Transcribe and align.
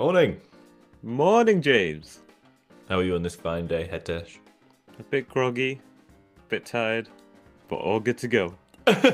Morning. 0.00 0.40
Morning, 1.02 1.60
James. 1.60 2.20
How 2.88 3.00
are 3.00 3.02
you 3.02 3.14
on 3.16 3.22
this 3.22 3.34
fine 3.34 3.66
day, 3.66 3.86
Hetesh? 3.92 4.38
A 4.98 5.02
bit 5.02 5.28
groggy, 5.28 5.78
a 6.38 6.42
bit 6.48 6.64
tired, 6.64 7.10
but 7.68 7.76
all 7.76 8.00
good 8.00 8.16
to 8.16 8.26
go. 8.26 8.54
I'm 8.88 9.04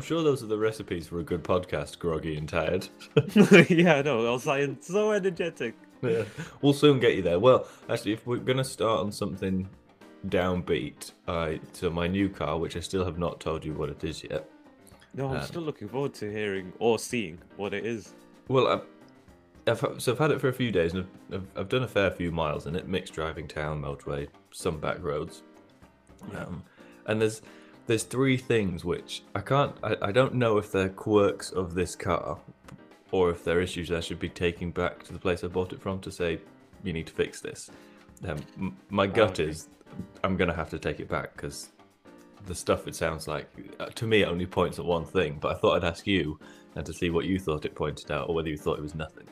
sure 0.00 0.22
those 0.22 0.42
are 0.42 0.46
the 0.46 0.56
recipes 0.56 1.06
for 1.06 1.18
a 1.18 1.22
good 1.22 1.44
podcast, 1.44 1.98
groggy 1.98 2.38
and 2.38 2.48
tired. 2.48 2.88
yeah, 3.68 4.00
no, 4.00 4.26
I 4.26 4.30
was 4.30 4.46
like 4.46 4.70
so 4.80 5.10
energetic. 5.10 5.74
yeah. 6.00 6.22
We'll 6.62 6.72
soon 6.72 6.98
get 6.98 7.16
you 7.16 7.22
there. 7.22 7.38
Well, 7.38 7.68
actually, 7.90 8.14
if 8.14 8.26
we're 8.26 8.38
going 8.38 8.56
to 8.56 8.64
start 8.64 9.00
on 9.00 9.12
something 9.12 9.68
downbeat, 10.28 11.12
I 11.28 11.60
so 11.74 11.90
my 11.90 12.06
new 12.06 12.30
car, 12.30 12.58
which 12.58 12.78
I 12.78 12.80
still 12.80 13.04
have 13.04 13.18
not 13.18 13.40
told 13.40 13.62
you 13.62 13.74
what 13.74 13.90
it 13.90 14.02
is 14.04 14.24
yet. 14.24 14.48
No, 15.12 15.28
I'm 15.28 15.36
Um, 15.36 15.42
still 15.42 15.60
looking 15.60 15.90
forward 15.90 16.14
to 16.14 16.32
hearing 16.32 16.72
or 16.78 16.98
seeing 16.98 17.36
what 17.58 17.74
it 17.74 17.84
is. 17.84 18.14
Well, 18.48 18.82
I've, 19.66 19.84
I've 19.84 20.02
so 20.02 20.12
I've 20.12 20.18
had 20.18 20.30
it 20.30 20.40
for 20.40 20.48
a 20.48 20.52
few 20.52 20.70
days, 20.70 20.94
and 20.94 21.06
I've, 21.32 21.46
I've, 21.56 21.68
done 21.68 21.82
a 21.82 21.88
fair 21.88 22.10
few 22.10 22.30
miles 22.30 22.66
in 22.66 22.76
it, 22.76 22.86
mixed 22.86 23.14
driving, 23.14 23.48
town, 23.48 23.82
motorway, 23.82 24.28
some 24.52 24.78
back 24.78 25.02
roads. 25.02 25.42
Um, 26.34 26.62
and 27.06 27.20
there's 27.20 27.42
there's 27.86 28.02
three 28.02 28.36
things 28.36 28.84
which 28.84 29.22
I 29.34 29.40
can't 29.40 29.74
I, 29.82 29.96
I 30.02 30.12
don't 30.12 30.34
know 30.34 30.58
if 30.58 30.72
they're 30.72 30.88
quirks 30.88 31.50
of 31.50 31.74
this 31.74 31.94
car 31.94 32.38
or 33.12 33.30
if 33.30 33.44
they're 33.44 33.60
issues 33.60 33.92
I 33.92 34.00
should 34.00 34.18
be 34.18 34.28
taking 34.28 34.70
back 34.70 35.04
to 35.04 35.12
the 35.12 35.18
place 35.18 35.44
I 35.44 35.46
bought 35.48 35.72
it 35.72 35.80
from 35.80 36.00
to 36.00 36.10
say 36.10 36.40
you 36.82 36.92
need 36.92 37.06
to 37.06 37.12
fix 37.12 37.40
this. 37.40 37.70
Um, 38.26 38.76
my 38.90 39.06
gut 39.06 39.40
okay. 39.40 39.50
is 39.50 39.68
I'm 40.24 40.36
gonna 40.36 40.54
have 40.54 40.70
to 40.70 40.78
take 40.78 41.00
it 41.00 41.08
back 41.08 41.34
because 41.36 41.70
the 42.46 42.54
stuff 42.54 42.86
it 42.86 42.94
sounds 42.94 43.26
like 43.26 43.48
uh, 43.80 43.86
to 43.86 44.06
me 44.06 44.22
it 44.22 44.28
only 44.28 44.46
points 44.46 44.78
at 44.78 44.84
one 44.84 45.04
thing. 45.04 45.38
But 45.40 45.56
I 45.56 45.58
thought 45.58 45.76
I'd 45.76 45.88
ask 45.88 46.06
you 46.06 46.38
and 46.76 46.86
to 46.86 46.92
see 46.92 47.10
what 47.10 47.24
you 47.24 47.38
thought 47.38 47.64
it 47.64 47.74
pointed 47.74 48.10
out 48.10 48.28
or 48.28 48.34
whether 48.34 48.48
you 48.48 48.56
thought 48.56 48.78
it 48.78 48.82
was 48.82 48.94
nothing. 48.94 49.26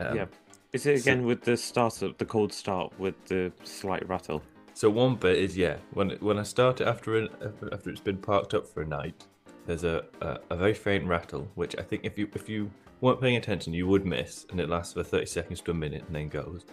Um, 0.00 0.16
yeah. 0.16 0.24
Is 0.72 0.86
it 0.86 0.98
so- 0.98 1.02
again 1.10 1.24
with 1.24 1.42
the 1.42 1.56
start 1.56 2.02
of 2.02 2.16
the 2.18 2.24
cold 2.24 2.52
start 2.52 2.92
with 2.98 3.14
the 3.26 3.52
slight 3.62 4.08
rattle? 4.08 4.42
So 4.74 4.88
one 4.88 5.16
bit 5.16 5.36
is 5.38 5.56
yeah, 5.56 5.76
when 5.92 6.10
when 6.20 6.38
I 6.38 6.42
start 6.44 6.80
it 6.80 6.86
after 6.86 7.16
an, 7.18 7.28
after 7.72 7.90
it's 7.90 8.00
been 8.00 8.16
parked 8.16 8.54
up 8.54 8.66
for 8.66 8.80
a 8.80 8.86
night, 8.86 9.26
there's 9.66 9.84
a, 9.84 10.02
a 10.22 10.38
a 10.48 10.56
very 10.56 10.72
faint 10.72 11.06
rattle, 11.06 11.46
which 11.56 11.76
I 11.78 11.82
think 11.82 12.04
if 12.06 12.18
you 12.18 12.26
if 12.34 12.48
you 12.48 12.70
weren't 13.02 13.20
paying 13.20 13.36
attention, 13.36 13.74
you 13.74 13.86
would 13.86 14.06
miss, 14.06 14.46
and 14.50 14.58
it 14.58 14.70
lasts 14.70 14.94
for 14.94 15.02
thirty 15.02 15.26
seconds 15.26 15.60
to 15.62 15.72
a 15.72 15.74
minute 15.74 16.04
and 16.06 16.16
then 16.16 16.28
goes. 16.28 16.64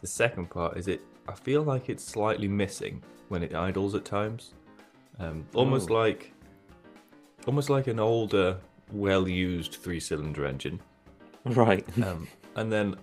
The 0.00 0.08
second 0.08 0.50
part 0.50 0.76
is 0.76 0.88
it. 0.88 1.00
I 1.28 1.34
feel 1.34 1.62
like 1.62 1.88
it's 1.88 2.02
slightly 2.02 2.48
missing 2.48 3.02
when 3.28 3.44
it 3.44 3.54
idles 3.54 3.94
at 3.94 4.04
times, 4.04 4.54
um, 5.20 5.46
almost 5.54 5.90
Oh. 5.90 5.94
like 5.94 6.32
almost 7.46 7.70
like 7.70 7.86
an 7.86 8.00
older, 8.00 8.58
well-used 8.92 9.74
three-cylinder 9.74 10.46
engine. 10.46 10.80
Right. 11.44 11.86
Um, 12.04 12.28
and 12.56 12.72
then 12.72 12.96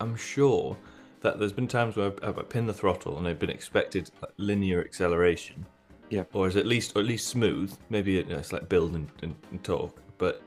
I'm 0.00 0.16
sure 0.16 0.76
that 1.20 1.38
there's 1.38 1.52
been 1.52 1.68
times 1.68 1.96
where 1.96 2.12
I've, 2.22 2.38
I've 2.38 2.48
pinned 2.48 2.68
the 2.68 2.74
throttle 2.74 3.18
and 3.18 3.26
I've 3.26 3.38
been 3.38 3.50
expected 3.50 4.10
linear 4.36 4.80
acceleration. 4.80 5.64
Yeah. 6.10 6.24
Or 6.32 6.46
is 6.46 6.56
at 6.56 6.66
least 6.66 6.96
or 6.96 7.00
at 7.00 7.06
least 7.06 7.28
smooth. 7.28 7.76
Maybe 7.90 8.12
you 8.12 8.24
know, 8.24 8.38
it's 8.38 8.52
like 8.52 8.68
build 8.68 8.94
and, 8.94 9.08
and, 9.22 9.34
and 9.50 9.62
torque. 9.62 10.00
But 10.18 10.42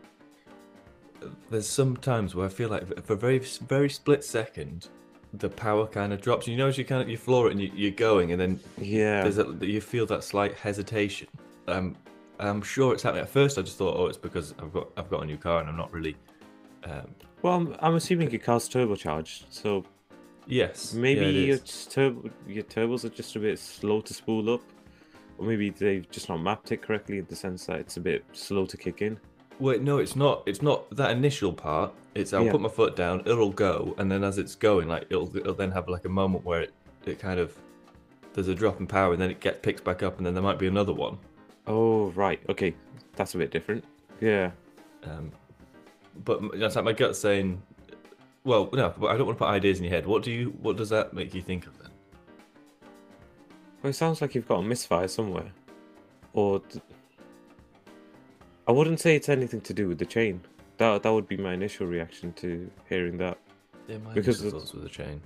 there's 1.49 1.67
some 1.67 1.97
times 1.97 2.35
where 2.35 2.45
I 2.45 2.49
feel 2.49 2.69
like 2.69 2.87
for 3.05 3.13
a 3.13 3.17
very 3.17 3.39
very 3.39 3.89
split 3.89 4.23
second, 4.23 4.87
the 5.33 5.49
power 5.49 5.87
kind 5.87 6.13
of 6.13 6.21
drops. 6.21 6.47
You 6.47 6.57
know, 6.57 6.67
as 6.67 6.77
you 6.77 6.85
kind 6.85 7.01
of 7.01 7.09
you 7.09 7.17
floor 7.17 7.47
it 7.47 7.51
and 7.51 7.61
you, 7.61 7.71
you're 7.73 7.91
going, 7.91 8.31
and 8.31 8.41
then 8.41 8.59
yeah. 8.77 9.21
there's 9.21 9.37
a, 9.37 9.55
you 9.61 9.81
feel 9.81 10.05
that 10.07 10.23
slight 10.23 10.55
hesitation. 10.55 11.27
Um, 11.67 11.95
I'm 12.49 12.61
sure 12.61 12.93
it's 12.93 13.03
happening. 13.03 13.23
At 13.23 13.29
first, 13.29 13.57
I 13.57 13.61
just 13.61 13.77
thought, 13.77 13.95
oh, 13.97 14.07
it's 14.07 14.17
because 14.17 14.53
I've 14.59 14.73
got 14.73 14.89
I've 14.97 15.09
got 15.09 15.23
a 15.23 15.25
new 15.25 15.37
car 15.37 15.59
and 15.59 15.69
I'm 15.69 15.77
not 15.77 15.91
really. 15.93 16.15
Um, 16.83 17.13
Well, 17.41 17.53
I'm, 17.55 17.75
I'm 17.79 17.95
assuming 17.95 18.31
your 18.31 18.39
car's 18.39 18.67
turbocharged, 18.67 19.43
so 19.49 19.83
yes, 20.47 20.93
maybe 20.93 21.21
yeah, 21.25 21.45
your 21.45 21.57
turbo, 21.57 22.29
your 22.47 22.63
turbos 22.63 23.05
are 23.05 23.09
just 23.09 23.35
a 23.35 23.39
bit 23.39 23.59
slow 23.59 24.01
to 24.01 24.13
spool 24.13 24.51
up, 24.53 24.61
or 25.37 25.45
maybe 25.45 25.69
they've 25.69 26.09
just 26.09 26.27
not 26.29 26.37
mapped 26.41 26.71
it 26.71 26.81
correctly 26.81 27.19
in 27.19 27.25
the 27.29 27.35
sense 27.35 27.65
that 27.67 27.79
it's 27.79 27.97
a 27.97 28.01
bit 28.01 28.25
slow 28.33 28.65
to 28.65 28.77
kick 28.77 29.01
in. 29.03 29.19
Wait, 29.59 29.81
no, 29.83 29.99
it's 29.99 30.15
not. 30.15 30.41
It's 30.47 30.63
not 30.63 30.89
that 30.95 31.11
initial 31.11 31.53
part. 31.53 31.93
It's 32.15 32.33
I'll 32.33 32.43
Yeah. 32.45 32.51
put 32.51 32.61
my 32.61 32.69
foot 32.69 32.95
down, 32.95 33.21
it'll 33.25 33.51
go, 33.51 33.93
and 33.99 34.11
then 34.11 34.23
as 34.23 34.39
it's 34.39 34.55
going, 34.55 34.87
like 34.87 35.05
it'll 35.11 35.35
it'll 35.37 35.53
then 35.53 35.71
have 35.71 35.87
like 35.87 36.05
a 36.05 36.09
moment 36.09 36.43
where 36.43 36.61
it, 36.61 36.73
it 37.05 37.19
kind 37.19 37.39
of 37.39 37.55
there's 38.33 38.47
a 38.47 38.55
drop 38.55 38.79
in 38.79 38.87
power, 38.87 39.13
and 39.13 39.21
then 39.21 39.29
it 39.29 39.39
gets 39.39 39.59
picks 39.61 39.81
back 39.81 40.01
up, 40.01 40.17
and 40.17 40.25
then 40.25 40.33
there 40.33 40.41
might 40.43 40.57
be 40.57 40.67
another 40.67 40.93
one. 40.93 41.19
Oh, 41.67 42.11
right. 42.11 42.39
Okay, 42.49 42.73
that's 43.15 43.35
a 43.35 43.37
bit 43.37 43.51
different. 43.51 43.83
Yeah. 44.19 44.51
Um, 45.03 45.31
but 46.25 46.41
that's 46.59 46.75
like 46.75 46.85
my 46.85 46.93
gut 46.93 47.15
saying, 47.15 47.61
well, 48.43 48.69
no, 48.73 48.93
but 48.97 49.07
I 49.07 49.17
don't 49.17 49.25
want 49.27 49.37
to 49.37 49.45
put 49.45 49.49
ideas 49.51 49.77
in 49.79 49.85
your 49.85 49.93
head. 49.93 50.05
What 50.05 50.23
do 50.23 50.31
you? 50.31 50.49
What 50.61 50.77
does 50.77 50.89
that 50.89 51.13
make 51.13 51.33
you 51.33 51.41
think 51.41 51.67
of 51.67 51.77
then? 51.79 51.89
Well, 53.81 53.89
it 53.89 53.93
sounds 53.93 54.21
like 54.21 54.35
you've 54.35 54.47
got 54.47 54.59
a 54.59 54.63
misfire 54.63 55.07
somewhere, 55.07 55.51
or 56.33 56.59
d- 56.59 56.81
I 58.67 58.71
wouldn't 58.71 58.99
say 58.99 59.15
it's 59.15 59.29
anything 59.29 59.61
to 59.61 59.73
do 59.73 59.87
with 59.87 59.97
the 59.99 60.05
chain. 60.05 60.41
That 60.77 61.03
that 61.03 61.11
would 61.13 61.27
be 61.27 61.37
my 61.37 61.53
initial 61.53 61.87
reaction 61.87 62.33
to 62.33 62.69
hearing 62.89 63.17
that. 63.17 63.37
Yeah, 63.87 63.97
my 63.99 64.13
Because 64.13 64.41
initial 64.41 64.57
it's- 64.59 64.71
thoughts 64.71 64.73
with 64.73 64.83
the 64.83 64.89
chain. 64.89 65.21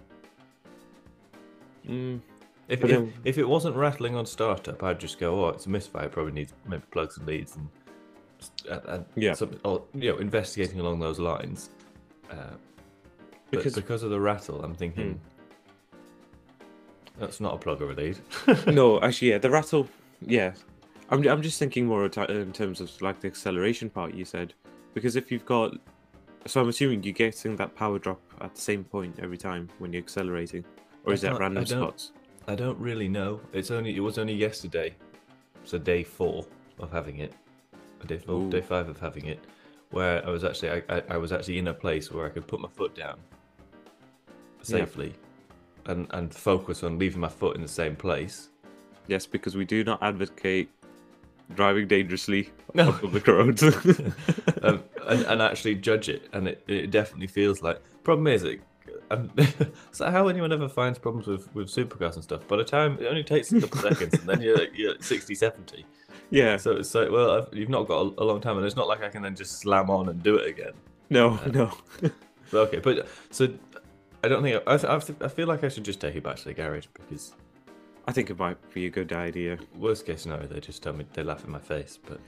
Mm, 1.87 2.19
If, 2.67 2.83
if, 2.83 2.89
then- 2.89 3.13
if 3.23 3.37
it 3.37 3.47
wasn't 3.47 3.75
rattling 3.75 4.15
on 4.15 4.25
startup, 4.25 4.81
I'd 4.83 4.99
just 4.99 5.19
go, 5.19 5.45
oh, 5.45 5.49
it's 5.49 5.65
a 5.65 5.69
misfire. 5.69 6.05
It 6.05 6.11
probably 6.11 6.31
needs 6.33 6.53
maybe 6.67 6.83
plugs 6.91 7.17
and 7.17 7.27
leads 7.27 7.55
and, 7.55 7.69
and, 8.69 8.81
and 8.87 9.05
Yeah. 9.15 9.33
some, 9.33 9.51
or, 9.63 9.83
you 9.93 10.11
know, 10.11 10.17
investigating 10.17 10.79
along 10.79 10.99
those 10.99 11.19
lines. 11.19 11.69
Uh, 12.31 12.55
Because- 13.51 13.75
because 13.75 14.01
of 14.03 14.09
the 14.09 14.19
rattle, 14.19 14.63
I'm 14.63 14.73
thinking 14.75 15.19
Hmm. 15.93 17.19
that's 17.19 17.39
not 17.39 17.53
a 17.53 17.57
plug 17.57 17.81
or 17.81 17.91
a 17.91 17.93
lead. 17.93 18.17
no, 18.67 18.99
actually, 19.07 19.29
yeah, 19.29 19.37
the 19.37 19.49
rattle. 19.49 19.87
Yeah, 20.21 20.53
I'm 21.09 21.25
I'm 21.27 21.41
just 21.41 21.59
thinking 21.59 21.85
more 21.85 22.05
in 22.05 22.51
terms 22.53 22.81
of 22.81 22.89
like 23.01 23.19
the 23.21 23.27
acceleration 23.27 23.89
part 23.89 24.13
you 24.13 24.25
said, 24.25 24.53
because 24.93 25.15
if 25.15 25.31
you've 25.31 25.45
got, 25.45 25.75
so 26.47 26.61
I'm 26.61 26.69
assuming 26.69 27.03
you're 27.03 27.13
getting 27.13 27.55
that 27.57 27.75
power 27.75 27.99
drop 27.99 28.19
at 28.41 28.55
the 28.55 28.61
same 28.61 28.83
point 28.83 29.19
every 29.21 29.37
time 29.37 29.69
when 29.79 29.93
you're 29.93 30.01
accelerating, 30.01 30.65
or 31.05 31.11
I 31.11 31.13
is 31.13 31.21
that 31.21 31.37
random 31.39 31.65
spots? 31.65 32.11
I 32.47 32.55
don't 32.55 32.77
really 32.79 33.07
know. 33.07 33.41
It's 33.53 33.71
only 33.71 33.95
it 33.95 33.99
was 33.99 34.17
only 34.17 34.33
yesterday, 34.33 34.95
so 35.63 35.77
day 35.77 36.03
four 36.03 36.45
of 36.79 36.91
having 36.91 37.19
it, 37.19 37.33
day 38.05 38.17
four, 38.17 38.41
Ooh. 38.41 38.49
day 38.49 38.61
five 38.61 38.87
of 38.87 38.99
having 38.99 39.25
it, 39.25 39.39
where 39.91 40.25
I 40.25 40.29
was 40.29 40.43
actually 40.43 40.71
I, 40.71 40.83
I, 40.89 41.03
I 41.11 41.17
was 41.17 41.31
actually 41.31 41.57
in 41.57 41.67
a 41.69 41.73
place 41.73 42.11
where 42.11 42.25
I 42.25 42.29
could 42.29 42.47
put 42.47 42.59
my 42.59 42.69
foot 42.69 42.95
down 42.95 43.17
safely, 44.61 45.13
and 45.85 46.07
and 46.11 46.33
focus 46.33 46.83
on 46.83 46.99
leaving 46.99 47.19
my 47.19 47.29
foot 47.29 47.55
in 47.55 47.61
the 47.61 47.67
same 47.67 47.95
place. 47.95 48.49
Yes, 49.07 49.25
because 49.25 49.55
we 49.55 49.65
do 49.65 49.83
not 49.83 50.01
advocate 50.01 50.69
driving 51.53 51.87
dangerously 51.87 52.49
No. 52.73 52.87
on 52.87 52.99
public 52.99 53.27
roads. 53.27 53.61
um, 54.63 54.83
and, 55.07 55.21
and 55.25 55.41
actually 55.41 55.75
judge 55.75 56.09
it, 56.09 56.27
and 56.33 56.47
it, 56.47 56.63
it 56.67 56.91
definitely 56.91 57.27
feels 57.27 57.61
like. 57.61 57.81
Problem 58.03 58.27
is, 58.27 58.43
it, 58.43 58.61
um, 59.11 59.31
so 59.91 60.09
how 60.09 60.27
anyone 60.27 60.51
ever 60.51 60.69
finds 60.69 60.99
problems 60.99 61.27
with 61.27 61.53
with 61.53 61.67
supercars 61.67 62.15
and 62.15 62.23
stuff? 62.23 62.47
By 62.47 62.57
the 62.57 62.63
time 62.63 62.97
it 62.99 63.05
only 63.05 63.23
takes 63.23 63.51
a 63.51 63.61
couple 63.61 63.81
seconds, 63.81 64.13
and 64.13 64.27
then 64.27 64.41
you're 64.41 64.67
you're 64.73 64.93
at 64.95 65.03
60, 65.03 65.35
70. 65.35 65.85
yeah, 66.29 66.57
So 66.57 66.71
it's 66.77 66.93
like, 66.95 67.11
well, 67.11 67.31
I've, 67.31 67.53
you've 67.53 67.69
not 67.69 67.87
got 67.87 67.97
a, 67.97 68.23
a 68.23 68.25
long 68.25 68.41
time, 68.41 68.57
and 68.57 68.65
it's 68.65 68.75
not 68.75 68.87
like 68.87 69.03
I 69.03 69.09
can 69.09 69.21
then 69.21 69.35
just 69.35 69.59
slam 69.59 69.89
on 69.89 70.09
and 70.09 70.21
do 70.23 70.35
it 70.37 70.47
again. 70.47 70.73
no, 71.09 71.39
no. 71.51 71.71
But 72.51 72.67
okay, 72.67 72.79
but 72.79 73.07
so 73.31 73.53
I 74.23 74.27
don't 74.27 74.43
think 74.43 74.61
I, 74.67 74.75
I, 74.75 75.01
I 75.21 75.27
feel 75.27 75.47
like 75.47 75.63
I 75.63 75.69
should 75.69 75.85
just 75.85 75.99
take 76.01 76.15
it 76.15 76.23
back 76.23 76.37
to 76.37 76.45
the 76.45 76.53
garage 76.53 76.87
because 76.93 77.33
I 78.07 78.11
think 78.11 78.29
it 78.29 78.37
might 78.37 78.57
be 78.73 78.85
a 78.85 78.89
good 78.89 79.11
idea. 79.13 79.57
worst 79.75 80.05
case 80.05 80.21
scenario, 80.23 80.47
they 80.47 80.59
just 80.59 80.83
tell 80.83 80.93
me 80.93 81.05
they 81.13 81.23
laugh 81.23 81.43
in 81.43 81.51
my 81.51 81.59
face. 81.59 81.99
But 82.03 82.19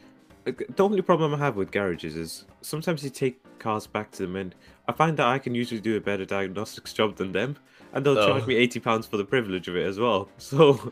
The 0.75 0.83
only 0.83 1.01
problem 1.01 1.33
I 1.33 1.37
have 1.37 1.55
with 1.55 1.71
garages 1.71 2.15
is 2.15 2.45
sometimes 2.61 3.03
you 3.03 3.09
take 3.09 3.41
cars 3.59 3.87
back 3.87 4.11
to 4.11 4.23
them, 4.23 4.35
and 4.35 4.55
I 4.87 4.91
find 4.93 5.17
that 5.17 5.27
I 5.27 5.39
can 5.39 5.53
usually 5.55 5.81
do 5.81 5.97
a 5.97 6.01
better 6.01 6.25
diagnostics 6.25 6.93
job 6.93 7.17
than 7.17 7.31
them, 7.31 7.57
and 7.93 8.05
they'll 8.05 8.15
charge 8.15 8.43
Oh. 8.43 8.47
me 8.47 8.55
eighty 8.55 8.79
pounds 8.79 9.05
for 9.07 9.17
the 9.17 9.25
privilege 9.25 9.67
of 9.67 9.75
it 9.75 9.85
as 9.85 9.99
well. 9.99 10.29
So 10.37 10.91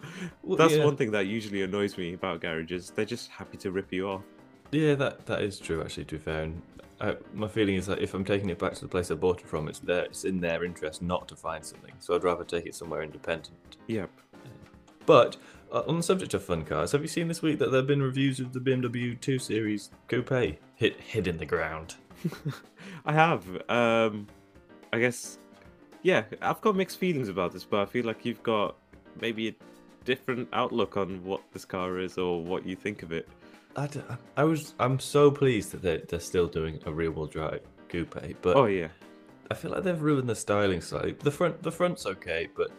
that's 0.57 0.75
yeah. 0.75 0.83
one 0.85 0.97
thing 0.97 1.11
that 1.11 1.27
usually 1.27 1.61
annoys 1.63 1.97
me 1.97 2.13
about 2.13 2.41
garages. 2.41 2.91
They're 2.91 3.05
just 3.05 3.29
happy 3.29 3.57
to 3.57 3.71
rip 3.71 3.91
you 3.93 4.09
off. 4.09 4.23
yeah, 4.71 4.95
that 4.95 5.25
that 5.27 5.41
is 5.41 5.59
true. 5.59 5.81
Actually, 5.81 6.05
to 6.05 6.15
be 6.15 6.21
fair, 6.23 6.43
and 6.43 6.61
I, 6.99 7.15
my 7.33 7.47
feeling 7.47 7.75
is 7.75 7.85
that 7.87 7.99
if 7.99 8.13
I'm 8.13 8.25
taking 8.25 8.49
it 8.49 8.59
back 8.59 8.73
to 8.75 8.81
the 8.81 8.87
place 8.87 9.11
I 9.11 9.15
bought 9.15 9.39
it 9.41 9.47
from, 9.47 9.67
it's 9.67 9.79
there, 9.79 10.03
it's 10.05 10.23
in 10.25 10.39
their 10.41 10.63
interest 10.63 11.01
not 11.01 11.27
to 11.29 11.35
find 11.35 11.63
something. 11.63 11.93
So 11.99 12.15
I'd 12.15 12.23
rather 12.23 12.43
take 12.43 12.65
it 12.65 12.75
somewhere 12.75 13.03
independent. 13.03 13.77
Yep. 13.87 14.09
But 15.05 15.37
uh, 15.71 15.83
on 15.87 15.97
the 15.97 16.03
subject 16.03 16.33
of 16.33 16.43
fun 16.43 16.63
cars, 16.63 16.91
have 16.91 17.01
you 17.01 17.07
seen 17.07 17.27
this 17.27 17.41
week 17.41 17.59
that 17.59 17.71
there 17.71 17.79
have 17.79 17.87
been 17.87 18.01
reviews 18.01 18.39
of 18.39 18.53
the 18.53 18.59
BMW 18.59 19.19
2 19.19 19.39
Series 19.39 19.89
Coupe 20.07 20.57
hit 20.75 20.99
hid 20.99 21.27
in 21.27 21.37
the 21.37 21.45
ground? 21.45 21.95
I 23.05 23.13
have. 23.13 23.45
Um, 23.69 24.27
I 24.93 24.99
guess. 24.99 25.39
Yeah, 26.01 26.23
I've 26.41 26.61
got 26.61 26.75
mixed 26.75 26.99
feelings 26.99 27.29
about 27.29 27.51
this, 27.51 27.63
but 27.63 27.81
I 27.81 27.85
feel 27.85 28.05
like 28.05 28.25
you've 28.25 28.43
got 28.43 28.75
maybe 29.19 29.47
a 29.49 29.55
different 30.03 30.47
outlook 30.53 30.97
on 30.97 31.23
what 31.23 31.41
this 31.51 31.65
car 31.65 31.99
is 31.99 32.17
or 32.17 32.43
what 32.43 32.65
you 32.65 32.75
think 32.75 33.03
of 33.03 33.11
it. 33.11 33.27
I 34.37 34.43
was 34.43 34.73
I'm 34.79 34.99
so 34.99 35.29
pleased 35.29 35.71
that 35.71 35.81
they're, 35.81 35.97
they're 36.07 36.19
still 36.19 36.47
doing 36.47 36.79
a 36.85 36.93
rear 36.93 37.11
wheel 37.11 37.25
drive 37.25 37.61
Coupe, 37.89 38.15
but 38.41 38.55
Oh 38.55 38.65
yeah, 38.65 38.87
I 39.51 39.53
feel 39.53 39.71
like 39.71 39.83
they've 39.83 40.01
ruined 40.01 40.29
the 40.29 40.35
styling 40.35 40.81
slightly. 40.81 41.13
The 41.13 41.31
front, 41.31 41.61
the 41.61 41.71
front's 41.71 42.05
okay, 42.05 42.47
but 42.55 42.71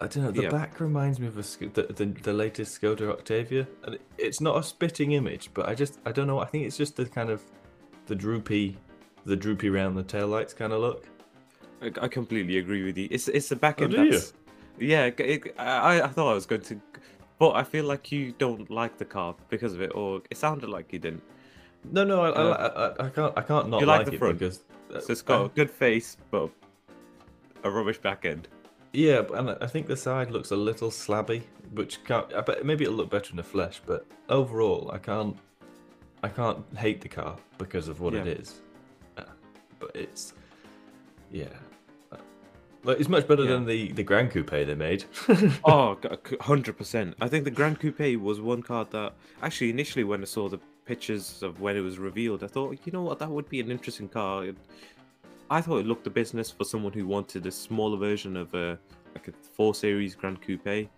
I 0.00 0.06
don't 0.06 0.24
know. 0.24 0.30
The 0.30 0.42
Yeah. 0.42 0.50
back 0.50 0.78
reminds 0.80 1.18
me 1.18 1.26
of 1.26 1.36
a, 1.38 1.42
the, 1.42 1.92
the 1.92 2.06
the 2.22 2.32
latest 2.32 2.80
Skoda 2.80 3.10
Octavia, 3.10 3.66
and 3.84 3.98
it's 4.16 4.40
not 4.40 4.56
a 4.56 4.62
spitting 4.62 5.12
image, 5.12 5.50
but 5.54 5.68
I 5.68 5.74
just 5.74 5.98
I 6.06 6.12
don't 6.12 6.26
know. 6.28 6.38
I 6.38 6.44
think 6.46 6.66
it's 6.66 6.76
just 6.76 6.96
the 6.96 7.04
kind 7.06 7.30
of 7.30 7.42
the 8.06 8.14
droopy, 8.14 8.76
the 9.24 9.34
droopy 9.36 9.70
round 9.70 9.96
the 9.96 10.04
taillights 10.04 10.54
kind 10.54 10.72
of 10.72 10.80
look. 10.80 11.08
I, 11.82 11.90
I 12.02 12.08
completely 12.08 12.58
agree 12.58 12.84
with 12.84 12.96
you. 12.96 13.08
It's 13.10 13.26
it's 13.28 13.48
the 13.48 13.56
back 13.56 13.80
Oh, 13.80 13.84
end. 13.84 13.92
do 13.94 14.04
you? 14.04 14.20
Yeah, 14.78 15.06
it, 15.06 15.18
it- 15.20 15.54
I 15.58 16.02
I 16.02 16.06
thought 16.08 16.30
I 16.30 16.34
was 16.34 16.46
going 16.46 16.62
to, 16.62 16.80
but 17.40 17.50
I 17.56 17.64
feel 17.64 17.84
like 17.84 18.12
you 18.12 18.32
don't 18.38 18.70
like 18.70 18.98
the 18.98 19.04
car 19.04 19.34
because 19.48 19.74
of 19.74 19.80
it, 19.82 19.90
or 19.96 20.22
it 20.30 20.36
sounded 20.36 20.70
like 20.70 20.92
you 20.92 21.00
didn't. 21.00 21.22
No, 21.90 22.04
no, 22.04 22.20
I, 22.22 22.28
Uh, 22.30 22.94
I, 22.98 23.04
I, 23.04 23.06
I 23.06 23.10
can't 23.10 23.32
I 23.36 23.42
can't 23.42 23.68
not 23.68 23.80
you 23.80 23.86
like 23.86 23.98
like, 23.98 24.06
the 24.06 24.14
it 24.14 24.18
front? 24.18 24.38
because 24.38 24.60
uh, 24.94 25.00
So 25.00 25.10
it's 25.12 25.22
got 25.22 25.44
a 25.46 25.48
good 25.48 25.70
face, 25.70 26.16
but 26.30 26.50
a 27.64 27.70
rubbish 27.70 27.98
back 27.98 28.24
end. 28.24 28.46
Yeah, 28.98 29.22
but- 29.22 29.38
and 29.38 29.50
I 29.62 29.66
think 29.68 29.86
the 29.86 29.96
side 29.96 30.30
looks 30.32 30.50
a 30.50 30.56
little 30.56 30.90
slabby, 30.90 31.42
which 31.72 32.02
can't. 32.04 32.32
I 32.34 32.40
bet 32.40 32.64
maybe 32.64 32.84
it'll 32.84 32.96
look 32.96 33.10
better 33.10 33.30
in 33.30 33.36
the 33.36 33.42
flesh, 33.44 33.80
but 33.86 34.06
overall, 34.28 34.90
I 34.92 34.98
can't. 34.98 35.36
I 36.24 36.28
can't 36.28 36.64
hate 36.76 37.00
the 37.00 37.08
car 37.08 37.36
because 37.58 37.86
of 37.86 38.00
what 38.00 38.12
it 38.14 38.26
Yeah. 38.26 38.32
is. 38.32 38.60
Uh, 39.16 39.22
But 39.78 39.92
it's, 39.94 40.34
yeah, 41.30 41.54
Uh, 42.10 42.16
but 42.82 42.98
it's 42.98 43.08
much 43.08 43.28
better 43.28 43.44
Yeah. 43.44 43.52
than 43.52 43.66
the 43.66 43.92
the 43.92 44.02
Grand 44.02 44.32
Coupe 44.32 44.50
they 44.50 44.74
made. 44.74 45.04
Oh, 45.64 45.96
hundred 46.40 46.76
percent. 46.76 47.14
I 47.20 47.28
think 47.28 47.44
the 47.44 47.52
Grand 47.60 47.78
Coupe 47.78 48.08
was 48.20 48.40
one 48.40 48.62
car 48.62 48.84
that 48.96 49.14
actually 49.42 49.70
initially 49.70 50.02
when 50.10 50.20
I 50.22 50.24
saw 50.36 50.48
the 50.48 50.58
pictures 50.86 51.42
of 51.44 51.60
when 51.60 51.76
it 51.76 51.82
was 51.82 51.98
revealed, 51.98 52.42
I 52.42 52.48
thought, 52.48 52.70
you 52.84 52.90
know 52.92 53.02
what, 53.08 53.18
that 53.20 53.30
would 53.30 53.48
be 53.48 53.60
an 53.60 53.70
interesting 53.70 54.08
car. 54.08 54.46
It- 54.46 54.56
I 55.50 55.60
thought 55.60 55.78
it 55.78 55.86
looked 55.86 56.04
the 56.04 56.10
business 56.10 56.50
for 56.50 56.64
someone 56.64 56.92
who 56.92 57.06
wanted 57.06 57.46
a 57.46 57.50
smaller 57.50 57.96
version 57.96 58.36
of 58.36 58.52
a 58.54 58.78
like 59.14 59.28
a 59.28 59.32
four 59.32 59.74
series 59.74 60.14
Grand 60.14 60.40
Coupe. 60.42 60.88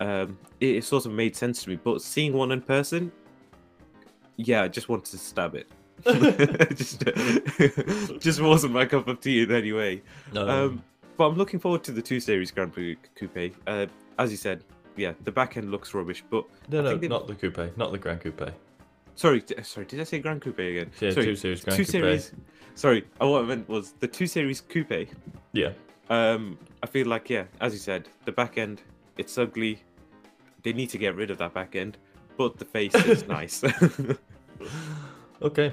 Um, 0.00 0.38
it, 0.60 0.76
it 0.76 0.84
sort 0.84 1.06
of 1.06 1.12
made 1.12 1.36
sense 1.36 1.62
to 1.64 1.70
me, 1.70 1.76
but 1.76 2.02
seeing 2.02 2.32
one 2.32 2.52
in 2.52 2.60
person, 2.60 3.12
yeah, 4.36 4.62
I 4.62 4.68
just 4.68 4.88
wanted 4.88 5.06
to 5.06 5.18
stab 5.18 5.54
it. 5.54 5.68
just, 6.76 7.04
just 8.20 8.40
wasn't 8.40 8.72
my 8.72 8.84
cup 8.86 9.06
of 9.08 9.20
tea 9.20 9.42
in 9.42 9.52
any 9.52 9.72
way. 9.72 10.02
no, 10.32 10.48
Um, 10.48 10.82
but 11.16 11.28
I'm 11.28 11.36
looking 11.36 11.60
forward 11.60 11.84
to 11.84 11.92
the 11.92 12.02
two 12.02 12.20
series 12.20 12.50
Grand 12.50 12.72
Prix 12.72 12.96
Coupe. 13.14 13.54
Uh, 13.66 13.86
as 14.18 14.30
you 14.30 14.36
said, 14.36 14.64
yeah, 14.96 15.12
the 15.24 15.32
back 15.32 15.56
end 15.56 15.70
looks 15.70 15.94
rubbish. 15.94 16.24
But 16.28 16.44
no, 16.68 16.82
no, 16.82 16.96
not 16.96 17.26
the 17.26 17.34
Coupe, 17.34 17.76
not 17.76 17.92
the 17.92 17.98
Grand 17.98 18.20
Coupe. 18.20 18.52
Sorry, 19.14 19.42
sorry, 19.62 19.86
did 19.86 20.00
I 20.00 20.04
say 20.04 20.18
Grand 20.18 20.40
Coupe 20.42 20.58
again? 20.58 20.90
Yeah, 21.00 21.10
sorry, 21.10 21.26
two 21.26 21.36
series 21.36 21.62
Grand 21.64 21.76
two 21.76 21.84
Coupe. 21.84 21.90
series. 21.92 22.32
Sorry, 22.74 23.04
uh, 23.20 23.26
what 23.28 23.44
I 23.44 23.46
meant 23.46 23.68
was 23.68 23.92
the 24.00 24.08
two 24.08 24.26
series 24.26 24.60
Coupe. 24.60 25.08
Yeah, 25.52 25.72
Um, 26.08 26.58
I 26.82 26.86
feel 26.86 27.06
like 27.06 27.28
yeah, 27.30 27.44
as 27.60 27.72
you 27.72 27.78
said, 27.78 28.08
the 28.24 28.32
back 28.32 28.56
end 28.58 28.80
it's 29.18 29.36
ugly. 29.36 29.82
They 30.62 30.72
need 30.72 30.88
to 30.90 30.98
get 30.98 31.14
rid 31.14 31.30
of 31.30 31.38
that 31.38 31.52
back 31.52 31.76
end, 31.76 31.98
but 32.38 32.58
the 32.58 32.64
face 32.64 32.94
is 32.94 33.26
nice. 33.38 33.62
okay. 35.42 35.72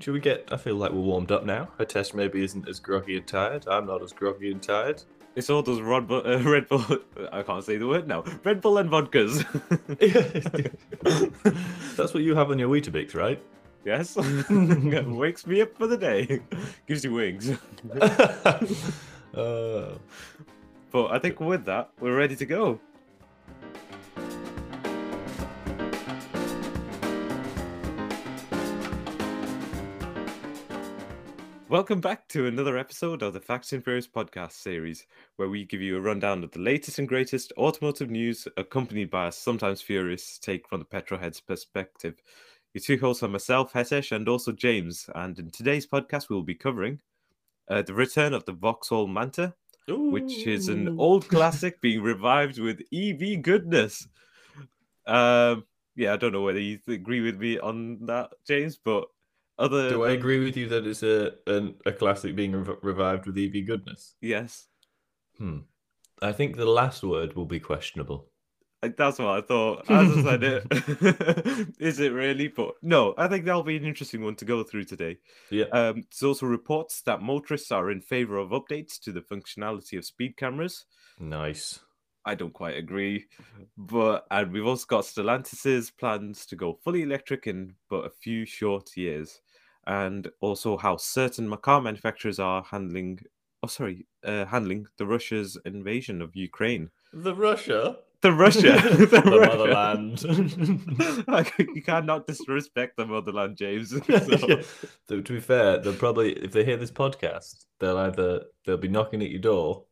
Should 0.00 0.14
we 0.14 0.20
get? 0.20 0.48
I 0.52 0.56
feel 0.56 0.76
like 0.76 0.92
we're 0.92 1.00
warmed 1.00 1.32
up 1.32 1.44
now. 1.44 1.68
Hetesh 1.78 2.14
maybe 2.14 2.44
isn't 2.44 2.68
as 2.68 2.78
groggy 2.78 3.16
and 3.16 3.26
tired. 3.26 3.66
I'm 3.66 3.86
not 3.86 4.00
as 4.02 4.12
groggy 4.12 4.52
and 4.52 4.62
tired. 4.62 5.02
It's 5.38 5.48
all 5.48 5.62
those 5.62 5.80
Rod, 5.80 6.08
Bu- 6.08 6.22
uh, 6.24 6.42
Red 6.44 6.68
Bull. 6.68 6.84
I 7.32 7.42
can't 7.42 7.64
say 7.64 7.76
the 7.78 7.86
word 7.86 8.08
now. 8.08 8.24
Red 8.44 8.60
Bull 8.60 8.78
and 8.78 8.90
vodkas. 8.90 9.44
That's 11.96 12.12
what 12.12 12.22
you 12.24 12.34
have 12.34 12.50
on 12.50 12.58
your 12.58 12.68
Weetabix, 12.68 13.14
right? 13.14 13.40
Yes. 13.84 14.16
Wakes 15.06 15.46
me 15.46 15.62
up 15.62 15.76
for 15.78 15.86
the 15.86 15.96
day. 15.96 16.40
Gives 16.86 17.04
you 17.04 17.12
wings. 17.14 17.50
uh, 19.34 19.94
But 20.90 21.06
I 21.12 21.18
think 21.20 21.38
with 21.40 21.64
that, 21.66 21.90
we're 22.00 22.16
ready 22.16 22.34
to 22.36 22.44
go. 22.44 22.80
Welcome 31.70 32.00
back 32.00 32.26
to 32.28 32.46
another 32.46 32.78
episode 32.78 33.20
of 33.20 33.34
the 33.34 33.40
Facts 33.40 33.74
and 33.74 33.84
Furious 33.84 34.08
podcast 34.08 34.52
series, 34.52 35.04
where 35.36 35.50
we 35.50 35.66
give 35.66 35.82
you 35.82 35.98
a 35.98 36.00
rundown 36.00 36.42
of 36.42 36.50
the 36.50 36.60
latest 36.60 36.98
and 36.98 37.06
greatest 37.06 37.52
automotive 37.58 38.08
news, 38.08 38.48
accompanied 38.56 39.10
by 39.10 39.28
a 39.28 39.32
sometimes 39.32 39.82
furious 39.82 40.38
take 40.38 40.66
from 40.66 40.78
the 40.78 40.86
petrolhead's 40.86 41.42
perspective. 41.42 42.22
Your 42.72 42.80
two 42.80 42.96
hosts 42.96 43.22
are 43.22 43.28
myself, 43.28 43.74
Hetesh, 43.74 44.12
and 44.12 44.30
also 44.30 44.50
James. 44.50 45.10
And 45.14 45.38
in 45.38 45.50
today's 45.50 45.86
podcast, 45.86 46.30
we'll 46.30 46.40
be 46.40 46.54
covering 46.54 47.00
uh, 47.68 47.82
the 47.82 47.92
return 47.92 48.32
of 48.32 48.46
the 48.46 48.52
Vauxhall 48.52 49.06
Manta, 49.06 49.52
which 49.88 50.46
is 50.46 50.68
an 50.68 50.98
old 50.98 51.28
classic 51.28 51.82
being 51.82 52.00
revived 52.00 52.58
with 52.58 52.80
EV 52.94 53.42
goodness. 53.42 54.08
Um, 55.06 55.66
yeah, 55.96 56.14
I 56.14 56.16
don't 56.16 56.32
know 56.32 56.42
whether 56.42 56.60
you 56.60 56.78
agree 56.88 57.20
with 57.20 57.38
me 57.38 57.58
on 57.58 58.06
that, 58.06 58.30
James, 58.46 58.78
but 58.82 59.08
other 59.58 59.90
Do 59.90 60.04
I 60.04 60.08
than- 60.08 60.18
agree 60.18 60.44
with 60.44 60.56
you 60.56 60.68
that 60.68 60.86
it's 60.86 61.02
a 61.02 61.32
an, 61.46 61.74
a 61.86 61.92
classic 61.92 62.36
being 62.36 62.52
rev- 62.56 62.78
revived 62.82 63.26
with 63.26 63.36
EV 63.38 63.66
goodness? 63.66 64.14
Yes, 64.20 64.66
Hmm. 65.38 65.58
I 66.20 66.32
think 66.32 66.56
the 66.56 66.66
last 66.66 67.02
word 67.04 67.34
will 67.36 67.46
be 67.46 67.60
questionable. 67.60 68.28
That's 68.80 69.18
what 69.18 69.28
I 69.28 69.40
thought. 69.40 69.90
As 69.90 70.18
I 70.18 70.22
said 70.22 70.42
it, 70.44 71.68
is 71.80 71.98
it 72.00 72.12
really? 72.12 72.46
But 72.48 72.74
no, 72.82 73.14
I 73.18 73.26
think 73.28 73.44
that'll 73.44 73.64
be 73.64 73.76
an 73.76 73.84
interesting 73.84 74.22
one 74.22 74.36
to 74.36 74.44
go 74.44 74.62
through 74.62 74.84
today. 74.84 75.18
Yeah. 75.50 75.64
Um, 75.72 76.04
there's 76.10 76.22
also 76.26 76.46
reports 76.46 77.02
that 77.02 77.20
motorists 77.22 77.72
are 77.72 77.90
in 77.90 78.00
favor 78.00 78.36
of 78.36 78.50
updates 78.50 79.00
to 79.00 79.12
the 79.12 79.20
functionality 79.20 79.98
of 79.98 80.04
speed 80.04 80.36
cameras. 80.36 80.84
Nice. 81.18 81.80
I 82.24 82.34
don't 82.36 82.52
quite 82.52 82.76
agree. 82.76 83.26
But 83.76 84.26
and 84.30 84.52
we've 84.52 84.66
also 84.66 84.86
got 84.86 85.04
Stellantis's 85.04 85.90
plans 85.90 86.46
to 86.46 86.56
go 86.56 86.78
fully 86.84 87.02
electric 87.02 87.46
in 87.48 87.74
but 87.90 88.06
a 88.06 88.10
few 88.10 88.44
short 88.44 88.96
years. 88.96 89.40
And 89.88 90.30
also 90.40 90.76
how 90.76 90.98
certain 90.98 91.50
car 91.56 91.80
manufacturers 91.80 92.38
are 92.38 92.62
handling 92.62 93.20
oh 93.62 93.66
sorry, 93.66 94.06
uh, 94.22 94.44
handling 94.44 94.86
the 94.98 95.06
Russia's 95.06 95.58
invasion 95.64 96.22
of 96.22 96.36
Ukraine. 96.36 96.90
The 97.12 97.34
Russia. 97.34 97.96
The 98.20 98.32
Russia. 98.32 98.72
the, 98.98 99.06
the 99.06 99.22
motherland. 99.24 101.24
Like, 101.28 101.54
you 101.58 101.82
cannot 101.82 102.26
disrespect 102.26 102.96
the 102.96 103.06
motherland, 103.06 103.56
James. 103.56 103.90
So- 103.90 104.00
Yeah. 104.06 104.62
To, 105.08 105.22
to 105.22 105.32
be 105.32 105.40
fair, 105.40 105.78
they'll 105.78 105.94
probably 105.94 106.32
if 106.32 106.52
they 106.52 106.64
hear 106.64 106.76
this 106.76 106.90
podcast, 106.90 107.64
they'll 107.80 107.98
either 107.98 108.44
they'll 108.64 108.76
be 108.76 108.88
knocking 108.88 109.22
at 109.22 109.30
your 109.30 109.40
door, 109.40 109.84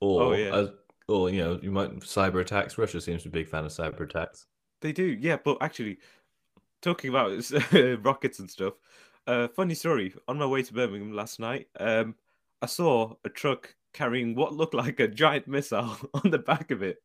or 0.00 0.22
Oh, 0.22 0.32
yeah. 0.32 0.54
as, 0.56 0.68
or 1.08 1.30
you 1.30 1.42
know 1.42 1.58
you 1.62 1.70
might 1.70 1.90
cyber 2.00 2.40
attacks. 2.40 2.78
Russia 2.78 3.00
seems 3.00 3.22
to 3.22 3.28
be 3.30 3.40
a 3.40 3.42
big 3.42 3.50
fan 3.50 3.64
of 3.64 3.70
cyber 3.70 4.00
attacks. 4.00 4.46
They 4.80 4.92
do, 4.92 5.04
yeah. 5.04 5.38
But 5.42 5.58
actually, 5.60 5.98
talking 6.86 7.10
about 7.10 7.32
rockets 8.04 8.38
and 8.38 8.48
stuff, 8.50 8.74
uh, 9.26 9.48
funny 9.48 9.74
story. 9.74 10.14
On 10.28 10.38
my 10.38 10.46
way 10.46 10.62
to 10.62 10.72
Birmingham 10.72 11.12
last 11.12 11.40
night, 11.40 11.68
um, 11.80 12.14
I 12.62 12.66
saw 12.66 13.14
a 13.24 13.28
truck 13.28 13.74
carrying 13.92 14.34
what 14.34 14.54
looked 14.54 14.74
like 14.82 15.00
a 15.00 15.08
giant 15.08 15.48
missile 15.48 15.96
on 16.14 16.30
the 16.30 16.38
back 16.38 16.70
of 16.70 16.82
it. 16.82 16.98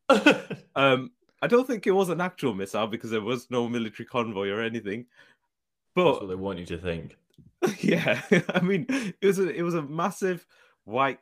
Um, 0.76 1.12
I 1.42 1.48
don't 1.48 1.66
think 1.66 1.88
it 1.88 1.92
was 1.92 2.10
an 2.10 2.22
actual 2.22 2.54
missile 2.54 2.86
because 2.88 3.10
there 3.10 3.22
was 3.22 3.50
no 3.50 3.68
military 3.68 4.06
convoy 4.06 4.50
or 4.50 4.62
anything. 4.62 5.08
That's 6.04 6.06
But 6.06 6.22
what 6.22 6.28
they 6.30 6.36
want 6.36 6.60
you 6.60 6.66
to 6.68 6.78
think. 6.78 7.18
yeah, 7.80 8.22
I 8.50 8.62
mean, 8.62 8.86
it 8.90 9.26
was 9.26 9.40
a 9.40 9.50
it 9.50 9.64
was 9.64 9.76
a 9.76 9.82
massive 9.82 10.46
white. 10.86 11.20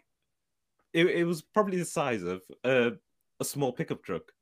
It, 0.94 1.06
it 1.06 1.24
was 1.24 1.42
probably 1.42 1.78
the 1.78 1.86
size 1.86 2.24
of 2.24 2.42
uh, 2.64 2.92
a 3.40 3.46
small 3.46 3.72
pickup 3.72 4.04
truck. 4.04 4.34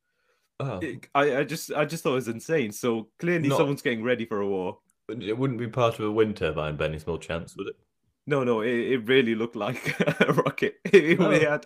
Oh, 0.60 0.78
It- 0.80 1.08
I, 1.14 1.38
I 1.38 1.44
just 1.44 1.72
I 1.72 1.84
just 1.84 2.02
thought 2.02 2.12
it 2.12 2.16
was 2.16 2.28
insane. 2.28 2.72
So 2.72 3.08
clearly, 3.18 3.48
Not- 3.48 3.58
someone's 3.58 3.82
getting 3.82 4.02
ready 4.02 4.24
for 4.26 4.40
a 4.40 4.46
war. 4.48 4.78
it 5.08 5.38
wouldn't 5.38 5.58
be 5.60 5.68
part 5.68 5.98
of 5.98 6.04
a 6.04 6.10
wind 6.12 6.36
turbine 6.36 6.76
by 6.76 6.86
any 6.86 6.98
small 6.98 7.18
chance, 7.18 7.56
would 7.56 7.68
it? 7.68 7.76
No, 8.26 8.44
no, 8.44 8.60
it, 8.60 8.70
it 8.92 9.08
really 9.08 9.34
looked 9.34 9.56
like 9.56 9.98
a 10.20 10.32
rocket. 10.32 10.74
It, 10.92 11.18
it 11.18 11.20
Oh. 11.20 11.30
had 11.30 11.64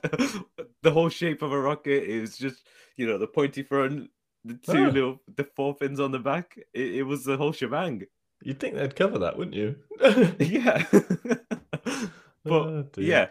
the 0.83 0.91
whole 0.93 1.09
shape 1.09 1.43
of 1.43 1.53
a 1.53 1.61
rocket. 1.61 2.05
It 2.09 2.21
was 2.21 2.37
just, 2.39 2.67
you 2.97 3.07
know, 3.07 3.19
the 3.19 3.27
pointy 3.27 3.63
front, 3.65 4.11
the 4.45 4.55
two 4.55 4.87
Oh. 4.87 4.91
little, 4.91 5.21
the 5.37 5.45
four 5.57 5.75
fins 5.75 5.99
on 5.99 6.13
the 6.13 6.19
back. 6.21 6.57
It, 6.73 6.95
it 6.97 7.03
was 7.03 7.25
the 7.25 7.37
whole 7.37 7.53
shebang. 7.53 8.03
You'd 8.45 8.61
think 8.61 8.75
they'd 8.77 8.95
cover 8.95 9.19
that, 9.21 9.37
wouldn't 9.39 9.57
you? 9.57 9.77
Yeah. 10.39 10.85
but 12.45 12.53
Oh, 12.53 12.85
yeah, 12.97 13.29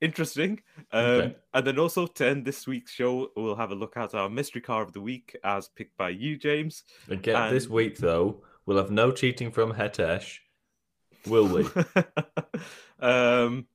interesting. 0.00 0.60
Um, 0.92 1.04
Okay. 1.04 1.36
And 1.54 1.66
then 1.66 1.78
also 1.78 2.06
to 2.06 2.26
end 2.26 2.44
this 2.44 2.66
week's 2.66 2.92
show, 2.92 3.30
we'll 3.36 3.56
have 3.56 3.70
a 3.70 3.74
look 3.74 3.96
at 3.96 4.14
our 4.14 4.28
mystery 4.28 4.60
car 4.60 4.82
of 4.82 4.92
the 4.92 5.00
week 5.00 5.36
as 5.44 5.68
picked 5.68 5.96
by 5.96 6.10
you, 6.10 6.36
James. 6.36 6.84
And 7.08 7.22
this 7.54 7.68
week 7.68 7.98
though, 7.98 8.42
we'll 8.66 8.78
have 8.78 8.90
no 8.90 9.10
cheating 9.10 9.50
from 9.50 9.72
Hetesh, 9.72 10.38
will 11.26 11.48
we? 11.48 11.66
um, 13.00 13.66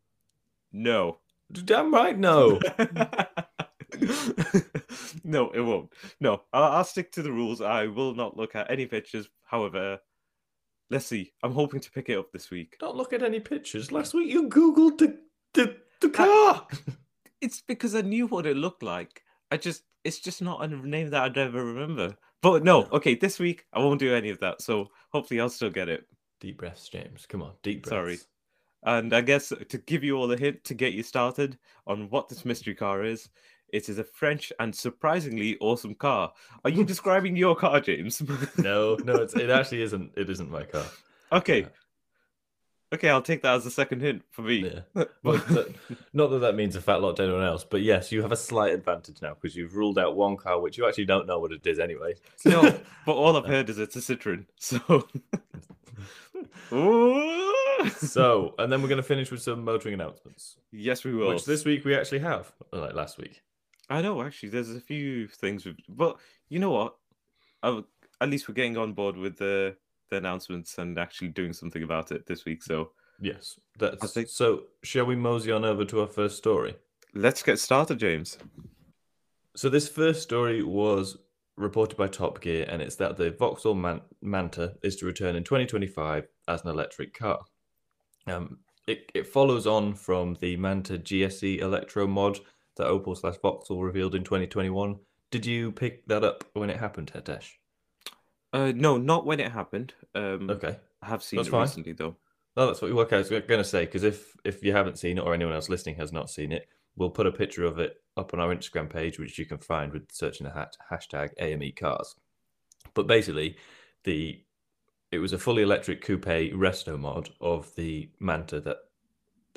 no. 0.71 1.17
Damn 1.51 1.93
right, 1.93 2.17
no. 2.17 2.59
no, 5.23 5.49
it 5.51 5.61
won't. 5.61 5.91
No, 6.19 6.41
I'll, 6.51 6.63
I'll 6.63 6.83
stick 6.83 7.11
to 7.13 7.21
the 7.21 7.31
rules. 7.31 7.61
I 7.61 7.87
will 7.87 8.15
not 8.15 8.37
look 8.37 8.55
at 8.55 8.71
any 8.71 8.85
pictures. 8.85 9.27
However, 9.43 9.99
let's 10.89 11.05
see. 11.05 11.31
I'm 11.43 11.53
hoping 11.53 11.79
to 11.81 11.91
pick 11.91 12.09
it 12.09 12.17
up 12.17 12.31
this 12.31 12.49
week. 12.49 12.77
Don't 12.79 12.95
look 12.95 13.13
at 13.13 13.23
any 13.23 13.39
pictures. 13.39 13.91
Last 13.91 14.13
week 14.13 14.31
you 14.31 14.49
googled 14.49 14.97
the 14.97 15.19
the, 15.53 15.75
the 16.03 16.09
car. 16.09 16.67
It's 17.41 17.61
because 17.61 17.95
I 17.95 18.01
knew 18.01 18.27
what 18.27 18.45
it 18.45 18.55
looked 18.55 18.83
like. 18.83 19.21
I 19.51 19.57
just 19.57 19.83
it's 20.03 20.19
just 20.19 20.41
not 20.41 20.63
a 20.63 20.67
name 20.67 21.09
that 21.09 21.23
I'd 21.23 21.37
ever 21.37 21.63
remember. 21.65 22.15
But 22.41 22.63
no, 22.63 22.87
okay, 22.91 23.15
this 23.15 23.39
week 23.39 23.65
I 23.73 23.79
won't 23.79 23.99
do 23.99 24.13
any 24.13 24.29
of 24.29 24.39
that. 24.39 24.61
So 24.61 24.89
hopefully 25.11 25.39
I'll 25.41 25.49
still 25.49 25.69
get 25.69 25.89
it. 25.89 26.05
deep 26.39 26.57
breaths, 26.57 26.87
James. 26.89 27.25
Come 27.27 27.41
on, 27.41 27.53
deep 27.63 27.83
breaths. 27.83 27.89
Sorry. 27.89 28.19
And 28.85 29.13
I 29.13 29.21
guess 29.21 29.51
to 29.69 29.77
give 29.77 30.03
you 30.03 30.17
all 30.17 30.31
a 30.31 30.37
hint 30.37 30.63
to 30.65 30.73
get 30.73 30.93
you 30.93 31.03
started 31.03 31.57
on 31.87 32.09
what 32.09 32.27
this 32.29 32.43
mystery 32.45 32.75
car 32.75 33.03
is, 33.03 33.29
it 33.69 33.87
is 33.89 33.97
a 33.97 34.03
French 34.03 34.51
and 34.59 34.75
surprisingly 34.75 35.57
awesome 35.59 35.95
car. 35.95 36.31
Are 36.63 36.69
you 36.69 36.83
describing 36.93 37.35
your 37.35 37.55
car, 37.55 37.79
James? 37.79 38.21
No, 38.57 38.95
no, 39.03 39.15
it's, 39.15 39.35
it 39.35 39.49
actually 39.59 39.81
isn't. 39.83 40.11
It 40.17 40.29
isn't 40.29 40.51
my 40.51 40.63
car. 40.63 40.85
okay. 41.31 41.67
Okay, 42.93 43.09
I'll 43.09 43.23
take 43.23 43.41
that 43.41 43.55
as 43.55 43.65
a 43.65 43.71
second 43.71 44.01
hint 44.01 44.21
for 44.29 44.43
me. 44.43 44.69
Yeah. 44.95 45.05
But 45.23 45.47
not 46.13 46.27
that 46.29 46.39
that 46.39 46.55
means 46.55 46.75
a 46.75 46.81
fat 46.81 47.01
lot 47.01 47.15
to 47.15 47.23
anyone 47.23 47.43
else, 47.43 47.63
but 47.63 47.81
yes, 47.81 48.11
you 48.11 48.21
have 48.21 48.31
a 48.31 48.37
slight 48.37 48.71
advantage 48.73 49.19
now 49.21 49.33
because 49.33 49.55
you've 49.55 49.75
ruled 49.75 49.97
out 49.97 50.15
one 50.15 50.37
car 50.37 50.59
which 50.59 50.77
you 50.77 50.87
actually 50.87 51.05
don't 51.05 51.25
know 51.25 51.39
what 51.39 51.51
it 51.51 51.65
is 51.65 51.79
anyway. 51.79 52.13
no, 52.45 52.61
but 53.05 53.13
all 53.13 53.35
I've 53.35 53.45
uh. 53.45 53.47
heard 53.47 53.69
is 53.69 53.79
it's 53.79 53.95
a 53.95 53.99
Citroen. 53.99 54.45
So. 54.59 55.07
So, 57.97 58.55
and 58.59 58.71
then 58.71 58.81
we're 58.81 58.87
going 58.87 58.97
to 58.97 59.03
finish 59.03 59.31
with 59.31 59.41
some 59.41 59.63
motoring 59.65 59.93
announcements, 59.93 60.57
yes, 60.71 61.03
we 61.03 61.13
will. 61.13 61.29
which 61.29 61.45
this 61.45 61.65
week 61.65 61.83
we 61.83 61.95
actually 61.95 62.19
have, 62.19 62.51
like 62.71 62.93
last 62.93 63.17
week. 63.17 63.41
I 63.89 64.01
know 64.01 64.21
actually, 64.21 64.49
there's 64.49 64.69
a 64.69 64.79
few 64.79 65.27
things, 65.27 65.65
with, 65.65 65.77
but 65.89 66.17
you 66.49 66.59
know 66.59 66.71
what? 66.71 66.95
I, 67.61 67.81
at 68.21 68.29
least 68.29 68.47
we're 68.47 68.55
getting 68.55 68.77
on 68.77 68.93
board 68.93 69.17
with 69.17 69.37
the 69.37 69.75
the 70.13 70.17
announcements 70.17 70.77
and 70.77 70.97
actually 70.97 71.29
doing 71.29 71.53
something 71.53 71.83
about 71.83 72.11
it 72.11 72.25
this 72.25 72.45
week. 72.45 72.63
So 72.63 72.91
Yes, 73.19 73.59
that's 73.77 74.13
think- 74.13 74.29
so. 74.29 74.63
Shall 74.83 75.05
we 75.05 75.15
mosey 75.15 75.51
on 75.51 75.63
over 75.65 75.85
to 75.85 76.01
our 76.01 76.07
first 76.07 76.37
story? 76.37 76.75
let's 77.15 77.43
get 77.43 77.59
started, 77.59 77.99
James. 77.99 78.37
So 79.55 79.69
this 79.69 79.87
first 79.87 80.23
story 80.23 80.63
was 80.63 81.17
reported 81.57 81.95
by 81.95 82.07
Top 82.07 82.41
Gear, 82.41 82.65
and 82.67 82.81
it's 82.81 82.95
that 82.95 83.17
the 83.17 83.29
Vauxhall 83.31 83.75
Man- 83.75 84.01
Manta 84.21 84.75
is 84.81 84.95
to 84.97 85.05
return 85.05 85.35
in 85.35 85.43
2025 85.43 86.27
as 86.47 86.63
an 86.63 86.69
electric 86.69 87.13
car. 87.13 87.39
Um, 88.25 88.57
it, 88.87 89.11
it 89.13 89.27
follows 89.27 89.67
on 89.67 89.93
from 89.93 90.37
the 90.41 90.57
Manta 90.57 90.97
GSE 90.97 91.59
Electro 91.59 92.07
mod 92.07 92.39
that 92.77 92.87
Opel 92.87 93.15
slash 93.15 93.35
Vauxhall 93.43 93.83
revealed 93.83 94.15
in 94.15 94.23
2021. 94.23 94.97
Did 95.29 95.45
you 95.45 95.71
pick 95.71 96.05
that 96.07 96.23
up 96.23 96.43
when 96.53 96.71
it 96.71 96.77
happened, 96.77 97.11
Hetesh? 97.13 97.51
Uh, 98.53 98.71
no, 98.75 98.97
not 98.97 99.25
when 99.25 99.39
it 99.39 99.51
happened. 99.51 99.93
Um, 100.15 100.49
Okay. 100.49 100.77
I 101.01 101.07
have 101.07 101.23
seen 101.23 101.37
That's 101.37 101.49
it 101.49 101.51
fine. 101.51 101.61
recently 101.61 101.93
though. 101.93 102.15
No, 102.55 102.67
that's 102.67 102.81
what 102.81 102.91
okay, 102.91 103.15
I 103.15 103.19
was 103.19 103.29
going 103.29 103.47
to 103.47 103.63
say 103.63 103.83
because 103.85 104.03
if 104.03 104.37
if 104.45 104.63
you 104.63 104.71
haven't 104.71 104.99
seen 104.99 105.17
it 105.17 105.21
or 105.21 105.33
anyone 105.33 105.53
else 105.55 105.69
listening 105.69 105.95
has 105.95 106.13
not 106.13 106.29
seen 106.29 106.51
it, 106.51 106.67
we'll 106.95 107.09
put 107.09 107.25
a 107.27 107.31
picture 107.31 107.65
of 107.65 107.79
it 107.79 108.01
up 108.15 108.33
on 108.33 108.39
our 108.39 108.55
Instagram 108.55 108.89
page, 108.89 109.17
which 109.19 109.39
you 109.39 109.45
can 109.45 109.57
find 109.57 109.91
with 109.91 110.11
searching 110.11 110.45
the 110.45 110.53
hat, 110.53 110.77
hashtag 110.91 111.31
AME 111.39 111.73
cars. 111.75 112.15
But 112.93 113.07
basically, 113.07 113.57
the 114.03 114.43
it 115.11 115.17
was 115.19 115.33
a 115.33 115.39
fully 115.39 115.63
electric 115.63 116.01
coupe 116.03 116.25
resto 116.25 116.97
mod 116.97 117.31
of 117.41 117.73
the 117.75 118.09
Manta 118.19 118.59
that 118.61 118.77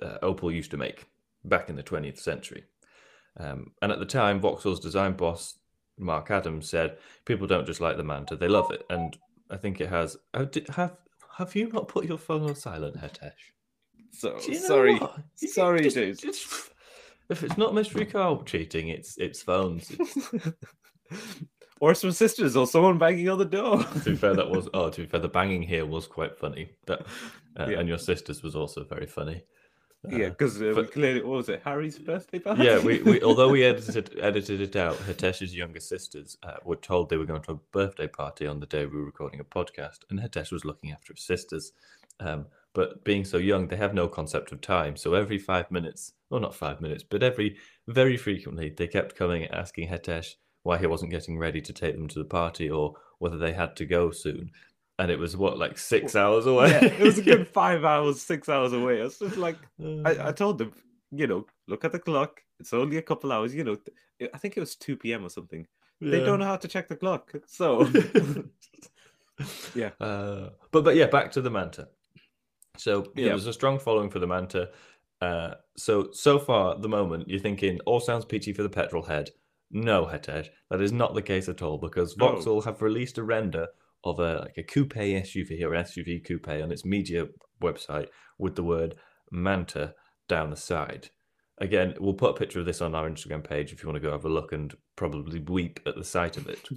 uh, 0.03 0.19
Opel 0.23 0.53
used 0.55 0.71
to 0.73 0.77
make 0.77 1.07
back 1.45 1.69
in 1.69 1.77
the 1.77 1.83
20th 1.83 2.19
century. 2.19 2.65
Um, 3.39 3.73
and 3.83 3.93
at 3.93 3.99
the 3.99 4.07
time, 4.07 4.41
Vauxhall's 4.41 4.81
design 4.81 5.13
boss 5.13 5.59
Mark 5.99 6.31
Adams 6.31 6.69
said, 6.69 6.99
"People 7.25 7.47
don't 7.47 7.67
just 7.67 7.81
like 7.81 7.97
the 7.97 8.05
Manta; 8.05 8.37
they 8.37 8.49
love 8.49 8.71
it." 8.71 8.85
And 8.91 9.17
I 9.51 9.57
think 9.57 9.81
it 9.81 9.89
has. 9.89 10.17
Oh, 10.35 10.49
have 10.71 10.97
have 11.39 11.55
you 11.55 11.69
not 11.69 11.89
put 11.89 12.05
your 12.07 12.19
phone 12.19 12.43
on 12.43 12.55
silent, 12.55 12.97
Hetesh? 12.97 13.33
So 14.13 14.39
you 14.47 14.55
know 14.55 14.67
sorry, 14.67 14.99
what? 14.99 15.19
Sorry, 15.37 15.81
just- 15.83 15.97
James. 15.97 16.21
just- 16.21 16.71
if 17.29 17.43
it's 17.43 17.59
not 17.59 17.75
mystery 17.75 18.07
car 18.07 18.41
cheating, 18.45 18.89
it's 18.89 19.17
it's 19.19 19.43
phones. 19.43 19.91
It's- 19.91 20.53
or 21.81 21.95
some 21.95 22.13
sisters 22.13 22.57
or 22.57 22.67
someone 22.67 22.99
banging 22.99 23.29
on 23.29 23.39
the 23.39 23.45
door. 23.45 23.83
to 23.83 24.11
be 24.11 24.17
fair, 24.17 24.35
that 24.35 24.49
was 24.51 24.69
oh, 24.75 24.91
to 24.91 25.01
be 25.03 25.07
fair, 25.07 25.21
the 25.21 25.29
banging 25.29 25.63
here 25.63 25.85
was 25.87 26.07
quite 26.07 26.39
funny. 26.39 26.71
That 26.87 27.03
uh, 27.59 27.67
Yeah. 27.69 27.81
and 27.81 27.89
your 27.89 27.99
sister's 27.99 28.43
was 28.43 28.55
also 28.57 28.85
very 28.85 29.07
funny. 29.07 29.43
Yeah, 30.09 30.27
Uh, 30.27 30.31
because 30.31 30.61
uh, 30.63 30.73
but- 30.75 30.93
clearly 30.93 31.23
what 31.23 31.37
was 31.39 31.49
it 31.49 31.63
Harry's 31.65 31.99
birthday 31.99 32.39
party? 32.39 32.65
yeah, 32.65 32.79
we, 32.79 33.03
we 33.03 33.23
although 33.29 33.49
we 33.49 33.65
edited 33.65 34.17
edited 34.21 34.61
it 34.61 34.77
out, 34.77 34.97
Hetesh's 34.99 35.55
younger 35.55 35.81
sisters 35.81 36.37
uh, 36.43 36.57
were 36.65 36.77
told 36.77 37.09
they 37.09 37.17
were 37.17 37.25
going 37.27 37.43
to 37.43 37.53
a 37.53 37.61
birthday 37.73 38.07
party 38.07 38.47
on 38.47 38.61
the 38.61 38.67
day 38.67 38.87
we 38.87 38.97
were 38.99 39.05
recording 39.07 39.41
a 39.41 39.45
podcast, 39.45 40.01
and 40.11 40.21
Hetesh 40.21 40.53
was 40.53 40.65
looking 40.65 40.93
after 40.93 41.13
his 41.13 41.25
sisters. 41.25 41.73
Um, 42.21 42.47
but 42.73 43.05
being 43.05 43.25
so 43.25 43.39
young, 43.39 43.69
they 43.69 43.77
have 43.77 43.95
no 43.95 44.07
concept 44.07 44.53
of 44.53 44.61
time. 44.61 44.97
So 44.97 45.15
every 45.15 45.39
five 45.39 45.71
minutes, 45.71 46.13
well, 46.31 46.41
not 46.41 46.55
five 46.55 46.81
minutes, 46.81 47.03
but 47.03 47.23
every 47.23 47.57
very 47.89 48.17
frequently, 48.17 48.69
they 48.77 48.87
kept 48.87 49.17
coming 49.17 49.45
and 49.45 49.55
asking 49.55 49.89
Hetesh 49.89 50.35
why 50.63 50.77
he 50.79 50.87
wasn't 50.87 51.11
getting 51.11 51.39
ready 51.39 51.61
to 51.63 51.73
take 51.73 51.95
them 51.95 52.09
to 52.09 52.19
the 52.19 52.25
party 52.25 52.69
or 52.69 52.95
whether 53.19 53.39
they 53.39 53.53
had 53.53 53.77
to 53.77 53.87
go 53.87 54.11
soon. 54.11 54.51
And 54.99 55.11
it 55.11 55.19
was 55.19 55.37
what 55.37 55.59
like 55.59 55.77
six 55.77 56.17
hours 56.17 56.47
away. 56.47 56.71
yeah, 56.71 56.85
it 56.85 57.01
was 57.01 57.19
a 57.19 57.23
good 57.23 57.47
five 57.63 57.85
hours, 57.85 58.21
six 58.23 58.49
hours 58.49 58.73
away. 58.73 59.01
I 59.01 59.05
was 59.05 59.19
just 59.19 59.37
like, 59.37 59.59
I, 60.05 60.29
I 60.29 60.33
told 60.33 60.57
them, 60.59 60.73
you 61.11 61.27
know, 61.27 61.47
look 61.69 61.85
at 61.85 61.93
the 61.93 61.99
clock. 61.99 62.41
It's 62.61 62.73
only 62.73 62.97
a 62.97 63.03
couple 63.03 63.31
hours. 63.31 63.55
You 63.55 63.65
know, 63.65 63.77
I 64.33 64.39
think 64.39 64.57
it 64.57 64.61
was 64.61 64.75
two 64.75 64.97
p.m. 64.97 65.25
or 65.25 65.29
something. 65.29 65.67
They 66.01 66.21
don't 66.25 66.39
know 66.39 66.47
how 66.47 66.57
to 66.57 66.69
check 66.69 66.89
the 66.89 66.97
clock, 66.97 67.33
so 67.47 67.85
Yeah. 69.75 69.91
Uh, 70.01 70.51
but 70.71 70.85
but 70.85 70.97
yeah, 70.97 71.07
back 71.07 71.31
to 71.33 71.43
the 71.43 71.51
Manta. 71.51 71.89
So 72.79 73.13
yeah, 73.15 73.25
Yeah. 73.25 73.29
there's 73.31 73.47
a 73.47 73.53
strong 73.53 73.79
following 73.79 74.11
for 74.11 74.19
the 74.19 74.27
Manta. 74.27 74.71
Uh, 75.21 75.55
so 75.77 76.09
so 76.13 76.39
far 76.39 76.73
at 76.75 76.83
the 76.83 76.89
moment, 76.89 77.29
you're 77.29 77.41
thinking 77.41 77.79
all 77.87 78.01
sounds 78.01 78.25
peachy 78.25 78.53
for 78.53 78.63
the 78.63 78.69
petrol 78.71 79.03
head. 79.03 79.31
No, 79.71 80.07
Hetesh, 80.07 80.49
that 80.71 80.81
is 80.81 80.93
not 80.93 81.15
the 81.15 81.23
case 81.23 81.49
at 81.49 81.61
all 81.63 81.77
because 81.79 82.17
No. 82.17 82.29
Vauxhall 82.29 82.63
have 82.63 82.81
released 82.83 83.19
a 83.19 83.23
render 83.23 83.67
of 84.07 84.19
a 84.21 84.41
like 84.41 84.57
a 84.57 84.63
coupe 84.63 84.95
SUV 84.95 85.63
or 85.63 85.71
SUV 85.71 86.25
coupe 86.25 86.49
on 86.49 86.71
its 86.71 86.85
media 86.85 87.27
website 87.63 88.09
with 88.39 88.55
the 88.55 88.63
word 88.63 88.95
Manta 89.31 89.95
down 90.29 90.51
the 90.51 90.57
side. 90.57 91.11
Again, 91.59 91.95
we'll 91.99 92.15
put 92.15 92.31
a 92.31 92.39
picture 92.39 92.61
of 92.61 92.67
this 92.67 92.83
on 92.83 92.95
our 92.95 93.09
Instagram 93.09 93.43
page 93.43 93.73
if 93.73 93.83
you 93.83 93.89
want 93.89 93.97
to 93.97 94.07
go 94.07 94.13
have 94.13 94.25
a 94.25 94.29
look 94.29 94.53
and 94.53 94.75
probably 94.95 95.41
weep 95.41 95.81
at 95.87 95.97
the 95.97 96.05
sight 96.05 96.37
of 96.37 96.49
it. 96.49 96.69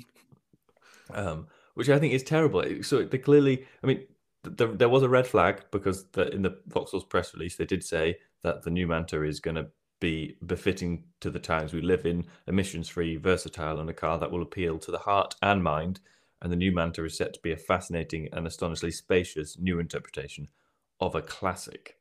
um, 1.13 1.47
which 1.73 1.89
I 1.89 1.99
think 1.99 2.13
is 2.13 2.23
terrible. 2.23 2.63
So 2.81 3.03
they 3.03 3.17
clearly, 3.17 3.65
I 3.83 3.87
mean, 3.87 4.05
th- 4.43 4.57
there, 4.57 4.67
there 4.67 4.89
was 4.89 5.03
a 5.03 5.09
red 5.09 5.27
flag 5.27 5.63
because 5.71 6.05
the, 6.11 6.33
in 6.33 6.41
the 6.41 6.57
Vauxhall's 6.67 7.05
press 7.05 7.33
release, 7.33 7.55
they 7.55 7.65
did 7.65 7.83
say 7.83 8.17
that 8.43 8.63
the 8.63 8.69
new 8.69 8.87
Manta 8.87 9.23
is 9.23 9.39
going 9.39 9.55
to 9.55 9.67
be 9.99 10.37
befitting 10.45 11.03
to 11.19 11.29
the 11.29 11.39
times 11.39 11.73
we 11.73 11.81
live 11.81 12.05
in, 12.05 12.25
emissions 12.47 12.87
free, 12.87 13.17
versatile, 13.17 13.79
and 13.79 13.89
a 13.89 13.93
car 13.93 14.17
that 14.17 14.31
will 14.31 14.41
appeal 14.41 14.79
to 14.79 14.91
the 14.91 14.99
heart 14.99 15.35
and 15.41 15.63
mind. 15.63 15.99
And 16.41 16.51
the 16.51 16.55
new 16.55 16.71
Manta 16.71 17.03
is 17.05 17.17
set 17.17 17.33
to 17.33 17.39
be 17.41 17.51
a 17.51 17.57
fascinating 17.57 18.29
and 18.31 18.47
astonishingly 18.47 18.91
spacious 18.91 19.57
new 19.59 19.79
interpretation 19.79 20.47
of 20.99 21.15
a 21.15 21.21
classic. 21.21 21.97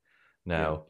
Now, 0.47 0.85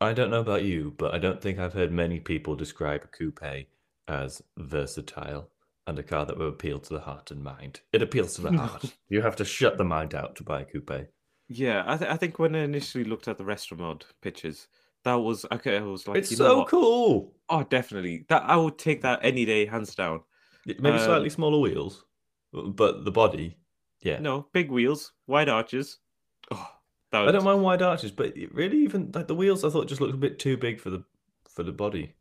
I 0.00 0.12
don't 0.12 0.30
know 0.30 0.40
about 0.40 0.64
you, 0.64 0.94
but 0.98 1.14
I 1.14 1.18
don't 1.18 1.40
think 1.40 1.58
I've 1.58 1.72
heard 1.72 1.92
many 1.92 2.20
people 2.20 2.56
describe 2.56 3.04
a 3.04 3.06
coupe 3.08 3.66
as 4.08 4.42
versatile 4.56 5.48
and 5.86 5.98
a 5.98 6.02
car 6.02 6.26
that 6.26 6.38
will 6.38 6.48
appeal 6.48 6.78
to 6.80 6.94
the 6.94 7.00
heart 7.00 7.30
and 7.30 7.42
mind. 7.42 7.80
It 7.92 8.02
appeals 8.02 8.34
to 8.36 8.42
the 8.42 8.52
heart. 8.56 8.94
you 9.08 9.22
have 9.22 9.36
to 9.36 9.44
shut 9.44 9.78
the 9.78 9.84
mind 9.84 10.14
out 10.14 10.36
to 10.36 10.42
buy 10.42 10.62
a 10.62 10.64
coupe. 10.64 11.08
yeah. 11.48 11.84
I, 11.86 11.96
th- 11.96 12.10
I 12.10 12.16
think 12.16 12.38
when 12.38 12.54
I 12.54 12.60
initially 12.60 13.04
looked 13.04 13.28
at 13.28 13.38
the 13.38 13.44
Restomod 13.44 14.02
pictures, 14.20 14.66
that 15.04 15.14
was 15.14 15.44
okay. 15.52 15.76
I 15.76 15.82
was 15.82 16.08
like, 16.08 16.18
it's 16.18 16.30
you 16.32 16.38
know 16.38 16.62
so 16.62 16.64
cool. 16.64 17.32
Oh, 17.48 17.62
definitely. 17.62 18.24
That 18.28 18.42
I 18.44 18.56
would 18.56 18.78
take 18.78 19.02
that 19.02 19.20
any 19.22 19.44
day, 19.44 19.66
hands 19.66 19.94
down. 19.94 20.20
Maybe 20.66 20.98
Um, 20.98 21.04
slightly 21.04 21.30
smaller 21.30 21.58
wheels, 21.58 22.04
but 22.54 23.04
the 23.04 23.10
body, 23.10 23.56
yeah. 24.00 24.18
No, 24.18 24.46
big 24.52 24.70
wheels, 24.70 25.12
wide 25.26 25.48
arches. 25.48 25.98
Oh, 26.50 26.70
that 27.10 27.28
I 27.28 27.32
don't 27.32 27.44
mind 27.44 27.62
wide 27.62 27.82
arches, 27.82 28.10
but 28.10 28.36
it 28.36 28.54
really 28.54 28.78
even 28.78 29.10
like 29.14 29.26
the 29.28 29.34
wheels, 29.34 29.64
I 29.64 29.70
thought 29.70 29.88
just 29.88 30.00
looked 30.00 30.14
a 30.14 30.18
bit 30.18 30.38
too 30.38 30.56
big 30.56 30.80
for 30.80 30.90
the 30.90 31.04
for 31.48 31.62
the 31.62 31.72
body. 31.72 32.14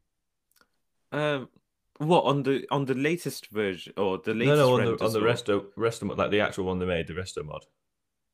Um, 1.11 1.49
what 1.97 2.23
on 2.25 2.43
the 2.43 2.65
on 2.71 2.85
the 2.85 2.95
latest 2.95 3.47
version 3.47 3.93
or 3.97 4.17
the 4.17 4.33
latest? 4.33 4.57
no, 4.57 4.73
on 4.75 4.85
the 4.85 5.03
on 5.03 5.13
the 5.13 5.19
or- 5.21 5.27
resto 5.27 5.65
resto 5.77 6.03
mod, 6.03 6.17
like 6.17 6.31
the 6.31 6.41
actual 6.41 6.65
one 6.65 6.79
they 6.79 6.85
made, 6.85 7.07
the 7.07 7.13
resto 7.13 7.45
mod, 7.45 7.65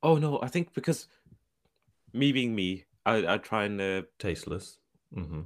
Oh 0.02 0.18
no, 0.18 0.40
I 0.42 0.48
think 0.48 0.74
because 0.74 1.08
me 2.14 2.32
being 2.32 2.56
me, 2.56 2.86
I 3.06 3.34
I 3.34 3.38
try 3.38 3.66
and 3.66 3.82
uh, 3.82 4.02
tasteless. 4.18 4.78
hmm 5.14 5.42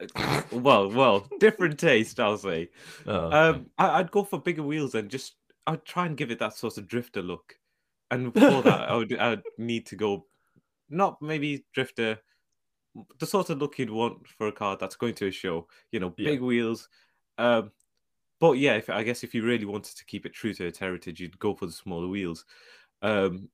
well, 0.52 0.90
well, 0.90 1.26
different 1.38 1.78
taste, 1.78 2.18
I'll 2.18 2.36
say. 2.36 2.68
Oh, 3.06 3.12
okay. 3.12 3.36
Um, 3.36 3.70
I, 3.78 4.00
I'd 4.00 4.10
go 4.10 4.24
for 4.24 4.40
bigger 4.40 4.62
wheels 4.62 4.94
and 4.94 5.08
just 5.08 5.36
I'd 5.66 5.84
try 5.84 6.06
and 6.06 6.16
give 6.16 6.30
it 6.30 6.38
that 6.40 6.54
sort 6.54 6.78
of 6.78 6.88
drifter 6.88 7.22
look. 7.22 7.58
And 8.10 8.36
for 8.46 8.62
that, 8.62 8.88
I 8.90 8.96
would 8.96 9.12
I'd 9.16 9.42
need 9.58 9.86
to 9.86 9.96
go, 9.96 10.28
not 10.90 11.22
maybe 11.22 11.66
drifter, 11.72 12.20
the 13.18 13.26
sort 13.26 13.50
of 13.50 13.58
look 13.58 13.78
you'd 13.78 13.90
want 13.90 14.26
for 14.28 14.46
a 14.48 14.52
car 14.52 14.76
that's 14.76 14.96
going 14.96 15.14
to 15.16 15.28
a 15.28 15.30
show. 15.30 15.68
You 15.90 16.00
know, 16.00 16.16
Yeah. 16.16 16.24
big 16.24 16.40
wheels. 16.40 16.88
Um, 17.38 17.72
but 18.40 18.52
yeah, 18.54 18.76
if 18.76 18.90
I 18.90 19.02
guess 19.04 19.24
if 19.24 19.34
you 19.34 19.44
really 19.44 19.66
wanted 19.66 19.96
to 19.96 20.04
keep 20.06 20.26
it 20.26 20.34
true 20.34 20.54
to 20.54 20.66
its 20.66 20.78
heritage, 20.78 21.20
you'd 21.20 21.38
go 21.38 21.54
for 21.54 21.66
the 21.66 21.72
smaller 21.72 22.08
wheels. 22.08 22.44
Um, 23.02 23.50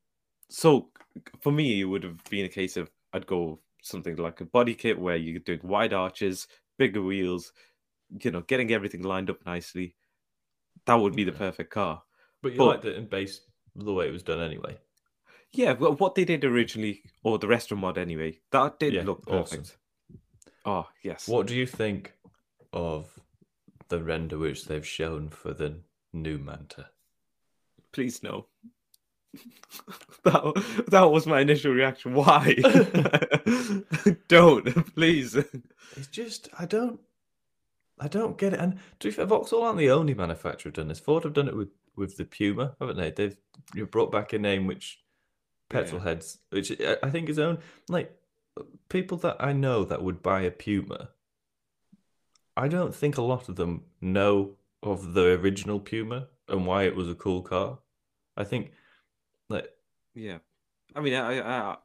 so 0.50 0.93
for 1.40 1.52
me, 1.52 1.81
it 1.81 1.85
would 1.85 2.05
have 2.05 2.25
been 2.31 2.47
a 2.47 2.50
case 2.50 2.76
of 2.76 2.90
I'd 3.12 3.26
go 3.26 3.62
something 3.83 4.17
like 4.17 4.40
a 4.40 4.47
body 4.47 4.75
kit 4.75 4.99
where 4.99 5.17
you're 5.17 5.40
doing 5.40 5.61
wide 5.64 5.93
arches, 5.95 6.49
bigger 6.79 7.02
wheels, 7.02 7.52
you 8.23 8.31
know, 8.31 8.43
getting 8.43 8.73
everything 8.73 9.02
lined 9.02 9.31
up 9.31 9.45
nicely. 9.47 9.97
That 10.90 10.97
would 11.00 11.14
be 11.14 11.23
the 11.23 11.30
perfect 11.30 11.70
car. 11.70 12.02
But 12.42 12.50
you 12.50 12.59
But- 12.59 12.66
liked 12.66 12.85
it 12.85 12.97
in 12.97 13.06
base 13.06 13.42
the 13.76 13.92
way 13.92 14.09
it 14.09 14.12
was 14.12 14.25
done 14.25 14.40
anyway. 14.40 14.76
Yeah, 15.52 15.75
well, 15.75 15.94
what 15.94 16.16
they 16.16 16.25
did 16.25 16.44
originally, 16.44 17.04
or 17.23 17.38
the 17.38 17.47
resto 17.47 17.76
mod 17.76 17.97
anyway, 17.97 18.40
that 18.50 18.80
did 18.80 18.94
Yeah, 18.94 19.04
look 19.04 19.23
awesome. 19.28 19.61
perfect. 19.61 19.78
Oh 20.64 20.88
yes. 21.04 21.28
What 21.28 21.47
do 21.47 21.54
you 21.54 21.64
think 21.66 22.12
of 22.73 23.20
the 23.88 24.02
render 24.02 24.37
which 24.37 24.64
they've 24.64 24.85
shown 24.87 25.28
for 25.30 25.54
the 25.54 25.80
new 26.12 26.38
Manta? 26.38 26.90
Please 27.92 28.20
no. 28.25 28.47
that 30.25 30.85
that 30.88 31.04
was 31.12 31.25
my 31.28 31.40
initial 31.40 31.73
reaction. 31.73 32.14
Why? 32.14 32.54
Don't 34.28 34.94
please. 34.97 35.37
It's 35.37 36.09
just 36.11 36.49
I 36.59 36.66
don't 36.66 36.99
I 38.00 38.09
don't 38.09 38.38
get 38.38 38.54
it. 38.54 38.61
And 38.61 38.78
to 39.00 39.09
be 39.09 39.12
fair, 39.12 39.26
Vauxhall 39.26 39.62
aren't 39.62 39.78
the 39.78 39.90
only 39.90 40.14
manufacturer 40.14 40.71
who've 40.71 40.75
done 40.75 40.88
this. 40.88 40.99
Ford 41.00 41.25
have 41.25 41.35
done 41.35 41.49
it 41.49 41.57
with 41.57 41.69
with 41.97 42.16
the 42.16 42.25
Puma, 42.25 42.75
haven't 42.80 42.97
they? 42.97 43.11
They've 43.11 43.37
you 43.75 43.87
brought 43.87 44.11
back 44.11 44.33
a 44.33 44.38
name 44.38 44.66
which 44.66 45.02
petrol 45.69 46.00
Yeah. 46.00 46.09
heads, 46.09 46.38
which 46.50 46.80
I- 46.80 46.97
I 47.02 47.11
think 47.11 47.28
is 47.28 47.38
own 47.38 47.59
like 47.88 48.16
people 48.88 49.19
that 49.19 49.37
I 49.38 49.52
know 49.52 49.85
that 49.85 50.02
would 50.02 50.23
buy 50.23 50.40
a 50.42 50.50
Puma. 50.50 51.11
I 52.57 52.69
don't 52.69 52.95
think 52.95 53.16
a 53.16 53.23
lot 53.23 53.49
of 53.49 53.57
them 53.57 53.85
know 54.00 54.57
of 54.83 55.14
the 55.14 55.33
original 55.38 55.78
Puma 55.80 56.28
and 56.49 56.66
why 56.66 56.85
it 56.85 56.97
was 56.97 57.09
a 57.09 57.14
cool 57.14 57.42
car. 57.42 57.78
I 58.37 58.45
think 58.45 58.73
like 59.49 59.69
Yeah, 60.14 60.38
I 60.95 61.00
mean, 61.00 61.14
I, 61.14 61.40
I, 61.40 61.76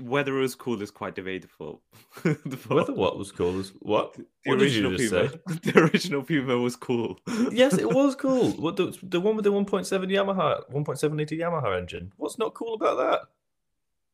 whether 0.00 0.36
it 0.38 0.42
was 0.42 0.54
cool 0.54 0.80
is 0.82 0.90
quite 0.90 1.14
debatable. 1.14 1.82
Whether 2.68 2.92
what 2.92 3.18
was 3.18 3.32
cool 3.32 3.60
is 3.60 3.72
what 3.80 4.14
the 4.14 4.26
what 4.44 4.58
did 4.58 4.72
you 4.72 4.86
original 4.86 4.96
just 4.96 5.10
Puma, 5.10 5.28
say? 5.30 5.70
the 5.72 5.80
original 5.80 6.22
Puma 6.22 6.58
was 6.58 6.76
cool. 6.76 7.18
yes, 7.50 7.78
it 7.78 7.88
was 7.88 8.14
cool. 8.14 8.50
What 8.52 8.76
the 8.76 8.96
the 9.02 9.20
one 9.20 9.36
with 9.36 9.44
the 9.44 9.52
1.7 9.52 9.86
Yamaha, 9.88 10.70
1.7 10.70 11.16
liter 11.16 11.34
Yamaha 11.34 11.78
engine? 11.78 12.12
What's 12.16 12.38
not 12.38 12.54
cool 12.54 12.74
about 12.74 12.96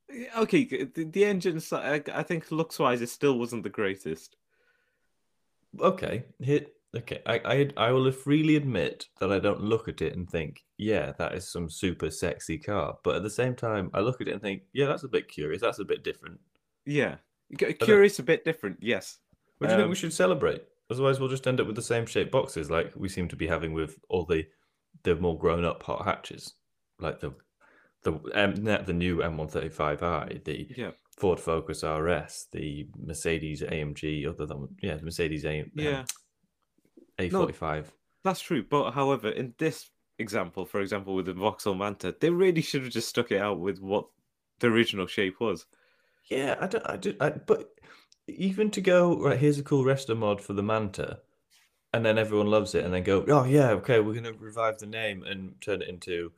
that? 0.09 0.27
Okay, 0.37 0.65
the, 0.65 1.05
the 1.05 1.25
engine, 1.25 1.61
I, 1.73 2.03
I 2.12 2.23
think 2.23 2.51
looks 2.51 2.79
wise, 2.79 3.01
it 3.01 3.09
still 3.09 3.39
wasn't 3.39 3.62
the 3.62 3.71
greatest. 3.71 4.37
Okay, 5.81 6.25
here, 6.39 6.67
okay. 6.97 7.21
I, 7.27 7.41
I 7.45 7.89
I 7.89 7.91
will 7.93 8.11
freely 8.13 8.57
admit 8.57 9.07
that 9.21 9.33
I 9.33 9.39
don't 9.39 9.63
look 9.63 9.89
at 9.89 10.03
it 10.03 10.17
and 10.17 10.29
think, 10.29 10.63
yeah, 10.79 11.13
that 11.19 11.35
is 11.35 11.51
some 11.51 11.69
super 11.71 12.11
sexy 12.11 12.59
car. 12.59 12.99
But 13.05 13.17
at 13.17 13.23
the 13.23 13.31
same 13.31 13.55
time, 13.55 13.91
I 13.95 14.01
look 14.01 14.21
at 14.21 14.29
it 14.29 14.33
and 14.33 14.43
think, 14.43 14.63
yeah, 14.73 14.87
that's 14.87 15.05
a 15.05 15.09
bit 15.09 15.29
curious. 15.29 15.61
That's 15.63 15.79
a 15.79 15.85
bit 15.85 16.05
different. 16.05 16.39
Yeah, 16.85 17.17
curious, 17.81 18.19
a 18.19 18.23
bit 18.23 18.45
different. 18.45 18.79
Yes. 18.81 19.19
What 19.59 19.69
do 19.69 19.73
you 19.75 19.79
think 19.79 19.85
Um, 19.85 19.91
we 19.91 19.97
should 19.97 20.13
celebrate? 20.13 20.65
Otherwise, 20.91 21.21
we'll 21.21 21.29
just 21.29 21.47
end 21.47 21.61
up 21.61 21.67
with 21.67 21.77
the 21.77 21.83
same 21.83 22.05
shaped 22.07 22.33
boxes 22.33 22.71
like 22.71 22.93
we 22.97 23.09
seem 23.09 23.29
to 23.29 23.37
be 23.37 23.47
having 23.47 23.73
with 23.73 23.99
all 24.09 24.25
the 24.25 24.45
the 25.05 25.15
more 25.17 25.39
grown 25.39 25.65
up 25.65 25.83
hot 25.83 26.05
hatches, 26.05 26.55
like 26.99 27.21
the 27.21 27.33
the 28.03 28.13
um, 28.35 28.55
the 28.57 28.93
new 28.93 29.19
M135i, 29.19 30.45
the 30.45 30.69
Yeah. 30.77 30.91
Ford 31.19 31.39
Focus 31.39 31.83
RS, 31.85 32.49
the 32.53 32.89
Mercedes 32.99 33.63
AMG, 33.63 34.29
other 34.29 34.45
than 34.47 34.69
yeah, 34.83 34.97
the 34.97 35.05
Mercedes 35.05 35.45
A 35.45 35.65
Yeah. 35.75 36.05
A45. 37.31 37.87
That's 38.25 38.41
true, 38.41 38.62
but 38.62 38.93
however, 38.93 39.31
in 39.31 39.55
this 39.59 39.90
example, 40.18 40.64
for 40.64 40.81
example, 40.81 41.14
with 41.14 41.27
the 41.27 41.33
Vauxhall 41.33 41.75
Manta, 41.75 42.14
they 42.20 42.31
really 42.31 42.62
should 42.62 42.83
have 42.83 42.92
just 42.92 43.09
stuck 43.09 43.33
it 43.33 43.40
out 43.40 43.59
with 43.59 43.81
what 43.81 44.07
the 44.61 44.68
original 44.68 45.07
shape 45.07 45.40
was. 45.40 45.66
Yeah, 46.31 46.57
I 46.61 46.66
don't, 46.68 46.88
I 46.88 46.97
do, 46.97 47.16
I, 47.20 47.31
but 47.31 47.75
even 48.29 48.70
to 48.70 48.81
go 48.81 49.18
right, 49.18 49.38
here's 49.38 49.59
a 49.59 49.64
cool 49.64 49.85
resto 49.85 50.16
mod 50.16 50.40
for 50.40 50.53
the 50.53 50.62
Manta, 50.62 51.18
and 51.92 52.07
then 52.07 52.16
everyone 52.16 52.47
loves 52.47 52.75
it, 52.77 52.85
and 52.85 52.94
then 52.94 53.03
go, 53.03 53.25
oh 53.27 53.44
yeah, 53.44 53.70
okay, 53.70 53.99
we're 53.99 54.14
gonna 54.14 54.33
revive 54.33 54.79
the 54.79 54.87
name 54.87 55.25
and 55.25 55.61
turn 55.61 55.83
it 55.83 55.88
into. 55.88 56.33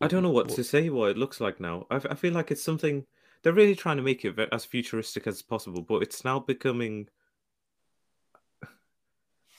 I 0.00 0.08
don't 0.08 0.22
know 0.22 0.30
what 0.30 0.50
to 0.50 0.62
say. 0.62 0.90
What 0.90 1.10
it 1.10 1.18
looks 1.18 1.40
like 1.40 1.58
now. 1.58 1.86
I 1.90 2.14
feel 2.14 2.34
like 2.34 2.50
it's 2.50 2.62
something 2.62 3.06
they're 3.42 3.52
really 3.52 3.74
trying 3.74 3.96
to 3.96 4.02
make 4.02 4.24
it 4.24 4.38
as 4.52 4.64
futuristic 4.64 5.26
as 5.26 5.42
possible, 5.42 5.82
but 5.82 6.02
it's 6.02 6.24
now 6.24 6.38
becoming. 6.38 7.08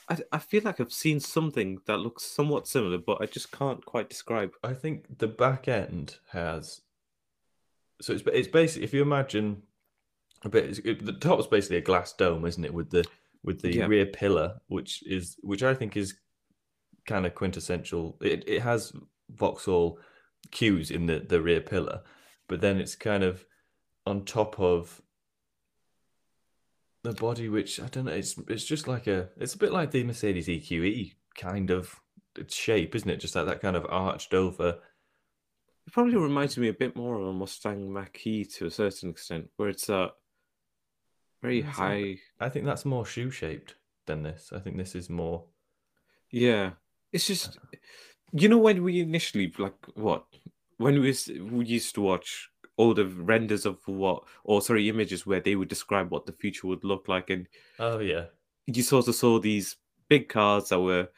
I, 0.09 0.17
I 0.31 0.37
feel 0.39 0.61
like 0.63 0.79
I've 0.79 0.91
seen 0.91 1.19
something 1.19 1.79
that 1.85 1.97
looks 1.99 2.23
somewhat 2.23 2.67
similar, 2.67 2.97
but 2.97 3.21
I 3.21 3.25
just 3.25 3.51
can't 3.51 3.85
quite 3.85 4.09
describe. 4.09 4.51
I 4.63 4.73
think 4.73 5.19
the 5.19 5.27
back 5.27 5.67
end 5.67 6.17
has. 6.31 6.81
So 8.01 8.13
it's 8.13 8.23
it's 8.33 8.47
basically 8.47 8.85
if 8.85 8.93
you 8.93 9.01
imagine 9.01 9.63
a 10.43 10.49
bit, 10.49 10.79
it, 10.85 11.05
the 11.05 11.13
top's 11.13 11.47
basically 11.47 11.77
a 11.77 11.81
glass 11.81 12.13
dome, 12.13 12.45
isn't 12.45 12.63
it? 12.63 12.73
With 12.73 12.89
the 12.89 13.05
with 13.43 13.61
the 13.61 13.77
Yeah. 13.77 13.85
rear 13.87 14.05
pillar, 14.05 14.59
which 14.67 15.03
is 15.05 15.37
which 15.41 15.63
I 15.63 15.73
think 15.73 15.95
is 15.95 16.15
kind 17.05 17.25
of 17.25 17.35
quintessential. 17.35 18.17
It 18.21 18.43
it 18.47 18.61
has 18.61 18.93
Vauxhall 19.29 19.99
cues 20.51 20.91
in 20.91 21.05
the 21.05 21.19
the 21.19 21.41
rear 21.41 21.61
pillar, 21.61 22.01
but 22.47 22.61
then 22.61 22.79
it's 22.79 22.95
kind 22.95 23.23
of 23.23 23.45
on 24.07 24.25
top 24.25 24.59
of 24.59 25.01
the 27.03 27.13
body, 27.13 27.49
which 27.49 27.79
I 27.79 27.87
don't 27.87 28.05
know. 28.05 28.11
It's 28.11 28.35
it's 28.47 28.65
just 28.65 28.87
like 28.87 29.07
a 29.07 29.29
it's 29.37 29.53
a 29.53 29.57
bit 29.57 29.71
like 29.71 29.91
the 29.91 30.03
Mercedes 30.03 30.47
EQE 30.47 31.13
kind 31.37 31.69
of 31.69 31.99
shape, 32.47 32.95
isn't 32.95 33.09
it? 33.09 33.17
Just 33.19 33.35
like 33.35 33.45
that 33.45 33.61
kind 33.61 33.75
of 33.75 33.85
arched 33.89 34.33
over. 34.33 34.79
It 35.87 35.93
probably 35.93 36.17
reminds 36.17 36.57
me 36.57 36.67
a 36.67 36.73
bit 36.73 36.95
more 36.95 37.15
of 37.15 37.27
a 37.27 37.33
Mustang 37.33 37.91
Mach-E 37.91 38.45
to 38.45 38.67
a 38.67 38.71
certain 38.71 39.09
extent, 39.09 39.49
where 39.55 39.69
it's 39.69 39.89
uh, 39.89 40.09
very 41.41 41.61
high. 41.61 42.17
I 42.39 42.49
think 42.49 42.65
that's 42.65 42.85
more 42.85 43.05
shoe 43.05 43.31
shaped 43.31 43.75
than 44.05 44.23
this. 44.23 44.51
I 44.53 44.59
think 44.59 44.77
this 44.77 44.95
is 44.95 45.09
more. 45.09 45.45
Yeah, 46.31 46.71
it's 47.11 47.27
just 47.27 47.57
you 48.31 48.49
know 48.49 48.57
when 48.57 48.83
we 48.83 48.99
initially 48.99 49.51
like 49.57 49.73
what 49.95 50.25
when 50.77 51.01
we, 51.01 51.15
we 51.51 51.65
used 51.65 51.95
to 51.95 52.01
watch 52.01 52.49
older 52.79 53.05
renders 53.05 53.67
of 53.67 53.77
what 53.85 54.23
or 54.43 54.61
sorry 54.61 54.89
images 54.89 55.27
where 55.27 55.39
they 55.39 55.55
would 55.55 55.67
describe 55.67 56.09
what 56.09 56.25
the 56.25 56.31
future 56.33 56.65
would 56.65 56.83
look 56.83 57.07
like, 57.07 57.29
and 57.29 57.47
Oh 57.77 57.99
yeah, 57.99 58.25
you 58.65 58.81
sort 58.81 59.07
of 59.07 59.13
saw 59.15 59.39
these 59.39 59.75
big 60.07 60.29
cars 60.29 60.69
that 60.69 60.79
were 60.79 61.09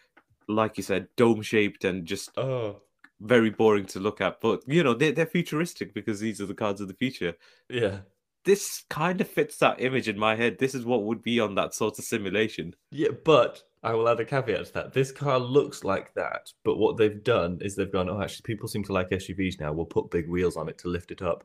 like 0.47 0.75
you 0.75 0.83
said 0.83 1.07
dome 1.15 1.41
shaped 1.41 1.85
and 1.85 2.05
just 2.05 2.37
oh 2.37 2.81
very 3.21 3.51
boring 3.51 3.85
to 3.85 3.99
look 3.99 4.19
at, 4.19 4.41
but 4.41 4.61
you 4.67 4.83
know 4.83 4.93
they're, 4.95 5.11
they're 5.13 5.25
futuristic 5.27 5.93
because 5.93 6.19
these 6.19 6.41
are 6.41 6.47
the 6.47 6.55
cards 6.55 6.81
of 6.81 6.87
the 6.87 6.93
future. 6.95 7.35
yeah, 7.69 7.99
This 8.45 8.83
kind 8.89 9.21
of 9.21 9.29
fits 9.29 9.57
that 9.57 9.79
image 9.79 10.09
in 10.09 10.17
my 10.17 10.35
head. 10.35 10.57
This 10.57 10.73
is 10.73 10.83
what 10.85 11.03
would 11.03 11.21
be 11.21 11.39
on 11.39 11.53
that 11.55 11.75
sort 11.75 11.99
of 11.99 12.05
simulation. 12.05 12.75
yeah. 12.89 13.09
But 13.23 13.61
I 13.83 13.93
will 13.93 14.07
add 14.07 14.19
a 14.19 14.25
caveat 14.25 14.65
to 14.67 14.73
that. 14.73 14.93
This 14.93 15.11
car 15.11 15.39
looks 15.39 15.83
like 15.83 16.13
that, 16.13 16.51
but 16.63 16.77
what 16.77 16.97
they've 16.97 17.23
done 17.23 17.57
is 17.61 17.75
they've 17.75 17.91
gone. 17.91 18.09
Oh, 18.09 18.21
actually, 18.21 18.43
people 18.43 18.67
seem 18.67 18.83
to 18.83 18.93
like 18.93 19.09
SUVs 19.09 19.59
now. 19.59 19.73
We'll 19.73 19.85
put 19.85 20.11
big 20.11 20.29
wheels 20.29 20.55
on 20.55 20.69
it 20.69 20.77
to 20.79 20.87
lift 20.87 21.11
it 21.11 21.21
up, 21.21 21.43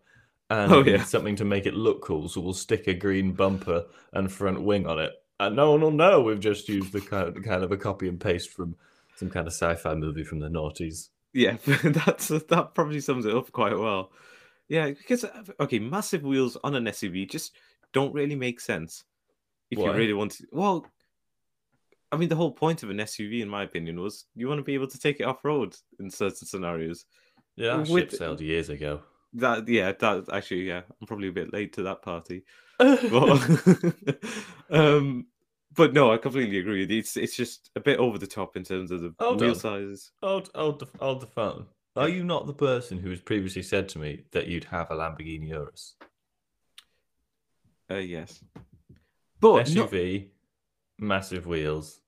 and 0.50 0.70
Oh, 0.72 0.84
yeah. 0.84 1.02
something 1.04 1.36
to 1.36 1.44
make 1.46 1.64
it 1.66 1.74
look 1.74 2.02
cool. 2.02 2.28
So 2.28 2.40
we'll 2.42 2.52
stick 2.52 2.86
a 2.88 2.94
green 2.94 3.32
bumper 3.32 3.86
and 4.12 4.30
front 4.30 4.60
wing 4.62 4.86
on 4.86 4.98
it, 4.98 5.12
and 5.40 5.56
no 5.56 5.70
one 5.70 5.80
will 5.80 5.90
know 5.90 6.20
we've 6.20 6.38
just 6.40 6.68
used 6.68 6.92
the 6.92 7.00
kind 7.00 7.28
of, 7.36 7.42
kind 7.42 7.64
of 7.64 7.72
a 7.72 7.76
copy 7.78 8.06
and 8.08 8.20
paste 8.20 8.50
from 8.50 8.76
some 9.16 9.30
kind 9.30 9.46
of 9.46 9.52
sci-fi 9.54 9.94
movie 9.94 10.24
from 10.24 10.40
the 10.40 10.48
noughties. 10.48 11.08
Yeah, 11.32 11.56
that's 11.84 12.28
that 12.28 12.70
probably 12.74 13.00
sums 13.00 13.24
it 13.24 13.34
up 13.34 13.50
quite 13.50 13.78
well. 13.78 14.10
Yeah, 14.68 14.90
because 14.90 15.24
okay, 15.60 15.78
massive 15.78 16.22
wheels 16.22 16.58
on 16.62 16.74
an 16.74 16.84
SUV 16.84 17.30
just 17.30 17.56
don't 17.92 18.12
really 18.12 18.34
make 18.36 18.60
sense 18.60 19.04
if 19.70 19.78
you 19.78 19.90
really 19.90 20.12
want 20.12 20.32
to. 20.32 20.46
Well, 20.52 20.86
I 22.12 22.16
mean, 22.16 22.28
the 22.28 22.36
whole 22.36 22.52
point 22.52 22.82
of 22.82 22.90
an 22.90 22.98
SUV, 22.98 23.40
in 23.42 23.48
my 23.48 23.62
opinion, 23.64 24.00
was 24.00 24.26
you 24.34 24.48
want 24.48 24.58
to 24.58 24.64
be 24.64 24.74
able 24.74 24.86
to 24.88 24.98
take 24.98 25.20
it 25.20 25.24
off 25.24 25.44
road 25.44 25.74
in 25.98 26.10
certain 26.10 26.46
scenarios. 26.46 27.04
Yeah, 27.56 27.78
that 27.78 27.88
With- 27.88 28.10
ship 28.10 28.18
sailed 28.18 28.40
years 28.40 28.68
ago. 28.68 29.02
That 29.34 29.68
yeah, 29.68 29.92
that 29.92 30.24
actually 30.32 30.68
yeah, 30.68 30.82
I'm 31.00 31.06
probably 31.06 31.28
a 31.28 31.32
bit 31.32 31.52
late 31.52 31.72
to 31.74 31.82
that 31.84 32.02
party. 32.02 32.44
But, 32.78 34.16
um, 34.70 35.26
but 35.74 35.92
no, 35.92 36.12
I 36.12 36.18
completely 36.18 36.58
agree. 36.58 36.84
It's 36.84 37.16
it's 37.16 37.36
just 37.36 37.70
a 37.76 37.80
bit 37.80 37.98
over 37.98 38.18
the 38.18 38.26
top 38.26 38.56
in 38.56 38.64
terms 38.64 38.90
of 38.90 39.00
the 39.00 39.14
Hold 39.18 39.40
wheel 39.40 39.50
on. 39.50 39.56
sizes. 39.56 40.12
Hold, 40.22 40.50
hold, 40.54 40.80
the, 40.80 40.86
hold 40.98 41.20
the 41.20 41.26
phone. 41.26 41.66
Are 41.96 42.08
you 42.08 42.24
not 42.24 42.46
the 42.46 42.52
person 42.54 42.98
who 42.98 43.10
has 43.10 43.20
previously 43.22 43.62
said 43.62 43.88
to 43.90 43.98
me 43.98 44.24
that 44.32 44.46
you'd 44.46 44.64
have 44.64 44.90
a 44.90 44.94
Lamborghini 44.94 45.48
Urus? 45.48 45.94
Uh, 47.90 47.96
yes, 47.96 48.42
but 49.40 49.66
SUV, 49.66 50.28
massive 50.98 51.46
wheels, 51.46 52.00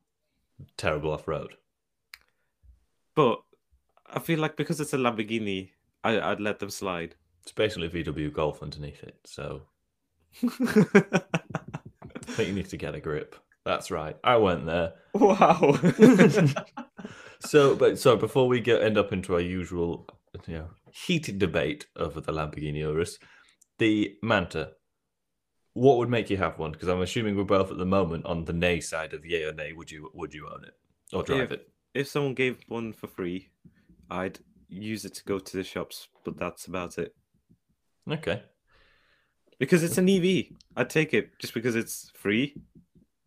terrible 0.76 1.12
off 1.12 1.28
road. 1.28 1.54
but 3.14 3.40
I 4.10 4.18
feel 4.20 4.38
like 4.38 4.56
because 4.56 4.80
it's 4.80 4.94
a 4.94 4.96
Lamborghini, 4.96 5.70
I, 6.02 6.20
I'd 6.20 6.40
let 6.40 6.58
them 6.60 6.70
slide. 6.70 7.14
It's 7.42 7.52
basically 7.52 7.86
a 7.88 7.90
VW 7.90 8.32
Golf 8.32 8.62
underneath 8.62 9.02
it, 9.02 9.16
so 9.24 9.62
I 10.42 11.20
think 12.28 12.48
you 12.48 12.54
need 12.54 12.68
to 12.70 12.76
get 12.76 12.94
a 12.94 13.00
grip. 13.00 13.34
That's 13.64 13.90
right. 13.90 14.16
I 14.24 14.36
went 14.36 14.66
there. 14.66 14.94
wow. 15.14 15.78
So, 17.40 17.76
but 17.76 17.98
so 18.00 18.16
before 18.16 18.48
we 18.48 18.60
get 18.60 18.82
end 18.82 18.98
up 18.98 19.12
into 19.12 19.34
our 19.34 19.40
usual 19.40 20.08
you 20.48 20.54
know, 20.54 20.70
heated 20.90 21.38
debate 21.38 21.86
over 21.96 22.20
the 22.20 22.32
Lamborghini 22.32 22.78
Urus. 22.78 23.18
The 23.78 24.16
Manta. 24.22 24.72
What 25.78 25.98
would 25.98 26.08
make 26.10 26.28
you 26.30 26.36
have 26.38 26.58
one? 26.58 26.72
Because 26.72 26.88
I'm 26.88 27.00
assuming 27.02 27.36
we're 27.36 27.44
both 27.44 27.70
at 27.70 27.78
the 27.78 27.86
moment 27.86 28.26
on 28.26 28.44
the 28.44 28.52
nay 28.52 28.80
side 28.80 29.12
of 29.14 29.24
yay 29.24 29.44
or 29.44 29.52
nay. 29.52 29.72
Would 29.72 29.90
you 29.90 30.10
would 30.14 30.34
you 30.34 30.48
own 30.52 30.64
it 30.64 30.74
or 31.12 31.22
drive 31.22 31.42
If- 31.42 31.52
it? 31.52 31.68
If 31.94 32.08
someone 32.08 32.34
gave 32.34 32.58
one 32.68 32.92
for 32.92 33.06
free, 33.06 33.48
I'd 34.10 34.38
use 34.68 35.04
it 35.04 35.14
to 35.14 35.24
go 35.24 35.38
to 35.38 35.56
the 35.56 35.64
shops, 35.64 36.08
but 36.24 36.36
that's 36.38 36.66
about 36.66 36.98
it. 36.98 37.14
Okay. 38.10 38.42
Because 39.58 39.82
it's 39.82 39.98
an 39.98 40.08
EV, 40.08 40.52
I'd 40.76 40.90
take 40.90 41.14
it 41.14 41.38
just 41.40 41.54
because 41.54 41.74
it's 41.76 42.10
free. 42.14 42.54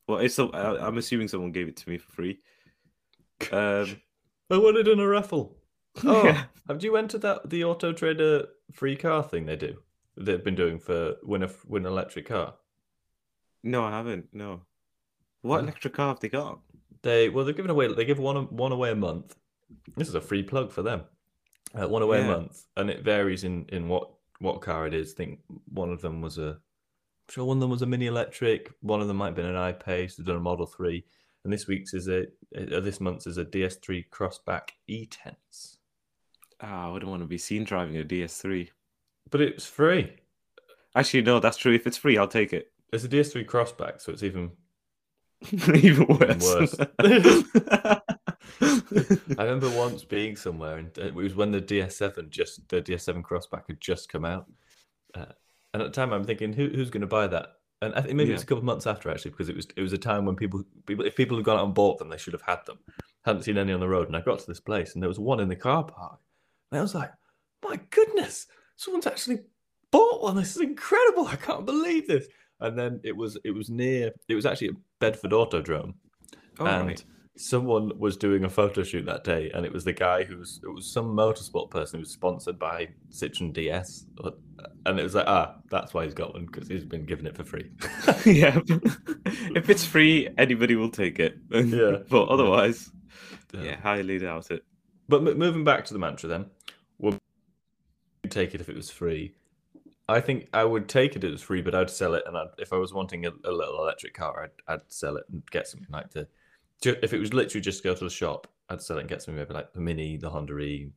Well, 0.07 0.19
it's 0.19 0.37
I- 0.39 0.77
I'm 0.85 0.97
assuming 0.97 1.27
someone 1.27 1.51
gave 1.51 1.67
it 1.67 1.77
to 1.77 1.89
me 1.89 1.97
for 1.97 2.11
free. 2.11 2.39
Um, 3.51 3.99
I 4.51 4.57
won 4.57 4.77
it 4.77 4.87
in 4.87 4.99
a 4.99 5.07
raffle. 5.07 5.57
Oh, 6.03 6.23
yeah. 6.25 6.43
have 6.67 6.83
you 6.83 6.95
entered 6.95 7.21
that 7.23 7.49
the 7.49 7.63
Auto 7.63 7.91
Trader 7.91 8.47
free 8.71 8.95
car 8.95 9.23
thing 9.23 9.47
they 9.47 9.55
do? 9.55 9.77
They've 10.25 10.43
been 10.43 10.55
doing 10.55 10.79
for 10.79 11.15
win 11.23 11.43
a 11.43 11.49
win 11.67 11.85
an 11.85 11.91
electric 11.91 12.27
car. 12.27 12.55
no, 13.63 13.83
I 13.83 13.91
haven't. 13.91 14.27
No. 14.33 14.61
What 15.41 15.57
Oh. 15.59 15.63
electric 15.63 15.93
car 15.93 16.09
have 16.09 16.19
they 16.19 16.29
got? 16.29 16.59
They 17.03 17.29
well, 17.29 17.45
they're 17.45 17.53
giving 17.53 17.71
away. 17.71 17.93
They 17.93 18.05
give 18.05 18.19
one 18.19 18.37
one 18.55 18.71
away 18.71 18.91
a 18.91 18.95
month. 18.95 19.35
This 19.97 20.07
is 20.07 20.15
a 20.15 20.21
free 20.21 20.43
plug 20.43 20.71
for 20.71 20.81
them. 20.83 21.03
Uh, 21.73 21.87
one 21.87 22.01
away 22.01 22.19
Yeah. 22.19 22.25
a 22.25 22.37
month, 22.37 22.65
and 22.77 22.89
it 22.89 23.03
varies 23.03 23.43
in 23.43 23.65
in 23.69 23.87
what 23.87 24.11
what 24.39 24.61
car 24.61 24.87
it 24.87 24.93
is. 24.93 25.13
I 25.13 25.15
think 25.15 25.39
one 25.65 25.91
of 25.91 26.01
them 26.01 26.21
was 26.21 26.37
a. 26.37 26.49
I'm 26.49 27.33
sure 27.33 27.45
one 27.45 27.57
of 27.57 27.61
them 27.61 27.69
was 27.69 27.81
a 27.81 27.85
mini 27.85 28.07
electric. 28.07 28.71
One 28.81 29.01
of 29.01 29.07
them 29.07 29.17
might 29.17 29.27
have 29.27 29.35
been 29.35 29.45
an 29.45 29.55
I-Pace. 29.55 30.15
They've 30.15 30.25
done 30.25 30.35
a 30.35 30.39
Model 30.41 30.65
Three, 30.65 31.05
and 31.43 31.53
this 31.53 31.67
week's 31.67 31.93
is 31.93 32.07
a 32.07 32.23
uh, 32.55 32.79
this 32.81 32.99
month's 32.99 33.25
is 33.27 33.37
a 33.37 33.45
DS3 33.45 34.09
Crossback 34.09 34.71
E-Tense. 34.87 35.77
Ah, 36.59 36.87
I 36.87 36.91
wouldn't 36.91 37.09
want 37.09 37.21
to 37.23 37.27
be 37.27 37.37
seen 37.37 37.63
driving 37.63 37.97
a 37.97 38.03
DS3. 38.03 38.69
But 39.31 39.41
it's 39.41 39.65
free. 39.65 40.11
Actually, 40.95 41.23
no, 41.23 41.39
that's 41.39 41.57
true. 41.57 41.73
If 41.73 41.87
it's 41.87 41.97
free, 41.97 42.17
I'll 42.17 42.27
take 42.27 42.53
it. 42.53 42.71
It's 42.91 43.05
a 43.05 43.09
DS3 43.09 43.45
Crossback, 43.45 44.01
so 44.01 44.11
it's 44.11 44.23
even 44.23 44.51
Even 45.51 46.05
worse. 46.07 46.43
worse. 46.43 46.75
I 49.39 49.43
remember 49.43 49.69
once 49.71 50.03
being 50.03 50.35
somewhere, 50.35 50.77
and 50.77 50.97
uh, 50.99 51.03
it 51.03 51.15
was 51.15 51.35
when 51.35 51.51
the 51.51 51.61
DS7 51.61 52.29
just 52.29 52.67
the 52.69 52.81
DS7 52.81 53.23
Crossback 53.23 53.63
had 53.67 53.81
just 53.81 54.09
come 54.09 54.23
out, 54.23 54.45
uh, 55.15 55.25
and 55.73 55.81
at 55.81 55.91
the 55.91 55.95
time 55.95 56.13
I'm 56.13 56.23
thinking, 56.23 56.53
who, 56.53 56.67
who's 56.67 56.91
going 56.91 57.01
to 57.01 57.07
buy 57.07 57.27
that? 57.27 57.53
And 57.81 57.95
I 57.95 58.01
think 58.01 58.13
maybe 58.13 58.31
it's 58.31 58.43
a 58.43 58.45
couple 58.45 58.59
of 58.59 58.65
months 58.65 58.85
after 58.85 59.09
actually, 59.09 59.31
because 59.31 59.49
it 59.49 59.55
was 59.55 59.67
it 59.75 59.81
was 59.81 59.93
a 59.93 59.97
time 59.97 60.25
when 60.25 60.35
people 60.35 60.63
people 60.85 61.05
if 61.05 61.15
people 61.15 61.37
had 61.37 61.45
gone 61.45 61.57
out 61.57 61.65
and 61.65 61.73
bought 61.73 61.97
them, 61.97 62.09
they 62.09 62.17
should 62.17 62.33
have 62.33 62.43
had 62.43 62.63
them. 62.67 62.77
Hadn't 63.25 63.43
seen 63.43 63.57
any 63.57 63.73
on 63.73 63.79
the 63.79 63.89
road, 63.89 64.07
and 64.07 64.15
I 64.15 64.21
got 64.21 64.39
to 64.39 64.47
this 64.47 64.59
place, 64.59 64.93
and 64.93 65.01
there 65.01 65.09
was 65.09 65.19
one 65.19 65.39
in 65.39 65.49
the 65.49 65.55
car 65.55 65.83
park, 65.83 66.19
and 66.71 66.77
I 66.77 66.81
was 66.83 66.93
like, 66.93 67.11
my 67.63 67.79
goodness, 67.89 68.45
someone's 68.81 69.07
actually 69.07 69.39
bought 69.91 70.23
one. 70.23 70.35
This 70.35 70.55
is 70.55 70.61
incredible. 70.61 71.27
I 71.27 71.35
can't 71.35 71.65
believe 71.65 72.07
this. 72.07 72.27
And 72.59 72.77
then 72.77 72.99
it 73.03 73.15
was 73.15 73.37
it 73.43 73.51
was 73.51 73.69
near 73.69 74.11
it 74.27 74.35
was 74.35 74.45
actually 74.45 74.69
at 74.69 74.75
Bedford 74.99 75.31
Autodrome 75.31 75.93
Oh, 76.59 76.65
and 76.65 76.87
right. 76.87 77.03
someone 77.37 77.91
was 77.97 78.17
doing 78.17 78.43
a 78.43 78.49
photo 78.49 78.83
shoot 78.83 79.05
that 79.05 79.23
day, 79.23 79.49
and 79.53 79.65
it 79.65 79.71
was 79.71 79.83
the 79.83 79.93
guy 79.93 80.23
who's 80.23 80.59
it 80.63 80.67
was 80.67 80.85
some 80.85 81.15
motorsport 81.15 81.71
person 81.71 81.97
who 81.97 82.01
was 82.01 82.11
sponsored 82.11 82.59
by 82.59 82.89
Citroen 83.09 83.53
DS, 83.53 84.05
and 84.85 84.99
it 84.99 85.03
was 85.03 85.15
like 85.15 85.27
ah, 85.27 85.55
that's 85.69 85.93
why 85.93 86.03
he's 86.03 86.13
got 86.13 86.33
one 86.33 86.45
because 86.45 86.67
he's 86.67 86.83
been 86.83 87.05
given 87.05 87.25
it 87.25 87.35
for 87.35 87.43
free. 87.43 87.71
yeah. 88.25 88.59
if 89.55 89.69
it's 89.69 89.85
free, 89.85 90.29
anybody 90.37 90.75
will 90.75 90.91
take 90.91 91.19
it. 91.19 91.37
Yeah. 91.51 91.97
but 92.09 92.27
otherwise, 92.27 92.91
yeah, 93.53 93.79
highly 93.79 94.19
doubt 94.19 94.51
it. 94.51 94.63
But 95.07 95.23
moving 95.23 95.63
back 95.63 95.85
to 95.85 95.93
the 95.93 95.99
Manta, 95.99 96.27
then, 96.27 96.45
you 96.99 97.17
take 98.29 98.53
it 98.53 98.61
if 98.61 98.69
it 98.69 98.75
was 98.75 98.89
free? 98.89 99.33
I 100.07 100.19
think 100.19 100.49
I 100.53 100.63
would 100.65 100.89
take 100.89 101.15
it 101.15 101.23
if 101.23 101.29
it 101.29 101.31
was 101.31 101.41
free, 101.41 101.61
but 101.61 101.73
I'd 101.75 101.89
sell 101.89 102.15
it, 102.15 102.23
and 102.25 102.35
I'd, 102.37 102.47
if 102.57 102.73
I 102.73 102.77
was 102.77 102.93
wanting 102.93 103.25
a, 103.25 103.31
a 103.45 103.51
little 103.51 103.77
electric 103.81 104.13
car, 104.13 104.43
I'd, 104.43 104.73
I'd 104.73 104.81
sell 104.87 105.15
it 105.17 105.23
and 105.31 105.43
get 105.51 105.67
something 105.67 105.89
like 105.91 106.11
the. 106.11 106.27
If 106.83 107.13
it 107.13 107.19
was 107.19 107.33
literally 107.33 107.61
just 107.61 107.83
go 107.83 107.93
to 107.93 108.03
the 108.03 108.09
shop, 108.09 108.47
I'd 108.67 108.81
sell 108.81 108.97
it 108.97 109.01
and 109.01 109.09
get 109.09 109.21
something 109.21 109.37
maybe 109.37 109.53
like 109.53 109.71
the 109.73 109.79
Mini, 109.79 110.17
the 110.17 110.29
Honda 110.29 110.57
E, 110.57 110.89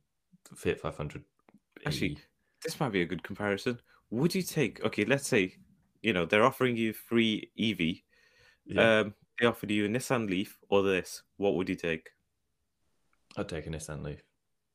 the 0.49 0.55
Fiat 0.55 0.79
500. 0.79 1.23
Actually. 1.85 2.17
This 2.63 2.79
might 2.79 2.91
be 2.91 3.01
a 3.03 3.05
good 3.05 3.21
comparison. 3.21 3.79
Would 4.09 4.33
you 4.33 4.41
take? 4.41 4.83
Okay, 4.83 5.05
let's 5.05 5.27
say, 5.27 5.55
you 6.01 6.11
know, 6.11 6.25
they're 6.25 6.43
offering 6.43 6.75
you 6.75 6.93
free 6.93 7.51
EV. 7.59 7.97
yeah, 8.65 8.99
Um, 9.01 9.13
they 9.39 9.45
offered 9.45 9.69
you 9.69 9.85
a 9.85 9.87
Nissan 9.87 10.27
Leaf 10.27 10.57
or 10.69 10.81
this. 10.81 11.21
What 11.37 11.55
would 11.55 11.69
you 11.69 11.75
take? 11.75 12.09
I'd 13.37 13.49
take 13.49 13.67
a 13.67 13.69
Nissan 13.69 14.03
Leaf. 14.03 14.23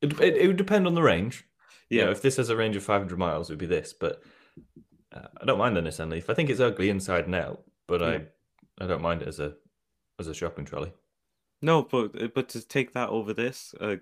It, 0.01 0.19
it, 0.21 0.37
it 0.37 0.47
would 0.47 0.57
depend 0.57 0.87
on 0.87 0.93
the 0.93 1.01
range. 1.01 1.45
Yeah, 1.91 2.09
if 2.09 2.21
this 2.21 2.37
has 2.37 2.49
a 2.49 2.55
range 2.55 2.75
of 2.75 2.83
500 2.83 3.17
miles, 3.19 3.49
it 3.49 3.53
would 3.53 3.59
be 3.59 3.65
this. 3.65 3.93
But 3.93 4.23
uh, 5.13 5.27
I 5.41 5.45
don't 5.45 5.57
mind 5.59 5.75
the 5.75 5.81
Nissan 5.81 6.09
Leaf. 6.09 6.29
I 6.29 6.33
think 6.33 6.49
it's 6.49 6.59
ugly 6.59 6.89
inside 6.89 7.25
and 7.25 7.35
out, 7.35 7.63
but 7.87 8.01
Yeah. 8.01 8.07
I 8.79 8.83
I 8.83 8.87
don't 8.87 9.01
mind 9.01 9.21
it 9.21 9.27
as 9.27 9.39
a 9.39 9.53
as 10.19 10.27
a 10.27 10.33
shopping 10.33 10.65
trolley. 10.65 10.91
no, 11.61 11.83
but 11.83 12.19
uh, 12.21 12.27
but 12.33 12.49
to 12.49 12.67
take 12.67 12.93
that 12.93 13.09
over 13.09 13.33
this, 13.33 13.75
uh, 13.81 13.97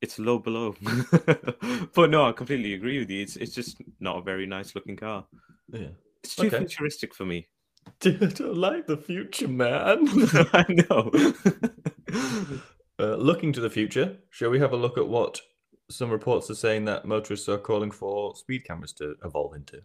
it's 0.00 0.18
low 0.18 0.38
below. 0.38 0.74
but 1.94 2.10
no, 2.10 2.26
I 2.28 2.32
completely 2.32 2.74
agree 2.74 2.98
with 2.98 3.10
you. 3.10 3.22
It's 3.22 3.36
it's 3.36 3.54
just 3.54 3.80
not 4.00 4.18
a 4.18 4.22
very 4.22 4.46
nice 4.46 4.74
looking 4.74 4.96
car. 4.96 5.26
Yeah. 5.72 5.88
It's 6.22 6.36
too 6.36 6.46
Okay. 6.46 6.58
futuristic 6.58 7.14
for 7.14 7.24
me. 7.24 7.48
Dude, 8.00 8.22
I 8.22 8.26
don't 8.26 8.56
like 8.56 8.86
the 8.86 8.96
future, 8.96 9.48
man. 9.48 10.08
I 10.52 10.64
know. 10.88 11.10
uh, 12.98 13.16
looking 13.16 13.52
to 13.52 13.60
the 13.60 13.70
future, 13.70 14.16
shall 14.30 14.50
we 14.50 14.60
have 14.60 14.72
a 14.72 14.76
look 14.76 14.96
at 14.98 15.08
what 15.08 15.40
some 15.90 16.10
reports 16.10 16.50
are 16.50 16.54
saying 16.54 16.84
that 16.86 17.04
motorists 17.06 17.48
are 17.48 17.58
calling 17.58 17.90
for 17.90 18.34
speed 18.36 18.64
cameras 18.64 18.92
to 18.94 19.16
evolve 19.24 19.54
into? 19.54 19.82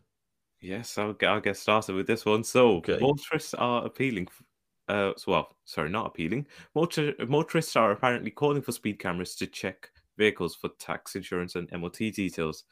Yes, 0.62 0.98
I'll 0.98 1.14
get, 1.14 1.30
I'll 1.30 1.40
get 1.42 1.58
started 1.58 1.96
with 1.96 2.08
this 2.08 2.26
one. 2.26 2.44
So, 2.44 2.88
Okay. 2.88 3.00
motorists 3.00 3.54
are 3.54 3.86
appealing. 3.86 4.28
Uh, 4.88 5.14
well, 5.28 5.56
sorry, 5.66 5.90
not 5.90 6.08
appealing. 6.08 6.48
Motor, 6.76 7.14
motorists 7.28 7.76
are 7.76 7.92
apparently 7.92 8.32
calling 8.32 8.62
for 8.62 8.72
speed 8.72 9.00
cameras 9.00 9.36
to 9.38 9.48
check 9.48 9.92
vehicles 10.18 10.56
for 10.56 10.70
tax, 10.80 11.16
insurance, 11.16 11.56
and 11.56 11.72
MOT 11.72 12.12
details. 12.12 12.66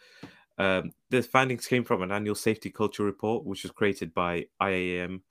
Um, 0.58 0.92
the 1.10 1.22
findings 1.22 1.68
came 1.68 1.84
from 1.86 2.02
an 2.02 2.12
annual 2.12 2.36
safety 2.36 2.72
culture 2.72 3.04
report, 3.06 3.46
which 3.46 3.64
was 3.64 3.72
created 3.72 4.14
by 4.14 4.48
IAM 4.62 5.24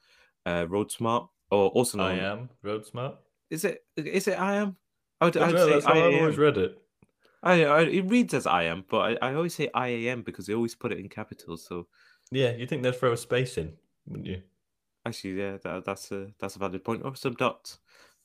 uh, 0.46 0.66
RoadSmart, 0.66 1.28
or 1.50 1.70
also 1.70 1.98
known. 1.98 2.18
I 2.18 2.24
am 2.24 2.50
Road 2.62 2.86
Is 3.50 3.64
it? 3.64 3.84
Is 3.96 4.28
it 4.28 4.38
IAM? 4.38 4.76
I 5.20 5.24
would, 5.26 5.36
I 5.36 5.40
I 5.40 5.46
don't 5.46 5.48
would 5.48 5.58
know, 5.58 5.66
say 5.66 5.72
that's 5.72 5.86
how 5.86 5.94
I've 6.00 6.14
always 6.14 6.38
read 6.38 6.58
it. 6.58 6.85
I, 7.42 7.64
I, 7.64 7.82
it 7.82 8.10
reads 8.10 8.34
as 8.34 8.46
I 8.46 8.64
am, 8.64 8.84
but 8.88 9.18
I, 9.22 9.30
I 9.30 9.34
always 9.34 9.54
say 9.54 9.70
I 9.74 9.88
am 9.88 10.22
because 10.22 10.46
they 10.46 10.54
always 10.54 10.74
put 10.74 10.92
it 10.92 10.98
in 10.98 11.08
capitals. 11.08 11.66
So 11.66 11.86
Yeah, 12.30 12.52
you 12.52 12.66
think 12.66 12.82
they'd 12.82 12.94
throw 12.94 13.12
a 13.12 13.16
space 13.16 13.58
in, 13.58 13.74
wouldn't 14.06 14.26
you? 14.26 14.42
Actually, 15.04 15.34
yeah, 15.34 15.56
that, 15.62 15.84
that's 15.84 16.10
a 16.10 16.28
that's 16.40 16.56
a 16.56 16.58
valid 16.58 16.82
point. 16.82 17.02
Or 17.04 17.14
some 17.14 17.34
dots, 17.34 17.78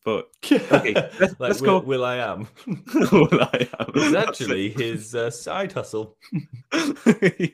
but 0.04 0.30
Okay, 0.52 0.94
let's- 0.94 1.20
like 1.20 1.40
let's 1.40 1.62
Will, 1.62 1.80
go- 1.82 1.86
Will 1.86 2.06
I 2.06 2.18
am. 2.18 2.48
well, 3.12 3.28
I 3.32 3.68
am. 3.80 3.92
It's 3.96 4.16
actually 4.16 4.70
his 4.70 5.14
uh, 5.16 5.30
side 5.30 5.72
hustle. 5.72 6.18
yeah. 7.38 7.50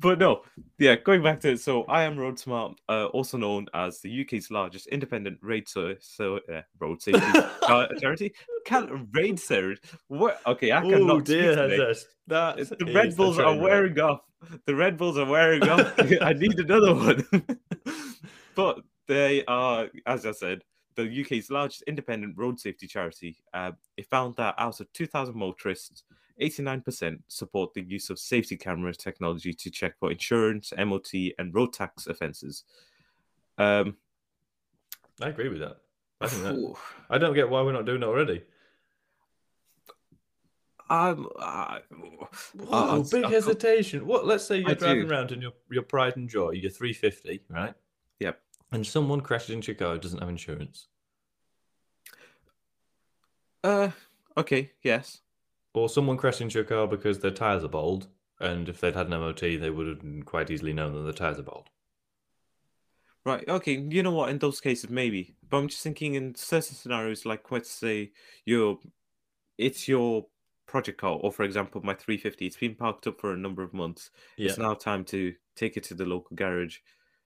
but 0.00 0.18
no, 0.18 0.42
yeah. 0.78 0.96
Going 0.96 1.22
back 1.22 1.40
to 1.40 1.52
it, 1.52 1.60
so 1.60 1.84
I 1.84 2.02
am 2.04 2.16
RoadSmart, 2.16 2.76
uh, 2.88 3.06
also 3.06 3.36
known 3.38 3.66
as 3.74 4.00
the 4.00 4.22
UK's 4.22 4.50
largest 4.50 4.86
independent 4.88 5.38
raid 5.42 5.68
so, 5.68 5.94
so 6.00 6.40
uh, 6.52 6.62
road 6.80 7.00
safety 7.02 7.20
uh, 7.62 7.86
charity. 8.00 8.32
Can't 8.64 9.08
raid 9.12 9.38
service. 9.38 9.78
What? 10.08 10.40
Okay, 10.46 10.70
I 10.72 10.82
Oh 10.82 10.90
cannot. 10.90 11.24
dear, 11.24 11.54
that's, 11.76 12.06
that's 12.26 12.70
The 12.70 12.92
Red 12.94 13.16
Bulls 13.16 13.38
are 13.38 13.56
wearing 13.56 13.98
off. 14.00 14.20
The 14.66 14.74
Red 14.74 14.96
Bulls 14.96 15.18
are 15.18 15.24
wearing 15.26 15.62
off. 15.68 15.94
I 16.20 16.32
need 16.32 16.58
another 16.58 16.94
one. 16.94 17.26
but 18.54 18.80
they 19.08 19.44
are, 19.46 19.88
as 20.06 20.26
I 20.26 20.32
said, 20.32 20.62
the 20.96 21.22
UK's 21.22 21.50
largest 21.50 21.82
independent 21.86 22.36
road 22.36 22.58
safety 22.58 22.86
charity. 22.86 23.38
Uh, 23.54 23.72
it 23.96 24.08
found 24.10 24.36
that 24.36 24.54
out 24.58 24.80
of 24.80 24.92
2,000 24.92 25.36
motorists, 25.36 26.02
89% 26.40 27.18
support 27.28 27.72
the 27.74 27.82
use 27.82 28.10
of 28.10 28.18
safety 28.18 28.56
camera 28.56 28.92
technology 28.94 29.52
to 29.54 29.70
check 29.70 29.98
for 29.98 30.10
insurance, 30.10 30.72
MOT, 30.76 31.12
and 31.38 31.54
road 31.54 31.72
tax 31.72 32.06
offences. 32.06 32.64
Um, 33.58 33.96
I 35.22 35.28
agree 35.28 35.48
with 35.48 35.60
that. 35.60 35.78
I 36.20 36.28
think 36.28 36.42
that. 36.42 36.74
I 37.10 37.18
don't 37.18 37.34
get 37.34 37.48
why 37.48 37.62
we're 37.62 37.72
not 37.72 37.86
doing 37.86 38.02
it 38.02 38.06
already. 38.06 38.42
I'm, 40.88 41.26
uh, 41.38 41.78
Whoa, 42.54 43.02
big 43.10 43.24
uh, 43.24 43.28
hesitation. 43.28 44.06
What? 44.06 44.24
Let's 44.24 44.44
say 44.44 44.58
you're 44.58 44.70
I 44.70 44.74
driving 44.74 45.08
do. 45.08 45.12
around 45.12 45.32
in 45.32 45.40
your, 45.40 45.52
your 45.70 45.82
pride 45.82 46.16
and 46.16 46.28
joy, 46.28 46.50
your 46.50 46.70
350, 46.70 47.42
right? 47.48 47.74
Yep. 48.20 48.40
And 48.76 48.86
someone 48.86 49.22
crashes 49.22 49.48
into 49.48 49.72
your 49.72 49.78
car 49.78 49.94
who 49.94 50.00
doesn't 50.00 50.18
have 50.18 50.28
insurance, 50.28 50.88
Uh, 53.64 53.92
okay, 54.36 54.72
yes. 54.82 55.22
or 55.72 55.88
someone 55.88 56.18
crashed 56.18 56.42
into 56.42 56.58
your 56.58 56.64
car 56.64 56.86
because 56.86 57.20
their 57.20 57.30
tires 57.30 57.64
are 57.64 57.68
bald, 57.68 58.08
and 58.38 58.68
if 58.68 58.78
they'd 58.78 58.94
had 58.94 59.06
an 59.06 59.14
MOT, 59.14 59.56
they 59.56 59.70
would 59.70 59.86
have 59.86 60.26
quite 60.26 60.50
easily 60.50 60.74
known 60.74 60.92
that 60.92 61.10
the 61.10 61.14
tires 61.14 61.38
are 61.38 61.42
bald. 61.42 61.70
Right. 63.24 63.48
Okay. 63.48 63.78
You 63.78 64.02
know 64.02 64.12
what? 64.12 64.28
In 64.28 64.40
those 64.40 64.60
cases, 64.60 64.90
maybe. 64.90 65.36
But 65.48 65.56
I'm 65.56 65.68
just 65.68 65.82
thinking 65.82 66.14
in 66.14 66.34
certain 66.34 66.76
scenarios, 66.76 67.24
like 67.24 67.50
let's 67.50 67.70
say 67.70 68.12
you're, 68.44 68.78
it's 69.56 69.88
your 69.88 70.26
project 70.66 70.98
car, 71.00 71.18
or 71.22 71.32
for 71.32 71.44
example, 71.44 71.80
my 71.82 71.94
350, 71.94 72.44
it's 72.46 72.58
been 72.58 72.74
parked 72.74 73.06
up 73.06 73.22
for 73.22 73.32
a 73.32 73.38
number 73.38 73.62
of 73.62 73.72
months. 73.72 74.10
Yeah. 74.36 74.50
It's 74.50 74.58
now 74.58 74.74
time 74.74 75.02
to 75.06 75.34
take 75.54 75.78
it 75.78 75.84
to 75.84 75.94
the 75.94 76.04
local 76.04 76.36
garage 76.36 76.80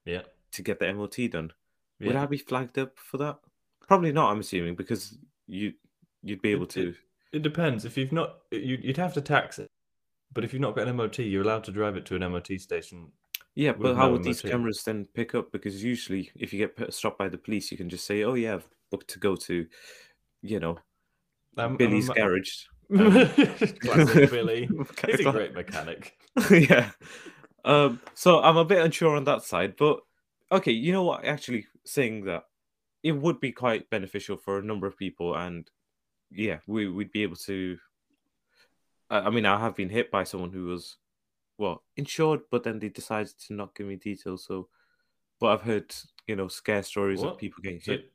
Yeah. 0.04 0.22
To 0.52 0.62
get 0.62 0.78
the 0.78 0.92
MOT 0.92 1.16
done. 1.30 1.52
Would 2.00 2.16
I 2.16 2.26
be 2.26 2.38
flagged 2.38 2.78
up 2.78 2.92
for 2.98 3.18
that? 3.18 3.38
Probably 3.86 4.12
not. 4.12 4.30
I'm 4.30 4.40
assuming 4.40 4.74
because 4.74 5.18
you 5.46 5.74
you'd 6.22 6.42
be 6.42 6.50
able 6.50 6.64
It- 6.64 6.70
to. 6.70 6.94
It 7.32 7.42
depends. 7.42 7.84
If 7.84 7.96
you've 7.96 8.10
not, 8.10 8.38
you, 8.50 8.76
you'd 8.82 8.96
have 8.96 9.14
to 9.14 9.20
tax 9.20 9.60
it. 9.60 9.68
But 10.32 10.42
if 10.44 10.52
you've 10.52 10.62
not 10.62 10.74
got 10.74 10.88
an 10.88 10.96
MOT, 10.96 11.18
you're 11.20 11.42
allowed 11.42 11.62
to 11.64 11.70
drive 11.72 11.96
it 11.96 12.04
to 12.06 12.16
an 12.16 12.22
MOT 12.22 12.58
station. 12.58 13.12
Yeah, 13.54 13.72
but 13.72 13.94
how 13.96 14.06
no 14.06 14.12
would 14.12 14.24
these 14.24 14.42
cameras 14.42 14.82
then 14.84 15.06
pick 15.14 15.34
up? 15.36 15.52
Because 15.52 15.82
usually, 15.84 16.30
if 16.34 16.52
you 16.52 16.58
get 16.58 16.76
put- 16.76 16.92
stopped 16.94 17.18
by 17.18 17.28
the 17.28 17.38
police, 17.38 17.70
you 17.70 17.76
can 17.76 17.88
just 17.88 18.04
say, 18.06 18.22
"Oh 18.24 18.34
yeah, 18.34 18.54
I've 18.54 18.68
booked 18.90 19.08
to 19.10 19.18
go 19.20 19.36
to, 19.36 19.66
you 20.42 20.58
know, 20.60 20.78
I'm 21.56 21.76
Billy's 21.76 22.08
a- 22.08 22.14
garage." 22.14 22.64
Classic 22.92 24.24
um, 24.24 24.30
Billy. 24.30 24.68
He's 25.06 25.20
a 25.26 25.30
great 25.32 25.54
mechanic. 25.54 26.16
yeah. 26.50 26.90
Um, 27.64 28.00
so 28.14 28.40
I'm 28.40 28.56
a 28.56 28.64
bit 28.64 28.84
unsure 28.84 29.16
on 29.16 29.24
that 29.24 29.42
side, 29.42 29.74
but 29.76 30.00
okay, 30.52 30.72
you 30.72 30.92
know 30.92 31.02
what? 31.04 31.24
Actually, 31.24 31.66
saying 31.84 32.24
that 32.24 32.44
it 33.02 33.12
would 33.12 33.40
be 33.40 33.52
quite 33.52 33.88
beneficial 33.90 34.36
for 34.36 34.58
a 34.58 34.62
number 34.64 34.86
of 34.86 34.96
people, 34.96 35.34
and 35.34 35.70
yeah, 36.30 36.58
we 36.66 36.88
would 36.88 37.10
be 37.12 37.22
able 37.22 37.36
to. 37.36 37.78
I 39.08 39.20
I 39.20 39.30
mean, 39.30 39.46
I 39.46 39.58
have 39.58 39.74
been 39.76 39.88
hit 39.90 40.10
by 40.10 40.24
someone 40.24 40.50
who 40.52 40.66
was, 40.66 40.96
well, 41.58 41.82
insured, 41.96 42.40
but 42.50 42.62
then 42.64 42.78
they 42.78 42.88
decided 42.88 43.32
to 43.46 43.54
not 43.54 43.74
give 43.74 43.86
me 43.86 43.96
details. 43.96 44.44
So, 44.44 44.68
but 45.40 45.48
I've 45.48 45.62
heard, 45.62 45.94
you 46.26 46.36
know, 46.36 46.48
scare 46.48 46.82
stories 46.82 47.20
What? 47.20 47.32
of 47.32 47.38
people 47.38 47.62
getting 47.62 47.80
So, 47.80 47.92
hit. 47.92 48.12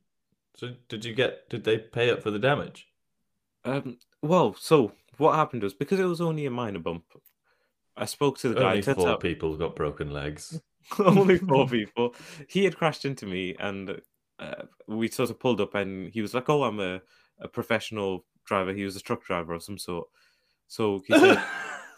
so 0.55 0.73
did 0.87 1.03
you 1.05 1.13
get? 1.13 1.49
Did 1.49 1.63
they 1.63 1.77
pay 1.77 2.09
up 2.11 2.21
for 2.21 2.31
the 2.31 2.39
damage? 2.39 2.87
Um, 3.63 3.97
well, 4.21 4.55
so 4.59 4.91
what 5.17 5.35
happened 5.35 5.63
was 5.63 5.73
because 5.73 5.99
it 5.99 6.05
was 6.05 6.21
only 6.21 6.45
a 6.45 6.51
minor 6.51 6.77
bump, 6.79 7.03
I 7.97 8.05
spoke 8.05 8.37
to 8.39 8.49
the 8.49 8.55
guy. 8.55 8.69
Only 8.71 8.81
four 8.83 9.09
out- 9.09 9.19
people 9.21 9.57
got 9.57 9.75
broken 9.75 10.11
legs. 10.11 10.61
only 10.99 11.37
four 11.49 11.67
people. 11.67 12.15
He 12.47 12.63
had 12.63 12.77
crashed 12.77 13.05
into 13.05 13.25
me, 13.25 13.55
and 13.59 14.01
uh, 14.39 14.63
we 14.87 15.07
sort 15.07 15.29
of 15.29 15.39
pulled 15.39 15.61
up, 15.61 15.75
and 15.75 16.09
he 16.11 16.21
was 16.21 16.33
like, 16.33 16.49
"Oh, 16.49 16.63
I'm 16.63 16.79
a, 16.79 17.01
a 17.39 17.47
professional 17.47 18.25
driver." 18.45 18.73
He 18.73 18.83
was 18.83 18.95
a 18.95 19.01
truck 19.01 19.23
driver 19.23 19.53
of 19.53 19.63
some 19.63 19.77
sort. 19.77 20.07
So 20.67 21.01
he 21.07 21.13
said, 21.17 21.37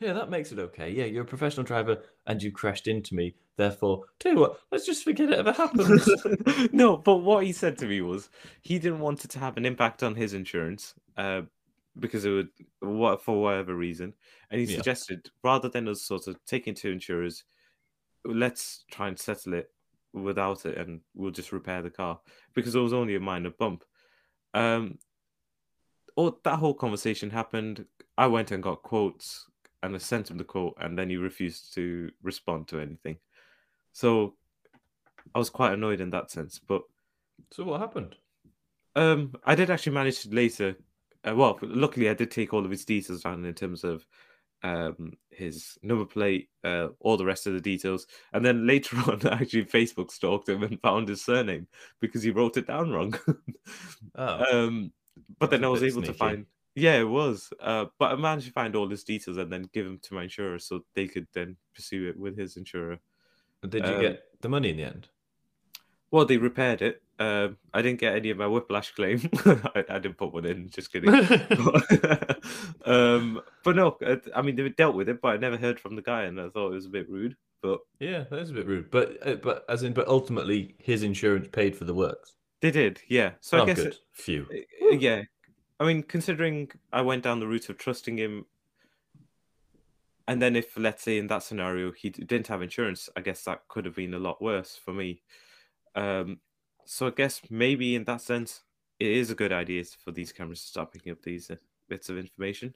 yeah, 0.00 0.12
that 0.14 0.30
makes 0.30 0.52
it 0.52 0.58
okay. 0.58 0.90
Yeah, 0.90 1.04
you're 1.04 1.22
a 1.24 1.26
professional 1.26 1.64
driver 1.64 2.02
and 2.26 2.42
you 2.42 2.50
crashed 2.52 2.86
into 2.88 3.14
me. 3.14 3.34
Therefore, 3.56 4.04
tell 4.20 4.32
you 4.34 4.38
what, 4.38 4.60
let's 4.70 4.86
just 4.86 5.02
forget 5.04 5.30
it 5.30 5.38
ever 5.38 5.52
happened. 5.52 6.00
"No," 6.72 6.96
but 6.96 7.16
what 7.16 7.44
he 7.44 7.52
said 7.52 7.76
to 7.78 7.86
me 7.86 8.00
was 8.00 8.30
he 8.62 8.78
didn't 8.78 9.00
want 9.00 9.24
it 9.24 9.30
to 9.32 9.38
have 9.40 9.56
an 9.56 9.66
impact 9.66 10.02
on 10.04 10.14
his 10.14 10.32
insurance, 10.32 10.94
uh, 11.16 11.42
because 11.98 12.24
it 12.24 12.30
would, 12.30 12.48
what 12.80 13.20
for 13.22 13.42
whatever 13.42 13.74
reason, 13.74 14.14
and 14.50 14.60
he 14.60 14.66
Yeah. 14.66 14.76
suggested 14.76 15.30
rather 15.42 15.68
than 15.68 15.88
us 15.88 16.02
sort 16.02 16.28
of 16.28 16.42
taking 16.44 16.74
to 16.76 16.90
insurers, 16.92 17.44
let's 18.24 18.84
try 18.90 19.08
and 19.08 19.18
settle 19.18 19.54
it 19.54 19.70
without 20.12 20.66
it, 20.66 20.78
and 20.78 21.00
we'll 21.14 21.30
just 21.30 21.52
repair 21.52 21.82
the 21.82 21.90
car 21.90 22.20
because 22.54 22.74
it 22.74 22.80
was 22.80 22.92
only 22.92 23.14
a 23.14 23.20
minor 23.20 23.50
bump. 23.50 23.84
Um, 24.54 24.98
all 26.16 26.38
that 26.44 26.58
whole 26.58 26.74
conversation 26.74 27.30
happened. 27.30 27.84
I 28.16 28.26
went 28.26 28.50
and 28.50 28.62
got 28.62 28.82
quotes, 28.82 29.46
and 29.82 29.94
I 29.94 29.98
sent 29.98 30.30
him 30.30 30.38
the 30.38 30.44
quote, 30.44 30.76
and 30.80 30.98
then 30.98 31.10
he 31.10 31.16
refused 31.16 31.74
to 31.74 32.10
respond 32.22 32.68
to 32.68 32.80
anything. 32.80 33.18
So 33.92 34.34
I 35.34 35.38
was 35.38 35.50
quite 35.50 35.72
annoyed 35.72 36.00
in 36.00 36.10
that 36.10 36.30
sense, 36.30 36.58
but 36.58 36.82
so 37.52 37.64
what 37.64 37.80
happened? 37.80 38.16
um, 38.96 39.32
I 39.44 39.54
did 39.54 39.70
actually 39.70 39.92
manage 39.94 40.26
later. 40.26 40.76
Uh, 41.26 41.34
well, 41.34 41.58
luckily, 41.62 42.08
I 42.08 42.14
did 42.14 42.30
take 42.30 42.52
all 42.52 42.64
of 42.64 42.70
his 42.70 42.84
details 42.84 43.22
down 43.22 43.44
in 43.44 43.54
terms 43.54 43.84
of 43.84 44.04
um, 44.62 45.12
his 45.30 45.78
number 45.82 46.04
plate, 46.04 46.48
uh, 46.64 46.88
all 47.00 47.16
the 47.16 47.24
rest 47.24 47.46
of 47.46 47.52
the 47.52 47.60
details, 47.60 48.06
and 48.32 48.44
then 48.44 48.66
later 48.66 48.96
on, 49.06 49.26
actually 49.26 49.64
Facebook 49.64 50.10
stalked 50.10 50.48
him 50.48 50.62
and 50.62 50.80
found 50.80 51.08
his 51.08 51.24
surname 51.24 51.66
because 52.00 52.22
he 52.22 52.30
wrote 52.30 52.56
it 52.56 52.66
down 52.66 52.90
wrong. 52.90 53.14
Oh, 54.14 54.66
um, 54.66 54.92
but 55.38 55.50
then 55.50 55.64
I 55.64 55.68
was 55.68 55.82
able 55.82 56.02
to 56.02 56.12
find. 56.12 56.46
Yeah, 56.74 56.98
it 56.98 57.08
was. 57.08 57.52
Uh, 57.60 57.86
but 57.98 58.12
I 58.12 58.16
managed 58.16 58.46
to 58.46 58.52
find 58.52 58.74
all 58.74 58.88
his 58.88 59.04
details 59.04 59.36
and 59.36 59.52
then 59.52 59.68
give 59.72 59.84
them 59.84 59.98
to 60.04 60.14
my 60.14 60.24
insurer 60.24 60.58
so 60.58 60.84
they 60.94 61.06
could 61.06 61.26
then 61.34 61.56
pursue 61.74 62.08
it 62.08 62.18
with 62.18 62.36
his 62.36 62.56
insurer. 62.56 62.98
did 63.68 63.84
you 63.84 63.94
um, 63.94 64.00
get 64.00 64.22
the 64.40 64.48
money 64.48 64.70
in 64.70 64.76
the 64.76 64.84
end? 64.84 65.08
Well, 66.10 66.24
they 66.24 66.38
repaired 66.38 66.82
it. 66.82 67.02
Um, 67.20 67.56
I 67.74 67.82
didn't 67.82 67.98
get 67.98 68.14
any 68.14 68.30
of 68.30 68.38
my 68.38 68.46
whiplash 68.46 68.92
claim. 68.94 69.28
I, 69.44 69.84
I 69.88 69.98
didn't 69.98 70.18
put 70.18 70.32
one 70.32 70.44
in. 70.44 70.68
Just 70.70 70.92
kidding. 70.92 71.10
um, 72.84 73.40
but 73.64 73.74
no, 73.74 73.96
uh, 74.06 74.16
I 74.34 74.42
mean 74.42 74.54
they 74.54 74.68
dealt 74.68 74.94
with 74.94 75.08
it, 75.08 75.20
but 75.20 75.34
I 75.34 75.36
never 75.36 75.56
heard 75.56 75.80
from 75.80 75.96
the 75.96 76.02
guy, 76.02 76.24
and 76.24 76.40
I 76.40 76.48
thought 76.48 76.70
it 76.70 76.74
was 76.74 76.86
a 76.86 76.90
bit 76.90 77.08
rude. 77.10 77.36
But 77.60 77.80
yeah, 77.98 78.24
that 78.30 78.38
is 78.38 78.50
a 78.50 78.54
bit 78.54 78.66
rude. 78.66 78.90
But 78.90 79.26
uh, 79.26 79.34
but 79.34 79.64
as 79.68 79.82
in, 79.82 79.92
but 79.92 80.06
ultimately, 80.06 80.76
his 80.78 81.02
insurance 81.02 81.48
paid 81.50 81.74
for 81.76 81.84
the 81.84 81.94
works. 81.94 82.34
they 82.60 82.70
did, 82.70 83.00
yeah. 83.08 83.32
So 83.40 83.58
oh, 83.58 83.62
I 83.62 83.66
guess, 83.66 83.76
good. 83.78 83.86
it- 83.88 83.98
Phew. 84.12 84.46
uh, 84.82 84.90
yeah. 84.94 85.22
I 85.80 85.86
mean, 85.86 86.02
considering 86.02 86.70
I 86.92 87.02
went 87.02 87.22
down 87.24 87.40
the 87.40 87.46
route 87.46 87.68
of 87.68 87.78
trusting 87.78 88.16
him, 88.16 88.46
and 90.28 90.40
then 90.40 90.54
if 90.54 90.76
let's 90.76 91.02
say 91.02 91.18
in 91.18 91.26
that 91.28 91.42
scenario 91.42 91.90
he 91.90 92.10
d- 92.10 92.24
didn't 92.24 92.46
have 92.48 92.62
insurance, 92.62 93.08
I 93.16 93.22
guess 93.22 93.42
that 93.44 93.66
could 93.68 93.84
have 93.86 93.96
been 93.96 94.14
a 94.14 94.18
lot 94.18 94.40
worse 94.40 94.76
for 94.76 94.92
me. 94.92 95.22
Um, 95.96 96.38
so 96.90 97.06
I 97.06 97.10
guess 97.10 97.42
maybe 97.50 97.94
in 97.94 98.04
that 98.04 98.22
sense, 98.22 98.62
it 98.98 99.08
is 99.10 99.30
a 99.30 99.34
good 99.34 99.52
idea 99.52 99.84
for 100.02 100.10
these 100.10 100.32
cameras 100.32 100.62
to 100.62 100.66
start 100.68 100.92
picking 100.92 101.12
up 101.12 101.22
these 101.22 101.50
uh, 101.50 101.56
bits 101.88 102.08
of 102.08 102.16
information. 102.18 102.74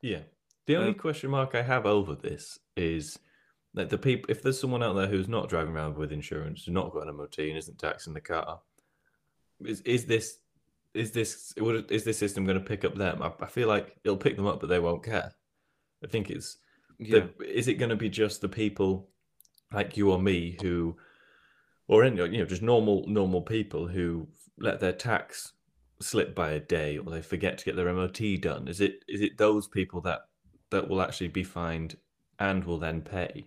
Yeah. 0.00 0.20
The 0.66 0.76
only 0.76 0.90
Uh, 0.92 0.94
question 0.94 1.30
mark 1.30 1.54
I 1.54 1.62
have 1.62 1.84
over 1.86 2.14
this 2.14 2.58
is 2.76 3.18
that 3.74 3.90
the 3.90 3.98
people, 3.98 4.30
if 4.30 4.42
there's 4.42 4.58
someone 4.58 4.82
out 4.82 4.94
there 4.94 5.06
who's 5.06 5.28
not 5.28 5.48
driving 5.50 5.74
around 5.74 5.96
with 5.96 6.12
insurance, 6.12 6.64
who's 6.64 6.72
not 6.74 6.92
got 6.92 7.06
an 7.06 7.14
MOT 7.16 7.38
and 7.38 7.58
isn't 7.58 7.78
taxing 7.78 8.14
the 8.14 8.20
car, 8.20 8.60
is 9.64 9.80
is 9.82 10.06
this 10.06 10.38
is 10.94 11.10
this 11.12 11.52
would- 11.58 11.90
is 11.90 12.04
this 12.04 12.18
system 12.18 12.44
going 12.44 12.58
to 12.58 12.64
pick 12.64 12.84
up 12.84 12.94
them? 12.94 13.22
I, 13.22 13.32
I 13.40 13.46
feel 13.46 13.68
like 13.68 13.96
it'll 14.04 14.16
pick 14.16 14.36
them 14.36 14.46
up, 14.46 14.60
but 14.60 14.68
they 14.68 14.80
won't 14.80 15.04
care. 15.04 15.32
I 16.02 16.06
think 16.06 16.30
it's 16.30 16.58
Yeah, 16.98 17.26
the, 17.38 17.44
is 17.44 17.68
it 17.68 17.74
going 17.74 17.90
to 17.90 17.96
be 17.96 18.08
just 18.08 18.40
the 18.40 18.48
people 18.48 19.10
like 19.72 19.96
you 19.96 20.10
or 20.10 20.20
me 20.20 20.56
who 20.62 20.96
or 21.88 22.04
any 22.04 22.16
you 22.16 22.38
know 22.38 22.44
just 22.44 22.62
normal 22.62 23.04
normal 23.06 23.42
people 23.42 23.86
who 23.86 24.28
let 24.58 24.80
their 24.80 24.92
tax 24.92 25.52
slip 26.00 26.34
by 26.34 26.50
a 26.52 26.60
day 26.60 26.98
or 26.98 27.10
they 27.10 27.22
forget 27.22 27.58
to 27.58 27.64
get 27.64 27.76
their 27.76 27.92
MOT 27.92 28.20
done. 28.40 28.68
Is 28.68 28.80
it 28.80 29.04
is 29.08 29.20
it 29.20 29.38
those 29.38 29.68
people 29.68 30.00
that 30.02 30.22
that 30.70 30.88
will 30.88 31.02
actually 31.02 31.28
be 31.28 31.44
fined 31.44 31.96
and 32.38 32.64
will 32.64 32.78
then 32.78 33.02
pay? 33.02 33.46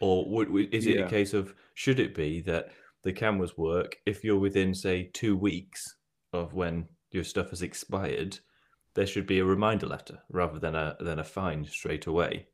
Or 0.00 0.28
would 0.30 0.72
is 0.74 0.86
it 0.86 0.96
Yeah. 0.96 1.06
a 1.06 1.10
case 1.10 1.34
of 1.34 1.54
should 1.74 1.98
it 2.00 2.14
be 2.14 2.40
that 2.42 2.70
the 3.02 3.12
cameras 3.12 3.56
work 3.56 3.98
if 4.06 4.24
you're 4.24 4.38
within 4.38 4.74
say 4.74 5.10
2 5.12 5.36
weeks 5.36 5.96
of 6.32 6.54
when 6.54 6.88
your 7.10 7.24
stuff 7.24 7.50
has 7.50 7.62
expired 7.62 8.38
there 8.94 9.06
should 9.06 9.26
be 9.26 9.38
a 9.38 9.44
reminder 9.44 9.86
letter 9.86 10.18
rather 10.30 10.58
than 10.58 10.74
a 10.74 10.96
than 11.00 11.18
a 11.18 11.24
fine 11.24 11.64
straight 11.64 12.06
away 12.06 12.46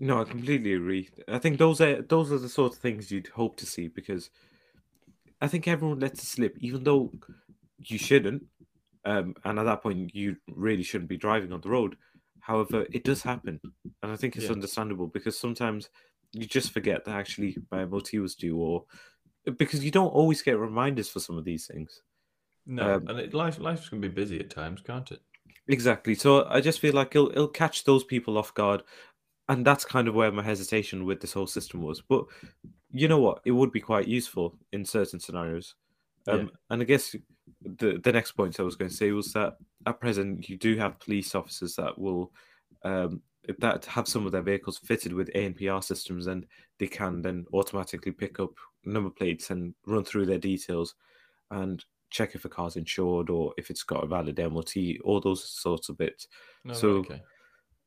no, 0.00 0.20
I 0.20 0.24
completely 0.24 0.74
agree. 0.74 1.10
I 1.28 1.38
think 1.38 1.58
those 1.58 1.80
are 1.80 2.02
those 2.02 2.32
are 2.32 2.38
the 2.38 2.48
sort 2.48 2.72
of 2.74 2.78
things 2.78 3.10
you'd 3.10 3.28
hope 3.28 3.56
to 3.56 3.66
see 3.66 3.88
because 3.88 4.30
I 5.40 5.48
think 5.48 5.68
everyone 5.68 6.00
lets 6.00 6.22
it 6.22 6.26
slip, 6.26 6.56
even 6.60 6.84
though 6.84 7.14
you 7.78 7.98
shouldn't. 7.98 8.44
Um, 9.04 9.34
and 9.44 9.58
at 9.58 9.64
that 9.64 9.82
point, 9.82 10.14
you 10.14 10.36
really 10.48 10.82
shouldn't 10.82 11.10
be 11.10 11.16
driving 11.16 11.52
on 11.52 11.60
the 11.60 11.70
road. 11.70 11.96
However, 12.40 12.86
it 12.92 13.04
does 13.04 13.22
happen, 13.22 13.60
and 14.02 14.12
I 14.12 14.16
think 14.16 14.36
it's 14.36 14.50
Yeah. 14.50 14.50
understandable 14.50 15.08
because 15.08 15.38
sometimes 15.38 15.90
you 16.32 16.46
just 16.46 16.72
forget 16.72 17.04
that 17.04 17.16
actually 17.16 17.58
my 17.70 17.82
MOT 17.82 18.20
was 18.20 18.34
due, 18.36 18.58
or 18.58 18.86
because 19.58 19.84
you 19.84 19.90
don't 19.92 20.08
always 20.08 20.42
get 20.42 20.58
reminders 20.58 21.08
for 21.10 21.20
some 21.20 21.38
of 21.38 21.44
these 21.44 21.66
things. 21.66 22.02
No, 22.66 22.96
Um, 22.96 23.06
and 23.06 23.18
it, 23.18 23.32
life 23.32 23.58
life's 23.58 23.88
gonna 23.88 24.02
be 24.02 24.08
busy 24.08 24.38
at 24.40 24.50
times, 24.50 24.82
can't 24.82 25.10
it? 25.10 25.22
Exactly. 25.68 26.14
So 26.14 26.44
I 26.46 26.60
just 26.60 26.80
feel 26.80 26.94
like 26.94 27.14
it'll 27.14 27.30
it'll 27.30 27.48
catch 27.48 27.84
those 27.84 28.04
people 28.04 28.38
off 28.38 28.54
guard, 28.54 28.82
and 29.48 29.64
that's 29.66 29.84
kind 29.84 30.08
of 30.08 30.14
where 30.14 30.32
my 30.32 30.42
hesitation 30.42 31.04
with 31.04 31.20
this 31.20 31.32
whole 31.32 31.46
system 31.46 31.82
was. 31.82 32.00
But 32.00 32.24
you 32.92 33.08
know 33.08 33.20
what? 33.20 33.40
It 33.44 33.52
would 33.52 33.72
be 33.72 33.80
quite 33.80 34.08
useful 34.08 34.56
in 34.72 34.84
certain 34.84 35.20
scenarios. 35.20 35.74
Um, 36.28 36.38
Yeah. 36.40 36.46
And 36.70 36.82
I 36.82 36.84
guess 36.84 37.14
the 37.62 37.98
the 38.02 38.12
next 38.12 38.32
point 38.32 38.58
I 38.58 38.62
was 38.64 38.76
going 38.76 38.90
to 38.90 38.96
say 38.96 39.12
was 39.12 39.32
that 39.32 39.56
at 39.86 40.00
present 40.00 40.48
you 40.48 40.56
do 40.56 40.76
have 40.76 40.98
police 40.98 41.34
officers 41.34 41.76
that 41.76 41.96
will 41.98 42.32
um, 42.82 43.22
that 43.58 43.84
have 43.84 44.08
some 44.08 44.26
of 44.26 44.32
their 44.32 44.42
vehicles 44.42 44.78
fitted 44.78 45.12
with 45.12 45.32
ANPR 45.34 45.82
systems, 45.82 46.26
and 46.26 46.46
they 46.78 46.88
can 46.88 47.22
then 47.22 47.46
automatically 47.52 48.12
pick 48.12 48.40
up 48.40 48.50
number 48.84 49.10
plates 49.10 49.50
and 49.50 49.74
run 49.86 50.04
through 50.04 50.26
their 50.26 50.38
details 50.38 50.94
and 51.52 51.84
check 52.10 52.34
if 52.34 52.44
a 52.44 52.48
car's 52.48 52.76
insured 52.76 53.30
or 53.30 53.52
if 53.56 53.70
it's 53.70 53.82
got 53.84 54.02
a 54.04 54.06
valid 54.06 54.38
MOT, 54.38 54.74
all 55.04 55.20
those 55.20 55.48
sorts 55.48 55.88
of 55.88 55.96
bits. 55.98 56.26
No, 56.64 56.74
So- 56.74 56.88
okay. 56.98 57.20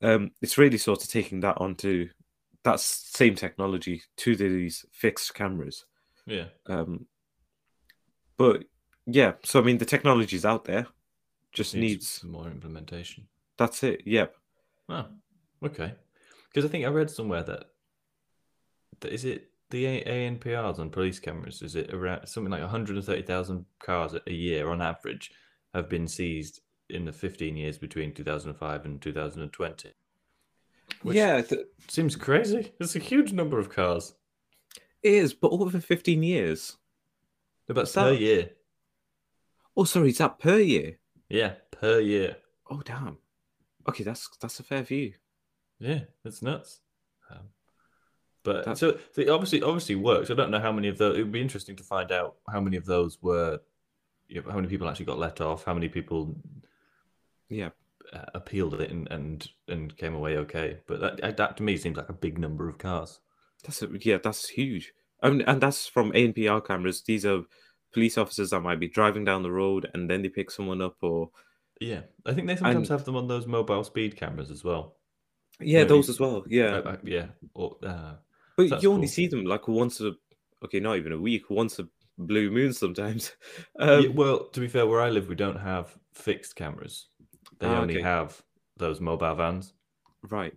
Um, 0.01 0.31
it's 0.41 0.57
really 0.57 0.77
sort 0.77 1.03
of 1.03 1.09
taking 1.09 1.41
that 1.41 1.57
onto 1.59 2.09
that 2.63 2.79
same 2.79 3.35
technology 3.35 4.01
to 4.17 4.35
these 4.35 4.85
fixed 4.91 5.33
cameras. 5.33 5.85
Yeah. 6.25 6.45
Um, 6.67 7.05
but 8.37 8.63
yeah, 9.05 9.33
so 9.43 9.59
I 9.59 9.63
mean, 9.63 9.77
the 9.77 9.85
technology's 9.85 10.45
out 10.45 10.65
there. 10.65 10.87
just 11.53 11.73
Needs 11.75 12.21
needs. 12.21 12.23
more 12.23 12.47
implementation. 12.47 13.27
That's 13.57 13.83
it. 13.83 14.03
Yep. 14.05 14.35
Oh, 14.89 15.05
okay. 15.65 15.93
Because 16.47 16.65
I 16.65 16.69
think 16.69 16.85
I 16.85 16.89
read 16.89 17.09
somewhere 17.11 17.43
that, 17.43 17.65
that 19.01 19.11
is 19.11 19.25
it 19.25 19.49
the 19.69 19.85
A- 19.85 20.03
ANPRs 20.31 20.79
on 20.79 20.89
police 20.89 21.19
cameras? 21.19 21.61
Is 21.61 21.75
it 21.75 21.93
around 21.93 22.25
something 22.27 22.51
like 22.51 22.61
130,000 22.61 23.65
cars 23.79 24.15
a 24.25 24.31
year 24.31 24.69
on 24.69 24.81
average 24.81 25.31
have 25.73 25.89
been 25.89 26.07
seized 26.07 26.61
in 26.89 27.05
the 27.05 27.11
15 27.13 27.55
years 27.57 27.77
between 27.77 28.13
2005 28.13 28.85
and 28.85 29.01
2020? 29.01 29.91
Which 31.03 31.15
yeah, 31.15 31.41
th- 31.41 31.67
seems 31.87 32.15
crazy. 32.15 32.73
It's 32.79 32.95
a 32.95 32.99
huge 32.99 33.31
number 33.31 33.59
of 33.59 33.69
cars. 33.69 34.15
it 35.03 35.13
is. 35.13 35.33
But 35.33 35.51
over 35.51 35.79
fifteen 35.79 36.23
years. 36.23 36.77
About 37.69 37.83
Is 37.83 37.91
per 37.93 38.09
that- 38.11 38.19
year. 38.19 38.49
Oh, 39.77 39.83
sorry, 39.83 40.09
is 40.09 40.17
that 40.17 40.39
per 40.39 40.57
year? 40.57 40.97
Yeah, 41.29 41.53
per 41.71 41.99
year. 41.99 42.37
Oh, 42.69 42.81
damn. 42.83 43.17
Okay, 43.87 44.03
that's 44.03 44.27
that's 44.41 44.59
a 44.59 44.63
fair 44.63 44.81
view. 44.81 45.13
Yeah, 45.79 46.01
it's 46.25 46.41
nuts. 46.41 46.81
Um, 47.29 47.49
but 48.43 48.65
That- 48.65 48.77
so, 48.79 48.97
so 49.13 49.21
it 49.21 49.29
obviously 49.29 49.61
obviously 49.61 49.95
works. 49.95 50.31
I 50.31 50.33
don't 50.33 50.51
know 50.51 50.59
how 50.59 50.71
many 50.71 50.87
of 50.87 50.97
those. 50.97 51.17
It 51.17 51.21
would 51.23 51.31
be 51.31 51.39
interesting 51.41 51.75
to 51.77 51.83
find 51.83 52.11
out 52.11 52.37
how 52.51 52.59
many 52.59 52.77
of 52.77 52.85
those 52.85 53.21
were, 53.21 53.59
you 54.27 54.41
know, 54.41 54.49
how 54.49 54.55
many 54.55 54.67
people 54.67 54.89
actually 54.89 55.05
got 55.05 55.19
let 55.19 55.39
off, 55.39 55.63
how 55.63 55.75
many 55.75 55.87
people 55.87 56.35
Yeah. 57.49 57.69
uh, 58.13 58.25
appealed 58.33 58.73
it 58.81 58.89
and, 58.91 59.07
and 59.11 59.47
and 59.67 59.95
came 59.97 60.15
away 60.15 60.37
okay. 60.37 60.77
But 60.87 60.99
that 61.21 61.37
that 61.37 61.57
to 61.57 61.63
me 61.63 61.77
seems 61.77 61.97
like 61.97 62.09
a 62.09 62.13
big 62.13 62.37
number 62.39 62.67
of 62.69 62.77
cars. 62.77 63.19
That's 63.63 63.81
a, 63.83 63.89
yeah, 64.01 64.17
that's 64.23 64.49
huge. 64.49 64.93
Mean, 65.23 65.41
and 65.41 65.59
that's 65.61 65.85
from 65.87 66.11
ANPR 66.13 66.65
cameras. 66.65 67.01
These 67.03 67.25
are 67.25 67.41
police 67.93 68.17
officers 68.17 68.51
that 68.51 68.61
might 68.61 68.79
be 68.79 68.87
driving 68.87 69.25
down 69.25 69.43
the 69.43 69.51
road 69.51 69.89
and 69.93 70.09
then 70.09 70.21
they 70.21 70.29
pick 70.29 70.49
someone 70.49 70.81
up, 70.81 70.95
or 71.01 71.29
Yeah, 71.81 72.01
I 72.25 72.33
think 72.33 72.47
they 72.47 72.55
sometimes 72.55 72.89
And- 72.89 72.97
have 72.99 73.05
them 73.05 73.15
on 73.17 73.27
those 73.27 73.45
mobile 73.47 73.83
speed 73.83 74.15
cameras 74.15 74.49
as 74.49 74.63
well. 74.63 74.95
yeah, 75.59 75.79
Maybe- 75.79 75.89
those 75.89 76.07
as 76.09 76.19
well. 76.19 76.43
Yeah, 76.47 76.77
Uh, 76.77 76.97
yeah, 77.03 77.27
or 77.53 77.75
uh, 77.83 78.13
but 78.55 78.81
you 78.81 78.91
only 78.93 79.07
cool. 79.07 79.11
see 79.13 79.27
them 79.27 79.43
like 79.45 79.67
once 79.67 79.99
a 80.01 80.13
okay, 80.63 80.79
not 80.79 80.95
even 80.97 81.11
a 81.11 81.17
week, 81.19 81.49
once 81.49 81.79
a 81.79 81.87
blue 82.17 82.49
moon 82.49 82.71
sometimes. 82.73 83.33
Um, 83.79 84.03
yeah, 84.03 84.09
well, 84.09 84.45
to 84.49 84.59
be 84.61 84.67
fair, 84.69 84.87
where 84.87 85.01
I 85.01 85.09
live, 85.09 85.27
we 85.27 85.35
don't 85.35 85.59
have 85.59 85.97
fixed 86.13 86.55
cameras. 86.55 87.08
They 87.59 87.67
Ah, 87.67 87.81
only 87.81 87.95
okay. 87.95 88.03
have 88.03 88.41
those 88.77 88.99
mobile 89.01 89.35
vans. 89.35 89.73
Right. 90.23 90.55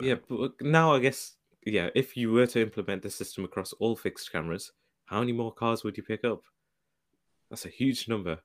Yeah, 0.00 0.16
but 0.28 0.52
now 0.60 0.94
I 0.94 0.98
guess 0.98 1.36
yeah, 1.64 1.88
if 1.94 2.16
you 2.16 2.30
were 2.32 2.46
to 2.48 2.60
implement 2.60 3.02
the 3.02 3.10
system 3.10 3.44
across 3.44 3.72
all 3.74 3.96
fixed 3.96 4.30
cameras, 4.30 4.72
how 5.06 5.20
many 5.20 5.32
more 5.32 5.52
cars 5.52 5.82
would 5.84 5.96
you 5.96 6.02
pick 6.02 6.24
up? 6.24 6.42
That's 7.50 7.64
a 7.66 7.70
huge 7.70 8.08
number. 8.08 8.38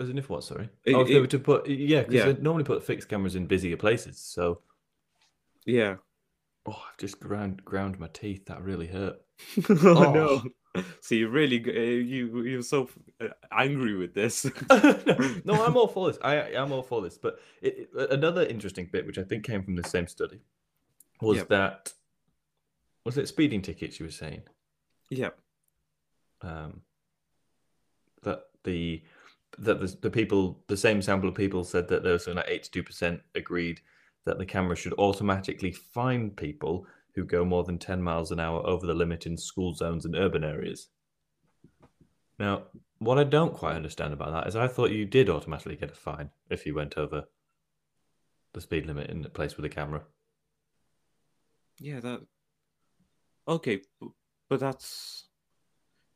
As 0.00 0.08
in 0.08 0.18
if 0.18 0.28
what? 0.28 0.44
Sorry. 0.44 0.68
It- 0.84 0.94
oh, 0.94 1.02
if 1.02 1.08
they 1.08 1.20
were 1.20 1.26
to 1.28 1.38
put 1.38 1.68
yeah, 1.68 2.00
because 2.00 2.14
Yeah. 2.14 2.32
they 2.32 2.40
normally 2.40 2.64
put 2.64 2.82
fixed 2.82 3.08
cameras 3.08 3.36
in 3.36 3.46
busier 3.46 3.76
places. 3.76 4.18
So 4.18 4.62
Yeah. 5.66 5.96
oh, 6.66 6.82
I've 6.90 6.96
just 6.98 7.20
ground 7.20 7.64
ground 7.64 7.98
my 8.00 8.08
teeth. 8.08 8.46
That 8.46 8.62
really 8.62 8.86
hurt. 8.88 9.16
oh, 9.68 10.12
no. 10.12 10.42
So 11.00 11.14
you 11.16 11.28
really 11.28 11.58
uh, 11.66 11.80
you 11.80 12.42
you're 12.42 12.62
so 12.62 12.88
uh, 13.20 13.28
angry 13.50 13.96
with 13.96 14.14
this. 14.14 14.44
no, 15.44 15.64
I'm 15.64 15.76
all 15.76 15.88
for 15.88 16.08
this. 16.08 16.18
I 16.22 16.54
I'm 16.54 16.72
all 16.72 16.82
for 16.82 17.02
this. 17.02 17.18
But 17.18 17.40
it, 17.60 17.90
it- 17.96 18.10
another 18.12 18.44
interesting 18.46 18.88
bit, 18.92 19.06
which 19.06 19.18
I 19.18 19.24
think 19.24 19.44
came 19.44 19.62
from 19.64 19.74
the 19.76 19.82
same 19.82 20.06
study, 20.06 20.40
was 21.20 21.38
Yep. 21.38 21.48
that 21.48 21.92
was 23.04 23.18
it 23.18 23.26
speeding 23.28 23.62
tickets? 23.62 23.98
You 23.98 24.06
were 24.06 24.12
saying 24.12 24.42
yeah. 25.10 25.30
um, 26.42 26.82
that 28.22 28.42
the 28.64 29.02
that 29.58 29.80
the, 29.80 29.96
the 30.02 30.10
people 30.10 30.62
the 30.68 30.76
same 30.76 31.02
sample 31.02 31.28
of 31.28 31.34
people 31.34 31.64
said 31.64 31.88
that 31.88 32.02
there 32.04 32.12
was 32.12 32.24
something 32.24 32.36
like 32.36 32.48
82 32.50 32.82
percent 32.84 33.20
agreed 33.34 33.80
that 34.24 34.38
the 34.38 34.46
camera 34.46 34.76
should 34.76 34.92
automatically 34.94 35.72
find 35.72 36.36
people 36.36 36.86
who 37.20 37.26
go 37.26 37.44
more 37.44 37.64
than 37.64 37.78
10 37.78 38.02
miles 38.02 38.30
an 38.30 38.40
hour 38.40 38.66
over 38.66 38.86
the 38.86 38.94
limit 38.94 39.26
in 39.26 39.36
school 39.36 39.74
zones 39.74 40.06
and 40.06 40.16
urban 40.16 40.42
areas. 40.42 40.88
Now, 42.38 42.62
what 42.98 43.18
I 43.18 43.24
don't 43.24 43.54
quite 43.54 43.76
understand 43.76 44.14
about 44.14 44.32
that 44.32 44.46
is 44.46 44.56
I 44.56 44.68
thought 44.68 44.90
you 44.90 45.04
did 45.04 45.28
automatically 45.28 45.76
get 45.76 45.90
a 45.90 45.94
fine 45.94 46.30
if 46.48 46.64
you 46.64 46.74
went 46.74 46.96
over 46.96 47.24
the 48.54 48.60
speed 48.62 48.86
limit 48.86 49.10
in 49.10 49.22
a 49.24 49.28
place 49.28 49.56
with 49.56 49.66
a 49.66 49.68
camera. 49.68 50.02
Yeah, 51.78 52.00
that. 52.00 52.20
Okay, 53.46 53.82
but 54.48 54.60
that's. 54.60 55.26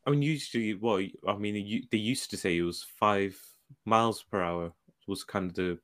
I 0.07 0.11
mean, 0.11 0.23
usually, 0.23 0.75
what 0.75 1.05
I 1.29 1.37
mean, 1.37 1.87
they 1.91 1.99
used 1.99 2.31
to 2.31 2.37
say 2.37 2.57
it 2.57 2.63
was 2.63 2.87
five 2.99 3.39
miles 3.85 4.23
per 4.23 4.43
hour 4.43 4.73
was 5.07 5.23
kind 5.23 5.51
of 5.51 5.55
the 5.55 5.79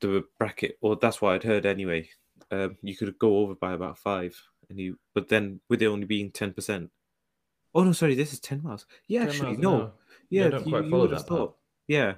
the 0.00 0.24
bracket, 0.38 0.78
or 0.80 0.96
that's 0.96 1.20
what 1.20 1.34
I'd 1.34 1.42
heard 1.42 1.66
anyway. 1.66 2.08
Um, 2.50 2.76
you 2.82 2.96
could 2.96 3.18
go 3.18 3.38
over 3.38 3.54
by 3.54 3.72
about 3.72 3.98
five, 3.98 4.40
and 4.70 4.78
you, 4.78 4.98
but 5.14 5.28
then 5.28 5.60
with 5.68 5.82
it 5.82 5.86
only 5.86 6.06
being 6.06 6.30
ten 6.30 6.52
percent. 6.52 6.90
Oh 7.74 7.82
no, 7.84 7.92
sorry, 7.92 8.14
this 8.14 8.32
is 8.32 8.40
ten 8.40 8.62
miles. 8.62 8.86
Yeah, 9.08 9.20
10 9.20 9.28
actually, 9.28 9.46
miles 9.48 9.58
no, 9.58 9.74
hour. 9.80 9.92
yeah, 10.30 10.48
don't 10.48 10.66
you, 10.66 10.72
quite 10.72 10.84
you 10.84 10.90
follow 10.90 11.02
would 11.02 11.10
have 11.10 11.20
that 11.22 11.28
part. 11.28 11.54
Yeah, 11.88 12.14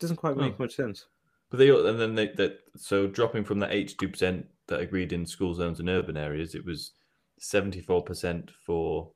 doesn't 0.00 0.16
quite 0.16 0.36
make 0.36 0.54
Oh. 0.54 0.62
much 0.62 0.74
sense. 0.74 1.06
But 1.50 1.58
they 1.58 1.68
and 1.68 2.00
then 2.00 2.14
they 2.14 2.28
that 2.28 2.60
so 2.76 3.06
dropping 3.06 3.44
from 3.44 3.58
that 3.60 3.72
eighty 3.72 3.94
two 3.94 4.08
percent 4.08 4.46
that 4.66 4.80
agreed 4.80 5.12
in 5.12 5.26
school 5.26 5.54
zones 5.54 5.78
and 5.80 5.88
urban 5.88 6.16
areas, 6.16 6.54
it 6.54 6.64
was 6.64 6.92
seventy 7.38 7.80
four 7.82 8.02
percent 8.02 8.50
for 8.64 9.12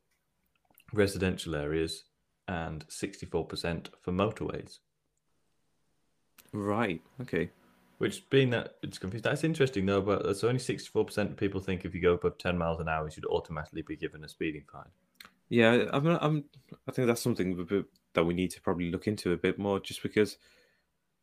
residential 0.92 1.55
areas 1.55 2.05
and 2.46 2.85
sixty 2.88 3.27
four 3.27 3.46
percent 3.46 3.88
for 4.03 4.12
motorways. 4.12 4.79
Right. 6.53 7.03
Okay. 7.22 7.51
Which 7.99 8.31
being 8.31 8.51
that 8.51 8.77
it's 8.83 8.99
confused, 8.99 9.25
that's 9.25 9.43
interesting 9.43 9.85
though. 9.85 10.01
But 10.01 10.37
so 10.37 10.49
only 10.49 10.61
sixty 10.61 10.89
four 10.89 11.05
percent 11.05 11.31
of 11.31 11.37
people 11.37 11.61
think 11.61 11.85
if 11.85 11.95
you 11.95 12.01
go 12.01 12.15
above 12.15 12.39
ten 12.39 12.57
miles 12.57 12.81
an 12.81 12.89
hour, 12.89 13.05
you 13.05 13.11
should 13.11 13.27
automatically 13.27 13.83
be 13.83 13.97
given 13.97 14.25
a 14.25 14.29
speeding 14.29 14.65
fine. 14.71 14.91
Yeah, 15.49 15.85
I'm, 15.93 16.07
I'm. 16.07 16.45
I 16.87 16.93
think 16.93 17.09
that's 17.09 17.23
something 17.23 17.85
that 18.15 18.25
we 18.25 18.35
need 18.35 18.51
to 18.53 18.61
probably 18.61 18.91
look 18.91 19.07
into 19.09 19.33
a 19.33 19.37
bit 19.37 19.59
more, 19.59 19.81
just 19.81 20.03
because. 20.03 20.39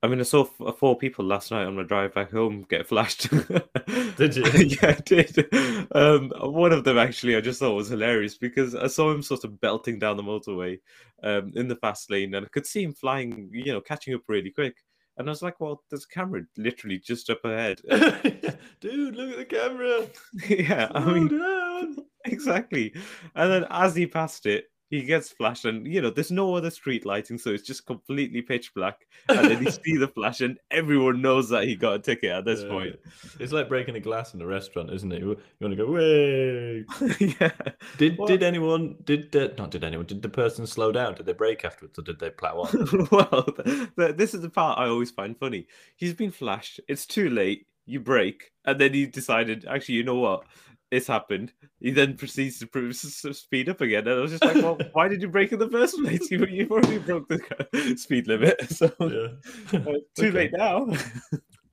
I 0.03 0.07
mean, 0.07 0.19
I 0.19 0.23
saw 0.23 0.43
f- 0.43 0.77
four 0.77 0.97
people 0.97 1.25
last 1.25 1.49
night 1.49 1.65
on 1.65 1.77
my 1.77 1.81
drive 1.81 2.13
back 2.13 2.31
home 2.31 2.65
get 2.69 2.85
flashed. 2.87 3.29
Did 4.17 4.35
you? 4.35 4.43
yeah, 4.55 4.89
I 4.89 5.01
did. 5.03 5.47
Um, 5.95 6.31
one 6.37 6.73
of 6.73 6.83
them 6.83 6.97
actually, 6.97 7.35
I 7.35 7.41
just 7.41 7.59
thought 7.59 7.73
was 7.73 7.87
hilarious 7.89 8.37
because 8.37 8.75
I 8.75 8.87
saw 8.87 9.11
him 9.11 9.23
sort 9.23 9.45
of 9.45 9.59
belting 9.61 9.97
down 9.97 10.17
the 10.17 10.23
motorway, 10.23 10.79
um, 11.23 11.53
in 11.55 11.69
the 11.69 11.77
fast 11.77 12.11
lane, 12.11 12.35
and 12.35 12.45
I 12.45 12.49
could 12.49 12.67
see 12.67 12.83
him 12.83 12.93
flying, 12.93 13.49
you 13.51 13.71
know, 13.71 13.81
catching 13.81 14.13
up 14.13 14.21
really 14.27 14.51
quick. 14.51 14.75
And 15.17 15.27
I 15.27 15.31
was 15.31 15.41
like, 15.41 15.59
"Well, 15.59 15.83
there's 15.89 16.05
a 16.05 16.13
camera 16.13 16.43
literally 16.57 16.99
just 16.99 17.29
up 17.29 17.43
ahead." 17.45 17.81
Dude, 18.79 19.15
look 19.15 19.31
at 19.31 19.37
the 19.37 19.45
camera. 19.45 20.07
yeah, 20.49 20.91
I 20.93 21.13
mean, 21.13 21.27
down. 21.27 21.97
exactly. 22.25 22.93
And 23.35 23.51
then 23.51 23.65
as 23.69 23.95
he 23.95 24.07
passed 24.07 24.45
it, 24.45 24.65
he 24.89 25.01
gets 25.03 25.29
flashed, 25.31 25.65
and 25.65 25.85
you 25.87 26.01
know, 26.01 26.09
there's 26.09 26.31
no 26.31 26.55
other 26.55 26.69
street 26.69 27.05
lighting, 27.05 27.37
so 27.37 27.49
it's 27.49 27.63
just 27.63 27.85
completely 27.85 28.41
pitch 28.41 28.73
black. 28.73 29.07
And 29.29 29.49
then 29.49 29.63
you 29.63 29.71
see 29.71 29.97
the 29.97 30.07
flash, 30.07 30.41
and 30.41 30.59
everyone 30.71 31.21
knows 31.21 31.49
that 31.49 31.63
he 31.63 31.75
got 31.75 31.95
a 31.95 31.99
ticket 31.99 32.29
at 32.31 32.45
this 32.45 32.61
Yeah. 32.61 32.69
point. 32.69 32.99
It's 33.39 33.51
like 33.51 33.67
breaking 33.69 33.95
a 33.95 33.99
glass 33.99 34.33
in 34.33 34.41
a 34.41 34.45
restaurant, 34.45 34.91
isn't 34.93 35.11
it? 35.11 35.21
You 35.21 35.37
want 35.59 35.75
to 35.75 35.85
go, 35.85 35.91
way. 35.91 36.85
yeah. 37.41 37.51
Did 37.97 38.17
Well- 38.17 38.27
did 38.27 38.43
anyone 38.43 38.95
did 39.03 39.35
uh, 39.35 39.49
not 39.57 39.71
did 39.71 39.83
anyone 39.83 40.05
did 40.05 40.21
the 40.21 40.29
person 40.29 40.67
slow 40.67 40.91
down? 40.91 41.15
Did 41.15 41.25
they 41.25 41.33
brake 41.33 41.65
afterwards 41.65 41.97
or 41.97 42.03
did 42.03 42.19
they 42.19 42.29
plow 42.29 42.61
on? 42.61 43.07
well, 43.11 43.43
th- 43.43 43.89
th- 43.97 44.15
this 44.17 44.33
is 44.33 44.41
the 44.41 44.49
part 44.49 44.77
I 44.79 44.85
always 44.87 45.11
find 45.11 45.37
funny. 45.37 45.67
He's 45.95 46.13
been 46.13 46.31
flashed. 46.31 46.79
It's 46.87 47.05
too 47.05 47.29
late. 47.29 47.65
You 47.87 47.99
brake, 47.99 48.51
and 48.65 48.81
then 48.81 48.95
he 48.95 49.05
decided, 49.05 49.65
actually, 49.69 49.95
you 49.95 50.03
know 50.03 50.15
what? 50.15 50.45
It's 50.95 51.07
happened. 51.07 51.53
He 51.79 51.91
then 51.91 52.15
proceeds 52.15 52.59
to 52.59 52.67
pr- 52.67 52.87
s- 52.89 53.25
s- 53.25 53.37
speed 53.39 53.69
up 53.69 53.81
again, 53.81 54.07
and 54.07 54.17
I 54.19 54.21
was 54.21 54.31
just 54.31 54.43
like, 54.43 54.55
"Well, 54.61 54.77
why 54.93 55.07
did 55.07 55.21
you 55.21 55.27
brake 55.27 55.51
in 55.51 55.59
the 55.59 55.69
first 55.69 55.97
place? 56.01 56.29
You, 56.31 56.45
you've 56.45 56.71
already 56.71 56.99
broke 56.99 57.27
the 57.27 57.95
speed 57.97 58.27
limit, 58.27 58.55
so 58.71 58.91
yeah, 59.01 59.79
uh, 59.79 59.93
too 60.15 60.29
Okay. 60.29 60.31
late 60.31 60.51
now." 60.53 60.87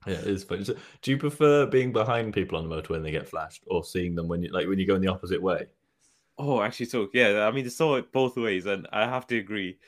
Yeah, 0.06 0.14
it 0.14 0.26
is 0.26 0.42
funny. 0.42 0.64
So, 0.64 0.74
do 1.00 1.12
you 1.12 1.16
prefer 1.16 1.64
being 1.66 1.92
behind 1.92 2.34
people 2.34 2.58
on 2.58 2.64
the 2.64 2.74
motor 2.74 2.92
when 2.92 3.04
they 3.04 3.12
get 3.12 3.28
flashed, 3.28 3.62
or 3.68 3.84
seeing 3.84 4.16
them 4.16 4.26
when 4.26 4.42
you 4.42 4.50
like 4.50 4.66
when 4.66 4.78
you 4.80 4.86
go 4.86 4.96
in 4.96 5.00
the 5.00 5.06
opposite 5.08 5.40
way? 5.40 5.66
oh, 6.38 6.60
actually, 6.62 6.86
so 6.86 7.08
yeah, 7.14 7.46
I 7.46 7.52
mean, 7.52 7.64
I 7.66 7.68
saw 7.68 7.96
it 7.96 8.12
both 8.12 8.36
ways, 8.36 8.66
and 8.66 8.86
I 8.92 9.02
have 9.06 9.26
to 9.28 9.38
agree, 9.38 9.78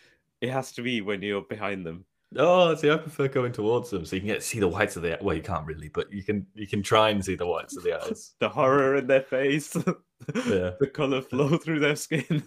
it 0.40 0.50
has 0.50 0.72
to 0.72 0.82
be 0.82 1.00
when 1.00 1.22
you're 1.22 1.42
behind 1.42 1.84
them. 1.86 2.04
Oh, 2.36 2.74
see, 2.74 2.90
I 2.90 2.96
prefer 2.96 3.28
going 3.28 3.52
towards 3.52 3.90
them 3.90 4.04
so 4.04 4.16
you 4.16 4.20
can 4.20 4.28
get 4.28 4.42
see 4.42 4.58
the 4.58 4.66
whites 4.68 4.96
of 4.96 5.02
the 5.02 5.16
well, 5.20 5.36
you 5.36 5.42
can't 5.42 5.66
really, 5.66 5.88
but 5.88 6.12
you 6.12 6.22
can 6.22 6.46
you 6.54 6.66
can 6.66 6.82
try 6.82 7.10
and 7.10 7.24
see 7.24 7.34
the 7.36 7.46
whites 7.46 7.76
of 7.76 7.84
the 7.84 7.92
eyes. 8.02 8.34
The 8.40 8.48
horror 8.48 8.96
in 8.96 9.06
their 9.06 9.22
face, 9.22 9.74
Yeah. 10.34 10.70
the 10.80 10.90
color 10.92 11.22
flow 11.22 11.56
through 11.58 11.80
their 11.80 11.96
skin. 11.96 12.42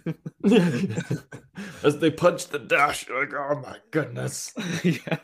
As 1.82 1.98
they 1.98 2.10
punch 2.10 2.48
the 2.48 2.58
dash, 2.58 3.08
you're 3.08 3.20
like, 3.20 3.34
oh 3.34 3.60
my 3.60 3.76
goodness. 3.90 4.52
yeah. 4.84 5.18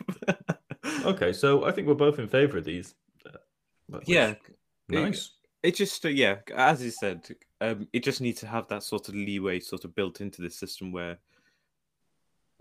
Okay, 1.05 1.33
so 1.33 1.65
I 1.65 1.73
think 1.73 1.87
we're 1.89 1.95
both 1.95 2.19
in 2.19 2.29
favour 2.29 2.59
of 2.59 2.65
these. 2.65 2.95
uh, 3.27 3.99
Yeah, 4.07 4.35
nice. 4.89 5.31
it 5.63 5.75
just 5.75 6.05
uh, 6.05 6.09
yeah, 6.09 6.37
as 6.55 6.83
you 6.83 6.91
said, 6.91 7.27
um, 7.61 7.89
it 7.93 8.03
just 8.05 8.21
needs 8.21 8.41
to 8.41 8.47
have 8.47 8.69
that 8.69 8.83
sort 8.83 9.09
of 9.09 9.15
leeway 9.15 9.61
sort 9.61 9.85
of 9.85 9.95
built 9.95 10.21
into 10.21 10.41
the 10.43 10.51
system 10.51 10.93
where 10.93 11.19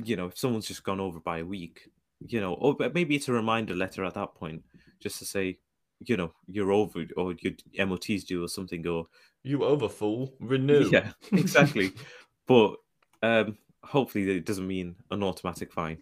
you 0.04 0.16
know, 0.16 0.26
if 0.26 0.38
someone's 0.38 0.66
just 0.68 0.84
gone 0.84 1.00
over 1.00 1.20
by 1.20 1.38
a 1.38 1.46
week, 1.46 1.88
you 2.28 2.40
know, 2.40 2.54
or 2.54 2.76
maybe 2.94 3.16
it's 3.16 3.28
a 3.28 3.34
reminder 3.34 3.76
letter 3.76 4.04
at 4.04 4.14
that 4.16 4.36
point, 4.36 4.64
just 5.00 5.20
to 5.20 5.26
say, 5.26 5.58
you 6.00 6.18
know, 6.18 6.34
you're 6.48 6.72
over 6.72 7.06
or 7.18 7.34
your 7.40 7.54
MOT's 7.88 8.24
due 8.24 8.44
or 8.44 8.48
something, 8.48 8.86
or 8.88 9.06
you 9.44 9.64
over 9.64 9.90
fool, 9.90 10.34
renew. 10.40 10.90
Yeah, 10.90 11.12
exactly. 11.32 11.94
but 12.48 12.76
um, 13.22 13.58
hopefully, 13.84 14.30
it 14.38 14.46
doesn't 14.46 14.68
mean 14.68 14.96
an 15.12 15.24
automatic 15.24 15.72
fine. 15.72 15.98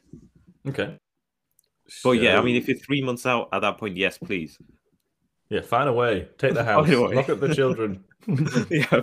Okay. 0.67 0.97
But 2.03 2.11
yeah, 2.11 2.39
I 2.39 2.41
mean, 2.41 2.55
if 2.55 2.67
you're 2.67 2.77
three 2.77 3.01
months 3.01 3.25
out 3.25 3.49
at 3.51 3.61
that 3.61 3.77
point, 3.77 3.97
yes, 3.97 4.17
please. 4.17 4.57
Yeah, 5.49 5.61
find 5.61 5.89
a 5.89 5.93
way. 5.93 6.29
Take 6.37 6.53
the 6.53 6.63
house. 6.71 6.87
Lock 6.87 7.29
up 7.29 7.41
the 7.41 7.53
children. 7.53 8.05
yeah. 8.69 9.01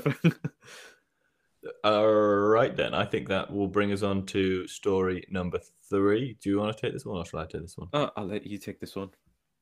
All 1.84 2.06
right, 2.06 2.74
then. 2.74 2.94
I 2.94 3.04
think 3.04 3.28
that 3.28 3.52
will 3.52 3.68
bring 3.68 3.92
us 3.92 4.02
on 4.02 4.26
to 4.26 4.66
story 4.66 5.24
number 5.30 5.60
three. 5.88 6.36
Do 6.42 6.50
you 6.50 6.58
want 6.58 6.76
to 6.76 6.80
take 6.80 6.92
this 6.92 7.04
one 7.04 7.18
or 7.18 7.24
shall 7.24 7.40
I 7.40 7.46
take 7.46 7.62
this 7.62 7.76
one? 7.76 7.88
Uh, 7.92 8.10
I'll 8.16 8.26
let 8.26 8.46
you 8.46 8.58
take 8.58 8.80
this 8.80 8.96
one. 8.96 9.10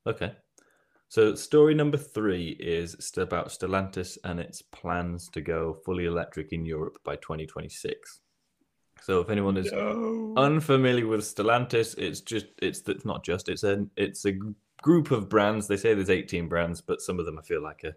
Okay. 0.07 0.32
So, 1.09 1.34
story 1.34 1.74
number 1.74 1.96
three 1.96 2.50
is 2.59 2.96
about 3.16 3.48
Stellantis 3.48 4.18
and 4.24 4.40
its 4.40 4.61
plans 4.61 5.28
to 5.30 5.40
go 5.40 5.74
fully 5.84 6.07
electric 6.07 6.52
in 6.52 6.64
Europe 6.64 6.98
by 7.04 7.16
2026. 7.16 8.20
So, 9.02 9.20
if 9.20 9.30
anyone 9.30 9.57
is 9.57 9.70
no. 9.70 10.34
unfamiliar 10.36 11.07
with 11.07 11.20
Stellantis, 11.20 11.96
it's 11.96 12.20
just 12.20 12.46
it's 12.61 12.80
it's 12.88 13.04
not 13.04 13.24
just 13.24 13.48
it's 13.48 13.62
a 13.62 13.86
it's 13.96 14.24
a 14.24 14.32
group 14.82 15.12
of 15.12 15.28
brands. 15.28 15.68
They 15.68 15.76
say 15.76 15.94
there's 15.94 16.11
18 16.11 16.48
brands, 16.48 16.80
but 16.80 17.00
some 17.00 17.20
of 17.20 17.26
them 17.26 17.38
I 17.38 17.42
feel 17.42 17.62
like 17.62 17.84
are 17.84 17.96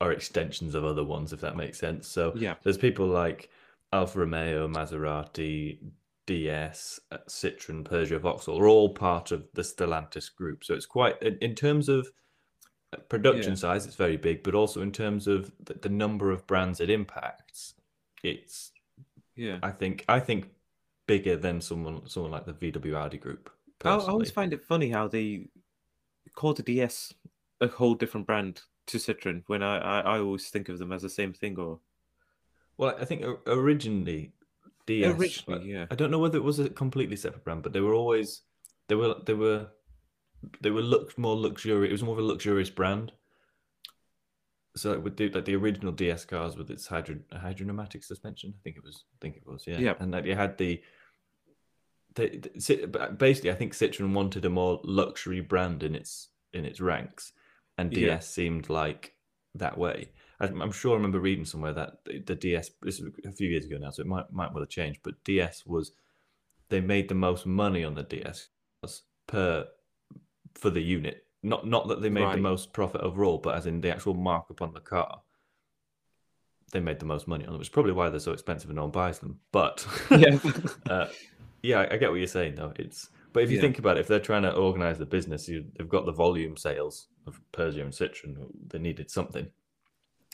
are 0.00 0.12
extensions 0.12 0.74
of 0.74 0.84
other 0.84 1.04
ones, 1.04 1.32
if 1.32 1.40
that 1.40 1.56
makes 1.56 1.78
sense. 1.78 2.08
So, 2.08 2.32
yeah, 2.36 2.54
there's 2.62 2.78
people 2.78 3.06
like 3.06 3.50
Alfa 3.92 4.20
Romeo, 4.20 4.68
Maserati, 4.68 5.78
DS, 6.26 7.00
uh, 7.10 7.18
Citroen, 7.28 7.82
Peugeot, 7.82 8.20
Vauxhall 8.20 8.60
are 8.60 8.68
all 8.68 8.90
part 8.90 9.32
of 9.32 9.48
the 9.54 9.62
Stellantis 9.62 10.32
group. 10.32 10.62
So 10.62 10.74
it's 10.74 10.86
quite, 10.86 11.20
in 11.22 11.56
terms 11.56 11.88
of 11.88 12.08
uh, 12.92 12.98
production 13.08 13.52
yeah. 13.52 13.58
size, 13.58 13.84
it's 13.84 13.96
very 13.96 14.16
big, 14.16 14.44
but 14.44 14.54
also 14.54 14.80
in 14.80 14.92
terms 14.92 15.26
of 15.26 15.50
the, 15.64 15.74
the, 15.74 15.88
number 15.88 16.30
of 16.30 16.46
brands 16.46 16.78
it 16.78 16.88
impacts, 16.88 17.74
it's, 18.22 18.70
yeah, 19.34 19.58
I 19.62 19.72
think, 19.72 20.04
I 20.08 20.20
think 20.20 20.50
bigger 21.08 21.36
than 21.36 21.60
someone, 21.60 22.08
someone 22.08 22.30
like 22.30 22.46
the 22.46 22.52
VW 22.52 22.94
Audi 22.94 23.18
group. 23.18 23.50
I, 23.84 23.96
I 23.96 24.06
always 24.06 24.30
find 24.30 24.52
it 24.52 24.62
funny 24.62 24.88
how 24.88 25.08
they 25.08 25.48
call 26.36 26.54
the 26.54 26.62
DS 26.62 27.12
a 27.60 27.66
whole 27.66 27.94
different 27.94 28.28
brand 28.28 28.62
to 28.90 28.98
Citroen 28.98 29.42
when 29.46 29.62
I, 29.62 29.78
I, 29.78 30.00
I 30.00 30.18
always 30.18 30.48
think 30.48 30.68
of 30.68 30.78
them 30.78 30.92
as 30.92 31.02
the 31.02 31.10
same 31.10 31.32
thing 31.32 31.58
or. 31.58 31.80
Well, 32.76 32.96
I 32.98 33.04
think 33.04 33.24
originally 33.46 34.32
DS. 34.86 35.18
Originally, 35.18 35.72
yeah. 35.72 35.86
I 35.90 35.94
don't 35.94 36.10
know 36.10 36.18
whether 36.18 36.38
it 36.38 36.44
was 36.44 36.58
a 36.58 36.68
completely 36.68 37.16
separate 37.16 37.44
brand, 37.44 37.62
but 37.62 37.72
they 37.72 37.80
were 37.80 37.94
always 37.94 38.42
they 38.88 38.94
were 38.94 39.16
they 39.24 39.34
were 39.34 39.68
they 40.60 40.70
were 40.70 40.82
looked 40.82 41.18
more 41.18 41.36
luxurious. 41.36 41.90
It 41.90 41.92
was 41.92 42.02
more 42.02 42.14
of 42.14 42.24
a 42.24 42.26
luxurious 42.26 42.70
brand. 42.70 43.12
So 44.76 44.92
like 44.92 45.04
with 45.04 45.16
the 45.16 45.28
like 45.30 45.44
the 45.44 45.56
original 45.56 45.92
DS 45.92 46.24
cars 46.24 46.56
with 46.56 46.70
its 46.70 46.86
hydro 46.86 47.16
hydropneumatic 47.32 48.02
suspension, 48.02 48.54
I 48.56 48.60
think 48.62 48.76
it 48.76 48.84
was. 48.84 49.04
I 49.14 49.16
think 49.20 49.36
it 49.36 49.46
was. 49.46 49.64
Yeah. 49.66 49.78
Yeah. 49.78 49.94
And 49.98 50.12
like 50.12 50.26
you 50.26 50.34
had 50.34 50.58
the. 50.58 50.82
The, 52.16 52.26
the, 52.28 53.14
basically, 53.16 53.52
I 53.52 53.54
think 53.54 53.72
Citroen 53.72 54.12
wanted 54.12 54.44
a 54.44 54.50
more 54.50 54.80
luxury 54.82 55.40
brand 55.40 55.84
in 55.84 55.94
its 55.94 56.30
in 56.52 56.64
its 56.64 56.80
ranks, 56.80 57.32
and 57.78 57.90
DS 57.90 58.06
yeah. 58.06 58.18
seemed 58.18 58.68
like 58.68 59.14
that 59.54 59.78
way. 59.78 60.10
I'm 60.40 60.72
sure 60.72 60.92
I 60.92 60.96
remember 60.96 61.20
reading 61.20 61.44
somewhere 61.44 61.74
that 61.74 61.98
the 62.04 62.34
DS 62.34 62.70
this 62.80 62.98
is 62.98 63.10
a 63.26 63.32
few 63.32 63.48
years 63.48 63.66
ago 63.66 63.76
now, 63.78 63.90
so 63.90 64.00
it 64.00 64.06
might 64.06 64.32
might 64.32 64.52
well 64.52 64.62
have 64.62 64.70
changed. 64.70 65.00
But 65.02 65.22
DS 65.24 65.66
was 65.66 65.92
they 66.70 66.80
made 66.80 67.08
the 67.08 67.14
most 67.14 67.44
money 67.44 67.84
on 67.84 67.94
the 67.94 68.04
DS 68.04 68.48
per 69.26 69.66
for 70.54 70.70
the 70.70 70.80
unit. 70.80 71.26
Not 71.42 71.66
not 71.66 71.88
that 71.88 72.00
they 72.00 72.08
made 72.08 72.24
right. 72.24 72.36
the 72.36 72.42
most 72.42 72.72
profit 72.72 73.02
overall, 73.02 73.38
but 73.38 73.54
as 73.54 73.66
in 73.66 73.82
the 73.82 73.90
actual 73.90 74.14
markup 74.14 74.62
on 74.62 74.72
the 74.72 74.80
car, 74.80 75.20
they 76.72 76.80
made 76.80 77.00
the 77.00 77.06
most 77.06 77.28
money 77.28 77.44
on 77.44 77.54
it. 77.54 77.58
Which 77.58 77.68
is 77.68 77.72
probably 77.72 77.92
why 77.92 78.08
they're 78.08 78.20
so 78.20 78.32
expensive 78.32 78.70
and 78.70 78.76
no 78.76 78.82
one 78.82 78.90
buys 78.90 79.18
them. 79.18 79.40
But 79.52 79.86
yeah, 80.10 80.38
uh, 80.88 81.08
yeah, 81.62 81.86
I 81.90 81.98
get 81.98 82.10
what 82.10 82.16
you're 82.16 82.26
saying 82.26 82.54
though. 82.54 82.72
It's 82.76 83.10
but 83.32 83.42
if 83.42 83.50
you 83.50 83.56
yeah. 83.56 83.62
think 83.62 83.78
about 83.78 83.96
it, 83.96 84.00
if 84.00 84.08
they're 84.08 84.20
trying 84.20 84.42
to 84.42 84.54
organize 84.54 84.98
the 84.98 85.06
business, 85.06 85.48
you, 85.48 85.66
they've 85.76 85.88
got 85.88 86.06
the 86.06 86.12
volume 86.12 86.56
sales 86.56 87.08
of 87.30 87.76
and 87.76 87.92
Citroen. 87.92 88.46
They 88.68 88.78
needed 88.78 89.10
something. 89.10 89.48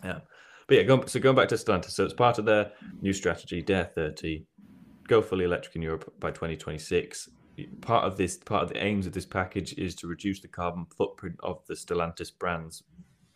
Yeah. 0.04 0.20
But 0.66 0.78
yeah, 0.78 0.82
going, 0.82 1.06
so 1.06 1.20
going 1.20 1.36
back 1.36 1.48
to 1.48 1.54
Stellantis, 1.54 1.90
so 1.90 2.04
it's 2.04 2.14
part 2.14 2.38
of 2.38 2.44
their 2.44 2.72
new 3.00 3.12
strategy, 3.12 3.62
Dare 3.62 3.84
30, 3.94 4.44
go 5.06 5.22
fully 5.22 5.44
electric 5.44 5.76
in 5.76 5.82
Europe 5.82 6.12
by 6.18 6.30
2026. 6.30 7.28
Part 7.80 8.04
of 8.04 8.16
this, 8.16 8.36
part 8.36 8.64
of 8.64 8.68
the 8.68 8.82
aims 8.82 9.06
of 9.06 9.12
this 9.12 9.24
package 9.24 9.74
is 9.74 9.94
to 9.96 10.08
reduce 10.08 10.40
the 10.40 10.48
carbon 10.48 10.86
footprint 10.96 11.36
of 11.42 11.64
the 11.66 11.74
Stellantis 11.74 12.36
brands 12.36 12.82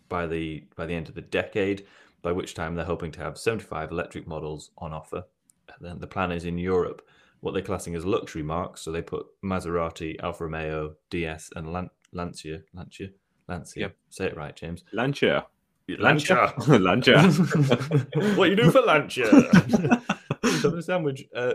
by 0.08 0.26
the 0.26 0.64
by 0.76 0.84
the 0.86 0.94
end 0.94 1.08
of 1.08 1.14
the 1.14 1.22
decade, 1.22 1.86
by 2.20 2.32
which 2.32 2.54
time 2.54 2.74
they're 2.74 2.84
hoping 2.84 3.12
to 3.12 3.20
have 3.20 3.38
75 3.38 3.90
electric 3.90 4.26
models 4.26 4.72
on 4.76 4.92
offer. 4.92 5.24
And 5.68 5.88
then 5.88 6.00
the 6.00 6.06
plan 6.06 6.32
is 6.32 6.44
in 6.44 6.58
Europe, 6.58 7.00
what 7.40 7.52
they're 7.52 7.62
classing 7.62 7.94
as 7.94 8.04
luxury 8.04 8.42
marques. 8.42 8.82
So 8.82 8.92
they 8.92 9.02
put 9.02 9.26
Maserati, 9.42 10.16
Alfa 10.22 10.44
Romeo, 10.44 10.96
DS, 11.10 11.50
and 11.56 11.72
Lan- 11.72 11.90
Lancia, 12.12 12.60
Lancia, 12.74 13.08
Lancia. 13.50 13.80
Yep. 13.80 13.96
Say 14.08 14.26
it 14.26 14.36
right, 14.36 14.54
James. 14.54 14.84
Lancia. 14.92 15.46
Lancia. 15.88 16.54
Lancia. 16.68 17.22
what 18.36 18.48
you 18.48 18.56
do 18.56 18.70
for 18.70 18.80
Lancia? 18.80 19.28
so 20.60 20.80
sandwich. 20.80 21.24
Uh, 21.34 21.54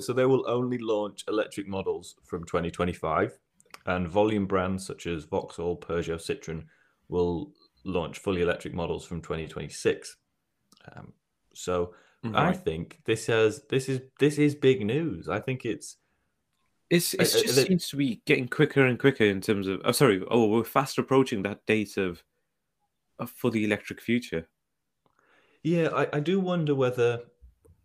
so 0.00 0.12
they 0.12 0.26
will 0.26 0.44
only 0.48 0.78
launch 0.78 1.24
electric 1.28 1.66
models 1.66 2.14
from 2.24 2.44
2025, 2.44 3.38
and 3.86 4.08
volume 4.08 4.46
brands 4.46 4.86
such 4.86 5.06
as 5.06 5.24
Vauxhall, 5.24 5.76
Peugeot, 5.76 6.20
Citroen 6.20 6.64
will 7.08 7.52
launch 7.84 8.18
fully 8.18 8.42
electric 8.42 8.72
models 8.72 9.04
from 9.04 9.20
2026. 9.20 10.16
Um, 10.94 11.12
so 11.54 11.94
right. 12.22 12.48
I 12.48 12.52
think 12.52 13.00
this 13.04 13.26
has 13.26 13.62
this 13.68 13.88
is 13.88 14.00
this 14.20 14.38
is 14.38 14.54
big 14.54 14.84
news. 14.84 15.28
I 15.28 15.40
think 15.40 15.64
it's 15.64 15.96
it's 16.92 17.14
it 17.14 17.20
just 17.20 17.58
uh, 17.58 17.64
seems 17.64 17.88
to 17.88 17.96
be 17.96 18.20
getting 18.26 18.48
quicker 18.48 18.84
and 18.86 18.98
quicker 18.98 19.24
in 19.24 19.40
terms 19.40 19.66
of. 19.66 19.80
Oh, 19.84 19.92
sorry. 19.92 20.22
Oh, 20.30 20.46
we're 20.48 20.64
fast 20.64 20.98
approaching 20.98 21.42
that 21.42 21.64
date 21.66 21.96
of 21.96 22.22
a 23.18 23.26
fully 23.26 23.64
electric 23.64 24.00
future. 24.00 24.46
Yeah, 25.62 25.88
I, 25.88 26.08
I 26.12 26.20
do 26.20 26.38
wonder 26.38 26.74
whether 26.74 27.20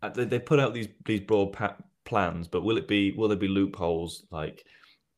uh, 0.02 0.10
they, 0.10 0.26
they 0.26 0.40
put 0.40 0.60
out 0.60 0.74
these 0.74 0.90
these 1.06 1.22
broad 1.22 1.54
pa- 1.54 1.78
plans, 2.04 2.50
but 2.50 2.64
will 2.64 2.78
it 2.78 2.88
be 2.88 3.12
will 3.14 3.30
there 3.30 3.38
be 3.38 3.48
loopholes 3.48 4.26
like 4.30 4.66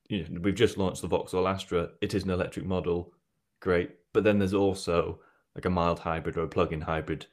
you 0.07 0.25
know, 0.29 0.41
we've 0.41 0.55
just 0.55 0.77
launched 0.77 1.01
the 1.01 1.07
Vauxhall 1.07 1.47
Astra. 1.47 1.89
It 2.01 2.13
is 2.13 2.23
an 2.23 2.29
electric 2.29 2.65
model, 2.65 3.13
great, 3.59 3.91
but 4.13 4.23
then 4.23 4.39
there's 4.39 4.53
also 4.53 5.19
like 5.55 5.65
a 5.65 5.69
mild 5.69 5.99
hybrid 5.99 6.37
or 6.37 6.43
a 6.43 6.47
plug-in 6.47 6.81
hybrid, 6.81 7.25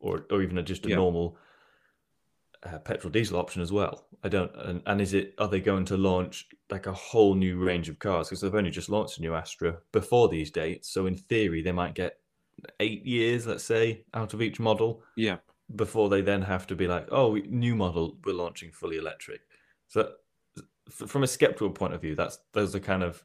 or 0.00 0.24
or 0.30 0.42
even 0.42 0.56
a, 0.58 0.62
just 0.62 0.86
a 0.86 0.90
yeah. 0.90 0.96
normal 0.96 1.36
uh, 2.64 2.78
petrol 2.78 3.10
diesel 3.10 3.38
option 3.38 3.62
as 3.62 3.72
well. 3.72 4.06
I 4.24 4.28
don't. 4.28 4.54
And, 4.56 4.82
and, 4.86 5.00
is 5.00 5.14
it? 5.14 5.34
Are 5.38 5.48
they 5.48 5.60
going 5.60 5.84
to 5.86 5.96
launch 5.96 6.48
like 6.70 6.86
a 6.86 6.92
whole 6.92 7.34
new 7.34 7.58
range 7.58 7.88
of 7.88 7.98
cars? 7.98 8.28
Because 8.28 8.40
they've 8.40 8.54
only 8.54 8.70
just 8.70 8.88
launched 8.88 9.18
a 9.18 9.20
new 9.20 9.34
Astra 9.34 9.78
before 9.92 10.28
these 10.28 10.50
dates. 10.50 10.88
So 10.88 11.06
in 11.06 11.16
theory, 11.16 11.62
they 11.62 11.72
might 11.72 11.94
get 11.94 12.18
eight 12.80 13.04
years, 13.06 13.46
let's 13.46 13.64
say, 13.64 14.04
out 14.14 14.34
of 14.34 14.42
each 14.42 14.58
model. 14.58 15.02
Yeah. 15.16 15.36
Before 15.76 16.08
they 16.08 16.22
then 16.22 16.42
have 16.42 16.66
to 16.68 16.74
be 16.74 16.86
like, 16.86 17.08
oh, 17.12 17.36
new 17.48 17.76
model, 17.76 18.16
we're 18.24 18.32
launching 18.32 18.72
fully 18.72 18.96
electric. 18.96 19.42
So 19.86 20.12
from 20.90 21.22
a 21.22 21.26
skeptical 21.26 21.70
point 21.70 21.94
of 21.94 22.00
view, 22.00 22.14
that's 22.14 22.38
those 22.52 22.74
are 22.74 22.80
kind 22.80 23.02
of 23.02 23.22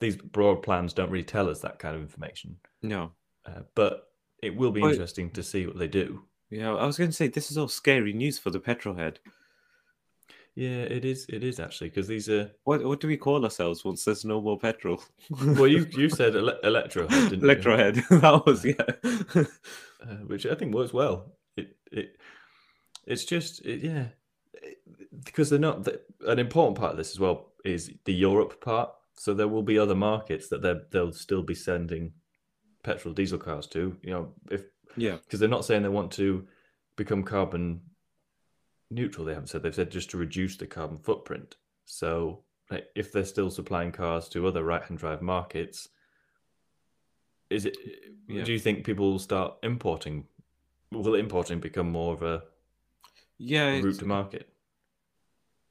these 0.00 0.16
broad 0.16 0.62
plans 0.62 0.92
don't 0.92 1.10
really 1.10 1.24
tell 1.24 1.48
us 1.48 1.60
that 1.60 1.78
kind 1.78 1.94
of 1.94 2.02
information. 2.02 2.56
No. 2.82 3.12
Uh, 3.46 3.60
but 3.74 4.08
it 4.42 4.54
will 4.54 4.72
be 4.72 4.80
but, 4.80 4.92
interesting 4.92 5.30
to 5.30 5.42
see 5.42 5.66
what 5.66 5.78
they 5.78 5.88
do. 5.88 6.24
Yeah, 6.50 6.74
I 6.74 6.86
was 6.86 6.96
going 6.96 7.10
to 7.10 7.16
say 7.16 7.28
this 7.28 7.50
is 7.50 7.58
all 7.58 7.68
scary 7.68 8.12
news 8.12 8.38
for 8.38 8.50
the 8.50 8.60
petrol 8.60 8.94
head. 8.94 9.18
Yeah, 10.54 10.84
it 10.84 11.04
is. 11.04 11.26
It 11.28 11.44
is 11.44 11.60
actually 11.60 11.90
because 11.90 12.08
these 12.08 12.30
are. 12.30 12.50
What 12.64 12.82
What 12.82 13.00
do 13.00 13.08
we 13.08 13.18
call 13.18 13.44
ourselves 13.44 13.84
once 13.84 14.04
there's 14.04 14.24
no 14.24 14.40
more 14.40 14.58
petrol? 14.58 15.02
well, 15.30 15.66
you 15.66 15.86
you 15.92 16.08
said 16.08 16.34
ele- 16.34 16.58
electrohead, 16.64 17.28
didn't 17.28 17.42
electrohead. 17.42 17.96
You? 17.96 18.18
that 18.20 18.46
was 18.46 18.64
yeah, 18.64 19.44
uh, 20.02 20.14
which 20.26 20.46
I 20.46 20.54
think 20.54 20.74
works 20.74 20.94
well. 20.94 21.32
It 21.58 21.76
it 21.92 22.16
it's 23.06 23.26
just 23.26 23.66
it, 23.66 23.82
yeah, 23.82 24.06
it, 24.54 24.78
because 25.24 25.50
they're 25.50 25.58
not 25.58 25.84
the, 25.84 26.00
an 26.26 26.38
important 26.38 26.78
part 26.78 26.92
of 26.92 26.96
this 26.96 27.10
as 27.10 27.20
well 27.20 27.52
is 27.62 27.92
the 28.06 28.14
Europe 28.14 28.58
part. 28.62 28.90
So 29.18 29.34
there 29.34 29.48
will 29.48 29.62
be 29.62 29.78
other 29.78 29.94
markets 29.94 30.48
that 30.48 30.62
they 30.62 30.74
they'll 30.90 31.12
still 31.12 31.42
be 31.42 31.54
sending 31.54 32.12
petrol 32.82 33.12
diesel 33.12 33.38
cars 33.38 33.66
to. 33.68 33.94
You 34.02 34.10
know, 34.10 34.32
if 34.50 34.62
yeah, 34.96 35.16
because 35.24 35.40
they're 35.40 35.48
not 35.48 35.64
saying 35.64 35.82
they 35.82 35.88
want 35.88 36.12
to 36.12 36.46
become 36.96 37.22
carbon 37.22 37.80
neutral. 38.90 39.26
They 39.26 39.34
haven't 39.34 39.48
said. 39.48 39.62
They've 39.62 39.74
said 39.74 39.90
just 39.90 40.10
to 40.10 40.16
reduce 40.16 40.56
the 40.56 40.66
carbon 40.66 40.98
footprint. 40.98 41.56
So 41.84 42.40
like, 42.70 42.86
if 42.94 43.12
they're 43.12 43.24
still 43.24 43.50
supplying 43.50 43.92
cars 43.92 44.28
to 44.30 44.46
other 44.46 44.64
right-hand 44.64 44.98
drive 44.98 45.22
markets, 45.22 45.88
is 47.50 47.64
it? 47.64 47.76
Yeah. 48.28 48.44
Do 48.44 48.52
you 48.52 48.58
think 48.58 48.84
people 48.84 49.12
will 49.12 49.18
start 49.18 49.54
importing? 49.62 50.24
Will 50.92 51.14
importing 51.14 51.60
become 51.60 51.90
more 51.90 52.14
of 52.14 52.22
a 52.22 52.42
yeah 53.38 53.78
route 53.80 53.98
to 54.00 54.06
market? 54.06 54.48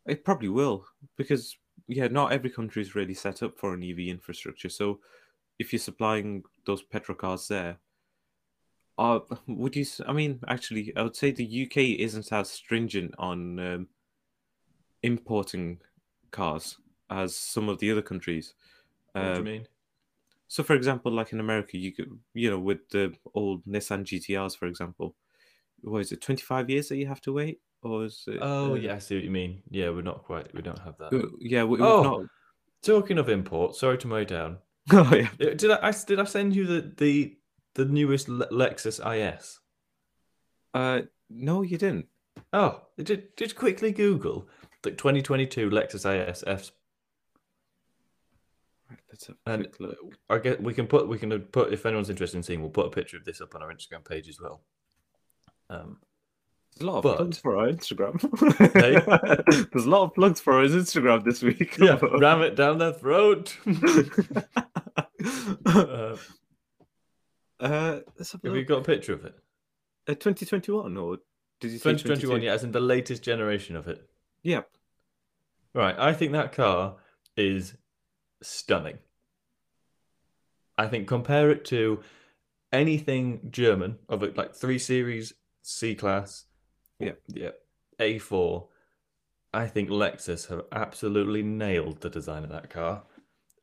It 0.06 0.24
probably 0.24 0.50
will 0.50 0.86
because 1.18 1.58
yeah, 1.88 2.08
not 2.08 2.32
every 2.32 2.50
country 2.50 2.82
is 2.82 2.96
really 2.96 3.14
set 3.14 3.44
up 3.44 3.58
for 3.58 3.74
an 3.74 3.84
EV 3.84 4.00
infrastructure. 4.00 4.70
So 4.70 5.00
if 5.60 5.72
you're 5.72 5.80
supplying 5.80 6.44
those 6.66 6.82
petrol 6.82 7.18
cars 7.18 7.48
there, 7.48 7.78
uh, 8.98 9.20
would 9.48 9.76
you? 9.76 9.86
I 10.08 10.14
mean, 10.14 10.40
actually, 10.48 10.96
I 10.96 11.02
would 11.04 11.16
say 11.16 11.32
the 11.32 11.46
UK 11.46 12.00
isn't 12.00 12.32
as 12.32 12.50
stringent 12.50 13.14
on 13.18 13.60
um, 13.60 13.88
importing 15.04 15.80
cars 16.32 16.78
as 17.10 17.36
some 17.36 17.70
of 17.70 17.80
the 17.80 17.92
other 17.92 18.02
countries. 18.02 18.54
What 19.14 19.22
do 19.22 19.28
Uh, 19.28 19.38
you 19.38 19.44
mean? 19.44 19.68
so, 20.48 20.64
for 20.64 20.76
example, 20.76 21.12
like 21.12 21.34
in 21.34 21.40
America, 21.40 21.78
you 21.78 21.92
could, 21.92 22.18
you 22.34 22.50
know, 22.50 22.60
with 22.60 22.88
the 22.90 23.14
old 23.34 23.66
Nissan 23.66 24.04
GTRs, 24.04 24.56
for 24.58 24.68
example, 24.68 25.16
what 25.82 26.00
is 26.00 26.12
it, 26.12 26.22
25 26.22 26.70
years 26.70 26.90
that 26.90 26.98
you 26.98 27.08
have 27.08 27.22
to 27.22 27.34
wait? 27.34 27.60
Or 27.82 28.06
is 28.06 28.24
it? 28.28 28.42
Oh 28.42 28.72
uh, 28.72 28.76
yeah, 28.76 28.96
I 28.96 29.00
see 29.00 29.16
what 29.16 29.24
you 29.24 29.32
mean. 29.32 29.62
Yeah, 29.70 29.90
we're 29.90 30.02
not 30.02 30.24
quite. 30.24 30.54
We 30.54 30.62
don't 30.62 30.80
have 30.80 30.98
that. 30.98 31.14
uh, 31.14 31.28
Yeah, 31.40 31.64
we, 31.64 31.80
Oh. 31.82 32.02
not. 32.04 32.22
Talking 32.82 33.18
of 33.18 33.30
import, 33.30 33.76
sorry 33.76 33.98
to 34.00 34.08
mow 34.08 34.24
down. 34.24 34.58
Oh, 34.92 35.12
yeah. 35.16 35.30
Uh, 35.42 35.54
Did 35.56 35.72
I, 35.72 35.88
I 35.88 35.92
did 35.92 36.20
I 36.20 36.26
send 36.26 36.56
you 36.56 36.66
the 36.66 36.94
the 36.98 37.38
the 37.76 37.86
newest 37.86 38.28
Le- 38.28 38.50
Lexus 38.50 39.00
IS? 39.00 39.60
Uh, 40.74 41.02
no, 41.30 41.62
you 41.62 41.78
didn't. 41.78 42.08
Oh, 42.52 42.82
did 43.02 43.38
just 43.38 43.56
quickly 43.56 43.92
Google 43.92 44.48
the 44.82 44.92
2022 44.92 45.70
Lexus 45.70 46.06
IS 46.30 46.44
F. 46.46 46.72
Right, 48.90 49.00
let's 49.10 49.28
have 49.28 49.38
a 49.46 49.50
And 49.52 49.64
quick 49.64 49.80
look. 49.80 49.98
I 50.30 50.38
get 50.40 50.62
we 50.62 50.74
can 50.74 50.88
put 50.88 51.08
we 51.08 51.18
can 51.18 51.38
put 51.40 51.72
if 51.74 51.86
anyone's 51.86 52.10
interested 52.10 52.38
in 52.38 52.44
seeing, 52.44 52.62
we'll 52.62 52.70
put 52.70 52.88
a 52.88 52.92
picture 52.92 53.18
of 53.18 53.26
this 53.26 53.42
up 53.42 53.56
on 53.56 53.64
our 53.64 53.74
Instagram 53.74 54.08
page 54.08 54.28
as 54.30 54.40
well. 54.40 54.62
Um, 55.70 55.98
There's 56.76 56.88
a 56.88 56.92
lot 56.92 56.98
of 56.98 57.04
but- 57.04 57.18
plugs 57.18 57.38
for 57.40 57.58
our 57.58 57.68
Instagram. 57.68 58.20
Hey? 58.74 59.00
There's 59.74 59.86
a 59.86 59.90
lot 59.90 60.04
of 60.04 60.14
plugs 60.14 60.40
for 60.42 60.54
our 60.54 60.64
Instagram 60.66 61.24
this 61.24 61.42
week. 61.42 61.78
yeah, 61.80 61.98
ram 62.20 62.42
it 62.42 62.56
down 62.56 62.78
their 62.78 62.94
throat. 62.94 63.58
uh, 65.66 66.16
uh, 67.60 68.00
let's 68.18 68.32
have 68.32 68.44
a 68.44 68.48
have 68.48 68.58
you 68.58 68.66
got 68.66 68.80
a 68.80 68.84
picture 68.84 69.14
of 69.14 69.26
it? 69.26 69.36
Uh, 70.08 70.14
2021 70.14 70.98
or 70.98 71.18
did 71.60 71.72
you 71.72 71.80
2021, 71.80 72.42
yeah, 72.42 72.54
as 72.54 72.64
in 72.64 72.72
the 72.72 72.80
latest 72.80 73.24
generation 73.24 73.76
of 73.76 73.88
it. 73.88 74.08
Yeah. 74.44 74.62
Right, 75.74 75.96
I 75.98 76.14
think 76.14 76.32
that 76.34 76.52
car 76.52 76.96
is 77.36 77.76
stunning. 78.42 79.00
I 80.78 80.88
think 80.88 81.08
compare 81.08 81.50
it 81.50 81.66
to 81.66 82.02
anything 82.72 83.48
German 83.50 83.98
of 84.10 84.24
it, 84.24 84.38
like 84.38 84.54
three 84.54 84.80
series 84.80 85.34
C 85.62 85.96
class, 85.96 86.46
Yeah. 87.00 87.14
yeah, 87.28 87.52
A4. 88.00 88.68
I 89.54 89.68
think 89.68 89.90
Lexus 89.90 90.50
have 90.50 90.66
absolutely 90.72 91.42
nailed 91.42 92.02
the 92.02 92.10
design 92.10 92.44
of 92.44 92.50
that 92.50 92.70
car, 92.70 93.04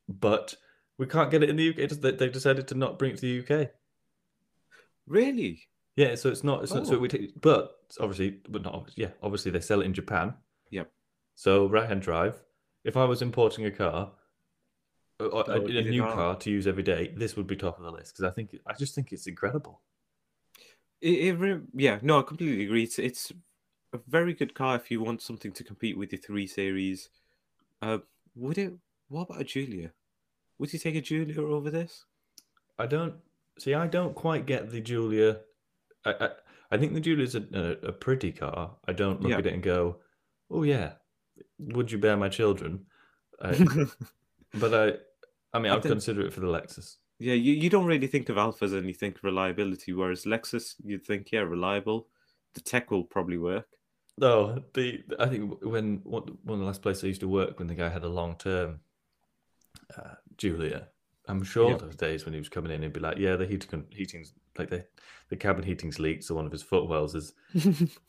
but 0.09 0.55
we 0.97 1.05
can't 1.05 1.29
get 1.29 1.43
it 1.43 1.49
in 1.49 1.55
the 1.55 1.69
UK. 1.69 2.17
They've 2.17 2.31
decided 2.31 2.67
to 2.69 2.75
not 2.75 2.97
bring 2.97 3.11
it 3.11 3.19
to 3.19 3.43
the 3.43 3.61
UK. 3.63 3.69
Really? 5.07 5.67
Yeah, 5.95 6.15
so 6.15 6.29
it's 6.29 6.43
not. 6.43 6.63
It's 6.63 6.73
not. 6.73 6.87
So 6.87 6.95
Oh. 6.95 6.99
we 6.99 7.07
take, 7.07 7.39
but 7.41 7.75
obviously, 7.99 8.39
but 8.49 8.63
not. 8.63 8.91
Yeah, 8.95 9.09
obviously 9.21 9.51
they 9.51 9.59
sell 9.59 9.81
it 9.81 9.85
in 9.85 9.93
Japan. 9.93 10.33
Yep. 10.71 10.91
So 11.35 11.67
right 11.69 11.87
hand 11.87 12.01
drive. 12.01 12.41
If 12.83 12.97
I 12.97 13.05
was 13.05 13.21
importing 13.21 13.65
a 13.65 13.71
car, 13.71 14.11
a, 15.19 15.25
a- 15.25 15.61
a 15.65 15.81
new 15.83 16.01
car. 16.03 16.35
to 16.37 16.49
use 16.49 16.67
every 16.67 16.83
day, 16.83 17.13
this 17.15 17.35
would 17.35 17.47
be 17.47 17.55
top 17.55 17.77
of 17.77 17.83
the 17.85 17.91
list 17.91 18.13
because 18.15 18.29
I 18.29 18.33
think 18.33 18.57
I 18.67 18.73
just 18.73 18.95
think 18.95 19.11
it's 19.11 19.27
incredible. 19.27 19.81
It, 21.01 21.35
it 21.41 21.61
yeah, 21.75 21.99
no, 22.01 22.19
I 22.19 22.23
completely 22.23 22.63
agree. 22.65 22.83
It's, 22.83 22.97
it's 22.99 23.31
a 23.93 23.99
very 24.07 24.33
good 24.33 24.53
car 24.53 24.75
if 24.77 24.89
you 24.89 25.01
want 25.01 25.21
something 25.21 25.51
to 25.51 25.63
compete 25.63 25.97
with 25.97 26.09
the 26.09 26.17
3 26.17 26.47
Series. 26.47 27.09
Uh, 27.81 27.99
would 28.35 28.57
it? 28.57 28.73
What 29.09 29.23
about 29.29 29.41
a 29.41 29.43
Giulia? 29.43 29.91
Would 30.57 30.71
you 30.73 30.79
take 30.79 30.95
a 30.95 31.01
Giulia 31.01 31.41
over 31.41 31.69
this? 31.69 32.05
I 32.79 32.85
don't 32.87 33.15
see. 33.59 33.73
I 33.73 33.87
don't 33.87 34.15
quite 34.15 34.45
get 34.45 34.71
the 34.71 34.81
Giulia. 34.81 35.39
I 36.05 36.11
I, 36.19 36.29
I 36.71 36.77
think 36.77 36.93
the 36.93 36.99
Giulia's 37.01 37.35
a, 37.35 37.43
a, 37.53 37.87
a 37.89 37.91
pretty 37.91 38.31
car. 38.31 38.75
I 38.87 38.93
don't 38.93 39.21
look 39.21 39.31
Yeah. 39.31 39.37
at 39.39 39.45
it 39.45 39.53
and 39.53 39.63
go, 39.63 39.97
"Oh 40.49 40.63
yeah, 40.63 40.93
would 41.59 41.91
you 41.91 41.97
bear 41.97 42.17
my 42.17 42.29
children?" 42.29 42.85
I, 43.41 43.65
but 44.55 44.73
I, 44.73 44.93
I 45.55 45.59
mean, 45.59 45.71
I 45.71 45.75
I'd 45.75 45.83
think- 45.83 45.93
consider 45.93 46.21
it 46.21 46.33
for 46.33 46.39
the 46.41 46.47
Lexus. 46.47 46.97
Yeah, 47.19 47.35
you, 47.35 47.53
you 47.53 47.69
don't 47.69 47.85
really 47.85 48.07
think 48.07 48.27
of 48.29 48.35
Alfas 48.37 48.73
and 48.77 48.87
you 48.87 48.93
think 48.93 49.23
reliability, 49.23 49.93
whereas 49.93 50.25
Lexus, 50.25 50.73
you'd 50.83 51.05
think, 51.05 51.31
yeah, 51.31 51.41
reliable. 51.41 52.07
The 52.55 52.59
tech 52.61 52.91
will 52.91 53.03
probably 53.05 53.37
work. 53.37 53.67
No, 54.17 54.63
the 54.73 55.03
I 55.19 55.27
think 55.27 55.63
when 55.63 56.01
one 56.03 56.23
of 56.27 56.59
the 56.59 56.65
last 56.65 56.81
places 56.81 57.03
I 57.03 57.07
used 57.07 57.21
to 57.21 57.27
work, 57.27 57.59
when 57.59 57.67
the 57.67 57.75
guy 57.75 57.89
had 57.89 58.03
a 58.03 58.09
long 58.09 58.35
term 58.37 58.79
uh, 59.97 60.15
Julia, 60.37 60.87
I'm 61.27 61.43
sure 61.43 61.71
Yeah. 61.71 61.77
those 61.77 61.95
days 61.95 62.25
when 62.25 62.33
he 62.33 62.39
was 62.39 62.49
coming 62.49 62.71
in, 62.71 62.81
he'd 62.81 62.93
be 62.93 62.99
like, 62.99 63.17
"Yeah, 63.17 63.35
the 63.35 63.45
heating's 63.45 64.33
like 64.57 64.69
the 64.69 64.85
the 65.29 65.37
cabin 65.37 65.63
heating's 65.63 65.99
leaked, 65.99 66.23
so 66.25 66.35
one 66.35 66.45
of 66.45 66.51
his 66.51 66.63
footwells 66.63 67.15
is 67.15 67.33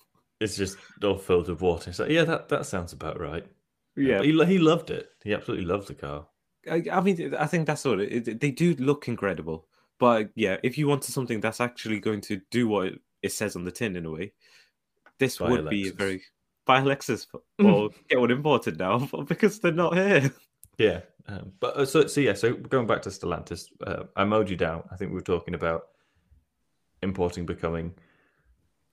it's 0.41 0.57
just 0.57 0.77
all 1.03 1.19
filled 1.19 1.49
with 1.49 1.61
water." 1.61 1.91
It's 1.91 1.99
like, 1.99 2.11
"Yeah, 2.11 2.25
that 2.25 2.49
that 2.49 2.67
sounds 2.67 2.93
about 2.93 3.21
right." 3.21 3.47
yeah, 3.97 4.23
he 4.23 4.33
he 4.47 4.59
loved 4.59 4.91
it. 4.91 5.11
He 5.23 5.33
absolutely 5.35 5.67
loved 5.67 5.89
the 5.89 5.95
car. 5.95 6.27
I, 6.71 6.83
I 6.91 7.01
mean, 7.01 7.35
I 7.35 7.47
think 7.47 7.67
that's 7.67 7.85
of 7.85 8.01
it. 8.01 8.41
They 8.41 8.51
do 8.51 8.75
look 8.77 9.07
incredible, 9.07 9.69
but 9.99 10.31
yeah, 10.35 10.57
if 10.63 10.77
you 10.79 10.89
wanted 10.89 11.13
something 11.13 11.41
that's 11.41 11.61
actually 11.61 12.01
going 12.01 12.23
to 12.23 12.41
do 12.51 12.67
what 12.69 12.87
it, 12.87 13.01
it 13.23 13.33
says 13.33 13.55
on 13.55 13.65
the 13.65 13.71
tin 13.71 13.97
in 13.97 14.07
a 14.07 14.11
way, 14.11 14.33
this 15.19 15.39
Buy 15.39 15.51
would 15.51 15.69
be 15.69 15.89
a 15.89 15.93
very 15.93 16.23
buy 16.67 16.81
Lexus 16.81 17.27
or 17.63 17.91
get 18.09 18.19
one 18.19 18.31
imported 18.31 18.79
now 18.79 18.99
because 19.29 19.61
they're 19.61 19.73
not 19.73 19.95
here. 19.97 20.33
Yeah, 20.79 21.01
um, 21.27 21.53
but 21.61 21.77
uh, 21.77 21.87
so 21.87 22.07
so 22.07 22.21
yeah. 22.21 22.35
So 22.35 22.55
going 22.55 22.87
back 22.87 23.03
to 23.03 23.09
Stellantis, 23.11 23.69
uh, 23.87 24.05
I 24.17 24.25
mowed 24.25 24.51
you 24.51 24.57
down. 24.57 24.85
I 24.91 24.97
think 24.97 25.11
we 25.11 25.17
were 25.17 25.23
talking 25.23 25.55
about 25.55 25.89
importing 27.03 27.47
becoming 27.47 27.95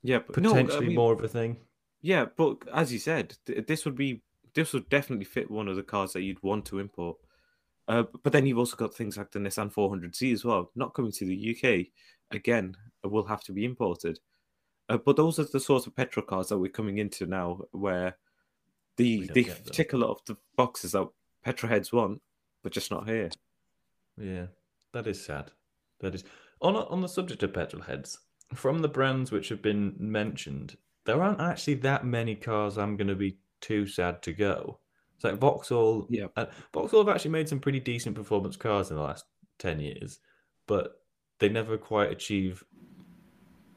Yeah, 0.04 0.20
but 0.26 0.38
no, 0.44 0.50
potentially 0.50 0.86
I 0.86 0.90
mean, 0.90 0.96
more 0.96 1.14
of 1.14 1.24
a 1.24 1.28
thing. 1.28 1.58
yeah, 2.02 2.26
but 2.38 2.58
as 2.74 2.92
you 2.94 3.00
said, 3.00 3.38
th- 3.46 3.66
this 3.68 3.86
would 3.86 3.96
be 3.96 4.22
this 4.54 4.74
would 4.74 4.90
definitely 4.90 5.26
fit 5.26 5.52
one 5.52 5.68
of 5.68 5.76
the 5.76 5.84
cars 5.84 6.14
that 6.14 6.22
you'd 6.24 6.44
want 6.44 6.66
to 6.66 6.80
import. 6.80 7.18
Uh, 7.88 8.04
but 8.24 8.32
then 8.32 8.46
you've 8.46 8.58
also 8.58 8.76
got 8.78 8.94
things 8.94 9.18
like 9.18 9.32
the 9.32 9.40
Nissan 9.40 9.74
400Z 9.74 10.34
as 10.34 10.46
well, 10.46 10.72
not 10.76 10.94
coming 10.94 11.12
to 11.14 11.26
the 11.26 11.56
UK. 11.56 11.88
Again, 12.32 12.76
uh, 13.04 13.10
will 13.10 13.26
have 13.26 13.44
to 13.44 13.54
be 13.54 13.66
imported. 13.66 14.20
Uh, 14.88 14.98
but 14.98 15.16
those 15.16 15.40
are 15.40 15.46
the 15.46 15.60
sorts 15.60 15.88
of 15.88 15.96
petrol 15.96 16.26
cars 16.26 16.50
that 16.50 16.58
we're 16.58 16.72
coming 16.72 17.00
into 17.00 17.26
now, 17.26 17.60
where 17.72 18.18
the 18.98 19.20
We 19.20 19.28
don't 19.28 19.34
they 19.36 19.72
tick 19.72 19.94
a 19.94 19.98
lot 19.98 20.12
of 20.12 20.20
the 20.26 20.38
boxes 20.56 20.92
that 20.94 21.08
petrol 21.44 21.72
heads 21.72 21.92
want, 21.92 22.22
but 22.64 22.72
just 22.72 22.92
not 22.92 23.08
here. 23.08 23.30
Yeah, 24.18 24.48
that 24.94 25.08
is 25.08 25.24
sad. 25.24 25.52
That 26.00 26.16
is 26.16 26.24
on 26.62 26.76
on 26.76 27.02
the 27.02 27.08
subject 27.08 27.44
of 27.44 27.54
petrol 27.54 27.84
heads. 27.84 28.20
From 28.54 28.80
the 28.80 28.90
brands 28.90 29.32
which 29.32 29.50
have 29.50 29.62
been 29.62 29.96
mentioned, 29.98 30.76
there 31.06 31.22
aren't 31.22 31.40
actually 31.40 31.76
that 31.76 32.06
many 32.06 32.36
cars 32.36 32.78
I'm 32.78 32.98
going 32.98 33.08
to 33.08 33.16
be 33.16 33.38
too 33.62 33.88
sad 33.88 34.22
to 34.24 34.34
go. 34.34 34.80
It's 35.16 35.24
like 35.24 35.40
Vauxhall. 35.40 36.08
Yeah. 36.10 36.28
uh, 36.36 36.48
Vauxhall 36.74 37.06
have 37.06 37.16
actually 37.16 37.32
made 37.32 37.48
some 37.48 37.60
pretty 37.60 37.80
decent 37.80 38.16
performance 38.16 38.58
cars 38.58 38.90
in 38.90 38.98
the 38.98 39.04
last 39.04 39.26
ten 39.60 39.80
years, 39.80 40.20
but 40.68 41.02
they 41.40 41.50
never 41.50 41.78
quite 41.78 42.12
achieve. 42.12 42.64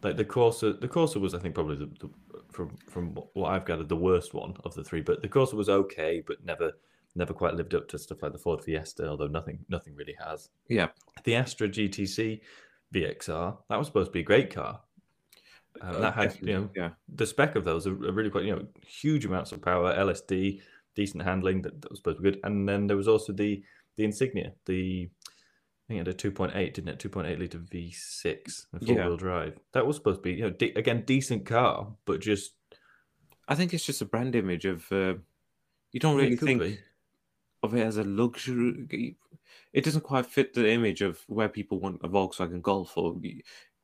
Like 0.02 0.16
the 0.16 0.24
Corsa, 0.24 0.78
the 0.80 0.88
Corsa 0.88 1.20
was, 1.20 1.34
I 1.34 1.38
think, 1.38 1.54
probably 1.54 1.76
the, 1.76 1.90
the 2.00 2.10
from 2.50 2.76
from 2.90 3.16
what 3.34 3.50
I've 3.50 3.66
gathered, 3.66 3.88
the 3.88 3.96
worst 3.96 4.34
one 4.34 4.54
of 4.64 4.74
the 4.74 4.84
three. 4.84 5.00
But 5.02 5.22
the 5.22 5.28
Corsa 5.28 5.54
was 5.54 5.68
okay, 5.68 6.22
but 6.26 6.44
never 6.44 6.72
never 7.14 7.32
quite 7.32 7.54
lived 7.54 7.74
up 7.74 7.88
to 7.88 7.98
stuff 7.98 8.22
like 8.22 8.32
the 8.32 8.38
Ford 8.38 8.62
Fiesta. 8.62 9.08
Although 9.08 9.28
nothing 9.28 9.58
nothing 9.68 9.94
really 9.94 10.16
has 10.24 10.48
Yeah, 10.68 10.88
the 11.24 11.34
Astra 11.36 11.68
GTC 11.68 12.40
VXR. 12.94 13.56
That 13.68 13.78
was 13.78 13.86
supposed 13.88 14.08
to 14.08 14.12
be 14.12 14.20
a 14.20 14.24
great 14.24 14.50
car. 14.54 14.80
Um, 15.80 15.96
uh, 15.96 15.98
that 16.00 16.14
had, 16.14 16.38
you 16.40 16.52
know, 16.52 16.70
yeah, 16.76 16.90
the 17.08 17.26
spec 17.26 17.56
of 17.56 17.64
those 17.64 17.86
are 17.86 17.94
really 17.94 18.30
quite, 18.30 18.44
you 18.44 18.54
know, 18.54 18.64
huge 18.86 19.24
amounts 19.24 19.50
of 19.50 19.60
power, 19.60 19.92
LSD, 19.92 20.60
decent 20.94 21.24
handling. 21.24 21.62
That, 21.62 21.82
that 21.82 21.90
was 21.90 21.98
supposed 21.98 22.18
to 22.18 22.22
be 22.22 22.30
good. 22.30 22.40
And 22.44 22.68
then 22.68 22.86
there 22.86 22.96
was 22.96 23.08
also 23.08 23.32
the 23.32 23.62
the 23.96 24.04
Insignia, 24.04 24.52
the 24.66 25.08
I 25.26 25.86
think 25.88 26.00
it 26.00 26.06
had 26.06 26.08
a 26.08 26.30
2.8, 26.30 26.74
didn't 26.74 26.88
it? 26.88 26.98
2.8 26.98 27.38
liter 27.38 27.58
V6, 27.58 28.66
and 28.72 28.86
four 28.86 28.96
Yeah. 28.96 29.06
wheel 29.06 29.16
drive. 29.16 29.58
That 29.72 29.86
was 29.86 29.96
supposed 29.96 30.18
to 30.18 30.22
be, 30.22 30.32
you 30.32 30.42
know, 30.44 30.50
de- 30.50 30.72
again, 30.72 31.02
decent 31.04 31.44
car, 31.44 31.88
but 32.06 32.20
just 32.20 32.54
I 33.48 33.54
think 33.54 33.74
it's 33.74 33.84
just 33.84 34.00
a 34.00 34.06
brand 34.06 34.34
image 34.34 34.64
of. 34.64 34.90
Uh, 34.90 35.14
you 35.92 36.00
don't 36.00 36.16
really 36.16 36.36
think 36.36 36.62
be. 36.62 36.78
Of 37.64 37.74
it 37.74 37.82
as 37.84 37.96
a 37.96 38.04
luxury. 38.04 39.16
It 39.72 39.84
doesn't 39.84 40.02
quite 40.04 40.26
fit 40.26 40.54
the 40.54 40.70
image 40.70 41.00
of 41.00 41.20
where 41.26 41.48
people 41.48 41.80
want 41.80 42.00
a 42.04 42.08
Volkswagen 42.08 42.62
Golf, 42.62 42.96
or 42.96 43.16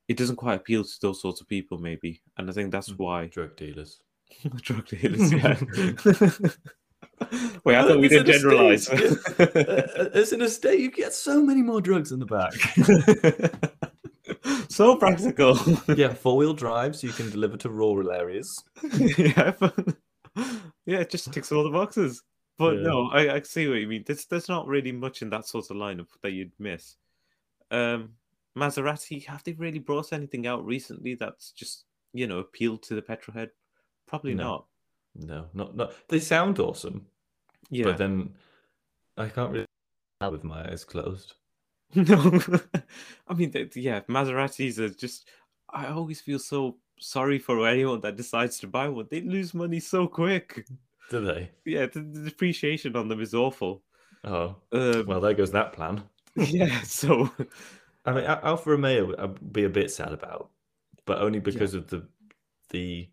it 0.09 0.16
doesn't 0.16 0.37
quite 0.37 0.55
appeal 0.55 0.85
to 0.85 1.01
those 1.01 1.20
sorts 1.20 1.41
of 1.41 1.49
people, 1.49 1.78
maybe. 1.78 2.20
And 2.37 2.49
I 2.49 2.53
think 2.53 2.70
that's 2.70 2.91
Mm. 2.91 2.99
why 2.99 3.26
drug 3.26 3.57
dealers. 3.57 4.01
drug 4.62 4.87
dealers. 4.87 5.33
Yeah. 5.33 5.59
Wait, 7.64 7.76
I 7.76 7.83
thought 7.87 7.99
we 8.01 8.07
It's 8.07 8.14
an 8.14 8.24
did 8.24 8.41
generalize. 8.41 8.89
estate. 8.89 9.49
As 10.14 10.33
an 10.33 10.41
estate, 10.43 10.81
you 10.81 10.91
get 10.91 11.12
so 11.12 11.43
many 11.43 11.61
more 11.62 11.81
drugs 11.81 12.12
in 12.12 12.18
the 12.20 12.26
back. 12.26 12.55
so 14.70 14.97
practical. 14.97 15.59
yeah, 15.97 16.14
four 16.14 16.37
wheel 16.39 16.55
drive, 16.55 16.97
so 16.97 17.07
you 17.07 17.12
can 17.12 17.31
deliver 17.31 17.57
to 17.59 17.68
rural 17.68 18.11
areas. 18.11 18.62
yeah, 19.18 19.53
but- 19.59 19.97
Yeah, 20.87 20.99
it 21.01 21.11
just 21.11 21.31
ticks 21.33 21.53
all 21.53 21.64
the 21.64 21.70
boxes. 21.70 22.22
But 22.61 22.77
Yeah. 22.77 22.83
no, 22.83 23.07
I, 23.11 23.37
I 23.37 23.41
see 23.41 23.67
what 23.69 23.79
you 23.81 23.89
mean. 23.89 24.05
There's 24.07 24.27
there's 24.27 24.49
not 24.51 24.67
really 24.67 24.93
much 24.93 25.23
in 25.23 25.31
that 25.31 25.47
sort 25.47 25.71
of 25.71 25.79
lineup 25.79 26.09
that 26.21 26.33
you'd 26.33 26.53
miss. 26.59 26.97
Um, 27.71 28.11
Maserati, 28.55 29.25
have 29.27 29.43
they 29.45 29.53
really 29.53 29.79
brought 29.79 30.13
anything 30.13 30.47
out 30.47 30.63
recently 30.67 31.15
that's 31.15 31.53
just 31.53 31.87
you 32.13 32.27
know 32.27 32.39
appealed 32.41 32.83
to 32.83 32.95
the 32.95 33.01
petrol 33.01 33.35
head? 33.35 33.51
Probably 34.07 34.35
No. 34.35 34.43
not. 34.45 34.67
No, 35.15 35.47
not 35.55 35.75
not. 35.75 35.95
They 36.09 36.21
sound 36.21 36.59
awesome, 36.59 37.07
Yeah. 37.71 37.85
but 37.85 37.97
then 37.97 38.35
I 39.17 39.29
can't 39.31 39.53
really 39.53 39.67
with 40.31 40.45
my 40.45 40.71
eyes 40.71 40.85
closed. 40.85 41.35
No, 41.95 42.39
I 43.27 43.35
mean, 43.35 43.53
yeah, 43.75 44.01
Maseratis 44.03 44.79
are 44.79 44.91
just. 44.91 45.29
I 45.71 45.87
always 45.87 46.21
feel 46.21 46.39
so 46.39 46.77
sorry 47.01 47.39
for 47.39 47.67
anyone 47.67 48.01
that 48.03 48.17
decides 48.17 48.59
to 48.61 48.67
buy 48.67 48.89
one. 48.91 49.07
They 49.11 49.23
lose 49.23 49.55
money 49.55 49.81
so 49.81 50.07
quick. 50.07 50.67
Do 51.11 51.21
they? 51.21 51.51
Yeah, 51.67 51.87
the, 51.87 52.01
the 52.01 52.31
depreciation 52.31 52.97
on 52.97 53.09
them 53.09 53.21
is 53.21 53.35
awful. 53.35 53.83
Oh, 54.25 54.57
Um, 54.73 55.07
well, 55.07 55.21
there 55.21 55.35
goes 55.35 55.51
that 55.53 55.73
plan. 55.73 56.05
yeah, 56.37 56.81
so 56.83 57.31
I 58.07 58.13
mean, 58.13 58.25
Al- 58.25 58.41
Alfa 58.45 58.71
Romeo, 58.71 59.15
I'd 59.23 59.53
be 59.53 59.65
a 59.65 59.69
bit 59.69 59.91
sad 59.91 60.13
about, 60.13 60.51
but 61.05 61.19
only 61.21 61.41
because 61.41 61.75
of 61.75 61.89
the 61.89 62.07
the 62.71 63.09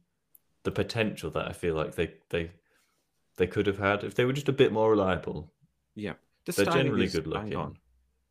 the 0.64 0.72
potential 0.72 1.32
that 1.32 1.48
I 1.48 1.54
feel 1.54 1.76
like 1.76 1.96
they 1.96 2.14
they 2.30 2.52
they 3.38 3.48
could 3.48 3.68
have 3.68 3.80
had 3.80 4.04
if 4.04 4.16
they 4.16 4.26
were 4.26 4.34
just 4.34 4.50
a 4.50 4.54
bit 4.54 4.72
more 4.72 4.92
reliable. 4.92 5.52
yeah, 5.96 6.14
the 6.46 6.52
They're 6.52 6.66
generally 6.66 7.08
good 7.08 7.28
looking. 7.28 7.78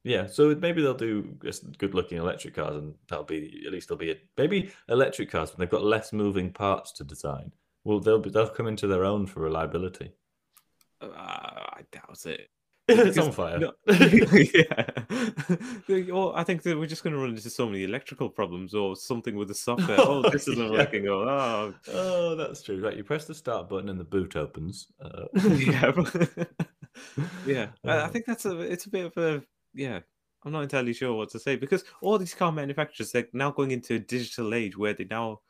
Yeah, 0.04 0.28
so 0.28 0.54
maybe 0.54 0.82
they'll 0.82 0.94
do 0.94 1.36
good 1.78 1.92
looking 1.92 2.18
electric 2.18 2.54
cars, 2.54 2.76
and 2.76 2.94
that'll 3.08 3.24
be 3.24 3.64
at 3.66 3.72
least 3.72 3.88
they'll 3.88 3.98
be 3.98 4.12
a, 4.12 4.16
maybe 4.38 4.70
electric 4.88 5.30
cars 5.30 5.50
when 5.50 5.58
they've 5.58 5.70
got 5.70 5.82
less 5.82 6.12
moving 6.12 6.52
parts 6.52 6.92
to 6.92 7.04
design. 7.04 7.50
Well, 7.86 8.00
they'll 8.00 8.18
be, 8.18 8.30
they'll 8.30 8.48
come 8.48 8.66
into 8.66 8.88
their 8.88 9.04
own 9.04 9.26
for 9.26 9.38
reliability. 9.38 10.10
Uh, 11.00 11.06
I 11.14 11.82
doubt 11.92 12.26
it. 12.26 12.50
it's 12.88 13.16
on 13.16 13.30
fire. 13.30 13.60
No, 13.60 13.72
yeah. 13.86 14.86
or 16.12 16.36
I 16.36 16.42
think 16.42 16.62
that 16.64 16.76
we're 16.76 16.86
just 16.86 17.04
going 17.04 17.14
to 17.14 17.20
run 17.20 17.30
into 17.30 17.48
so 17.48 17.64
many 17.66 17.84
electrical 17.84 18.28
problems 18.28 18.74
or 18.74 18.96
something 18.96 19.36
with 19.36 19.46
the 19.46 19.54
software. 19.54 19.98
Oh, 20.00 20.28
this 20.30 20.48
isn't 20.48 20.64
Yeah. 20.72 20.78
working. 20.78 21.06
Or 21.06 21.28
oh, 21.28 21.74
Oh, 21.92 22.34
that's 22.34 22.60
true. 22.62 22.84
Right, 22.84 22.96
you 22.96 23.04
press 23.04 23.24
the 23.24 23.36
start 23.36 23.68
button 23.68 23.88
and 23.88 24.00
the 24.00 24.04
boot 24.04 24.34
opens. 24.34 24.88
Uh, 25.00 25.26
yeah, 25.34 25.92
yeah. 27.46 27.68
I, 27.84 27.88
I 27.88 27.96
Uh, 27.98 28.08
think 28.08 28.24
that's 28.26 28.46
a. 28.46 28.58
It's 28.60 28.86
a 28.86 28.90
bit 28.90 29.06
of 29.06 29.16
a. 29.16 29.42
Yeah, 29.74 30.00
I'm 30.44 30.50
not 30.50 30.62
entirely 30.62 30.92
sure 30.92 31.14
what 31.14 31.30
to 31.30 31.38
say 31.38 31.54
because 31.54 31.84
all 32.02 32.18
these 32.18 32.34
car 32.34 32.50
manufacturers 32.50 33.12
they're 33.12 33.28
now 33.32 33.52
going 33.52 33.70
into 33.70 33.94
a 33.94 33.98
digital 34.00 34.54
age 34.54 34.76
where 34.76 34.94
they 34.94 35.04
now 35.04 35.40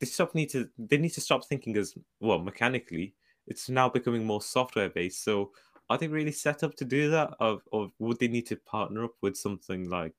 they 0.00 0.06
stop 0.06 0.34
need 0.34 0.50
to 0.50 0.68
they 0.78 0.98
need 0.98 1.14
to 1.14 1.20
stop 1.20 1.44
thinking 1.46 1.76
as 1.76 1.94
well 2.20 2.38
mechanically. 2.38 3.14
It's 3.46 3.68
now 3.68 3.88
becoming 3.88 4.24
more 4.24 4.42
software 4.42 4.90
based. 4.90 5.22
So 5.24 5.52
are 5.88 5.98
they 5.98 6.08
really 6.08 6.32
set 6.32 6.62
up 6.62 6.74
to 6.76 6.84
do 6.84 7.10
that, 7.10 7.34
or, 7.40 7.60
or 7.70 7.90
would 7.98 8.18
they 8.18 8.28
need 8.28 8.46
to 8.46 8.56
partner 8.56 9.04
up 9.04 9.14
with 9.22 9.36
something 9.36 9.88
like 9.88 10.12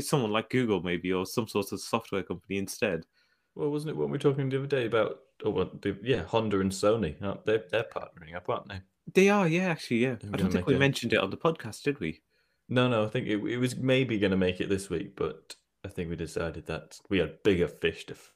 someone 0.00 0.30
like 0.30 0.50
Google 0.50 0.82
maybe, 0.82 1.12
or 1.12 1.24
some 1.24 1.48
sort 1.48 1.72
of 1.72 1.80
software 1.80 2.22
company 2.22 2.58
instead? 2.58 3.06
Well, 3.54 3.70
wasn't 3.70 3.90
it 3.90 3.96
when 3.96 4.08
we 4.08 4.12
were 4.12 4.18
talking 4.18 4.48
the 4.48 4.58
other 4.58 4.66
day 4.66 4.86
about? 4.86 5.20
Oh, 5.44 5.50
what? 5.50 5.80
The, 5.82 5.96
yeah, 6.02 6.24
Honda 6.24 6.60
and 6.60 6.70
Sony. 6.70 7.20
aren't 7.22 7.46
they 7.46 7.60
they're 7.70 7.84
partnering 7.84 8.36
up, 8.36 8.48
aren't 8.48 8.68
they? 8.68 8.80
They 9.12 9.28
are, 9.28 9.48
yeah, 9.48 9.68
actually, 9.68 9.98
yeah. 9.98 10.16
I 10.32 10.36
don't 10.36 10.52
think 10.52 10.66
we 10.66 10.76
mentioned 10.76 11.12
it 11.12 11.18
on 11.20 11.30
the 11.30 11.36
podcast, 11.36 11.82
did 11.82 11.98
we? 11.98 12.20
No, 12.68 12.88
no. 12.88 13.04
I 13.04 13.08
think 13.08 13.26
it, 13.26 13.42
it 13.44 13.56
was 13.56 13.76
maybe 13.76 14.18
going 14.18 14.30
to 14.30 14.36
make 14.36 14.60
it 14.60 14.68
this 14.68 14.88
week, 14.88 15.16
but 15.16 15.56
I 15.84 15.88
think 15.88 16.10
we 16.10 16.16
decided 16.16 16.66
that 16.66 16.98
we 17.08 17.18
had 17.18 17.42
bigger 17.42 17.66
fish 17.66 18.06
to. 18.06 18.14
F- 18.14 18.32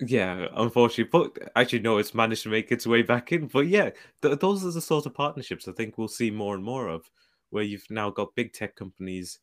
Yeah, 0.00 0.46
unfortunately, 0.54 1.10
but 1.10 1.50
actually, 1.56 1.80
no, 1.80 1.98
it's 1.98 2.14
managed 2.14 2.44
to 2.44 2.50
make 2.50 2.70
its 2.70 2.86
way 2.86 3.02
back 3.02 3.32
in. 3.32 3.48
But 3.48 3.66
yeah, 3.66 3.90
th- 4.22 4.38
those 4.38 4.64
are 4.64 4.70
the 4.70 4.80
sort 4.80 5.06
of 5.06 5.14
partnerships 5.14 5.66
I 5.66 5.72
think 5.72 5.98
we'll 5.98 6.08
see 6.08 6.30
more 6.30 6.54
and 6.54 6.64
more 6.64 6.88
of, 6.88 7.10
where 7.50 7.64
you've 7.64 7.90
now 7.90 8.10
got 8.10 8.34
big 8.36 8.52
tech 8.52 8.76
companies, 8.76 9.40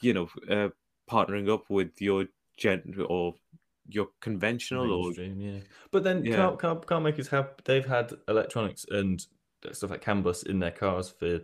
you 0.00 0.12
know, 0.12 0.28
uh, 0.50 0.68
partnering 1.10 1.52
up 1.52 1.70
with 1.70 2.00
your 2.00 2.26
gen 2.58 2.94
or 3.08 3.34
your 3.88 4.08
conventional 4.20 4.90
or 4.92 5.12
yeah. 5.12 5.60
But 5.90 6.04
then 6.04 6.24
Yeah. 6.24 6.36
car, 6.36 6.56
car, 6.56 6.76
car 6.80 7.00
makers 7.00 7.28
have 7.28 7.54
they've 7.64 7.86
had 7.86 8.12
electronics 8.28 8.84
and 8.90 9.24
stuff 9.72 9.90
like 9.90 10.02
CAN 10.02 10.22
bus 10.22 10.42
in 10.42 10.58
their 10.58 10.70
cars 10.70 11.08
for 11.08 11.40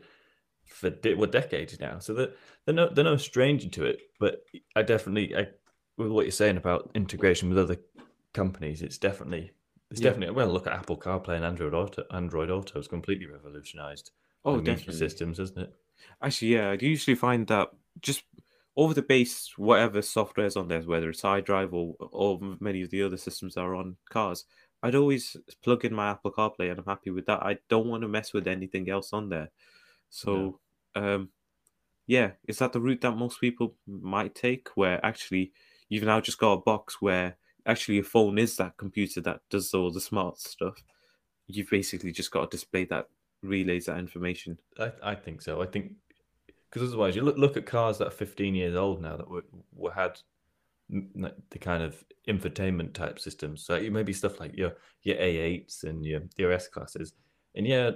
for 0.67 0.91
de- 0.91 1.15
well, 1.15 1.29
decades 1.31 1.81
now, 1.81 1.99
so 1.99 2.15
that 2.15 2.37
they're 2.65 2.75
no 2.75 2.89
they're 2.89 3.05
no 3.05 3.17
stranger 3.17 3.69
to 3.71 3.85
it. 3.85 4.01
But 4.19 4.43
I 4.77 4.83
definitely, 4.83 5.37
I, 5.37 5.49
with 5.97 6.11
what 6.11 6.25
you're 6.25 6.33
saying 6.33 6.57
about 6.57 6.91
integration 6.95 7.49
with 7.51 7.59
other 7.59 7.77
companies, 8.33 8.83
it's 8.83 8.99
definitely 8.99 9.53
it's 9.91 10.01
Yeah. 10.01 10.11
definitely 10.11 10.35
well. 10.37 10.49
Look 10.49 10.67
at 10.67 10.73
Apple 10.73 10.97
CarPlay 10.97 11.37
and 11.37 11.45
Android 11.45 11.75
Auto. 11.75 12.05
Android 12.11 12.51
Auto 12.51 12.75
has 12.79 12.87
completely 12.87 13.27
revolutionized 13.27 14.13
oh, 14.45 14.61
definitely. 14.61 14.95
systems, 14.95 15.39
hasn't 15.39 15.59
it? 15.59 15.75
Actually, 16.23 16.55
yeah, 16.55 16.71
I 16.71 16.79
usually 16.81 17.17
find 17.17 17.47
that 17.49 17.71
just 18.01 18.23
over 18.77 18.95
the 18.95 19.03
base, 19.03 19.59
whatever 19.59 20.01
software 20.01 20.47
is 20.47 20.57
on 20.57 20.69
there, 20.69 20.81
whether 20.83 21.11
it's 21.11 21.23
iDrive 21.23 21.73
or 21.73 21.97
or 21.99 22.39
many 22.61 22.83
of 22.83 22.91
the 22.91 23.03
other 23.03 23.17
systems 23.17 23.55
that 23.55 23.63
are 23.63 23.75
on 23.75 23.97
cars, 24.09 24.45
I'd 24.83 24.95
always 24.95 25.37
plug 25.63 25.85
in 25.85 25.95
my 25.95 26.11
Apple 26.11 26.33
CarPlay, 26.33 26.71
and 26.71 26.79
I'm 26.79 26.85
happy 26.87 27.11
with 27.11 27.27
that. 27.27 27.43
I 27.43 27.59
don't 27.69 27.89
want 27.89 28.03
to 28.03 28.09
mess 28.09 28.33
with 28.33 28.47
anything 28.47 28.89
else 28.89 29.13
on 29.13 29.29
there. 29.29 29.51
So, 30.09 30.61
um, 30.95 31.31
yeah, 32.07 32.33
is 32.49 32.59
that 32.59 32.73
the 32.73 32.81
route 32.81 33.03
that 33.03 33.17
most 33.17 33.41
people 33.41 33.77
might 33.87 34.35
take, 34.35 34.69
where 34.77 35.05
actually 35.05 35.53
you've 35.89 36.05
now 36.05 36.21
just 36.21 36.39
got 36.39 36.53
a 36.53 36.61
box 36.63 37.03
where 37.03 37.37
actually 37.67 37.97
your 37.97 38.05
phone 38.05 38.39
is 38.39 38.57
that 38.57 38.77
computer 38.77 39.21
that 39.23 39.41
does 39.51 39.73
all 39.75 39.91
the 39.91 40.01
smart 40.01 40.39
stuff. 40.39 40.83
You've 41.47 41.71
basically 41.71 42.13
just 42.13 42.31
got 42.31 42.51
to 42.51 42.57
display 42.57 42.85
that 42.87 43.09
relays 43.43 43.87
that 43.87 43.99
information. 43.99 44.59
I, 44.79 44.93
I 45.03 45.15
think 45.15 45.43
so. 45.43 45.63
I 45.63 45.67
think 45.67 45.93
because 46.71 46.89
otherwise, 46.89 47.17
you 47.17 47.23
look 47.23 47.37
look 47.37 47.57
at 47.57 47.67
cars 47.67 47.99
that 47.99 48.09
are 48.09 48.13
15 48.13 48.55
years 48.55 48.77
old 48.77 49.03
now 49.03 49.17
that 49.17 49.29
were, 49.29 49.45
were 49.75 49.93
had 49.93 50.21
the 50.89 51.59
kind 51.61 51.83
of 51.83 52.05
infotainment 52.29 52.93
type 52.93 53.19
systems. 53.19 53.65
So 53.65 53.77
you 53.77 53.91
maybe 53.91 54.13
stuff 54.13 54.41
like 54.41 54.57
your 54.57 54.75
your 55.03 55.17
A8s 55.17 55.85
and 55.85 56.05
your 56.05 56.23
your 56.37 56.53
S 56.53 56.69
classes, 56.69 57.13
and 57.55 57.67
yeah, 57.67 57.93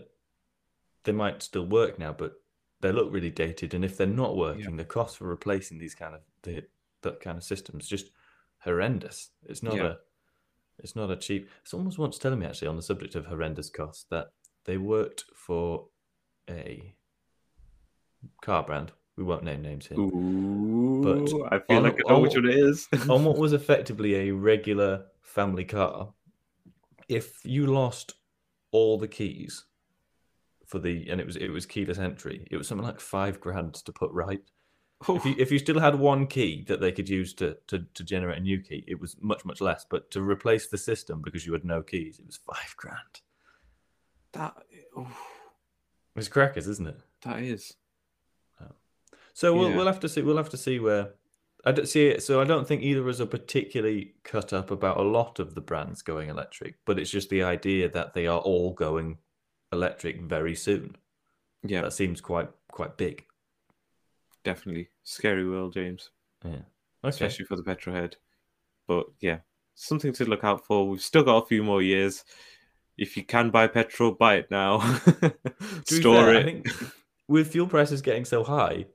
they 1.04 1.12
might 1.12 1.42
still 1.42 1.66
work 1.66 1.98
now, 1.98 2.12
but 2.12 2.32
they 2.80 2.92
look 2.92 3.12
really 3.12 3.30
dated. 3.30 3.74
And 3.74 3.84
if 3.84 3.96
they're 3.96 4.06
not 4.06 4.36
working, 4.36 4.76
the 4.76 4.84
cost 4.84 5.16
for 5.16 5.26
replacing 5.26 5.78
these 5.78 5.94
kind 5.94 6.14
of 6.14 6.20
the, 6.42 6.64
that 7.02 7.20
kind 7.20 7.38
of 7.38 7.44
systems 7.44 7.86
just 7.86 8.10
horrendous. 8.64 9.30
It's 9.44 9.62
not 9.62 9.76
Yeah. 9.76 9.84
a 9.84 9.96
it's 10.80 10.96
not 10.96 11.10
a 11.10 11.16
cheap. 11.16 11.48
Someone 11.62 11.86
was 11.86 11.98
once 11.98 12.18
telling 12.18 12.40
me 12.40 12.46
actually 12.46 12.66
on 12.68 12.74
the 12.76 12.82
subject 12.82 13.14
of 13.14 13.26
horrendous 13.26 13.70
costs 13.70 14.06
that 14.10 14.32
they 14.64 14.76
worked 14.76 15.24
for 15.36 15.86
a 16.50 16.94
car 18.42 18.64
brand. 18.64 18.90
We 19.16 19.22
won't 19.22 19.44
name 19.44 19.62
names 19.62 19.86
here. 19.86 20.00
Ooh, 20.00 21.44
I 21.50 21.60
feel 21.60 21.76
on- 21.76 21.82
like 21.84 22.00
I 22.08 22.12
know 22.12 22.18
which 22.20 22.34
one 22.34 22.48
it 22.48 22.56
is. 22.56 22.88
on 23.08 23.24
what 23.24 23.38
was 23.38 23.52
effectively 23.52 24.16
a 24.16 24.32
regular 24.32 25.06
family 25.22 25.64
car, 25.64 26.12
if 27.08 27.44
you 27.44 27.66
lost 27.66 28.14
all 28.72 28.98
the 28.98 29.06
keys 29.06 29.66
for 30.66 30.80
the 30.80 31.08
and 31.08 31.20
it 31.20 31.26
was 31.26 31.36
it 31.36 31.50
was 31.50 31.66
keyless 31.66 31.98
entry, 31.98 32.48
it 32.50 32.56
was 32.56 32.66
something 32.66 32.86
like 32.86 32.98
five 32.98 33.40
grand 33.40 33.74
to 33.74 33.92
put 33.92 34.10
right. 34.10 34.42
If 35.08 35.24
you 35.26 35.34
if 35.38 35.52
you 35.52 35.58
still 35.58 35.80
had 35.80 35.96
one 35.98 36.26
key 36.26 36.64
that 36.68 36.80
they 36.80 36.90
could 36.92 37.08
use 37.08 37.34
to, 37.34 37.58
to 37.66 37.84
to 37.94 38.04
generate 38.04 38.38
a 38.38 38.40
new 38.40 38.60
key, 38.60 38.84
it 38.86 38.98
was 38.98 39.16
much 39.20 39.44
much 39.44 39.60
less. 39.60 39.84
But 39.88 40.10
to 40.12 40.22
replace 40.22 40.68
the 40.68 40.78
system 40.78 41.20
because 41.22 41.44
you 41.46 41.52
had 41.52 41.64
no 41.64 41.82
keys, 41.82 42.18
it 42.18 42.26
was 42.26 42.36
five 42.38 42.74
grand. 42.76 43.20
that, 44.32 44.54
ooh, 44.96 45.06
It's 46.16 46.28
crackers, 46.28 46.66
isn't 46.68 46.86
it? 46.88 46.96
that 47.22 47.40
is. 47.42 47.74
Oh. 48.60 48.66
So 49.34 49.54
we'll 49.54 49.70
Yeah. 49.70 49.76
we'll 49.76 49.86
have 49.86 50.00
to 50.00 50.08
see 50.08 50.22
we'll 50.22 50.38
have 50.38 50.50
to 50.50 50.56
see 50.56 50.78
where 50.78 51.10
I 51.66 51.72
don't 51.72 51.86
see 51.88 52.06
it. 52.08 52.22
So 52.22 52.40
I 52.40 52.44
don't 52.44 52.66
think 52.66 52.82
either 52.82 53.00
of 53.00 53.08
us 53.08 53.20
are 53.20 53.26
particularly 53.26 54.14
cut 54.22 54.52
up 54.54 54.70
about 54.70 54.96
a 54.98 55.02
lot 55.02 55.38
of 55.38 55.54
the 55.54 55.60
brands 55.60 56.02
going 56.02 56.28
electric, 56.30 56.76
but 56.86 56.98
it's 56.98 57.10
just 57.10 57.28
the 57.30 57.42
idea 57.42 57.88
that 57.90 58.14
they 58.14 58.26
are 58.26 58.40
all 58.40 58.72
going 58.72 59.18
electric 59.72 60.20
very 60.22 60.54
soon. 60.54 60.96
Yeah, 61.62 61.82
That 61.82 61.92
seems 61.92 62.20
quite 62.22 62.48
quite 62.68 62.96
big. 62.96 63.26
Definitely. 64.44 64.88
Scary 65.02 65.48
world, 65.48 65.72
James. 65.72 66.10
Yeah. 66.44 66.50
Okay. 66.52 66.64
Especially 67.02 67.44
for 67.44 67.56
the 67.56 67.62
petrol 67.62 67.96
head. 67.96 68.16
But 68.86 69.06
yeah, 69.20 69.38
something 69.74 70.12
to 70.14 70.24
look 70.24 70.44
out 70.44 70.64
for. 70.66 70.88
We've 70.88 71.00
still 71.00 71.22
got 71.22 71.42
a 71.42 71.46
few 71.46 71.62
more 71.62 71.82
years. 71.82 72.24
If 72.96 73.16
you 73.16 73.24
can 73.24 73.50
buy 73.50 73.66
petrol, 73.66 74.12
buy 74.12 74.36
it 74.36 74.50
now. 74.50 74.78
Store 75.86 76.24
fair, 76.24 76.34
it. 76.34 76.38
I 76.38 76.42
think 76.44 76.66
with 77.28 77.50
fuel 77.50 77.66
prices 77.66 78.02
getting 78.02 78.24
so 78.24 78.44
high, 78.44 78.86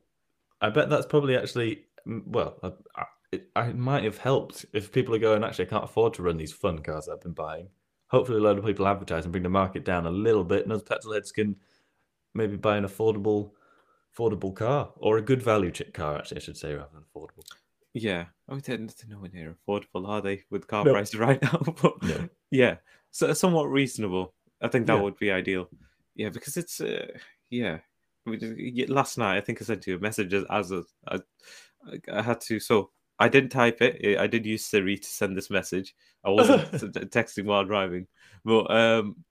I 0.62 0.70
bet 0.70 0.90
that's 0.90 1.06
probably 1.06 1.36
actually 1.36 1.86
mm, 2.08 2.26
well. 2.26 2.58
I, 2.64 2.72
I, 2.96 3.06
it, 3.32 3.50
I 3.56 3.74
might 3.74 4.04
have 4.04 4.18
helped 4.18 4.66
if 4.74 4.92
people 4.92 5.14
are 5.16 5.20
going. 5.20 5.44
Actually, 5.44 5.68
I 5.68 5.70
can't 5.70 5.84
afford 5.84 6.14
to 6.16 6.24
run 6.24 6.38
these 6.38 6.54
fun 6.54 6.80
cars 6.80 7.10
I've 7.10 7.22
been 7.22 7.34
buying. 7.34 7.68
Hopefully, 8.08 8.40
a 8.40 8.42
lot 8.42 8.58
of 8.58 8.66
people 8.66 8.88
advertise 8.88 9.26
and 9.26 9.32
bring 9.32 9.44
the 9.44 9.50
market 9.50 9.86
down 9.86 10.06
a 10.06 10.12
little 10.12 10.44
bit, 10.44 10.64
and 10.64 10.72
those 10.72 10.84
petrol 10.84 11.14
heads 11.14 11.32
can 11.32 11.56
maybe 12.34 12.56
buy 12.56 12.78
an 12.78 12.86
affordable, 12.86 13.52
affordable 14.20 14.56
car 14.56 14.92
or 14.98 15.18
a 15.18 15.22
good 15.22 15.42
value 15.42 15.72
ch- 15.72 15.94
car. 15.94 16.18
Actually, 16.18 16.38
I 16.38 16.42
should 16.42 16.58
say 16.58 16.74
rather 16.74 16.90
than 16.94 17.04
affordable. 17.04 17.44
Yeah. 17.94 18.26
Oh, 18.48 18.60
they're, 18.60 18.78
they're 18.78 18.88
nowhere 19.08 19.30
near 19.34 19.56
affordable, 19.68 20.08
are 20.08 20.22
they, 20.22 20.44
with 20.50 20.68
car 20.68 20.86
No. 20.86 20.94
prices 20.94 21.16
right 21.20 21.42
now? 21.42 21.60
but 21.82 22.04
No. 22.04 22.30
yeah. 22.52 22.76
so 23.12 23.34
somewhat 23.34 23.70
reasonable. 23.70 24.34
I 24.62 24.68
think 24.68 24.88
that 24.88 24.96
Yeah. 24.98 25.02
would 25.02 25.18
be 25.18 25.32
ideal. 25.32 25.70
Yeah, 26.16 26.30
because 26.30 26.58
it's 26.58 26.82
uh, 26.82 27.08
yeah. 27.50 27.80
Just, 28.30 28.54
y- 28.58 28.86
last 28.88 29.18
night 29.18 29.38
I 29.38 29.42
think 29.42 29.62
I 29.62 29.66
sent 29.66 29.88
you 29.88 29.96
a 29.96 30.00
message 30.00 30.34
as, 30.34 30.44
as 30.50 30.72
a, 30.72 30.84
I, 31.08 31.20
I 32.12 32.22
had 32.22 32.42
to 32.42 32.60
so 32.60 32.92
I 33.18 33.28
didn't 33.30 33.50
type 33.50 33.82
it. 33.82 34.18
I 34.20 34.28
did 34.28 34.46
use 34.46 34.66
Siri 34.66 34.98
to 34.98 35.08
send 35.08 35.36
this 35.36 35.50
message. 35.50 35.96
I 36.24 36.30
wasn't 36.30 36.72
texting 37.12 37.46
while 37.46 37.64
driving, 37.66 38.08
but 38.46 38.70
um, 38.70 39.24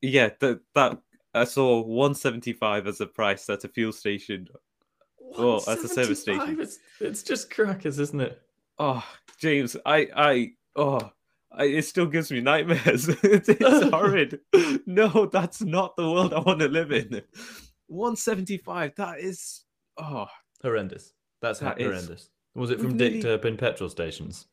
yeah, 0.00 0.30
that 0.40 0.60
that 0.74 0.98
I 1.34 1.44
saw 1.44 1.80
175 1.82 2.86
as 2.86 3.00
a 3.00 3.06
price 3.06 3.48
at 3.48 3.64
a 3.64 3.68
fuel 3.68 3.92
station. 3.92 4.48
Well, 5.38 5.62
at 5.68 5.78
a 5.78 5.88
service 5.88 6.22
station. 6.22 6.60
It's, 6.60 6.78
it's 7.00 7.22
just 7.22 7.50
crackers, 7.50 7.98
isn't 8.00 8.20
it? 8.20 8.40
Oh, 8.78 9.04
James, 9.38 9.76
I 9.86 10.08
I 10.16 10.50
oh. 10.76 11.10
I, 11.52 11.64
it 11.64 11.82
still 11.82 12.06
gives 12.06 12.30
me 12.30 12.40
nightmares. 12.40 13.08
it's, 13.24 13.48
it's 13.48 13.90
horrid. 13.90 14.38
No, 14.86 15.26
that's 15.26 15.60
not 15.60 15.96
the 15.96 16.08
world 16.08 16.32
I 16.32 16.38
want 16.38 16.60
to 16.60 16.68
live 16.68 16.92
in. 16.92 17.22
175. 17.88 18.94
That 18.96 19.18
is. 19.18 19.64
Oh, 19.98 20.26
Horrendous. 20.62 21.12
That's 21.42 21.58
That 21.58 21.66
ha- 21.66 21.74
is- 21.78 21.86
horrendous. 21.86 22.30
Was 22.54 22.70
it 22.70 22.80
from 22.80 22.96
Dick 22.96 23.12
nearly- 23.14 23.22
Turpin 23.22 23.56
petrol 23.56 23.88
stations? 23.90 24.46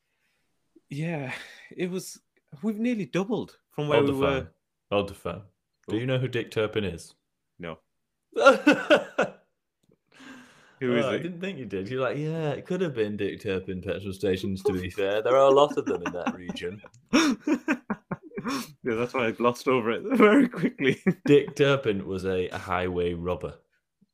yeah. 0.89 1.33
It 1.75 1.89
was. 1.91 2.19
We've 2.63 2.79
nearly 2.79 3.05
doubled 3.05 3.57
from 3.71 3.87
where 3.89 3.99
Hold 3.99 4.09
we 4.09 4.15
the 4.15 4.19
were. 4.21 4.27
phone. 4.41 4.47
Hold 4.91 5.09
the 5.09 5.13
phone. 5.13 5.41
Do 5.87 5.97
you 5.97 6.05
know 6.05 6.17
who 6.17 6.27
Dick 6.27 6.51
Turpin 6.51 6.83
is? 6.83 7.13
No. 7.59 7.79
Who 10.79 10.95
is 10.95 11.05
is 11.05 11.11
I 11.11 11.17
didn't 11.17 11.39
think 11.41 11.57
you 11.57 11.65
did. 11.65 11.89
You're 11.89 12.01
like, 12.01 12.17
yeah, 12.17 12.51
it 12.51 12.67
could 12.67 12.81
have 12.81 12.93
been 12.93 13.17
Dick 13.17 13.41
Turpin 13.41 13.81
petrol 13.81 14.13
stations. 14.13 14.61
To 14.63 14.73
be 14.73 14.89
fair, 14.91 15.23
there 15.23 15.35
are 15.35 15.47
a 15.47 15.53
lot 15.53 15.75
of 15.77 15.85
them 15.85 16.03
in 16.03 16.13
that 16.13 16.35
region. 16.35 16.79
yeah, 17.13 17.33
that's 18.83 19.13
why 19.13 19.27
I 19.27 19.31
glossed 19.31 19.67
over 19.67 19.89
it 19.91 20.03
very 20.17 20.47
quickly. 20.47 21.01
Dick 21.25 21.55
Turpin 21.55 22.05
was 22.05 22.25
a, 22.25 22.47
a 22.49 22.59
highway 22.59 23.13
robber, 23.13 23.55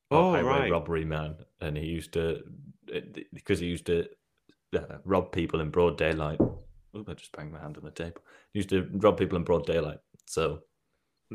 a 0.10 0.16
Oh, 0.16 0.32
highway 0.32 0.48
right. 0.48 0.72
robbery 0.72 1.04
man, 1.04 1.36
and 1.60 1.76
he 1.76 1.86
used 1.86 2.14
to 2.14 2.44
because 3.34 3.60
he 3.60 3.66
used 3.66 3.88
to 3.88 4.06
uh, 4.74 5.00
rob 5.04 5.34
people 5.34 5.60
in 5.60 5.70
broad 5.70 5.98
daylight. 5.98 6.40
Oop, 6.96 7.10
I 7.10 7.14
just 7.14 7.36
banged 7.36 7.52
my 7.52 7.60
hand 7.60 7.76
on 7.78 7.84
the 7.84 7.92
table. 7.92 8.22
He 8.54 8.60
used 8.60 8.70
to 8.70 8.88
rob 8.94 9.18
people 9.18 9.38
in 9.38 9.44
broad 9.44 9.66
daylight. 9.66 9.98
So 10.28 10.62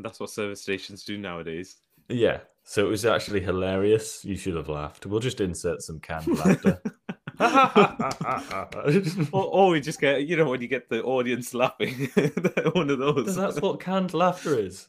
That's 0.01 0.19
what 0.19 0.29
service 0.29 0.61
stations 0.61 1.03
do 1.03 1.17
nowadays. 1.17 1.77
yeah, 2.09 2.39
so 2.63 2.85
it 2.85 2.89
was 2.89 3.05
actually 3.05 3.41
hilarious. 3.41 4.23
You 4.23 4.37
should 4.37 4.55
have 4.55 4.69
laughed. 4.69 5.05
We'll 5.05 5.19
just 5.19 5.41
insert 5.41 5.81
some 5.81 5.99
canned 5.99 6.27
laughter. 6.27 6.81
or, 9.31 9.45
or 9.45 9.69
we 9.71 9.79
just 9.79 10.01
get, 10.01 10.27
you 10.27 10.35
know, 10.35 10.49
when 10.49 10.61
you 10.61 10.67
get 10.67 10.89
the 10.89 11.01
audience 11.03 11.53
laughing, 11.53 12.09
one 12.73 12.89
of 12.89 12.99
those. 12.99 13.35
That's 13.35 13.61
what 13.61 13.79
canned 13.79 14.13
laughter 14.13 14.59
is. 14.59 14.87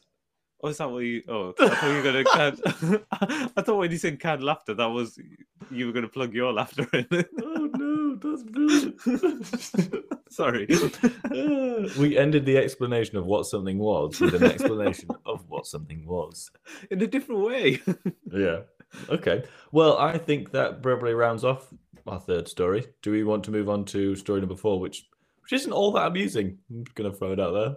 Oh, 0.61 0.67
is 0.67 0.77
that 0.77 0.91
what 0.91 0.99
you? 0.99 1.23
Oh, 1.27 1.53
I 1.59 1.69
thought 1.69 1.89
you 1.89 1.95
were 1.95 2.03
gonna. 2.03 2.23
Can... 2.25 3.51
I 3.57 3.61
thought 3.61 3.77
when 3.77 3.89
you 3.89 3.97
said 3.97 4.19
canned 4.19 4.43
laughter, 4.43 4.73
that 4.73 4.85
was 4.85 5.17
you 5.71 5.87
were 5.87 5.91
gonna 5.93 6.07
plug 6.07 6.33
your 6.33 6.53
laughter 6.53 6.87
in. 6.93 7.07
No, 8.23 8.31
that's 8.35 8.43
brilliant. 8.43 10.05
Sorry. 10.29 10.67
we 11.99 12.17
ended 12.17 12.45
the 12.45 12.57
explanation 12.57 13.17
of 13.17 13.25
what 13.25 13.45
something 13.45 13.77
was 13.77 14.19
with 14.19 14.35
an 14.35 14.43
explanation 14.43 15.09
of 15.25 15.43
what 15.49 15.65
something 15.65 16.05
was. 16.05 16.51
in 16.89 17.01
a 17.01 17.07
different 17.07 17.41
way. 17.41 17.81
Yeah. 18.33 18.61
Okay. 19.09 19.43
Well, 19.73 19.97
I 19.97 20.17
think 20.17 20.51
that 20.51 20.81
probably 20.81 21.13
rounds 21.13 21.43
off 21.43 21.67
our 22.07 22.19
third 22.19 22.47
story. 22.47 22.85
Do 23.01 23.11
we 23.11 23.23
want 23.25 23.43
to 23.45 23.51
move 23.51 23.67
on 23.69 23.83
to 23.85 24.15
story 24.15 24.39
number 24.39 24.55
four, 24.55 24.79
which 24.79 25.09
which 25.41 25.51
isn't 25.53 25.71
all 25.73 25.91
that 25.93 26.07
amusing? 26.07 26.57
I'm 26.69 26.85
gonna 26.95 27.11
throw 27.11 27.33
it 27.33 27.39
out 27.41 27.51
there. 27.53 27.75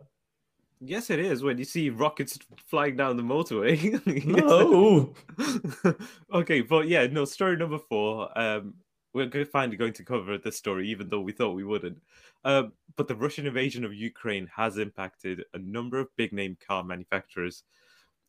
yes, 0.80 1.10
it 1.10 1.18
is. 1.18 1.42
When 1.42 1.58
you 1.58 1.64
see 1.64 1.90
rockets 1.90 2.38
flying 2.66 2.96
down 2.96 3.16
the 3.16 3.22
motorway. 3.24 3.76
No. 4.24 5.12
okay, 6.32 6.60
but 6.60 6.86
yeah, 6.86 7.06
no. 7.08 7.24
Story 7.24 7.56
number 7.56 7.78
four. 7.78 8.36
Um, 8.38 8.74
we're 9.14 9.44
finally 9.46 9.76
going 9.76 9.92
to 9.94 10.04
cover 10.04 10.36
this 10.36 10.56
story, 10.56 10.90
even 10.90 11.08
though 11.08 11.20
we 11.20 11.32
thought 11.32 11.54
we 11.54 11.64
wouldn't. 11.64 12.02
Um, 12.44 12.72
but 12.96 13.08
the 13.08 13.14
Russian 13.14 13.46
invasion 13.46 13.84
of 13.84 13.94
Ukraine 13.94 14.50
has 14.54 14.76
impacted 14.76 15.44
a 15.54 15.58
number 15.58 15.98
of 16.00 16.14
big 16.16 16.32
name 16.32 16.56
car 16.66 16.82
manufacturers. 16.82 17.62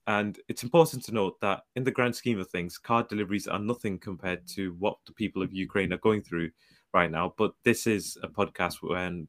And 0.08 0.40
it's 0.48 0.62
important 0.62 1.04
to 1.06 1.14
note 1.14 1.42
that, 1.42 1.64
in 1.76 1.84
the 1.84 1.92
grand 1.92 2.16
scheme 2.16 2.40
of 2.40 2.48
things, 2.50 2.78
car 2.78 3.04
deliveries 3.04 3.48
are 3.48 3.60
nothing 3.60 3.98
compared 3.98 4.48
to 4.50 4.74
what 4.78 4.98
the 5.08 5.14
people 5.14 5.42
of 5.42 5.52
Ukraine 5.52 5.92
are 5.92 5.98
going 5.98 6.22
through 6.22 6.52
right 6.94 7.10
now. 7.10 7.34
But 7.36 7.54
this 7.64 7.88
is 7.88 8.16
a 8.22 8.28
podcast 8.28 8.76
when 8.84 9.28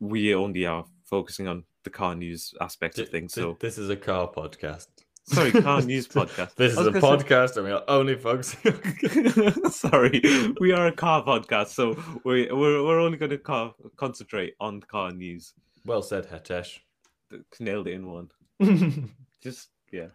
we 0.00 0.34
only 0.34 0.64
are 0.64 0.86
focusing 1.04 1.46
on 1.46 1.64
the 1.84 1.90
car 1.90 2.14
news 2.14 2.54
aspect 2.62 2.98
of 2.98 3.10
things. 3.10 3.34
Th- 3.34 3.44
So, 3.44 3.56
this 3.60 3.76
is 3.76 3.90
a 3.90 3.96
car 3.96 4.30
podcast. 4.32 4.86
Sorry, 5.24 5.52
car 5.52 5.82
news 5.82 6.08
podcast. 6.08 6.54
This 6.56 6.72
is 6.72 6.78
a 6.78 6.84
gonna 6.90 7.00
say- 7.00 7.06
podcast, 7.06 7.56
and 7.56 7.66
we 7.66 7.72
are 7.72 7.84
only 7.88 8.16
focusing. 8.16 9.70
Sorry, 9.70 10.20
we 10.60 10.72
are 10.72 10.88
a 10.88 10.92
car 10.92 11.24
podcast, 11.24 11.68
so 11.68 11.92
we, 12.24 12.50
we're 12.50 12.82
we're 12.84 13.00
only 13.00 13.18
going 13.18 13.30
to 13.30 13.38
car, 13.38 13.74
concentrate 13.96 14.54
on 14.60 14.80
car 14.80 15.12
news. 15.12 15.52
well 15.84 16.02
said, 16.02 16.28
Hetesh. 16.28 16.78
Nailed 17.60 17.86
it 17.86 17.92
in 17.92 18.06
one. 18.10 18.30
Just 19.42 19.68
yeah. 19.92 20.08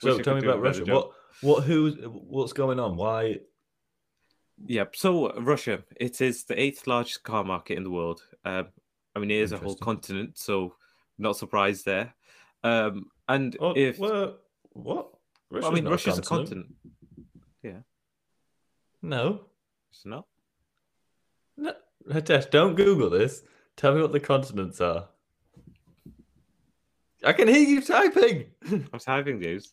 so 0.00 0.14
Wish 0.16 0.24
tell 0.24 0.34
me 0.36 0.40
could 0.40 0.46
do 0.46 0.50
a 0.50 0.52
about 0.52 0.62
Russia. 0.62 0.84
What 0.84 1.10
what 1.40 1.64
who's 1.64 1.96
what's 2.04 2.52
going 2.52 2.78
on? 2.78 2.96
Why? 2.96 3.40
Yep. 4.66 4.96
So 4.96 5.32
Russia, 5.40 5.82
it 5.96 6.20
is 6.20 6.44
the 6.44 6.58
eighth 6.58 6.86
largest 6.86 7.24
car 7.24 7.44
market 7.44 7.76
in 7.76 7.82
the 7.82 7.90
world. 7.90 8.22
Um, 8.44 8.68
I 9.14 9.18
mean, 9.18 9.30
it 9.30 9.38
is 9.38 9.52
a 9.52 9.58
whole 9.58 9.76
continent, 9.76 10.38
so 10.38 10.76
not 11.18 11.36
surprised 11.36 11.84
there. 11.84 12.14
Um, 12.62 13.06
and 13.28 13.56
Oh, 13.60 13.72
if 13.76 13.98
well, 13.98 14.38
what? 14.72 15.10
well, 15.50 15.64
I 15.64 15.68
Russia's 15.68 15.72
mean, 15.74 15.84
not 15.84 15.90
Russia's 15.90 16.18
a 16.18 16.22
continent. 16.22 16.74
Yeah. 17.62 17.78
No, 19.02 19.42
It's 19.90 20.04
not. 20.06 20.26
no, 21.56 21.72
Hetesh, 22.10 22.50
don't 22.50 22.74
Google 22.76 23.10
this. 23.10 23.42
Tell 23.76 23.94
me 23.94 24.00
what 24.02 24.12
the 24.12 24.20
continents 24.20 24.80
are. 24.80 25.08
I 27.24 27.32
can 27.32 27.48
hear 27.48 27.66
you 27.66 27.80
typing. 27.80 28.46
I'm 28.92 28.98
typing 28.98 29.38
these. 29.40 29.72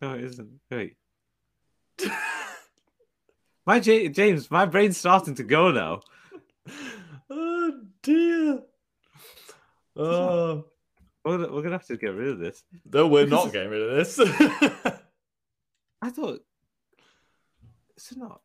No, 0.00 0.14
it 0.14 0.24
isn't. 0.24 0.48
Wait. 0.70 0.96
My 3.66 3.78
J- 3.80 4.08
James, 4.08 4.50
my 4.50 4.64
brain's 4.64 4.96
starting 4.96 5.34
to 5.36 5.42
go 5.44 5.70
now. 5.70 6.00
oh 7.28 7.72
dear. 8.02 8.60
Oh 9.96 10.64
We're, 11.24 11.36
gonna- 11.38 11.52
we're 11.52 11.62
gonna 11.62 11.74
have 11.76 11.86
to 11.86 11.96
get 11.96 12.14
rid 12.14 12.28
of 12.28 12.38
this. 12.38 12.62
no, 12.92 13.06
we're 13.08 13.26
not 13.26 13.52
getting 13.52 13.70
rid 13.70 13.82
of 13.82 13.96
this. 13.96 14.18
I 16.02 16.10
thought. 16.10 16.40
Is 17.96 18.12
it 18.12 18.18
not? 18.18 18.40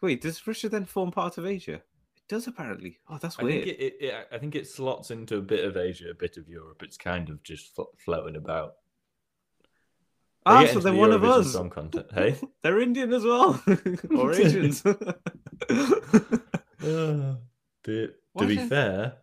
Wait, 0.00 0.20
does 0.22 0.46
Russia 0.46 0.68
then 0.68 0.84
form 0.86 1.10
part 1.10 1.36
of 1.38 1.44
Asia? 1.46 1.74
It 2.16 2.22
does 2.28 2.46
apparently. 2.46 2.98
Oh, 3.10 3.18
that's 3.20 3.38
I 3.38 3.42
weird. 3.42 3.64
think 3.64 3.78
it, 3.78 3.82
it, 3.82 3.96
it, 4.06 4.28
I 4.32 4.38
think 4.38 4.54
it 4.54 4.66
slots 4.66 5.10
into 5.10 5.36
a 5.36 5.42
bit 5.42 5.64
of 5.66 5.76
Asia, 5.76 6.10
a 6.10 6.14
bit 6.14 6.36
of 6.38 6.48
Europe. 6.48 6.82
It's 6.82 6.96
kind 6.96 7.28
of 7.28 7.42
just 7.42 7.74
flo- 7.74 7.90
floating 7.98 8.36
about. 8.36 8.76
They 10.46 10.50
ah, 10.52 10.66
so 10.66 10.78
they're 10.80 10.92
the 10.92 10.98
one 10.98 11.12
of 11.12 11.24
us. 11.24 11.52
Song 11.52 11.68
contest. 11.78 12.06
Hey, 12.14 12.36
They're 12.62 12.80
Indian 12.80 13.12
as 13.12 13.24
well, 13.24 13.62
or 14.16 14.32
Asians. 14.32 14.84
Uh, 14.86 15.12
the- 17.82 18.14
to 18.38 18.46
be 18.46 18.56
fair, 18.56 19.14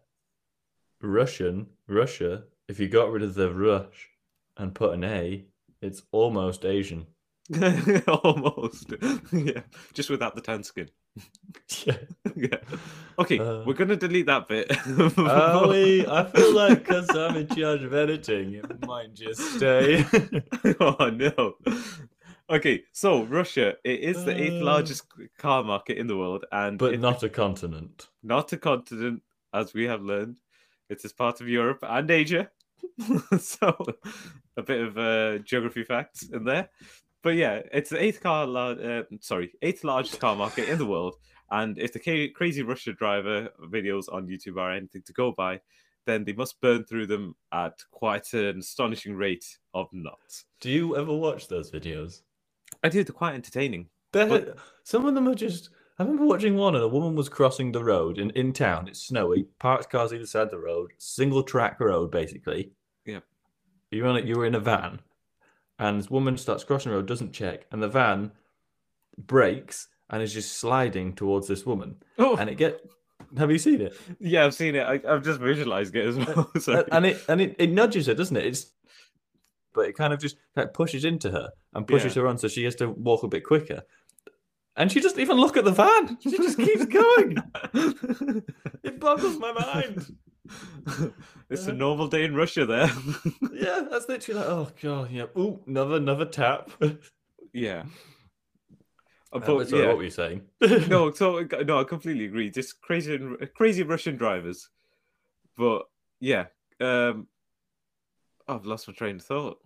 Russian 1.02 1.68
Russia. 1.88 2.44
If 2.68 2.80
you 2.80 2.88
got 2.88 3.12
rid 3.12 3.24
of 3.24 3.34
the 3.34 3.54
rush 3.54 4.10
and 4.58 4.74
put 4.74 4.94
an 4.94 5.04
A, 5.04 5.46
it's 5.82 6.04
almost 6.12 6.66
Asian. 6.66 7.08
Almost. 8.08 8.94
yeah, 9.34 9.62
just 9.94 10.10
without 10.10 10.36
the 10.36 10.42
tan 10.42 10.64
skin. 10.64 10.90
Yeah. 11.86 11.98
yeah. 12.36 12.58
Okay, 13.20 13.40
Uh, 13.40 13.64
we're 13.66 13.74
gonna 13.74 13.96
delete 13.98 14.28
that 14.28 14.48
bit. 14.48 14.72
Are 15.18 15.68
we? 15.68 16.06
I 16.08 16.24
feel 16.26 16.54
like 16.54 16.80
because 16.80 17.10
I'm 17.10 17.36
in 17.36 17.48
charge 17.48 17.84
of 17.84 17.94
editing, 17.94 18.54
it 18.54 18.86
might 18.88 19.14
just 19.14 19.42
stay. 19.56 20.06
oh 20.80 21.10
no. 21.10 21.56
Okay, 22.50 22.84
so 22.92 23.24
Russia, 23.24 23.74
it 23.84 24.00
is 24.02 24.24
the 24.26 24.36
eighth 24.42 24.62
Uh. 24.62 24.66
largest 24.66 25.04
car 25.38 25.64
market 25.64 25.98
in 25.98 26.08
the 26.08 26.16
world, 26.18 26.46
and 26.52 26.78
but 26.78 26.98
not 27.00 27.24
a 27.24 27.30
continent. 27.30 28.08
not 28.24 28.54
a 28.54 28.58
continent, 28.58 29.24
as 29.54 29.74
we 29.74 29.86
have 29.86 30.02
learned. 30.04 30.40
It 30.92 31.06
is 31.06 31.14
part 31.14 31.40
of 31.40 31.48
Europe 31.48 31.80
and 31.84 32.12
Asia. 32.12 32.52
so, 33.40 33.78
a 34.58 34.62
bit 34.62 34.82
of 34.82 34.98
uh, 34.98 35.38
geography 35.40 35.84
facts 35.86 36.24
in 36.24 36.44
there. 36.44 36.70
But 37.24 37.36
yeah, 37.36 37.62
it's 37.72 37.92
the 37.92 38.04
eighth 38.04 38.22
car, 38.22 38.46
lar- 38.46 38.82
uh, 38.82 39.04
sorry, 39.22 39.54
eighth 39.62 39.84
largest 39.86 40.20
car 40.20 40.36
market 40.36 40.68
in 40.68 40.78
the 40.78 40.86
world. 40.86 41.16
And 41.50 41.78
if 41.78 41.94
the 41.94 42.00
ca- 42.00 42.32
crazy 42.32 42.62
Russia 42.62 42.92
driver 42.92 43.50
videos 43.72 44.12
on 44.12 44.28
YouTube 44.28 44.58
are 44.58 44.72
anything 44.74 45.04
to 45.06 45.14
go 45.14 45.32
by, 45.32 45.62
then 46.06 46.26
they 46.26 46.34
must 46.34 46.60
burn 46.60 46.84
through 46.84 47.06
them 47.08 47.36
at 47.54 47.74
quite 47.92 48.34
an 48.34 48.60
astonishing 48.60 49.16
rate 49.16 49.46
of 49.74 49.88
knots. 49.94 50.46
Do 50.60 50.70
you 50.70 50.98
ever 50.98 51.14
watch 51.14 51.48
those 51.48 51.72
videos? 51.72 52.22
I 52.84 52.90
do. 52.90 53.04
They're 53.04 53.14
quite 53.14 53.36
entertaining. 53.36 53.88
They're, 54.12 54.28
But- 54.28 54.58
some 54.84 55.06
of 55.06 55.16
them 55.16 55.30
are 55.30 55.36
just. 55.36 55.70
I 56.02 56.04
remember 56.04 56.26
watching 56.26 56.56
one, 56.56 56.74
and 56.74 56.84
a 56.84 56.88
woman 56.88 57.14
was 57.14 57.30
crossing 57.30 57.72
the 57.72 57.84
road 57.84 58.18
in, 58.18 58.32
in 58.32 58.54
town. 58.54 58.88
It's 58.88 59.04
snowy, 59.04 59.44
parked 59.60 59.92
cars 59.92 60.12
either 60.12 60.26
side 60.26 60.44
of 60.44 60.50
the 60.50 60.58
road, 60.58 60.94
single 60.98 61.44
track 61.44 61.80
road, 61.80 62.10
basically. 62.10 62.72
Yeah. 63.06 63.20
You're 63.92 64.08
on. 64.08 64.26
You 64.26 64.36
were 64.38 64.48
in 64.48 64.56
a 64.56 64.60
van, 64.60 65.02
and 65.78 66.00
this 66.00 66.10
woman 66.10 66.38
starts 66.38 66.64
crossing 66.64 66.92
the 66.92 66.98
road, 66.98 67.06
doesn't 67.06 67.34
check, 67.34 67.68
and 67.72 67.84
the 67.84 67.88
van 67.88 68.32
brakes 69.16 69.90
and 70.10 70.24
is 70.24 70.34
just 70.34 70.54
sliding 70.58 71.14
towards 71.14 71.48
this 71.48 71.68
woman. 71.68 71.98
Oh, 72.18 72.36
And 72.36 72.50
it 72.50 72.56
get. 72.56 72.82
Have 73.38 73.52
you 73.52 73.60
seen 73.60 73.80
it? 73.80 73.96
yeah, 74.20 74.44
I've 74.44 74.56
seen 74.56 74.74
it. 74.74 74.82
I, 74.82 75.00
I've 75.08 75.24
just 75.24 75.40
visualized 75.40 75.96
it 75.96 76.06
as 76.06 76.18
well. 76.18 76.52
And 76.92 77.06
it 77.06 77.24
and 77.28 77.42
it, 77.42 77.56
it 77.60 77.70
nudges 77.70 78.08
her, 78.08 78.16
doesn't 78.16 78.36
it? 78.36 78.46
It's 78.48 78.72
but 79.74 79.88
it 79.88 79.96
kind 79.96 80.14
of 80.14 80.20
just 80.20 80.38
like 80.56 80.74
pushes 80.74 81.06
into 81.06 81.30
her 81.30 81.52
and 81.76 81.88
pushes 81.88 82.16
her 82.16 82.26
on, 82.28 82.40
so 82.40 82.48
she 82.48 82.64
has 82.64 82.76
to 82.78 82.90
walk 82.90 83.22
a 83.22 83.28
bit 83.28 83.46
quicker. 83.46 83.84
And 84.78 84.92
she 84.92 85.02
doesn't 85.02 85.20
even 85.20 85.38
look 85.38 85.58
at 85.58 85.66
the 85.66 85.72
van; 85.72 86.18
she 86.24 86.32
just 86.38 86.58
keeps 86.58 86.86
going. 86.86 87.38
it 88.84 89.00
boggles 89.00 89.38
my 89.38 89.52
mind. 89.52 90.16
it's 91.50 91.68
a 91.68 91.74
normal 91.74 92.08
day 92.08 92.24
in 92.24 92.36
Russia 92.36 92.66
there. 92.66 92.90
Yeah, 93.54 93.82
that's 93.92 94.10
literally 94.10 94.40
like, 94.40 94.50
oh 94.50 94.70
god, 94.82 95.12
yeah. 95.12 95.26
Ooh, 95.38 95.60
another 95.68 95.98
another 95.98 96.26
tap. 96.26 96.72
yeah. 97.54 97.84
Uh, 99.32 99.40
But, 99.40 99.46
but, 99.46 99.70
sorry, 99.70 99.84
yeah. 99.84 99.88
what 99.90 99.98
were 99.98 100.04
you 100.04 100.10
saying? 100.10 100.42
no, 100.90 101.12
so 101.12 101.46
no, 101.66 101.80
I 101.80 101.84
completely 101.84 102.26
agree. 102.26 102.50
Just 102.50 102.82
crazy, 102.82 103.20
crazy 103.54 103.84
Russian 103.84 104.16
drivers. 104.18 104.70
But 105.56 105.84
yeah, 106.20 106.46
um, 106.80 107.28
I've 108.48 108.66
lost 108.66 108.88
my 108.88 108.94
train 108.96 109.18
of 109.18 109.24
thought. 109.24 109.60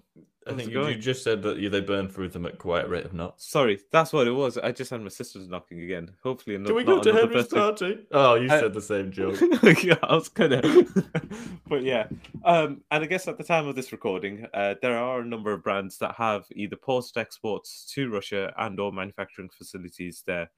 I 0.47 0.53
think 0.53 0.71
you, 0.71 0.87
you 0.87 0.95
just 0.95 1.23
said 1.23 1.41
that 1.43 1.57
you, 1.57 1.69
they 1.69 1.81
burn 1.81 2.07
through 2.07 2.29
them 2.29 2.45
at 2.45 2.59
quite 2.59 2.85
a 2.85 2.87
rate 2.87 3.05
of 3.05 3.13
knots. 3.13 3.47
Sorry, 3.47 3.79
that's 3.91 4.13
what 4.13 4.27
it 4.27 4.31
was. 4.31 4.57
I 4.59 4.71
just 4.71 4.91
had 4.91 5.01
my 5.01 5.09
sister's 5.09 5.47
knocking 5.47 5.81
again. 5.81 6.11
Hopefully, 6.21 6.57
not, 6.59 6.67
Can 6.67 6.75
we 6.75 6.83
go 6.83 7.01
to 7.01 7.09
another 7.09 7.27
Henry's 7.27 7.47
party? 7.47 7.97
Oh, 8.11 8.35
you 8.35 8.47
Uh, 8.49 8.59
said 8.59 8.73
the 8.73 8.81
same 8.81 9.11
joke. 9.11 9.39
yeah, 9.83 9.95
I 10.03 10.13
was 10.15 10.29
gonna. 10.29 10.61
but 11.67 11.83
yeah, 11.83 12.07
um, 12.43 12.81
and 12.91 13.03
I 13.03 13.07
guess 13.07 13.27
at 13.27 13.37
the 13.37 13.43
time 13.43 13.67
of 13.67 13.75
this 13.75 13.91
recording, 13.91 14.45
uh, 14.53 14.75
there 14.81 14.97
are 14.97 15.21
a 15.21 15.25
number 15.25 15.51
of 15.51 15.63
brands 15.63 15.97
that 15.97 16.15
have 16.15 16.45
either 16.55 16.75
paused 16.75 17.17
exports 17.17 17.89
to 17.93 18.09
Russia 18.11 18.53
and/or 18.57 18.91
manufacturing 18.91 19.49
facilities 19.49 20.23
there, 20.27 20.51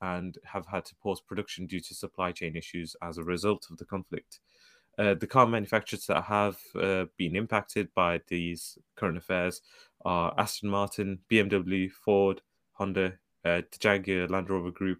and 0.00 0.38
have 0.44 0.66
had 0.66 0.84
to 0.84 0.94
pause 0.96 1.20
production 1.20 1.66
due 1.66 1.80
to 1.80 1.94
supply 1.94 2.30
chain 2.32 2.54
issues 2.56 2.94
as 3.02 3.18
a 3.18 3.24
result 3.24 3.66
of 3.70 3.78
the 3.78 3.84
conflict. 3.84 4.38
Uh, 4.98 5.14
the 5.14 5.26
car 5.26 5.46
manufacturers 5.46 6.06
that 6.06 6.22
have 6.24 6.56
uh, 6.78 7.06
been 7.16 7.34
impacted 7.34 7.88
by 7.94 8.20
these 8.28 8.76
current 8.96 9.16
affairs 9.16 9.62
are 10.04 10.34
Aston 10.38 10.68
Martin, 10.68 11.18
BMW, 11.30 11.90
Ford, 11.90 12.42
Honda, 12.72 13.14
uh, 13.44 13.62
the 13.70 13.78
Jaguar 13.78 14.28
Land 14.28 14.50
Rover 14.50 14.70
Group, 14.70 14.98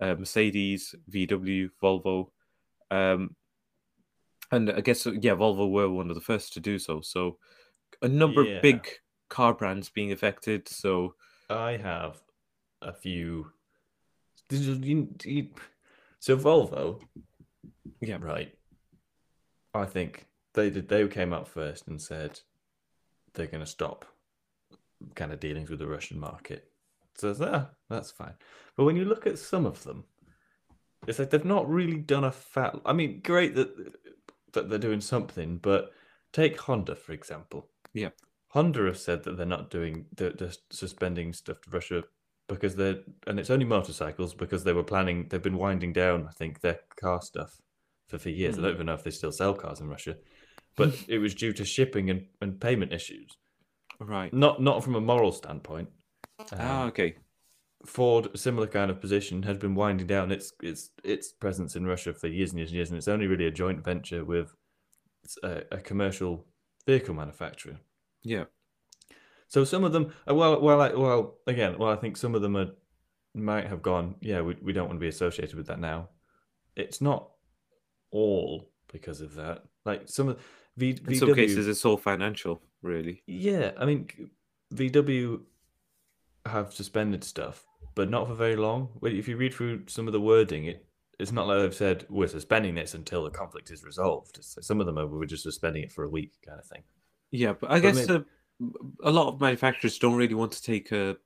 uh, 0.00 0.14
Mercedes, 0.14 0.94
VW, 1.10 1.70
Volvo. 1.82 2.30
Um, 2.90 3.34
and 4.52 4.70
I 4.70 4.80
guess, 4.80 5.06
yeah, 5.06 5.34
Volvo 5.34 5.70
were 5.70 5.88
one 5.88 6.10
of 6.10 6.14
the 6.14 6.20
first 6.20 6.52
to 6.52 6.60
do 6.60 6.78
so. 6.78 7.00
So 7.00 7.38
a 8.02 8.08
number 8.08 8.44
Yeah. 8.44 8.56
of 8.56 8.62
big 8.62 8.86
car 9.28 9.54
brands 9.54 9.88
being 9.88 10.12
affected. 10.12 10.68
So, 10.68 11.14
I 11.48 11.76
have 11.76 12.20
a 12.82 12.92
few. 12.92 13.52
So 14.50 16.36
Volvo, 16.36 17.00
yeah, 18.00 18.18
right? 18.20 18.54
I 19.74 19.86
think 19.86 20.26
they 20.54 20.70
did. 20.70 20.88
They 20.88 21.06
came 21.08 21.32
out 21.32 21.48
first 21.48 21.88
and 21.88 22.00
said 22.00 22.40
they're 23.34 23.46
going 23.46 23.64
to 23.64 23.70
stop 23.70 24.04
kind 25.14 25.32
of 25.32 25.40
dealings 25.40 25.70
with 25.70 25.80
the 25.80 25.86
Russian 25.86 26.18
market. 26.18 26.70
So 27.16 27.34
ah, 27.40 27.70
that's 27.88 28.10
fine. 28.10 28.34
But 28.76 28.84
when 28.84 28.96
you 28.96 29.04
look 29.04 29.26
at 29.26 29.38
some 29.38 29.66
of 29.66 29.82
them, 29.84 30.04
it's 31.06 31.18
like 31.18 31.30
they've 31.30 31.44
not 31.44 31.68
really 31.68 31.98
done 31.98 32.24
a 32.24 32.32
fat. 32.32 32.76
I 32.84 32.92
mean, 32.92 33.20
great 33.22 33.54
that 33.56 33.92
that 34.52 34.70
they're 34.70 34.78
doing 34.78 35.00
something, 35.00 35.58
but 35.58 35.92
take 36.32 36.60
Honda 36.60 36.94
for 36.94 37.12
example. 37.12 37.68
Yeah. 37.92 38.10
Honda 38.48 38.84
have 38.86 38.98
said 38.98 39.24
that 39.24 39.36
they're 39.36 39.46
not 39.46 39.70
doing 39.70 40.06
they're, 40.16 40.30
they're 40.30 40.52
suspending 40.70 41.32
stuff 41.32 41.60
to 41.62 41.70
Russia 41.70 42.04
because 42.48 42.76
they're 42.76 43.00
and 43.26 43.40
it's 43.40 43.50
only 43.50 43.64
motorcycles 43.64 44.34
because 44.34 44.64
they 44.64 44.72
were 44.72 44.84
planning 44.84 45.26
they've 45.28 45.42
been 45.42 45.58
winding 45.58 45.92
down 45.92 46.26
I 46.28 46.32
think 46.32 46.60
their 46.60 46.80
car 47.00 47.20
stuff 47.22 47.60
for 48.08 48.18
for 48.18 48.30
years. 48.30 48.58
I 48.58 48.60
Hmm. 48.60 48.62
don't 48.62 48.74
even 48.74 48.86
know 48.86 48.94
if 48.94 49.04
they 49.04 49.10
still 49.10 49.32
sell 49.32 49.54
cars 49.54 49.80
in 49.80 49.88
Russia, 49.88 50.16
but 50.76 51.04
it 51.08 51.18
was 51.18 51.34
due 51.34 51.52
to 51.54 51.64
shipping 51.64 52.10
and, 52.10 52.26
and 52.40 52.60
payment 52.60 52.92
issues. 52.92 53.36
right. 54.00 54.34
Not 54.34 54.60
not 54.60 54.84
from 54.84 54.96
a 54.96 55.00
moral 55.00 55.32
standpoint. 55.32 55.88
ah, 56.58 56.84
Um, 56.84 56.88
okay. 56.88 57.16
Ford, 57.86 58.28
a 58.34 58.38
similar 58.38 58.66
kind 58.66 58.90
of 58.90 59.00
position, 59.00 59.42
has 59.44 59.58
been 59.58 59.74
winding 59.74 60.06
down 60.06 60.32
its 60.32 60.52
its 60.62 60.90
its 61.04 61.32
presence 61.32 61.76
in 61.76 61.86
Russia 61.86 62.12
for 62.14 62.28
years 62.28 62.50
and 62.50 62.58
years 62.58 62.70
and 62.70 62.76
years, 62.76 62.90
and 62.90 62.98
it's 62.98 63.08
only 63.08 63.26
really 63.26 63.46
a 63.46 63.50
joint 63.50 63.84
venture 63.84 64.24
with 64.24 64.54
a, 65.42 65.64
a 65.72 65.78
commercial 65.78 66.46
vehicle 66.86 67.14
manufacturer. 67.14 67.80
Yeah. 68.24 68.44
So 69.48 69.64
some 69.64 69.84
of 69.84 69.92
them, 69.92 70.12
uh, 70.28 70.34
well, 70.34 70.60
well, 70.60 70.80
I, 70.80 70.92
well, 70.94 71.38
again, 71.46 71.78
well, 71.78 71.90
I 71.90 71.96
think 71.96 72.16
some 72.16 72.34
of 72.34 72.42
them 72.42 72.56
are, 72.56 72.70
might 73.34 73.66
have 73.66 73.82
gone. 73.82 74.16
Yeah, 74.20 74.40
we 74.42 74.56
we 74.62 74.72
don't 74.72 74.88
want 74.88 74.96
to 74.98 75.04
be 75.04 75.08
associated 75.08 75.54
with 75.56 75.66
that 75.68 75.80
now. 75.80 76.08
It's 76.76 77.00
not 77.00 77.30
all 78.14 78.70
because 78.92 79.20
of 79.20 79.34
that. 79.34 79.64
Like 79.84 80.08
some 80.08 80.28
of 80.28 80.40
v, 80.76 80.90
In 80.90 80.96
VW, 80.96 81.18
some 81.18 81.34
cases, 81.34 81.68
it's 81.68 81.84
all 81.84 81.96
financial, 81.98 82.62
really. 82.82 83.22
yeah, 83.26 83.72
I 83.78 83.84
mean, 83.84 84.08
VW 84.74 85.40
have 86.46 86.72
suspended 86.72 87.24
stuff, 87.24 87.66
but 87.94 88.10
not 88.10 88.28
for 88.28 88.34
very 88.34 88.56
long. 88.56 88.88
If 89.02 89.28
you 89.28 89.36
read 89.36 89.54
through 89.54 89.84
some 89.88 90.06
of 90.06 90.12
the 90.12 90.20
wording, 90.20 90.66
it 90.66 90.86
it's 91.18 91.32
not 91.32 91.46
like 91.46 91.58
they've 91.60 91.74
said 91.74 92.06
we're 92.10 92.26
suspending 92.28 92.74
this 92.74 92.94
until 92.94 93.24
the 93.24 93.30
conflict 93.30 93.70
is 93.70 93.84
resolved. 93.84 94.38
It's, 94.38 94.58
some 94.66 94.80
of 94.80 94.86
them 94.86 94.98
are 94.98 95.06
we're 95.06 95.26
just 95.26 95.44
suspending 95.44 95.84
it 95.84 95.92
for 95.92 96.04
a 96.04 96.08
week, 96.08 96.32
kind 96.46 96.58
of 96.58 96.66
thing. 96.66 96.82
Yeah, 97.30 97.54
but 97.54 97.70
I 97.70 97.80
But 97.80 97.82
guess 97.82 98.10
uh, 98.10 98.20
a 99.02 99.10
lot 99.10 99.28
of 99.28 99.40
manufacturers 99.40 99.98
don't 99.98 100.14
really 100.16 100.34
want 100.34 100.52
to 100.52 100.62
take 100.62 100.92
a, 100.92 101.16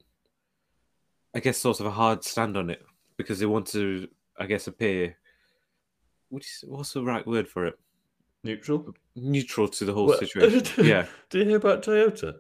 I 1.35 1.41
guess, 1.41 1.59
sort 1.59 1.81
of 1.81 1.87
a 1.87 1.91
hard 1.91 2.25
stand 2.25 2.57
on 2.57 2.71
it 2.71 2.83
because 3.17 3.39
they 3.39 3.47
want 3.47 3.67
to, 3.69 4.09
I 4.39 4.47
guess, 4.47 4.67
appear. 4.67 5.18
What's 6.31 6.93
the 6.93 7.03
right 7.03 7.27
word 7.27 7.49
for 7.49 7.67
it? 7.67 7.79
Neutral. 8.45 8.95
Neutral 9.17 9.69
to 9.69 9.85
the 9.85 9.93
whole 9.93 10.07
Well- 10.07 10.19
situation. 10.19 10.65
yeah. 10.87 11.07
Did 11.31 11.39
you 11.41 11.45
hear 11.49 11.57
about 11.57 11.83
Toyota? 11.83 12.37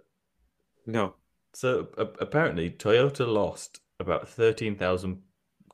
No. 0.86 1.14
So 1.55 1.89
a- 1.97 2.03
apparently, 2.20 2.70
Toyota 2.70 3.26
lost 3.26 3.80
about 3.99 4.28
thirteen 4.28 4.76
thousand 4.76 5.22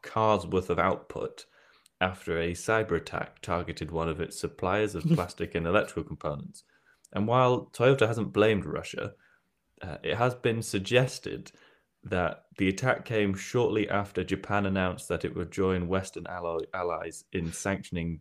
cars 0.03 0.47
worth 0.47 0.71
of 0.71 0.79
output 0.79 1.47
after 2.01 2.39
a 2.39 2.53
cyber 2.53 2.93
attack 2.97 3.41
targeted 3.43 3.91
one 3.91 4.09
of 4.09 4.21
its 4.21 4.39
suppliers 4.39 4.95
of 4.95 5.05
plastic 5.15 5.55
and 5.55 5.67
electrical 5.67 6.05
components. 6.05 6.65
And 7.13 7.27
while 7.27 7.71
Toyota 7.73 8.07
hasn't 8.07 8.33
blamed 8.33 8.65
Russia, 8.65 9.13
uh, 9.83 9.99
it 10.03 10.17
has 10.17 10.35
been 10.35 10.63
suggested 10.63 11.53
that 12.05 12.45
the 12.59 12.69
attack 12.69 13.05
came 13.05 13.35
shortly 13.35 13.89
after 13.89 14.23
Japan 14.25 14.67
announced 14.67 15.09
that 15.09 15.25
it 15.25 15.35
would 15.35 15.51
join 15.51 15.89
Western 15.89 16.27
ally- 16.27 16.67
allies 16.75 17.25
in 17.33 17.53
sanctioning, 17.53 18.21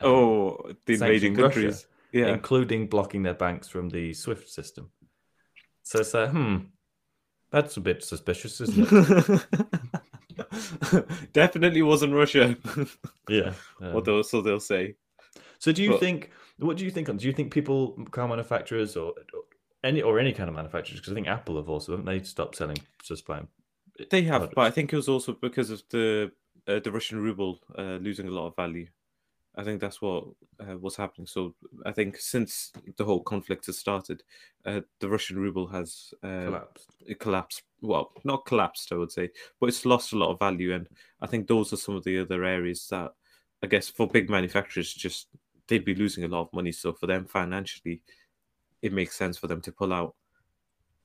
um, 0.00 0.08
Oh, 0.10 0.72
the 0.86 0.94
invading 0.94 1.34
Russia, 1.34 1.42
countries. 1.54 1.86
Yeah. 2.12 2.28
including 2.28 2.86
blocking 2.88 3.22
their 3.22 3.34
banks 3.34 3.68
from 3.68 3.88
the 3.88 4.12
SWIFT 4.12 4.48
system. 4.48 4.90
So 5.82 6.00
it's 6.00 6.14
like, 6.14 6.30
hmm, 6.30 6.56
that's 7.50 7.76
a 7.76 7.80
bit 7.80 8.02
suspicious, 8.04 8.60
isn't 8.60 8.88
it? 8.92 9.46
Definitely 11.32 11.82
wasn't 11.82 12.14
Russia. 12.14 12.56
yeah. 13.28 13.52
What 13.78 13.96
um, 13.96 14.02
they'll, 14.04 14.24
so 14.24 14.40
they'll 14.42 14.60
say. 14.60 14.96
So 15.58 15.72
do 15.72 15.82
you 15.82 15.90
But- 15.90 16.00
think? 16.00 16.30
What 16.58 16.76
do 16.76 16.84
you 16.84 16.90
think? 16.92 17.08
on 17.08 17.16
Do 17.16 17.26
you 17.26 17.32
think 17.32 17.52
people, 17.52 17.92
car 18.12 18.28
manufacturers, 18.28 18.96
or, 18.96 19.08
or 19.34 19.42
any 19.84 20.02
or 20.02 20.18
any 20.18 20.32
kind 20.32 20.48
of 20.48 20.56
manufacturers? 20.56 21.00
Because 21.00 21.12
I 21.12 21.14
think 21.14 21.28
Apple 21.28 21.56
have 21.56 21.68
also 21.68 21.92
haven't 21.92 22.06
they 22.06 22.22
stopped 22.24 22.56
selling 22.56 22.78
supplying. 23.02 23.48
They 24.10 24.22
have, 24.22 24.50
but 24.54 24.62
I 24.62 24.70
think 24.70 24.92
it 24.92 24.96
was 24.96 25.08
also 25.08 25.34
because 25.34 25.70
of 25.70 25.82
the 25.90 26.32
uh, 26.66 26.80
the 26.80 26.90
Russian 26.90 27.20
ruble 27.22 27.60
uh, 27.78 27.98
losing 28.00 28.26
a 28.26 28.30
lot 28.30 28.48
of 28.48 28.56
value. 28.56 28.86
I 29.56 29.62
think 29.62 29.80
that's 29.80 30.02
what 30.02 30.24
uh, 30.58 30.76
was 30.78 30.96
happening. 30.96 31.26
So 31.28 31.54
I 31.86 31.92
think 31.92 32.16
since 32.18 32.72
the 32.96 33.04
whole 33.04 33.22
conflict 33.22 33.66
has 33.66 33.78
started, 33.78 34.24
uh, 34.66 34.80
the 34.98 35.08
Russian 35.08 35.38
ruble 35.38 35.68
has 35.68 36.12
uh, 36.24 36.46
collapsed. 36.46 36.86
it 37.06 37.20
collapsed. 37.20 37.62
Well, 37.80 38.10
not 38.24 38.46
collapsed, 38.46 38.90
I 38.90 38.96
would 38.96 39.12
say, 39.12 39.30
but 39.60 39.68
it's 39.68 39.86
lost 39.86 40.12
a 40.12 40.18
lot 40.18 40.32
of 40.32 40.40
value. 40.40 40.74
And 40.74 40.88
I 41.20 41.28
think 41.28 41.46
those 41.46 41.72
are 41.72 41.76
some 41.76 41.94
of 41.94 42.02
the 42.02 42.18
other 42.18 42.42
areas 42.42 42.88
that 42.90 43.12
I 43.62 43.68
guess 43.68 43.88
for 43.88 44.08
big 44.08 44.28
manufacturers, 44.28 44.92
just 44.92 45.28
they'd 45.68 45.84
be 45.84 45.94
losing 45.94 46.24
a 46.24 46.28
lot 46.28 46.42
of 46.42 46.52
money. 46.52 46.72
So 46.72 46.92
for 46.92 47.06
them 47.06 47.24
financially, 47.24 48.02
it 48.84 48.92
makes 48.92 49.16
sense 49.16 49.36
for 49.38 49.46
them 49.48 49.60
to 49.62 49.72
pull 49.72 49.92
out. 49.92 50.14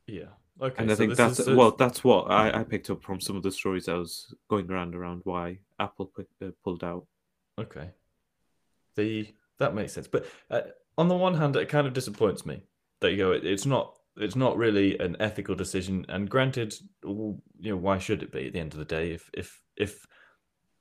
Yeah. 0.06 0.34
Okay. 0.62 0.82
and 0.84 0.92
I 0.92 0.94
so 0.94 0.98
think 0.98 1.16
that's 1.16 1.40
is- 1.40 1.56
well, 1.56 1.72
that's 1.72 2.04
what 2.04 2.30
I, 2.30 2.60
I 2.60 2.64
picked 2.64 2.90
up 2.90 3.02
from 3.02 3.22
some 3.22 3.38
of 3.38 3.44
the 3.44 3.52
stories 3.52 3.88
I 3.88 3.94
was 3.94 4.34
going 4.50 4.70
around 4.70 4.94
around 4.94 5.22
why 5.24 5.60
Apple 5.80 6.08
pu- 6.08 6.46
uh, 6.46 6.52
pulled 6.64 6.84
out. 6.84 7.06
Okay. 7.58 7.92
The 8.96 9.28
that 9.60 9.74
makes 9.74 9.94
sense, 9.94 10.08
but 10.08 10.26
uh, 10.52 10.62
on 10.98 11.08
the 11.08 11.16
one 11.16 11.36
hand, 11.36 11.56
it 11.56 11.70
kind 11.70 11.88
of 11.88 11.94
disappoints 11.94 12.46
me 12.46 12.64
that 13.00 13.12
you 13.12 13.18
go. 13.18 13.32
It, 13.32 13.46
it's 13.46 13.66
not 13.66 13.96
it's 14.18 14.36
not 14.36 14.58
really 14.58 14.98
an 15.00 15.16
ethical 15.22 15.56
decision. 15.56 16.06
And 16.10 16.30
granted, 16.30 16.74
you 17.04 17.42
know, 17.60 17.78
why 17.78 17.98
should 18.00 18.22
it 18.24 18.32
be 18.34 18.48
at 18.48 18.54
the 18.54 18.60
end 18.60 18.74
of 18.74 18.80
the 18.80 18.86
day? 18.86 19.12
If 19.12 19.30
if 19.34 19.62
if 19.78 20.06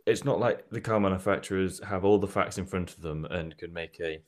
it's 0.06 0.24
not 0.24 0.40
like 0.40 0.68
the 0.70 0.80
car 0.80 0.98
manufacturers 0.98 1.80
have 1.84 2.04
all 2.04 2.18
the 2.18 2.26
facts 2.26 2.58
in 2.58 2.66
front 2.66 2.90
of 2.90 3.02
them 3.02 3.26
and 3.26 3.56
can 3.58 3.72
make 3.72 4.00
a 4.00 4.20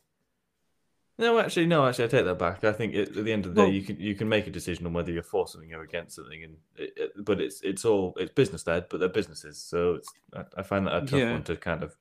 no, 1.21 1.39
actually, 1.39 1.67
no. 1.67 1.87
Actually, 1.87 2.07
I 2.07 2.09
take 2.09 2.25
that 2.25 2.39
back. 2.39 2.65
I 2.65 2.73
think 2.73 2.95
it, 2.95 3.17
at 3.17 3.25
the 3.25 3.33
end 3.33 3.47
of 3.47 3.55
the 3.55 3.61
Well- 3.61 3.71
day, 3.71 3.77
you 3.77 3.83
can 3.83 4.01
you 4.01 4.15
can 4.15 4.29
make 4.29 4.47
a 4.47 4.51
decision 4.51 4.87
on 4.87 4.93
whether 4.93 5.13
you're 5.13 5.23
for 5.23 5.47
something 5.47 5.73
or 5.73 5.83
against 5.83 6.17
something, 6.17 6.43
and 6.43 6.57
it, 6.77 6.93
it, 6.97 7.25
but 7.25 7.41
it's 7.41 7.61
it's 7.63 7.85
all 7.85 8.15
it's 8.17 8.33
business 8.33 8.67
led, 8.67 8.89
but 8.89 8.99
they're 9.01 9.09
businesses, 9.09 9.61
so 9.63 9.95
it's 9.95 10.13
I, 10.35 10.45
I 10.57 10.63
find 10.63 10.87
that 10.87 10.97
a 10.97 11.01
tough 11.07 11.21
Yeah. 11.21 11.33
one 11.33 11.45
to 11.45 11.57
kind 11.57 11.83
of 11.83 11.97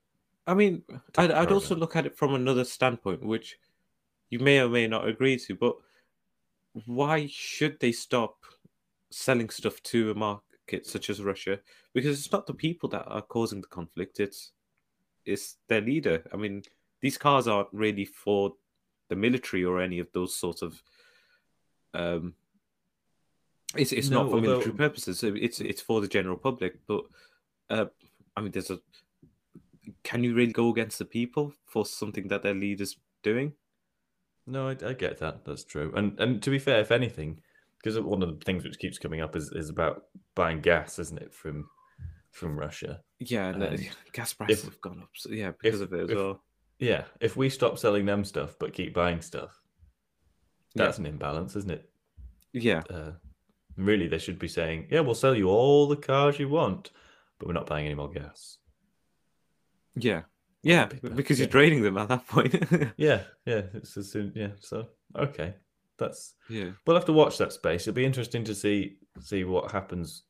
I 0.47 0.55
mean, 0.55 0.81
I'd, 1.15 1.29
I'd 1.31 1.51
also 1.51 1.75
look 1.75 1.95
at 1.95 2.07
it 2.07 2.17
from 2.17 2.33
another 2.33 2.63
standpoint, 2.63 3.23
which 3.23 3.59
you 4.31 4.39
may 4.39 4.59
or 4.59 4.67
may 4.69 4.87
not 4.87 5.07
agree 5.07 5.37
to, 5.37 5.53
but 5.55 5.75
why 6.85 7.27
should 7.29 7.79
they 7.79 7.91
stop 7.91 8.37
selling 9.11 9.49
stuff 9.49 9.81
to 9.83 10.11
a 10.11 10.15
market 10.15 10.87
such 10.87 11.09
as 11.09 11.21
Russia? 11.21 11.59
Because 11.93 12.17
it's 12.17 12.31
not 12.31 12.47
the 12.47 12.53
people 12.53 12.89
that 12.89 13.03
are 13.05 13.21
causing 13.21 13.61
the 13.61 13.67
conflict; 13.67 14.19
it's 14.19 14.51
it's 15.25 15.57
their 15.67 15.81
leader. 15.81 16.23
I 16.33 16.37
mean, 16.37 16.63
these 17.01 17.17
cars 17.17 17.47
aren't 17.47 17.69
really 17.71 18.05
for 18.05 18.53
the 19.09 19.15
military 19.15 19.65
or 19.65 19.81
any 19.81 19.99
of 19.99 20.07
those 20.13 20.35
sorts 20.35 20.61
of. 20.61 20.81
Um, 21.93 22.33
it's 23.75 23.91
it's 23.91 24.09
not 24.09 24.25
No, 24.25 24.31
for 24.31 24.41
military 24.41 24.73
purposes. 24.75 25.23
It's 25.23 25.59
it's 25.59 25.81
for 25.81 26.01
the 26.01 26.07
general 26.07 26.37
public. 26.37 26.79
But 26.87 27.01
uh, 27.69 27.85
I 28.35 28.41
mean, 28.41 28.51
there's 28.51 28.71
a. 28.71 28.79
Can 30.03 30.23
you 30.23 30.33
really 30.35 30.53
go 30.53 30.69
against 30.69 30.99
the 30.99 31.05
people 31.05 31.53
for 31.65 31.85
something 31.85 32.27
that 32.29 32.43
their 32.43 32.53
leader's 32.53 32.97
doing? 33.23 33.53
No, 34.47 34.67
I, 34.67 34.71
I 34.85 34.93
get 34.93 35.19
that. 35.19 35.45
That's 35.45 35.63
true. 35.63 35.91
And 35.95 36.19
and 36.19 36.41
to 36.43 36.49
be 36.49 36.59
fair, 36.59 36.79
if 36.79 36.91
anything, 36.91 37.39
because 37.81 37.99
one 37.99 38.23
of 38.23 38.29
the 38.39 38.43
things 38.45 38.63
which 38.63 38.79
keeps 38.79 38.97
coming 38.97 39.21
up 39.21 39.35
is, 39.35 39.51
is 39.51 39.69
about 39.69 40.05
buying 40.35 40.61
gas, 40.61 40.97
isn't 40.99 41.21
it, 41.21 41.33
from 41.33 41.67
from 42.31 42.57
Russia? 42.57 43.01
Yeah, 43.19 43.49
and 43.49 43.63
uh, 43.63 43.77
gas 44.13 44.33
prices 44.33 44.59
if- 44.59 44.65
have 44.65 44.81
gone 44.81 45.01
up. 45.01 45.09
So 45.15 45.29
yeah, 45.31 45.51
because 45.61 45.81
if- 45.81 45.87
of 45.87 45.93
it 45.93 46.03
as 46.05 46.09
if- 46.11 46.17
well. 46.17 46.41
Yeah. 46.79 47.03
If 47.19 47.35
we 47.37 47.49
stop 47.49 47.77
selling 47.77 48.05
them 48.05 48.23
stuff 48.23 48.55
but 48.59 48.73
keep 48.73 48.93
buying 48.93 49.21
stuff, 49.21 49.59
Yeah. 50.75 50.85
that's 50.85 50.97
an 50.97 51.05
imbalance, 51.05 51.55
isn't 51.55 51.71
it? 51.71 51.89
Yeah, 52.53 52.83
Uh, 52.89 53.11
really, 53.75 54.07
they 54.07 54.17
should 54.17 54.39
be 54.39 54.47
saying, 54.47 54.87
"Yeah, 54.89 55.01
we'll 55.01 55.13
sell 55.15 55.35
you 55.35 55.49
all 55.49 55.87
the 55.87 55.95
cars 55.95 56.39
you 56.39 56.49
want, 56.49 56.91
but 57.37 57.47
we're 57.47 57.53
not 57.53 57.67
buying 57.67 57.85
any 57.85 57.95
more 57.95 58.09
gas." 58.11 58.57
yeah, 59.95 60.23
yeah. 60.63 60.85
Because 60.85 61.39
you're 61.39 61.47
yeah. 61.47 61.51
draining 61.51 61.81
them 61.83 61.97
at 61.97 62.07
that 62.09 62.27
point. 62.27 62.53
Yeah, 62.97 63.23
yeah. 63.45 63.63
It's 63.73 63.97
as 63.97 64.11
soon, 64.11 64.31
yeah. 64.35 64.51
So 64.59 64.87
okay, 65.15 65.55
that's 65.97 66.35
yeah, 66.49 66.71
we'll 66.85 66.95
have 66.95 67.05
to 67.05 67.13
watch 67.13 67.37
that 67.37 67.53
space. 67.53 67.81
It'll 67.87 67.95
be 67.95 68.05
interesting 68.05 68.43
to 68.45 68.55
see 68.55 68.97
see 69.19 69.43
what 69.43 69.71
happens 69.71 70.23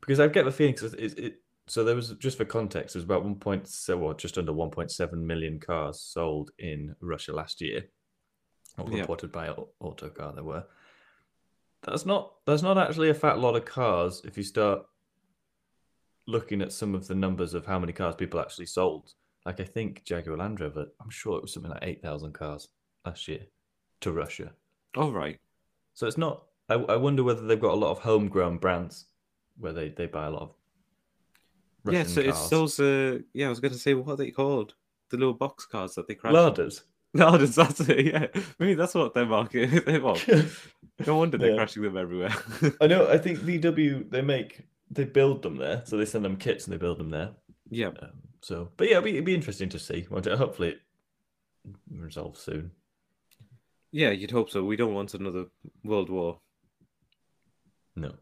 because 0.00 0.18
I 0.20 0.26
get 0.28 0.44
the 0.44 0.50
feeling 0.52 0.74
'cause 0.74 0.94
it, 0.94 1.18
it 1.18 1.41
so 1.66 1.84
there 1.84 1.94
was 1.94 2.10
just 2.18 2.36
for 2.38 2.44
context, 2.44 2.94
there 2.94 3.00
was 3.00 3.04
about 3.04 3.24
one 3.24 3.36
point 3.36 3.68
so 3.68 3.96
well, 3.96 4.14
just 4.14 4.38
under 4.38 4.52
one 4.52 4.70
point 4.70 4.90
seven 4.90 5.26
million 5.26 5.58
cars 5.60 6.00
sold 6.00 6.50
in 6.58 6.94
Russia 7.00 7.32
last 7.32 7.60
year, 7.60 7.84
or 8.78 8.88
Yeah. 8.90 9.00
reported 9.00 9.30
by 9.32 9.48
Autocar. 9.80 10.32
There 10.34 10.44
were. 10.44 10.64
That's 11.82 12.06
not 12.06 12.34
that's 12.46 12.62
not 12.62 12.78
actually 12.78 13.10
a 13.10 13.14
fat 13.14 13.38
lot 13.38 13.56
of 13.56 13.64
cars 13.64 14.22
if 14.24 14.36
you 14.36 14.42
start 14.42 14.82
looking 16.26 16.62
at 16.62 16.72
some 16.72 16.94
of 16.94 17.06
the 17.08 17.14
numbers 17.14 17.54
of 17.54 17.66
how 17.66 17.78
many 17.78 17.92
cars 17.92 18.14
people 18.14 18.40
actually 18.40 18.66
sold. 18.66 19.14
Like 19.44 19.58
I 19.58 19.64
think 19.64 20.04
Jaguar 20.04 20.36
Land 20.36 20.60
Rover, 20.60 20.86
I'm 21.00 21.10
sure 21.10 21.36
it 21.36 21.42
was 21.42 21.52
something 21.52 21.70
like 21.72 21.82
eight 21.82 22.02
thousand 22.02 22.32
cars 22.34 22.68
last 23.04 23.26
year 23.26 23.40
to 24.00 24.12
Russia. 24.12 24.52
all 24.96 25.12
right. 25.12 25.38
So 25.94 26.06
it's 26.06 26.18
not. 26.18 26.44
I, 26.68 26.74
I 26.74 26.96
wonder 26.96 27.22
whether 27.24 27.42
they've 27.46 27.60
got 27.60 27.74
a 27.74 27.76
lot 27.76 27.90
of 27.90 27.98
homegrown 27.98 28.58
brands 28.58 29.06
where 29.58 29.72
they, 29.72 29.88
they 29.90 30.06
buy 30.06 30.26
a 30.26 30.30
lot 30.30 30.42
of. 30.42 30.54
Yeah, 31.90 32.04
so 32.04 32.20
it's 32.20 32.38
cars. 32.38 32.50
those. 32.50 32.80
Uh, 32.80 33.18
yeah, 33.34 33.46
I 33.46 33.48
was 33.48 33.60
going 33.60 33.72
to 33.72 33.78
say 33.78 33.94
what 33.94 34.12
are 34.12 34.16
they 34.16 34.30
called? 34.30 34.74
The 35.10 35.16
little 35.16 35.34
box 35.34 35.66
cars 35.66 35.94
that 35.96 36.06
they 36.08 36.14
crash. 36.14 36.32
Ladas. 36.32 36.82
No, 37.14 37.36
that's 37.36 37.80
it. 37.80 38.06
Yeah, 38.06 38.26
maybe 38.58 38.74
that's 38.74 38.94
what 38.94 39.12
their 39.14 39.26
market. 39.26 39.72
is. 39.86 40.00
well, 40.02 40.16
no 41.06 41.16
wonder 41.18 41.36
they're 41.38 41.50
Yeah. 41.50 41.56
crashing 41.56 41.82
them 41.82 41.96
everywhere. 41.96 42.34
I 42.80 42.86
know. 42.86 43.08
I 43.08 43.18
think 43.18 43.40
VW 43.40 44.10
they 44.10 44.22
make 44.22 44.60
they 44.90 45.04
build 45.04 45.42
them 45.42 45.56
there, 45.56 45.82
so 45.84 45.96
they 45.96 46.04
send 46.06 46.24
them 46.24 46.36
kits 46.36 46.64
and 46.66 46.72
they 46.72 46.78
build 46.78 46.98
them 46.98 47.10
there. 47.10 47.30
yeah, 47.70 47.88
Um, 47.88 48.10
so, 48.42 48.70
but 48.76 48.86
yeah, 48.88 48.92
it'd 48.98 49.04
be, 49.04 49.10
it'd 49.12 49.24
be 49.24 49.34
interesting 49.34 49.68
to 49.70 49.78
see. 49.78 50.02
Hopefully, 50.10 50.68
it 50.70 50.80
resolves 51.90 52.40
soon. 52.40 52.70
yeah. 53.90 54.10
You'd 54.10 54.30
hope 54.30 54.50
so. 54.50 54.64
We 54.64 54.76
don't 54.76 54.94
want 54.94 55.14
another 55.14 55.46
world 55.84 56.08
war. 56.10 56.40
No. 57.96 58.14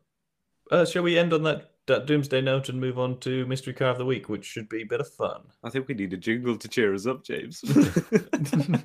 Uh, 0.71 0.85
shall 0.85 1.03
we 1.03 1.19
end 1.19 1.33
on 1.33 1.43
that, 1.45 1.70
that 1.91 2.07
doomsday 2.07 2.41
note 2.41 2.69
and 2.69 2.81
move 2.81 3.01
on 3.01 3.19
to 3.19 3.45
mystery 3.47 3.75
car 3.75 3.89
of 3.89 3.99
the 3.99 4.05
week, 4.05 4.29
which 4.29 4.45
should 4.45 4.69
be 4.69 4.83
a 4.83 4.87
bit 4.87 5.01
of 5.01 5.13
fun. 5.13 5.43
I 5.65 5.71
think 5.71 5.89
we 5.89 5.95
need 5.95 6.13
a 6.13 6.17
jingle 6.17 6.57
to 6.57 6.69
cheer 6.69 6.95
us 6.95 7.07
up, 7.07 7.25
James. 7.25 7.63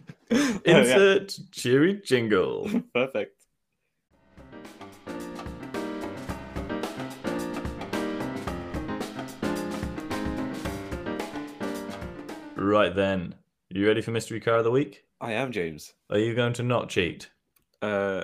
Oh, 0.68 0.72
yeah. 0.72 0.80
Insert 0.80 1.40
cheery 1.52 2.02
jingle. 2.04 2.68
Perfect. 2.94 3.40
Right 12.56 12.96
then, 12.96 13.36
you 13.70 13.86
ready 13.86 14.02
for 14.02 14.10
mystery 14.10 14.40
car 14.40 14.58
of 14.58 14.64
the 14.64 14.72
week? 14.72 15.04
I 15.22 15.34
am 15.34 15.52
James. 15.52 15.94
Are 16.10 16.18
you 16.18 16.34
going 16.34 16.54
to 16.54 16.64
not 16.64 16.90
cheat? 16.90 17.30
Uh, 17.84 18.24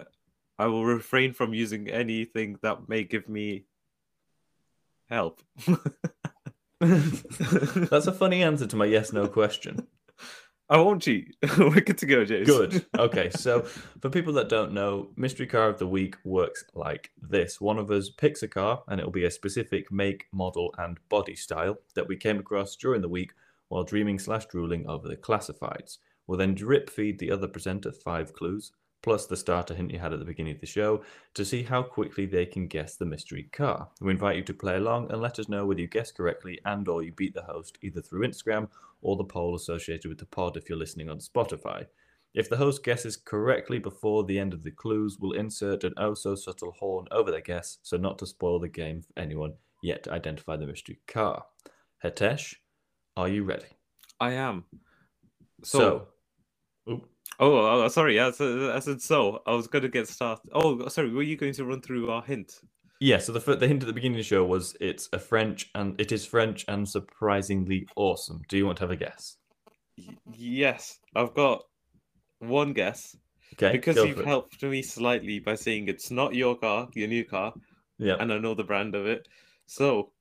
I 0.58 0.66
will 0.66 0.86
refrain 0.86 1.34
from 1.34 1.54
using 1.54 1.88
anything 1.88 2.58
that 2.64 2.90
may 2.90 3.04
give 3.04 3.30
me 3.30 3.66
help. 5.12 5.44
That's 6.80 8.08
a 8.08 8.14
funny 8.14 8.42
answer 8.42 8.66
to 8.66 8.76
my 8.76 8.86
yes 8.86 9.14
no 9.14 9.28
question. 9.28 9.88
I 10.72 10.78
won't 10.78 11.02
cheat. 11.02 11.36
We're 11.58 11.82
good 11.82 11.98
to 11.98 12.06
go, 12.06 12.24
James. 12.24 12.48
Good. 12.48 12.86
Okay, 12.98 13.30
so 13.36 13.64
for 14.00 14.10
people 14.10 14.32
that 14.34 14.48
don't 14.48 14.72
know, 14.72 15.10
Mystery 15.18 15.46
Car 15.46 15.68
of 15.68 15.80
the 15.80 15.88
Week 15.88 16.16
works 16.24 16.64
like 16.74 17.12
this. 17.22 17.60
One 17.60 17.78
of 17.78 17.92
us 17.92 18.10
picks 18.10 18.42
a 18.42 18.48
car, 18.48 18.82
and 18.88 18.98
it'll 18.98 19.12
be 19.12 19.26
a 19.26 19.32
specific 19.32 19.92
make, 19.92 20.28
model, 20.32 20.74
and 20.78 20.98
body 21.10 21.36
style 21.36 21.78
that 21.96 22.08
we 22.08 22.16
came 22.16 22.40
across 22.40 22.78
during 22.78 23.02
the 23.02 23.10
week 23.10 23.34
while 23.68 23.84
dreaming 23.84 24.18
slash 24.18 24.46
drooling 24.46 24.88
over 24.88 25.10
the 25.10 25.18
classifieds. 25.18 25.98
We'll 26.26 26.38
then 26.38 26.56
drip 26.56 26.90
feed 26.90 27.20
the 27.20 27.32
other 27.32 27.50
presenter 27.50 27.92
five 27.92 28.32
clues, 28.32 28.72
plus 29.02 29.26
the 29.26 29.38
starter 29.38 29.74
hint 29.74 29.92
you 29.92 30.00
had 30.00 30.14
at 30.14 30.20
the 30.20 30.26
beginning 30.26 30.54
of 30.54 30.62
the 30.62 30.68
show, 30.68 31.04
to 31.34 31.44
see 31.44 31.64
how 31.64 31.82
quickly 31.82 32.26
they 32.26 32.46
can 32.46 32.68
guess 32.68 32.96
the 32.96 33.06
mystery 33.06 33.50
car. 33.52 33.90
We 34.00 34.12
invite 34.12 34.38
you 34.38 34.44
to 34.44 34.54
play 34.54 34.76
along 34.76 35.12
and 35.12 35.22
let 35.22 35.40
us 35.40 35.50
know 35.50 35.66
whether 35.66 35.82
you 35.82 35.88
guess 35.88 36.12
correctly 36.12 36.60
and 36.66 36.88
or 36.88 37.04
you 37.04 37.12
beat 37.12 37.34
the 37.34 37.44
host 37.44 37.78
either 37.82 38.02
through 38.02 38.28
Instagram 38.28 38.70
or 39.02 39.16
the 39.16 39.24
poll 39.24 39.56
associated 39.56 40.08
with 40.08 40.20
the 40.20 40.26
pod 40.26 40.58
if 40.58 40.70
you're 40.70 40.78
listening 40.78 41.10
on 41.10 41.20
Spotify. 41.20 41.86
If 42.34 42.50
the 42.50 42.58
host 42.58 42.84
guesses 42.84 43.18
correctly 43.18 43.80
before 43.80 44.24
the 44.24 44.40
end 44.40 44.54
of 44.54 44.64
the 44.64 44.72
clues, 44.72 45.18
we'll 45.20 45.34
insert 45.34 45.84
an 45.84 45.94
oh 45.98 46.14
so 46.14 46.36
subtle 46.36 46.72
horn 46.80 47.08
over 47.12 47.30
their 47.30 47.42
guess 47.42 47.80
so 47.82 47.98
not 47.98 48.20
to 48.20 48.26
spoil 48.26 48.60
the 48.60 48.70
game 48.70 49.02
for 49.02 49.20
anyone 49.20 49.54
yet 49.82 50.04
to 50.04 50.14
identify 50.14 50.56
the 50.56 50.68
mystery 50.68 51.00
car. 51.08 51.46
Hetesh, 52.04 52.56
are 53.18 53.28
you 53.28 53.44
ready? 53.44 53.66
I 54.20 54.34
am. 54.34 54.66
So, 55.64 55.80
So. 55.80 56.08
Oh, 57.40 57.84
oh, 57.84 57.88
sorry. 57.88 58.16
Yeah, 58.16 58.28
uh, 58.28 58.32
so, 58.32 58.72
I 58.74 58.80
said 58.80 59.02
so. 59.02 59.42
I 59.46 59.54
was 59.54 59.68
going 59.68 59.84
to 59.84 59.90
get 59.90 60.08
started. 60.08 60.50
Oh, 60.54 60.88
sorry. 60.88 61.12
Were 61.12 61.24
you 61.24 61.38
going 61.38 61.54
to 61.54 61.66
run 61.66 61.82
through 61.82 62.10
our 62.10 62.22
hint? 62.24 62.62
yeah, 63.00 63.18
so 63.18 63.32
the, 63.32 63.56
the 63.56 63.68
hint 63.68 63.82
at 63.84 63.88
the 63.88 63.94
beginning 63.94 64.18
of 64.18 64.20
the 64.20 64.24
show 64.24 64.46
was 64.46 64.76
it's 64.80 65.10
a 65.12 65.20
French 65.20 65.70
and 65.74 66.00
it 66.00 66.12
is 66.12 66.26
French 66.26 66.66
and 66.68 66.88
surprisingly 66.88 67.88
awesome. 67.96 68.42
Do 68.48 68.58
you 68.58 68.66
want 68.66 68.78
to 68.78 68.84
have 68.84 68.92
a 68.92 68.96
guess? 68.96 69.38
Y- 69.98 70.18
yes, 70.26 71.00
I've 71.16 71.34
got 71.34 71.64
one 72.40 72.74
guess 72.74 73.16
Okay, 73.54 73.72
because 73.72 73.98
you've 74.04 74.20
it. 74.20 74.26
helped 74.26 74.62
me 74.64 74.82
slightly 74.82 75.40
by 75.40 75.56
saying 75.56 75.88
it's 75.88 76.12
not 76.12 76.36
your 76.36 76.56
car, 76.58 76.90
your 76.94 77.08
new 77.08 77.26
car, 77.26 77.54
Yeah, 77.98 78.16
and 78.20 78.32
I 78.32 78.38
know 78.38 78.54
the 78.54 78.64
brand 78.64 78.96
of 78.96 79.06
it. 79.06 79.28
So 79.66 80.12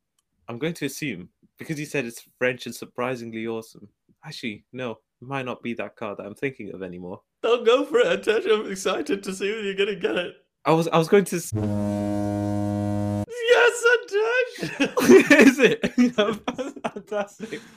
I'm 0.49 0.59
going 0.59 0.75
to 0.75 0.87
assume 0.87 1.29
because 1.59 1.79
you 1.79 1.87
said 1.87 2.07
it's 2.07 2.25
French 2.39 2.67
and 2.67 2.75
surprisingly 2.75 3.47
awesome. 3.47 3.89
Actually, 4.25 4.65
no, 4.73 4.99
might 5.21 5.45
not 5.45 5.63
be 5.63 5.75
that 5.75 5.97
car 5.97 6.17
that 6.17 6.25
I'm 6.27 6.35
thinking 6.35 6.73
of 6.73 6.83
anymore. 6.83 7.23
don't 7.43 7.65
go 7.67 7.85
for 7.85 7.99
it, 8.01 8.23
Hetesh. 8.23 8.47
I'm 8.51 8.71
excited 8.71 9.23
to 9.23 9.35
see 9.35 9.51
whether 9.51 9.63
you're 9.63 9.75
going 9.75 9.89
to 9.89 9.97
get 9.97 10.17
it. 10.17 10.35
I 10.65 10.73
was 10.73 10.89
I 10.89 10.99
was 10.99 11.09
going 11.09 11.25
to. 11.27 11.37
Yes, 13.51 13.85
Hetesh! 13.91 15.41
Is 15.47 15.59
it? 15.59 15.93
Fantastic. 16.95 17.61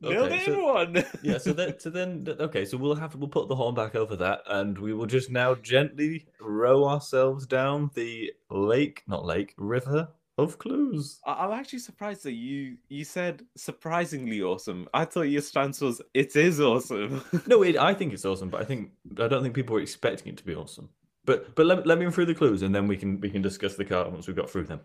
Nailed 0.00 0.32
Okay, 0.32 0.44
so- 0.46 0.64
one. 0.74 1.04
yeah 1.22 1.38
so 1.38 1.52
then 1.52 1.78
so 1.78 1.88
then 1.90 2.26
okay 2.40 2.64
so 2.64 2.76
we'll 2.76 2.94
have 2.94 3.14
we'll 3.14 3.28
put 3.28 3.48
the 3.48 3.54
horn 3.54 3.74
back 3.74 3.94
over 3.94 4.16
that 4.16 4.40
and 4.48 4.76
we 4.78 4.92
will 4.94 5.06
just 5.06 5.30
now 5.30 5.54
gently 5.54 6.26
row 6.40 6.84
ourselves 6.88 7.46
down 7.46 7.90
the 7.94 8.32
lake 8.50 9.02
not 9.06 9.24
lake 9.24 9.54
river 9.56 10.08
of 10.38 10.58
clues. 10.58 11.20
I- 11.26 11.44
I'm 11.44 11.52
actually 11.52 11.80
surprised 11.80 12.22
that 12.24 12.32
you 12.32 12.76
you 12.88 13.04
said 13.04 13.44
surprisingly 13.56 14.42
awesome. 14.42 14.88
I 14.94 15.04
thought 15.04 15.22
your 15.22 15.42
stance 15.42 15.80
was 15.80 16.00
it 16.14 16.34
is 16.36 16.60
awesome. 16.60 17.22
No, 17.46 17.62
it, 17.62 17.76
I 17.76 17.94
think 17.94 18.12
it's 18.12 18.24
awesome, 18.24 18.48
but 18.48 18.60
I 18.60 18.64
think 18.64 18.90
I 19.18 19.28
don't 19.28 19.42
think 19.42 19.54
people 19.54 19.74
were 19.74 19.80
expecting 19.80 20.28
it 20.32 20.38
to 20.38 20.44
be 20.44 20.54
awesome. 20.54 20.88
But 21.24 21.54
but 21.54 21.66
let, 21.66 21.86
let 21.86 21.98
me 21.98 22.10
through 22.10 22.26
the 22.26 22.34
clues 22.34 22.62
and 22.62 22.74
then 22.74 22.86
we 22.88 22.96
can 22.96 23.20
we 23.20 23.30
can 23.30 23.42
discuss 23.42 23.76
the 23.76 23.84
car 23.84 24.08
once 24.08 24.26
we've 24.26 24.36
got 24.36 24.50
through 24.50 24.64
them. 24.64 24.80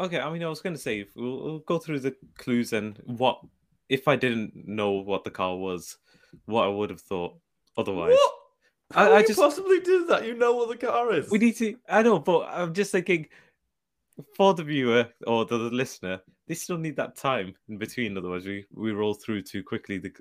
okay, 0.00 0.18
I 0.20 0.30
mean, 0.32 0.42
I 0.42 0.48
was 0.48 0.60
going 0.60 0.74
to 0.74 0.80
say 0.80 1.06
we'll, 1.14 1.42
we'll 1.44 1.58
go 1.60 1.78
through 1.78 2.00
the 2.00 2.14
clues 2.38 2.72
and 2.72 2.98
what 3.04 3.40
if 3.88 4.08
I 4.08 4.16
didn't 4.16 4.52
know 4.54 4.92
what 4.92 5.24
the 5.24 5.30
car 5.30 5.56
was, 5.56 5.96
what 6.46 6.64
I 6.64 6.68
would 6.68 6.90
have 6.90 7.00
thought 7.00 7.34
otherwise. 7.76 8.12
What? 8.16 8.32
I- 8.94 9.04
How 9.04 9.12
I 9.14 9.20
you 9.20 9.26
just- 9.26 9.38
possibly 9.40 9.80
do 9.80 10.06
that? 10.06 10.24
You 10.26 10.34
know 10.34 10.54
what 10.54 10.68
the 10.68 10.76
car 10.86 11.12
is. 11.12 11.30
We 11.30 11.38
need 11.38 11.56
to. 11.56 11.76
I 11.88 12.02
know, 12.02 12.18
but 12.18 12.46
I'm 12.50 12.72
just 12.74 12.92
thinking 12.92 13.26
for 14.36 14.54
the 14.54 14.64
viewer 14.64 15.08
or 15.26 15.44
the, 15.44 15.56
listener, 15.56 16.20
they 16.46 16.54
still 16.54 16.78
need 16.78 16.96
that 16.96 17.16
time 17.16 17.54
in 17.68 17.78
between. 17.78 18.16
Otherwise, 18.16 18.46
we 18.46 18.64
we 18.72 18.92
roll 18.92 19.14
through 19.14 19.42
too 19.42 19.62
quickly. 19.62 19.98
The 19.98 20.12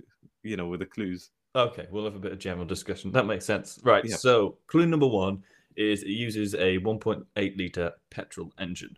you 0.44 0.58
know 0.58 0.68
with 0.68 0.80
the 0.80 0.86
clues. 0.86 1.30
Okay, 1.56 1.88
we'll 1.92 2.06
have 2.06 2.16
a 2.16 2.20
bit 2.20 2.32
of 2.32 2.40
general 2.40 2.66
discussion. 2.66 3.12
That 3.12 3.28
makes 3.28 3.46
sense. 3.46 3.80
Right. 3.84 4.04
Yeah. 4.04 4.16
So 4.16 4.58
clue 4.68 4.88
number 4.88 5.08
one 5.08 5.44
is 5.76 6.02
it 6.04 6.10
uses 6.10 6.54
a 6.56 6.78
1.8 6.80 7.58
liter 7.58 7.92
petrol 8.10 8.52
engine. 8.60 8.96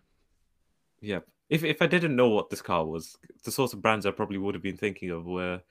Yeah. 1.01 1.19
If 1.49 1.63
if 1.63 1.81
I 1.81 1.87
didn't 1.87 2.15
know 2.15 2.29
what 2.29 2.49
this 2.49 2.61
car 2.61 2.85
was, 2.85 3.17
the 3.43 3.51
sort 3.51 3.73
of 3.73 3.81
brands 3.81 4.05
I 4.05 4.11
probably 4.11 4.37
would 4.37 4.55
have 4.55 4.63
been 4.63 4.77
thinking 4.77 5.11
of 5.11 5.25
were 5.25 5.61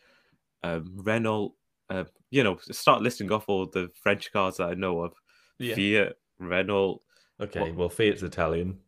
um, 0.62 0.92
Renault. 0.96 1.54
Uh, 1.90 2.04
you 2.30 2.42
know, 2.44 2.56
start 2.70 3.02
listing 3.02 3.30
off 3.32 3.44
all 3.48 3.66
the 3.66 3.90
French 4.02 4.32
cars 4.32 4.56
that 4.58 4.68
I 4.68 4.74
know 4.74 5.00
of. 5.00 5.14
Yeah. 5.58 5.74
Fiat, 5.74 6.12
Renault. 6.38 7.00
Okay. 7.40 7.60
What- 7.60 7.74
Well, 7.74 7.88
Fiat's 7.88 8.22
Italian. 8.22 8.78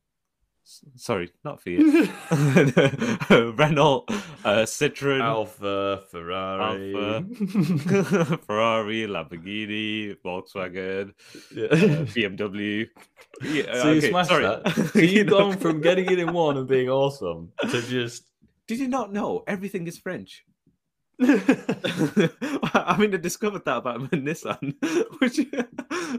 Sorry, 0.97 1.31
not 1.45 1.61
Fiat. 1.61 1.79
Renault, 3.57 4.05
uh, 4.45 4.65
Citroen, 4.67 5.23
Alfa, 5.23 6.03
Ferrari. 6.11 6.93
Ferrari, 8.47 9.07
Lamborghini, 9.07 10.17
Volkswagen, 10.25 11.13
yeah. 11.55 11.67
uh, 11.67 12.05
BMW. 12.07 12.89
Yeah, 13.43 13.81
so 13.81 13.93
you 13.93 13.99
okay, 13.99 14.11
smashed 14.11 14.29
sorry. 14.31 14.45
that. 14.45 14.91
So 14.93 14.99
You 14.99 15.09
you've 15.09 15.29
gone 15.29 15.57
from 15.57 15.81
getting 15.81 16.11
it 16.11 16.19
in 16.19 16.33
one 16.33 16.57
and 16.57 16.67
being 16.67 16.89
awesome 16.89 17.53
to 17.61 17.83
just. 17.83 18.25
Did 18.67 18.81
you 18.81 18.89
not 18.89 19.13
know 19.13 19.45
everything 19.47 19.87
is 19.87 19.97
French? 19.99 20.45
I 21.21 22.97
mean, 22.99 23.15
I 23.15 23.17
discovered 23.19 23.65
that 23.65 23.79
about 23.79 24.01
my 24.01 24.09
Nissan, 24.19 24.75
which 25.21 25.41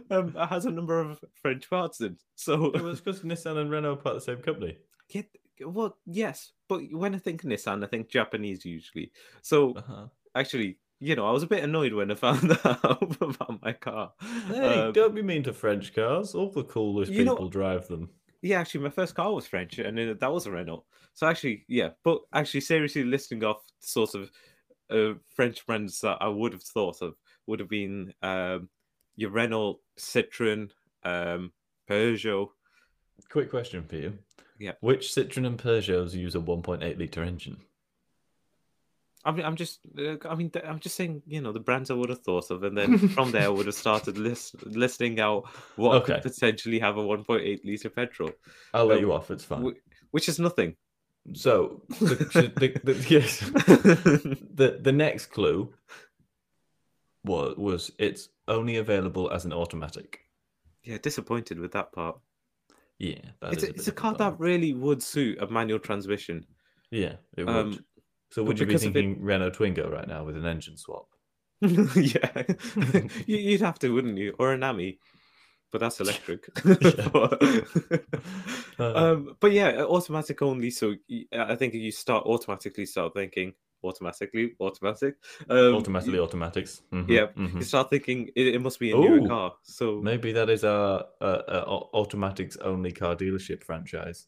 um, 0.10 0.34
has 0.50 0.66
a 0.66 0.72
number 0.72 1.00
of 1.00 1.20
French 1.42 1.70
parts 1.70 2.02
in. 2.02 2.18
So, 2.36 2.66
it 2.72 2.82
was 2.82 3.00
because 3.02 3.22
Nissan 3.22 3.58
and 3.58 3.70
Renault 3.72 3.94
are 3.94 3.98
part 3.98 4.16
of 4.16 4.22
the 4.26 4.26
same 4.34 4.42
company. 4.42 4.78
yeah, 5.10 5.24
well, 5.66 5.98
yes, 6.06 6.52
but 6.70 6.82
when 6.92 7.16
I 7.16 7.20
think 7.20 7.44
Nissan, 7.44 7.84
I 7.84 7.88
think 7.88 8.10
Japanese 8.10 8.66
usually. 8.66 9.12
So, 9.42 9.74
Uh-huh. 9.76 10.08
actually, 10.36 10.78
you 11.00 11.16
know, 11.16 11.28
I 11.28 11.32
was 11.32 11.44
a 11.44 11.48
bit 11.48 11.64
annoyed 11.64 11.94
when 11.94 12.12
I 12.12 12.16
found 12.16 12.42
that 12.50 12.66
out 12.84 13.18
about 13.22 13.62
my 13.62 13.74
car. 13.74 14.14
Hey, 14.48 14.82
Um, 14.86 14.94
don't 14.94 15.16
be 15.16 15.22
mean 15.22 15.44
to 15.44 15.54
French 15.54 15.94
cars. 15.94 16.34
All 16.36 16.52
the 16.52 16.64
coolest 16.64 17.12
You 17.12 17.24
know- 17.26 17.36
people 17.36 17.50
drive 17.50 17.88
them. 17.88 18.10
Yeah, 18.44 18.60
actually, 18.60 18.82
my 18.84 18.92
first 18.92 19.16
car 19.16 19.34
was 19.34 19.48
French, 19.48 19.80
and 19.80 20.00
uh, 20.00 20.14
that 20.20 20.32
was 20.32 20.46
a 20.46 20.52
Renault. 20.52 20.86
So 21.16 21.26
actually, 21.26 21.66
yeah, 21.68 21.90
but 22.04 22.22
actually, 22.34 22.62
seriously, 22.62 23.04
listing 23.04 23.44
off 23.44 23.64
sort 23.80 24.14
of 24.14 24.30
uh, 24.90 25.14
French 25.36 25.66
brands 25.66 26.02
that 26.02 26.18
I 26.22 26.28
would 26.28 26.54
have 26.54 26.64
thought 26.64 27.02
of 27.02 27.16
would 27.46 27.60
have 27.60 27.70
been 27.70 28.14
um, 28.22 28.70
your 29.16 29.32
Renault, 29.32 29.80
Citroen, 30.00 30.70
um, 31.04 31.52
Peugeot. 31.90 32.50
Quick 33.30 33.50
question 33.50 33.84
for 33.84 33.96
you. 33.96 34.18
Yeah. 34.60 34.74
Which 34.82 35.10
Citroen 35.10 35.46
and 35.48 35.58
Peugeots 35.58 36.14
use 36.14 36.36
a 36.36 36.40
1.8 36.40 37.00
litre 37.00 37.24
engine? 37.24 37.58
I 39.26 39.32
mean, 39.32 39.46
I'm 39.46 39.56
just, 39.58 39.80
uh, 39.98 40.16
I 40.30 40.36
mean, 40.36 40.52
I'm 40.64 40.80
just 40.80 40.96
saying, 40.96 41.22
you 41.28 41.42
know, 41.42 41.52
the 41.52 41.60
brands 41.60 41.92
I 41.92 41.96
would 41.96 42.10
have 42.10 42.22
thought 42.22 42.50
of, 42.50 42.64
and 42.64 42.78
then 42.78 42.98
from 43.10 43.32
there, 43.32 43.44
I 43.46 43.50
would 43.50 43.66
have 43.66 43.76
started 43.76 44.18
list 44.18 44.56
listing 44.66 45.20
out 45.20 45.50
what 45.76 45.96
Okay. 46.04 46.14
could 46.14 46.32
potentially 46.32 46.80
have 46.80 46.98
a 46.98 47.02
1.8 47.04 47.66
liter 47.66 47.90
petrol, 47.90 48.32
I'll 48.74 48.86
let 48.86 48.98
Um, 49.00 49.04
you 49.04 49.12
off. 49.14 49.30
It's 49.30 49.44
fine. 49.44 49.64
wh- 49.66 50.14
which 50.14 50.30
is 50.30 50.40
nothing. 50.40 50.76
So, 51.34 51.84
the, 52.00 52.52
the, 52.56 52.94
the, 52.94 53.06
yes, 53.10 53.40
the 53.40 54.80
the 54.82 54.92
next 54.92 55.28
clue 55.28 55.74
was 57.24 57.58
was 57.58 57.92
it's 58.00 58.30
only 58.48 58.78
available 58.78 59.30
as 59.32 59.46
an 59.46 59.54
automatic. 59.54 60.20
yeah, 60.84 60.98
disappointed 60.98 61.60
with 61.60 61.72
that 61.74 61.92
part. 61.92 62.18
Yeah, 62.98 63.20
that 63.42 63.54
it's 63.54 63.64
is 63.64 63.70
a, 63.70 63.72
bit 63.74 63.76
it's 63.78 63.88
a 63.88 63.92
car 63.92 64.14
that 64.16 64.40
really 64.40 64.74
would 64.74 65.04
suit 65.04 65.42
a 65.42 65.48
manual 65.48 65.80
transmission. 65.80 66.46
Yeah, 66.92 67.16
it 67.36 67.44
would. 67.46 67.56
Um, 67.56 67.86
so, 68.32 68.44
would 68.44 68.60
you 68.60 68.66
be 68.66 68.76
of 68.76 68.82
it- 68.82 68.94
thinking 68.94 69.22
Renault 69.22 69.52
Twingo 69.52 69.92
right 69.92 70.08
now 70.08 70.24
with 70.24 70.38
an 70.38 70.46
engine 70.46 70.78
swap? 70.78 71.08
yeah, 71.62 72.44
You- 73.26 73.38
you'd 73.38 73.62
have 73.62 73.80
to, 73.80 73.90
wouldn't 73.94 74.18
you? 74.18 74.34
Or 74.40 74.54
an 74.54 74.64
Ami, 74.64 75.00
but 75.72 75.82
that's 75.82 76.00
electric. 76.06 76.50
But, 77.14 77.42
Uh, 78.80 78.94
um, 78.96 79.36
but 79.40 79.52
yeah, 79.52 79.82
automatic 79.82 80.42
only. 80.44 80.70
So 80.70 80.94
I 81.34 81.56
think 81.56 81.74
you 81.74 81.92
start 81.92 82.26
automatically 82.28 82.86
start 82.86 83.14
thinking 83.16 83.54
automatically 83.84 84.56
automatic. 84.60 85.16
Um, 85.50 85.76
automatically 85.76 86.20
automatics. 86.20 86.84
Mhm, 86.92 87.10
yeah, 87.10 87.26
mhm. 87.36 87.56
You 87.56 87.62
start 87.64 87.90
thinking 87.90 88.30
it, 88.36 88.48
it 88.56 88.62
must 88.62 88.80
be 88.80 88.92
a 88.92 88.96
newer 88.96 89.24
Ooh, 89.24 89.28
car. 89.28 89.54
So 89.64 90.00
Maybe 90.02 90.32
that 90.34 90.50
is 90.50 90.64
a, 90.64 91.08
uh, 91.22 91.24
uh, 91.24 91.64
au- 91.68 91.90
automatics 91.94 92.56
only 92.58 92.92
car 92.92 93.16
dealership 93.16 93.64
franchise. 93.64 94.28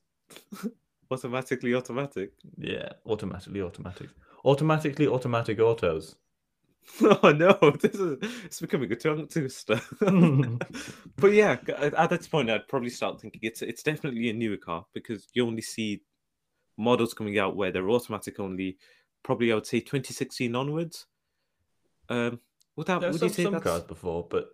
automatically 1.12 1.76
automatic. 1.76 2.32
Yeah, 2.58 2.90
automatically 3.06 3.62
automatics. 3.62 4.14
Automatically 4.46 5.08
automatic 5.08 5.60
autos. 5.60 6.16
Oh 7.02 7.32
no, 7.32 7.58
this 7.80 7.96
is 7.96 8.18
it's 8.46 8.60
becoming 8.60 8.92
a 8.92 8.96
tongue 8.96 9.28
twister. 9.28 9.80
but 11.16 11.32
yeah, 11.32 11.58
at 11.78 11.94
at 11.94 12.10
this 12.10 12.28
point, 12.28 12.50
I'd 12.50 12.68
probably 12.68 12.90
start 12.90 13.22
thinking 13.22 13.42
it's 13.44 13.62
it's 13.62 13.84
definitely 13.84 14.30
a 14.30 14.34
newer 14.34 14.58
car 14.58 14.86
because 14.94 15.28
you 15.34 15.46
only 15.46 15.62
see 15.62 16.02
models 16.78 17.14
coming 17.14 17.40
out 17.40 17.56
where 17.56 17.72
they're 17.72 17.90
automatic 17.90 18.40
only. 18.40 18.78
Probably, 19.24 19.52
I 19.52 19.56
would 19.56 19.68
say 19.68 19.80
2016 19.80 20.56
onwards. 20.56 21.06
Um, 22.10 22.40
would 22.76 22.88
that 22.88 23.02
would 23.02 23.20
some, 23.20 23.28
you 23.28 23.34
say 23.34 23.44
some 23.44 23.54
that's 23.54 23.64
cars 23.64 23.84
before, 23.84 24.28
but 24.30 24.50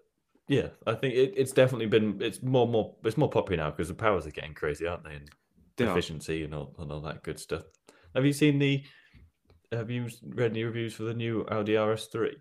yeah, 0.48 0.68
I 0.86 0.94
think 0.94 1.16
it, 1.16 1.34
it's 1.36 1.52
definitely 1.52 1.88
been 1.88 2.22
it's 2.22 2.42
more 2.44 2.68
more 2.68 2.96
it's 3.04 3.18
more 3.18 3.30
popular 3.30 3.64
now 3.64 3.72
because 3.72 3.88
the 3.88 3.94
powers 3.94 4.28
are 4.28 4.32
getting 4.32 4.54
crazy, 4.54 4.86
aren't 4.86 5.04
they? 5.04 5.16
And 5.16 5.30
They 5.78 5.86
are. 5.86 5.92
efficiency 5.92 6.44
and 6.44 6.54
all 6.54 6.76
and 6.80 6.92
all 6.92 7.02
that 7.02 7.24
good 7.24 7.40
stuff. 7.40 7.64
Have 8.14 8.26
you 8.26 8.34
seen 8.34 8.60
the? 8.60 8.84
Have 9.72 9.90
you 9.90 10.10
read 10.24 10.52
any 10.52 10.64
reviews 10.64 10.94
for 10.94 11.04
the 11.04 11.14
new 11.14 11.46
Audi 11.50 11.74
RS3? 11.74 12.36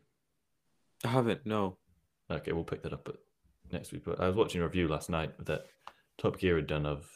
I 1.05 1.09
haven't. 1.09 1.45
No. 1.45 1.77
Okay, 2.31 2.53
we'll 2.53 2.65
pick 2.65 2.83
that 2.83 2.93
up 2.93 3.09
at 3.09 3.17
next 3.73 3.93
week. 3.93 4.05
But 4.05 4.21
I 4.21 4.27
was 4.27 4.37
watching 4.37 4.61
a 4.61 4.65
review 4.65 4.89
last 4.89 5.11
night 5.11 5.33
that 5.45 5.67
Top 6.19 6.39
Gear 6.39 6.57
had 6.57 6.67
done 6.67 6.87
of 6.87 7.07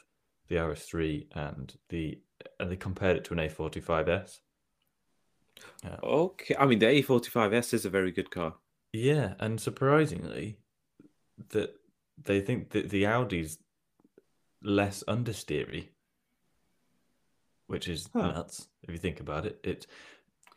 the 0.48 0.56
RS3 0.56 1.26
and 1.32 1.74
the 1.88 2.18
and 2.60 2.70
they 2.70 2.76
compared 2.76 3.16
it 3.16 3.24
to 3.24 3.34
an 3.34 3.40
A45S. 3.40 4.40
Uh, 5.84 5.96
okay. 6.04 6.54
I 6.58 6.66
mean, 6.66 6.78
the 6.78 6.86
A45S 6.86 7.74
is 7.74 7.84
a 7.84 7.90
very 7.90 8.12
good 8.12 8.30
car. 8.30 8.54
Yeah, 8.92 9.34
and 9.40 9.60
surprisingly, 9.60 10.58
that 11.50 11.74
they 12.22 12.40
think 12.40 12.70
that 12.70 12.90
the 12.90 13.06
Audi's 13.06 13.58
less 14.62 15.02
understeery, 15.08 15.88
which 17.66 17.88
is 17.88 18.08
Huh. 18.12 18.32
nuts 18.32 18.67
if 18.82 18.90
you 18.90 18.98
think 18.98 19.20
about 19.20 19.46
it. 19.46 19.58
It's 19.64 19.86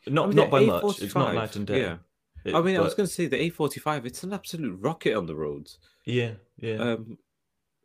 not 0.06 0.24
I 0.24 0.26
mean, 0.28 0.36
not 0.36 0.50
by 0.50 0.64
much. 0.64 1.00
It's 1.02 1.14
not 1.14 1.30
A45, 1.30 1.34
night 1.34 1.56
and 1.56 1.66
day. 1.66 1.80
Yeah. 1.80 1.96
It- 2.44 2.54
I 2.54 2.60
mean, 2.60 2.76
I 2.76 2.80
was 2.80 2.94
going 2.94 3.06
to 3.06 3.12
say 3.12 3.26
the 3.26 3.50
A45. 3.50 4.04
It's 4.04 4.24
an 4.24 4.32
absolute 4.32 4.76
rocket 4.80 5.14
on 5.14 5.26
the 5.26 5.34
roads. 5.36 5.78
yeah, 6.04 6.32
yeah, 6.58 6.74
um, 6.76 7.18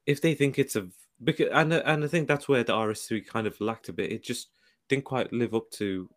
if 0.05 0.21
they 0.21 0.33
think 0.33 0.57
it's 0.57 0.75
a 0.75 0.87
because 1.23 1.49
and 1.51 1.73
and 1.73 2.03
I 2.03 2.07
think 2.07 2.27
that's 2.27 2.47
where 2.47 2.63
the 2.63 2.73
RS3 2.73 3.25
kind 3.27 3.45
of 3.47 3.59
lacked 3.61 3.89
a 3.89 3.93
bit. 3.93 4.11
It 4.11 4.23
just 4.23 4.49
didn't 4.89 5.05
quite 5.05 5.31
live 5.33 5.53
up 5.53 5.69
to. 5.71 6.09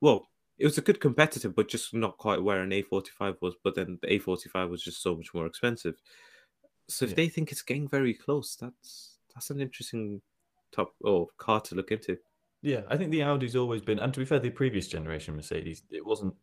Well, 0.00 0.28
it 0.58 0.64
was 0.64 0.78
a 0.78 0.82
good 0.82 1.00
competitor, 1.00 1.48
but 1.50 1.68
just 1.68 1.92
not 1.94 2.18
quite 2.18 2.42
where 2.42 2.60
an 2.62 2.70
A45 2.70 3.36
was. 3.42 3.54
But 3.62 3.74
then 3.74 3.98
the 4.00 4.08
A45 4.18 4.68
was 4.70 4.82
just 4.82 5.02
so 5.02 5.14
much 5.16 5.34
more 5.34 5.46
expensive. 5.46 5.96
So 6.88 7.04
if 7.04 7.10
Yeah. 7.12 7.16
they 7.16 7.28
think 7.28 7.52
it's 7.52 7.62
getting 7.62 7.88
very 7.88 8.14
close, 8.14 8.56
that's 8.56 9.18
that's 9.34 9.50
an 9.50 9.60
interesting 9.60 10.20
top 10.72 10.94
or 11.02 11.28
car 11.38 11.60
to 11.62 11.74
look 11.74 11.90
into. 11.92 12.16
Yeah. 12.62 12.82
I 12.88 12.96
think 12.96 13.10
the 13.10 13.22
Audi's 13.24 13.56
always 13.56 13.82
been, 13.82 13.98
and 13.98 14.12
to 14.14 14.20
be 14.20 14.26
fair, 14.26 14.38
the 14.38 14.50
previous 14.50 14.88
generation 14.88 15.36
Mercedes, 15.36 15.82
it 15.90 16.04
wasn't 16.04 16.34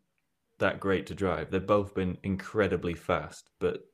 that 0.59 0.79
great 0.79 1.05
to 1.07 1.15
drive. 1.15 1.49
They've 1.51 1.65
both 1.65 1.93
been 1.95 2.17
incredibly 2.23 2.93
fast, 2.93 3.49
but 3.59 3.85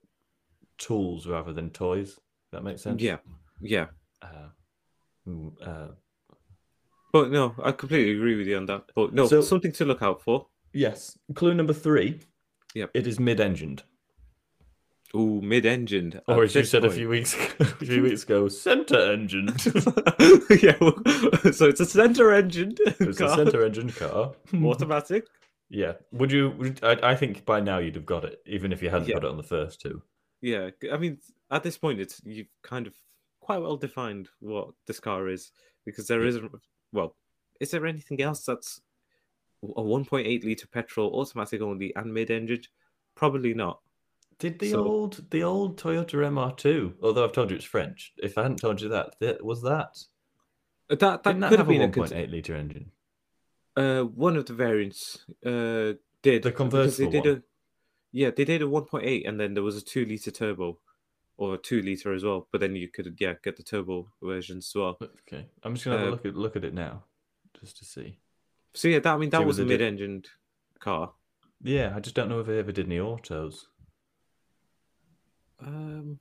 tools 0.78 1.28
rather 1.28 1.54
than 1.54 1.70
toys. 1.70 2.20
That 2.52 2.64
makes 2.64 2.82
sense. 2.82 3.02
Yeah, 3.02 3.18
yeah. 3.62 3.88
Uh, 4.22 4.50
mm, 5.28 5.52
uh, 5.66 5.92
But 7.14 7.32
no, 7.32 7.56
I 7.64 7.72
completely 7.72 8.16
agree 8.16 8.36
with 8.36 8.48
you 8.48 8.58
on 8.58 8.66
that. 8.66 8.86
But 8.96 9.14
no, 9.14 9.28
So- 9.28 9.42
something 9.42 9.72
to 9.74 9.86
look 9.86 10.02
out 10.02 10.22
for. 10.22 10.48
yes. 10.74 11.18
Clue 11.36 11.54
number 11.54 11.74
three. 11.74 12.20
Yep. 12.74 12.92
It 12.94 13.08
is 13.08 13.20
mid-engined. 13.20 13.84
Ooh, 15.16 15.40
mid-engined. 15.42 16.22
Or 16.28 16.44
as 16.44 16.54
you 16.56 16.64
said 16.66 16.84
a 16.84 16.92
few 16.92 17.08
weeks 17.08 17.34
ago, 17.34 17.54
a 17.60 17.66
few 17.86 18.04
weeks 18.04 18.24
ago, 18.24 18.48
center 18.50 19.00
engine. 19.14 19.48
yeah, 20.62 20.76
well, 20.82 20.96
so 21.54 21.68
it's 21.70 21.80
a 21.80 21.86
center 21.86 22.34
engine 22.34 22.76
It's 22.86 23.20
a 23.22 23.26
car, 23.26 23.38
center 23.38 23.64
engine 23.66 23.92
car. 23.92 24.34
automatic. 24.64 25.26
Yeah. 25.70 25.94
Would 26.12 26.32
you? 26.32 26.50
Would, 26.52 26.84
I, 26.84 27.12
I 27.12 27.16
think 27.16 27.46
by 27.46 27.60
now 27.62 27.78
you'd 27.78 27.96
have 27.96 28.06
got 28.06 28.26
it, 28.26 28.42
even 28.46 28.74
if 28.74 28.82
you 28.84 28.90
hadn't 28.90 29.08
Yeah. 29.08 29.16
got 29.16 29.24
it 29.24 29.30
on 29.32 29.38
the 29.38 29.44
first 29.44 29.80
two. 29.82 30.02
Yeah, 30.42 30.70
I 30.92 30.98
mean, 30.98 31.20
at 31.50 31.64
this 31.64 31.78
point, 31.78 32.00
it's 32.00 32.22
you've 32.26 32.50
kind 32.62 32.86
of 32.86 32.94
quite 33.40 33.60
well 33.60 33.78
defined 33.78 34.28
what 34.42 34.70
this 34.86 35.00
car 35.00 35.30
is 35.30 35.52
because 35.86 36.08
there 36.08 36.26
isn't. 36.26 36.52
Well, 36.92 37.16
is 37.60 37.72
there 37.72 37.86
anything 37.88 38.22
else 38.22 38.44
that's 38.46 38.82
a 39.64 39.82
1.8 39.82 40.44
liter 40.44 40.68
petrol, 40.68 41.20
automatic 41.20 41.62
only, 41.62 41.96
and 41.96 42.14
mid-engine? 42.14 42.64
Probably 43.16 43.54
not. 43.54 43.80
Did 44.40 44.60
the 44.60 44.72
So- 44.72 44.84
old 44.86 45.30
the 45.32 45.44
old 45.44 45.78
Toyota 45.80 46.16
MR2? 46.26 46.96
Although 47.02 47.24
I've 47.24 47.32
told 47.32 47.50
you 47.52 47.56
it's 47.56 47.66
French. 47.66 48.14
If 48.18 48.38
I 48.38 48.44
hadn't 48.44 48.58
told 48.60 48.82
you 48.82 48.90
that, 48.90 49.16
that 49.20 49.44
was 49.44 49.62
that. 49.64 49.98
That 50.90 51.00
that 51.00 51.24
Didn't 51.24 51.40
that 51.42 51.50
could 51.50 51.60
have 51.60 51.68
have 51.68 51.74
been 51.80 51.82
a 51.90 51.92
cons- 51.92 52.12
1.8 52.12 52.30
liter 52.32 52.56
engine? 52.56 52.92
uh 53.78 54.04
one 54.04 54.38
of 54.38 54.46
the 54.46 54.54
variants 54.54 55.26
uh 55.46 55.94
did 56.22 56.44
The 56.44 56.50
because 56.52 56.98
they 56.98 57.06
convertible 57.06 57.12
did 57.12 57.26
one? 57.26 57.38
a 57.38 57.44
yeah 58.14 58.32
they 58.32 58.46
did 58.46 58.62
a 58.62 58.66
1.8 58.66 59.28
and 59.28 59.38
then 59.38 59.54
there 59.54 59.64
was 59.64 59.76
a 59.76 59.82
two 59.84 60.06
liter 60.06 60.32
turbo 60.32 60.80
or 61.36 61.56
a 61.56 61.58
two 61.58 61.82
liter 61.82 62.14
as 62.14 62.24
well 62.24 62.48
but 62.54 62.62
then 62.62 62.74
you 62.78 62.88
could 62.88 63.18
yeah 63.20 63.34
get 63.44 63.58
the 63.58 63.64
turbo 63.64 64.08
versions 64.24 64.68
as 64.70 64.76
well 64.80 64.98
Okay, 65.28 65.46
I'm 65.64 65.74
just 65.74 65.84
gonna 65.84 65.98
have 65.98 66.08
a 66.08 66.10
Uh, 66.10 66.12
look 66.12 66.26
at 66.26 66.36
look 66.38 66.56
at 66.56 66.64
it 66.64 66.74
now, 66.74 67.04
just 67.60 67.78
to 67.80 67.86
see. 67.86 68.18
so 68.74 68.88
yeah 68.88 69.00
that 69.00 69.14
i 69.14 69.18
mean 69.18 69.30
that 69.32 69.46
was 69.46 69.60
a 69.60 69.66
mid-engined 69.66 70.30
car 70.80 71.12
Yeah, 71.62 71.94
I 71.96 72.00
just 72.00 72.16
don't 72.16 72.30
know 72.30 72.40
if 72.40 72.48
they 72.48 72.60
ever 72.60 72.72
did 72.72 72.86
any 72.86 73.00
autos. 73.02 73.68
Um 75.60 76.20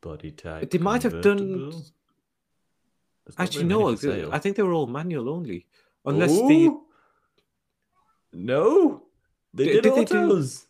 Body 0.00 0.30
type. 0.32 0.70
they 0.70 0.78
might 0.78 1.02
have 1.02 1.20
done 1.22 1.38
convertible. 1.38 1.70
There's 3.24 3.38
not 3.38 3.44
actually 3.44 3.64
no 3.64 3.84
many 3.86 3.96
for 3.96 4.02
sale. 4.02 4.30
i 4.32 4.38
think 4.38 4.56
they 4.56 4.62
were 4.62 4.74
all 4.74 4.86
manual 4.86 5.28
only 5.30 5.66
unless 6.04 6.30
the 6.30 6.70
No, 8.32 9.02
they 9.54 9.64
Did- 9.66 9.72
did, 9.72 9.82
did 9.82 9.94
they 9.94 10.04
do- 10.04 10.24
autos. 10.26 10.66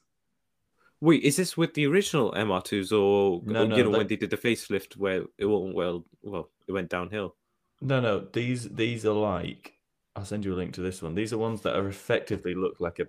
wait 1.01 1.23
is 1.25 1.37
this 1.37 1.57
with 1.57 1.75
the 1.75 1.87
original 1.87 2.31
mr2s 2.33 2.93
or 2.93 3.43
No, 3.45 3.63
or, 3.63 3.67
no, 3.69 3.77
you 3.77 3.83
know 3.85 3.91
that- 3.91 3.99
when 3.99 4.07
they 4.07 4.17
did 4.17 4.31
the 4.31 4.37
facelift 4.37 4.97
where 4.97 5.25
it 5.39 5.47
went 5.47 5.75
well 5.75 6.05
well 6.23 6.51
it 6.69 6.73
went 6.73 6.89
downhill 6.91 7.35
No, 7.81 8.01
no, 8.01 8.21
these 8.33 8.69
these 8.71 9.05
are 9.05 9.13
like. 9.13 9.73
I'll 10.17 10.25
send 10.25 10.45
you 10.45 10.55
a 10.55 10.59
link 10.61 10.73
to 10.75 10.81
this 10.81 11.03
one. 11.03 11.17
These 11.17 11.33
are 11.33 11.39
ones 11.39 11.63
that 11.63 11.75
are 11.75 11.89
effectively 11.89 12.55
look 12.55 12.79
like 12.79 13.01
a. 13.01 13.09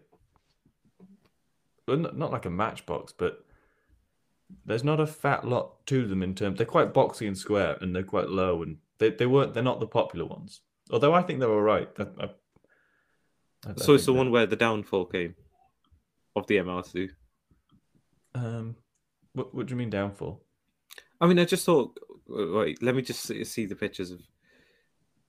Well, 1.87 1.97
not 1.97 2.31
like 2.31 2.47
a 2.47 2.49
matchbox, 2.49 3.13
but 3.15 3.44
there's 4.65 4.83
not 4.83 4.99
a 4.99 5.07
fat 5.07 5.45
lot 5.47 5.85
to 5.87 6.05
them 6.07 6.21
in 6.23 6.35
terms. 6.35 6.57
They're 6.57 6.65
quite 6.65 6.93
boxy 6.93 7.27
and 7.27 7.37
square, 7.37 7.77
and 7.81 7.95
they're 7.95 8.03
quite 8.03 8.29
low, 8.29 8.61
and 8.63 8.77
they, 8.99 9.09
they 9.11 9.25
weren't. 9.25 9.53
They're 9.53 9.63
not 9.63 9.79
the 9.79 9.87
popular 9.87 10.25
ones. 10.25 10.61
Although 10.91 11.13
I 11.13 11.21
think 11.23 11.39
they're 11.39 11.51
all 11.51 11.61
right. 11.61 11.89
I, 11.97 12.03
I, 12.03 12.25
I- 12.25 13.73
so 13.77 13.95
it's 13.95 14.05
the 14.05 14.13
one 14.13 14.29
where 14.29 14.45
the 14.45 14.55
downfall 14.55 15.05
came 15.05 15.33
of 16.35 16.45
the 16.45 16.57
mr2 16.57 17.09
Um, 18.35 18.75
what, 19.33 19.55
what 19.55 19.65
do 19.65 19.71
you 19.71 19.77
mean 19.77 19.89
downfall? 19.89 20.43
I 21.19 21.25
mean, 21.25 21.39
I 21.39 21.45
just 21.45 21.65
thought, 21.65 21.97
uh, 22.29 22.45
wait, 22.57 22.83
let 22.83 22.93
me 22.95 23.01
just 23.01 23.21
see, 23.23 23.43
see 23.43 23.65
the 23.65 23.75
pictures 23.75 24.11
of 24.11 24.21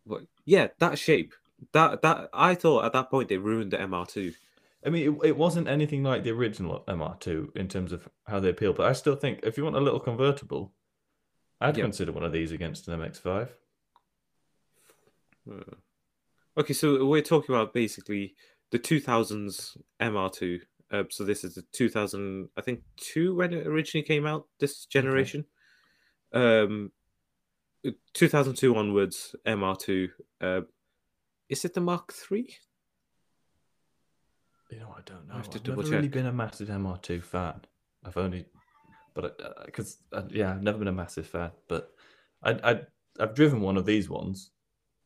what. 0.05 0.23
Yeah, 0.45 0.69
that 0.81 0.99
shape. 0.99 1.33
That 1.73 2.03
that 2.03 2.29
I 2.35 2.55
thought 2.55 2.85
at 2.85 2.93
that 2.93 3.11
point 3.11 3.31
they 3.31 3.39
ruined 3.39 3.71
the 3.71 3.79
MR2. 3.79 4.35
I 4.87 4.91
mean, 4.91 5.15
it, 5.21 5.29
it 5.29 5.37
wasn't 5.37 5.67
anything 5.69 6.05
like 6.05 6.23
the 6.23 6.31
original 6.31 6.85
MR2 6.87 7.57
in 7.57 7.67
terms 7.69 7.91
of 7.93 8.09
how 8.27 8.39
they 8.39 8.51
appeal, 8.51 8.73
but 8.73 8.87
I 8.87 8.93
still 8.93 9.17
think 9.17 9.41
if 9.43 9.59
you 9.59 9.65
want 9.65 9.77
a 9.77 9.81
little 9.81 9.99
convertible, 10.01 10.73
I'd 11.61 11.77
Yeah. 11.77 11.85
consider 11.85 12.13
one 12.13 12.23
of 12.23 12.33
these 12.33 12.53
against 12.53 12.87
an 12.89 13.01
MX5. 13.01 13.49
Uh, 15.51 15.75
Okay, 16.59 16.73
so 16.73 17.05
we're 17.05 17.21
talking 17.21 17.55
about 17.55 17.75
basically 17.75 18.35
the 18.71 18.79
2000s 18.79 19.77
MR2. 20.01 20.63
Uh, 20.91 21.05
so 21.11 21.23
this 21.25 21.45
is 21.45 21.57
the 21.57 21.63
2000, 21.73 22.49
I 22.57 22.63
think, 22.63 22.81
two 22.97 23.35
when 23.35 23.53
it 23.53 23.67
originally 23.67 24.07
came 24.07 24.25
out. 24.25 24.47
This 24.59 24.87
generation, 24.87 25.45
um, 26.33 26.93
2002 28.15 28.75
onwards 28.75 29.35
MR2. 29.45 30.09
Uh, 30.41 30.61
is 31.51 31.65
it 31.67 31.75
the 31.75 31.81
Mark 31.83 32.13
Three? 32.15 32.57
You 34.71 34.81
know, 34.81 34.95
I 34.97 35.01
don't 35.05 35.29
know. 35.29 35.35
I 35.35 35.37
have 35.39 35.51
to 35.51 35.59
I've 35.59 35.67
never 35.67 35.83
double 35.83 35.97
really 35.97 36.09
been 36.09 36.27
a 36.27 36.33
massive 36.33 36.69
MR2 36.69 37.23
fan. 37.23 37.61
I've 38.05 38.17
only, 38.17 38.47
but 39.15 39.65
because 39.65 39.99
uh, 40.13 40.23
yeah, 40.31 40.51
I've 40.53 40.63
never 40.63 40.79
been 40.79 40.89
a 40.89 40.93
massive 40.93 41.27
fan. 41.27 41.51
But 41.69 41.93
I, 42.43 42.51
I, 42.53 42.81
I've 43.21 43.35
driven 43.35 43.61
one 43.61 43.77
of 43.77 43.87
these 43.87 44.09
ones, 44.11 44.51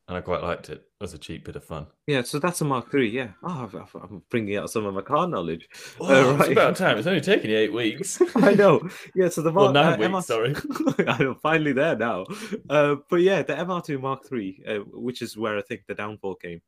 and 0.07 0.17
I 0.17 0.21
quite 0.21 0.41
liked 0.41 0.69
it 0.69 0.83
as 0.99 1.13
a 1.13 1.17
cheap 1.19 1.45
bit 1.45 1.55
of 1.55 1.63
fun. 1.63 1.85
Yeah, 2.07 2.23
so 2.23 2.39
that's 2.39 2.61
a 2.61 2.65
Mark 2.65 2.89
Three. 2.89 3.09
Yeah. 3.09 3.29
Oh, 3.43 3.69
I've- 3.71 3.99
I'm 4.01 4.23
bringing 4.31 4.57
out 4.57 4.69
some 4.71 4.85
of 4.85 4.93
my 4.95 5.01
car 5.01 5.27
knowledge. 5.27 5.69
Oh, 5.99 6.31
right. 6.33 6.41
It's 6.41 6.49
about 6.49 6.75
time. 6.75 6.97
It's 6.97 7.07
only 7.07 7.21
taken 7.21 7.51
you 7.51 7.57
eight 7.57 7.73
weeks. 7.73 8.19
I 8.35 8.53
know. 8.55 8.81
Yeah, 9.15 9.29
so 9.29 9.41
the 9.43 9.51
Well, 9.51 9.71
Mark 9.71 9.99
nine 9.99 10.11
uh, 10.11 10.15
weeks, 10.17 10.27
MR 10.27 10.55
sorry. 10.95 11.07
I'm 11.07 11.35
finally 11.35 11.73
there 11.73 11.95
now. 11.95 12.25
Uh, 12.67 12.95
but 13.09 13.17
yeah, 13.21 13.43
the 13.43 13.53
MR2 13.53 14.01
Mark 14.01 14.23
III, 14.31 14.63
uh, 14.67 14.73
which 14.91 15.21
is 15.21 15.37
where 15.37 15.57
I 15.57 15.61
think 15.61 15.83
the 15.87 15.95
downfall 15.95 16.35
came. 16.35 16.61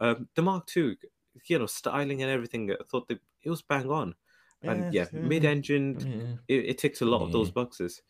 Um, 0.00 0.28
the 0.34 0.42
Mark 0.42 0.64
II, 0.76 0.96
you 1.46 1.58
know, 1.58 1.66
styling 1.66 2.22
and 2.22 2.30
everything, 2.30 2.70
I 2.70 2.76
thought 2.84 3.10
it 3.10 3.20
was 3.50 3.62
bang 3.62 3.90
on. 3.90 4.14
And 4.62 4.94
yeah, 4.94 5.06
yeah. 5.12 5.20
mid-engine, 5.20 5.98
Yeah. 6.48 6.56
it, 6.56 6.64
it 6.70 6.78
ticks 6.78 7.02
a 7.02 7.04
lot 7.04 7.22
of 7.22 7.32
those 7.32 7.50
boxes. 7.50 8.02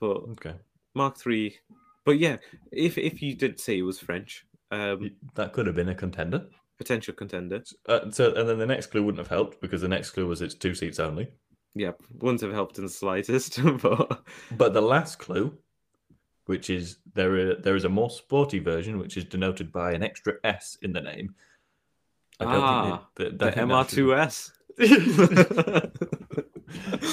But 0.00 0.18
Okay. 0.32 0.54
Mark 0.94 1.16
III, 1.26 1.54
but 2.04 2.18
yeah, 2.18 2.36
if 2.72 2.96
if 2.98 3.20
you 3.22 3.34
did 3.34 3.60
say 3.60 3.78
it 3.78 3.82
was 3.82 3.98
French, 3.98 4.46
um, 4.70 5.10
That 5.34 5.52
could 5.52 5.66
have 5.66 5.76
been 5.76 5.88
a 5.90 5.94
contender. 5.94 6.46
potential 6.78 7.14
contender. 7.14 7.62
Uh, 7.86 8.10
so, 8.10 8.34
and 8.34 8.48
then 8.48 8.58
the 8.58 8.66
next 8.66 8.86
clue 8.86 9.02
wouldn't 9.04 9.18
have 9.24 9.28
helped 9.38 9.60
because 9.60 9.82
the 9.82 9.88
next 9.88 10.10
clue 10.10 10.26
was 10.26 10.40
it's 10.42 10.54
two 10.54 10.74
seats 10.74 10.98
only. 10.98 11.28
Yeah, 11.74 11.92
wouldn't 12.20 12.40
have 12.40 12.52
helped 12.52 12.78
in 12.78 12.84
the 12.84 12.90
slightest. 12.90 13.58
But 13.82 14.22
But 14.56 14.74
the 14.74 14.80
last 14.82 15.18
clue, 15.18 15.56
which 16.46 16.68
is 16.70 16.98
there, 17.14 17.32
are, 17.34 17.54
there 17.56 17.76
is 17.76 17.84
a 17.84 17.88
more 17.88 18.10
sporty 18.10 18.58
version, 18.58 18.98
which 18.98 19.16
is 19.16 19.24
denoted 19.24 19.70
by 19.72 19.92
an 19.92 20.02
extra 20.02 20.34
S 20.44 20.76
in 20.82 20.92
the 20.92 21.00
name. 21.00 21.34
I 22.48 22.52
don't 22.52 22.62
Ah, 22.62 22.82
think 22.82 23.00
the 23.16 23.24
that, 23.24 23.38
that, 23.38 23.48
I 23.48 23.50
think 23.52 23.68
that 23.70 23.90
should- 23.90 24.04
MR2S. 24.06 24.52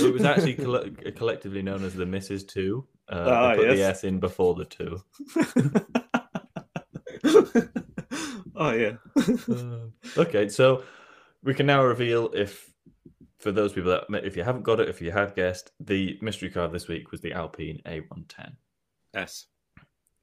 It 0.02 0.14
was 0.14 0.24
actually 0.24 0.54
coll- 0.54 0.90
collectively 1.16 1.62
known 1.62 1.84
as 1.84 1.94
the 1.94 2.06
Mrs. 2.06 2.48
Two. 2.48 2.88
Uh, 3.12 3.26
Ah, 3.28 3.50
they 3.56 3.58
put 3.68 3.76
the. 3.76 3.84
S 3.84 4.04
in 4.06 4.20
before 4.20 4.56
the 4.56 4.66
two. 4.66 5.02
oh 8.56 8.72
yeah. 8.72 8.94
Uh, 9.18 9.88
okay, 10.18 10.48
so 10.50 10.84
we 11.44 11.54
can 11.54 11.66
now 11.66 11.84
reveal 11.84 12.30
if, 12.34 12.72
for 13.40 13.52
those 13.52 13.74
people 13.74 13.92
that, 13.92 14.26
if 14.26 14.36
you 14.38 14.44
haven't 14.44 14.64
got 14.64 14.80
it, 14.80 14.90
if 14.90 15.02
you 15.02 15.12
have 15.12 15.36
guessed, 15.36 15.72
the 15.80 16.18
mystery 16.22 16.50
card 16.50 16.72
this 16.72 16.88
week 16.88 17.12
was 17.12 17.22
the 17.22 17.34
Alpine 17.34 17.82
A110. 17.86 18.54
S. 19.14 19.48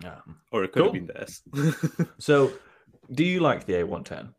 Um, 0.04 0.40
Or 0.52 0.64
it 0.64 0.72
could 0.72 0.84
Cool. 0.84 0.92
have 0.92 1.06
been 1.06 1.06
the 1.06 1.20
S. 1.20 1.42
so, 2.18 2.52
do 3.12 3.24
you 3.24 3.40
like 3.40 3.66
the 3.66 3.74
A110? 3.74 4.32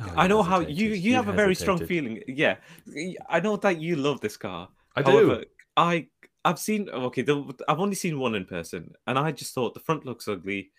Oh, 0.00 0.12
I 0.16 0.26
know 0.26 0.42
how 0.42 0.60
you 0.60 0.66
hesitated. 0.66 1.04
you 1.04 1.14
have 1.14 1.28
a 1.28 1.32
very 1.32 1.54
strong 1.54 1.84
feeling. 1.84 2.22
Yeah, 2.26 2.56
I 3.28 3.40
know 3.40 3.56
that 3.56 3.80
you 3.80 3.96
love 3.96 4.20
this 4.20 4.36
car. 4.36 4.68
I 4.96 5.02
do. 5.02 5.44
I. 5.76 6.08
I've 6.44 6.58
seen 6.58 6.88
okay. 6.88 7.22
The, 7.22 7.54
I've 7.68 7.78
only 7.78 7.94
seen 7.94 8.18
one 8.18 8.34
in 8.34 8.46
person, 8.46 8.94
and 9.06 9.16
I 9.18 9.30
just 9.30 9.54
thought 9.54 9.74
the 9.74 9.80
front 9.80 10.04
looks 10.04 10.26
ugly, 10.26 10.72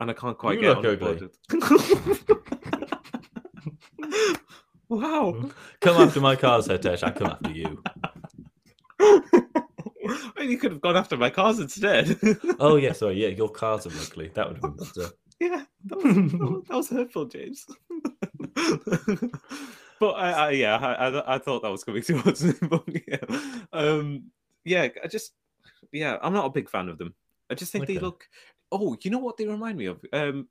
and 0.00 0.10
I 0.10 0.14
can't 0.14 0.38
quite 0.38 0.54
You 0.54 0.62
get 0.62 0.78
on 0.78 0.98
board. 0.98 1.28
wow. 4.88 5.50
Come 5.80 5.96
after 5.96 6.20
my 6.20 6.36
cars, 6.36 6.68
Hetesh. 6.68 7.02
I 7.02 7.10
come 7.10 7.28
after 7.28 7.50
you. 7.50 7.82
you 10.40 10.58
could 10.58 10.72
have 10.72 10.80
gone 10.80 10.96
after 10.96 11.16
my 11.16 11.30
cars 11.30 11.58
instead. 11.58 12.18
Oh 12.58 12.76
yeah, 12.76 12.92
sorry. 12.92 13.22
Yeah, 13.22 13.28
your 13.28 13.48
cars 13.48 13.86
are 13.86 13.92
ugly. 14.00 14.30
That 14.34 14.48
would 14.48 14.56
have 14.56 14.62
been 14.62 14.76
better. 14.76 15.10
Yeah, 15.40 15.64
that 15.86 15.96
was, 15.96 16.62
that 16.68 16.76
was 16.76 16.88
hurtful, 16.88 17.26
James. 17.26 17.66
but 20.00 20.10
I, 20.12 20.30
I 20.32 20.50
yeah, 20.50 20.76
I, 20.76 21.08
I, 21.08 21.34
I 21.34 21.38
thought 21.38 21.62
that 21.62 21.70
was 21.70 21.84
coming 21.84 22.02
towards 22.10 22.44
me. 22.44 22.54
But 22.62 22.84
yeah, 23.08 23.38
um, 23.72 24.24
yeah, 24.64 24.88
I 25.02 25.06
just 25.08 25.32
yeah, 25.92 26.18
I'm 26.22 26.32
not 26.32 26.46
a 26.46 26.50
big 26.50 26.68
fan 26.70 26.88
of 26.88 26.98
them. 26.98 27.14
I 27.50 27.54
just 27.54 27.72
think 27.72 27.86
they 27.86 27.98
look. 27.98 28.24
Oh, 28.70 28.96
you 29.02 29.10
know 29.10 29.18
what 29.18 29.36
they 29.36 29.46
remind 29.46 29.76
me 29.76 29.86
of? 29.86 30.00
Um, 30.12 30.48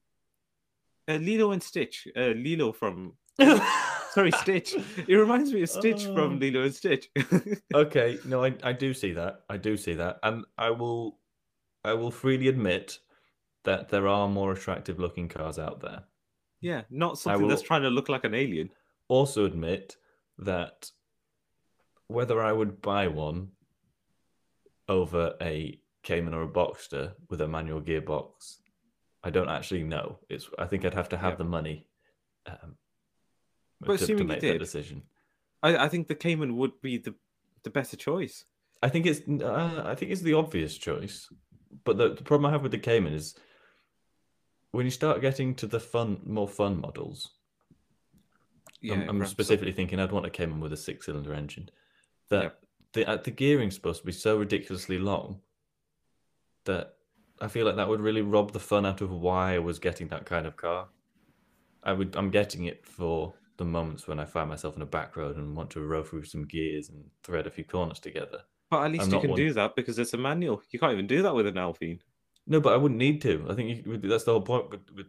uh, 1.07 1.13
Lilo 1.15 1.51
and 1.51 1.63
Stitch. 1.63 2.07
Uh, 2.15 2.33
Lilo 2.35 2.71
from 2.71 3.13
sorry, 4.11 4.31
Stitch. 4.31 4.75
It 5.07 5.15
reminds 5.15 5.51
me 5.51 5.63
of 5.63 5.69
Stitch 5.69 6.05
Oh. 6.05 6.13
from 6.15 6.39
Lilo 6.39 6.61
and 6.63 6.75
Stitch. 6.75 7.09
okay, 7.73 8.19
no, 8.25 8.43
I, 8.43 8.53
I 8.63 8.73
do 8.73 8.93
see 8.93 9.13
that. 9.13 9.41
I 9.49 9.57
do 9.57 9.77
see 9.77 9.93
that, 9.95 10.19
and 10.21 10.45
I 10.57 10.69
will, 10.69 11.17
I 11.83 11.93
will 11.93 12.11
freely 12.11 12.47
admit 12.47 12.99
that 13.63 13.89
there 13.89 14.07
are 14.07 14.27
more 14.27 14.51
attractive 14.51 14.99
looking 14.99 15.27
cars 15.27 15.57
out 15.57 15.81
there. 15.81 16.03
Yeah, 16.61 16.83
not 16.89 17.17
something 17.17 17.47
that's 17.47 17.61
trying 17.61 17.81
to 17.81 17.89
look 17.89 18.07
like 18.09 18.23
an 18.23 18.33
alien. 18.33 18.69
Also 19.07 19.45
admit 19.45 19.97
that 20.37 20.89
whether 22.07 22.41
I 22.41 22.51
would 22.51 22.81
buy 22.81 23.07
one 23.07 23.49
over 24.87 25.35
a 25.41 25.79
Cayman 26.03 26.33
or 26.33 26.43
a 26.43 26.47
Boxster 26.47 27.13
with 27.29 27.41
a 27.41 27.47
manual 27.47 27.81
gearbox, 27.81 28.57
I 29.23 29.29
don't 29.29 29.49
actually 29.49 29.83
know. 29.83 30.19
It's 30.29 30.49
I 30.57 30.65
think 30.65 30.85
I'd 30.85 30.93
have 30.93 31.09
to 31.09 31.17
have 31.17 31.33
Yeah. 31.33 31.37
the 31.37 31.43
money 31.45 31.87
um, 32.45 32.75
But 33.79 33.93
to, 33.93 33.97
to 33.97 34.03
assuming 34.03 34.23
you 34.23 34.27
make 34.27 34.41
that 34.41 34.59
decision. 34.59 35.03
I, 35.63 35.85
I 35.85 35.89
think 35.89 36.07
the 36.07 36.15
Cayman 36.15 36.57
would 36.57 36.81
be 36.81 36.97
the 36.97 37.15
the 37.63 37.69
better 37.69 37.95
choice. 37.95 38.45
I 38.81 38.89
think 38.89 39.05
it's 39.05 39.21
uh, 39.43 39.83
I 39.85 39.95
think 39.95 40.11
it's 40.11 40.21
the 40.21 40.33
obvious 40.33 40.77
choice, 40.77 41.31
but 41.83 41.97
the, 41.97 42.15
the 42.15 42.23
problem 42.23 42.47
I 42.47 42.51
have 42.51 42.63
with 42.63 42.71
the 42.71 42.79
Cayman 42.79 43.13
is 43.13 43.35
when 44.71 44.85
you 44.85 44.91
start 44.91 45.21
getting 45.21 45.53
to 45.55 45.67
the 45.67 45.79
fun, 45.79 46.21
more 46.25 46.47
fun 46.47 46.79
models. 46.79 47.31
I'm, 48.89 49.07
I'm 49.09 49.19
so. 49.19 49.25
specifically 49.29 49.71
thinking 49.73 49.99
I'd 49.99 50.11
want 50.11 50.25
a 50.25 50.29
Cayman 50.29 50.59
with 50.59 50.73
a 50.73 50.77
six-cylinder 50.77 51.33
engine. 51.33 51.69
That 52.29 52.43
Yep. 52.43 52.63
the 52.93 53.09
uh, 53.09 53.17
the 53.17 53.31
gearing's 53.31 53.75
supposed 53.75 53.99
to 54.01 54.05
be 54.05 54.11
so 54.11 54.37
ridiculously 54.37 54.97
long 54.97 55.41
that 56.65 56.95
I 57.39 57.47
feel 57.47 57.65
like 57.65 57.75
that 57.75 57.87
would 57.89 58.01
really 58.01 58.21
rob 58.21 58.53
the 58.53 58.59
fun 58.59 58.85
out 58.85 59.01
of 59.01 59.11
why 59.11 59.55
I 59.55 59.59
was 59.59 59.79
getting 59.79 60.07
that 60.09 60.25
kind 60.25 60.47
of 60.47 60.55
car. 60.57 60.87
I 61.83 61.93
would 61.93 62.15
I'm 62.15 62.31
getting 62.31 62.65
it 62.65 62.85
for 62.85 63.33
the 63.57 63.65
moments 63.65 64.07
when 64.07 64.19
I 64.19 64.25
find 64.25 64.49
myself 64.49 64.75
in 64.75 64.81
a 64.81 64.85
back 64.87 65.15
road 65.15 65.37
and 65.37 65.55
want 65.55 65.69
to 65.71 65.81
row 65.81 66.03
through 66.03 66.23
some 66.23 66.45
gears 66.45 66.89
and 66.89 67.03
thread 67.23 67.45
a 67.45 67.51
few 67.51 67.63
corners 67.65 67.99
together. 67.99 68.41
But 68.71 68.85
at 68.85 68.91
least 68.91 69.05
I'm 69.05 69.13
you 69.13 69.19
can 69.19 69.29
one- 69.31 69.37
do 69.37 69.53
that 69.53 69.75
because 69.75 69.99
it's 69.99 70.13
a 70.13 70.17
manual. 70.17 70.63
You 70.71 70.79
can't 70.79 70.93
even 70.93 71.05
do 71.07 71.21
that 71.23 71.35
with 71.35 71.45
an 71.45 71.57
Alpine. 71.57 71.99
No, 72.47 72.59
but 72.59 72.73
I 72.73 72.77
wouldn't 72.77 72.97
need 72.99 73.21
to. 73.21 73.45
I 73.49 73.53
think 73.55 73.85
you, 73.85 73.97
that's 73.97 74.23
the 74.23 74.31
whole 74.31 74.41
point. 74.41 74.69
With, 74.71 74.81
with 74.95 75.07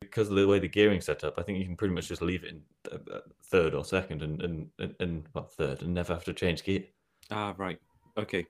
because 0.00 0.28
of 0.28 0.36
the 0.36 0.46
way 0.46 0.58
the 0.58 0.68
gearing's 0.68 1.06
set 1.06 1.24
up, 1.24 1.34
I 1.38 1.42
think 1.42 1.58
you 1.58 1.64
can 1.64 1.76
pretty 1.76 1.94
much 1.94 2.08
just 2.08 2.22
leave 2.22 2.44
it 2.44 2.50
in 2.50 2.62
uh, 2.92 2.98
uh, 3.16 3.20
third 3.44 3.74
or 3.74 3.84
second, 3.84 4.22
and 4.22 4.42
and 4.42 4.68
and, 4.78 4.94
and 5.00 5.28
well, 5.34 5.44
third, 5.46 5.82
and 5.82 5.94
never 5.94 6.12
have 6.12 6.24
to 6.24 6.32
change 6.32 6.62
gear, 6.64 6.84
Ah, 7.30 7.54
right. 7.56 7.78
Okay. 8.16 8.46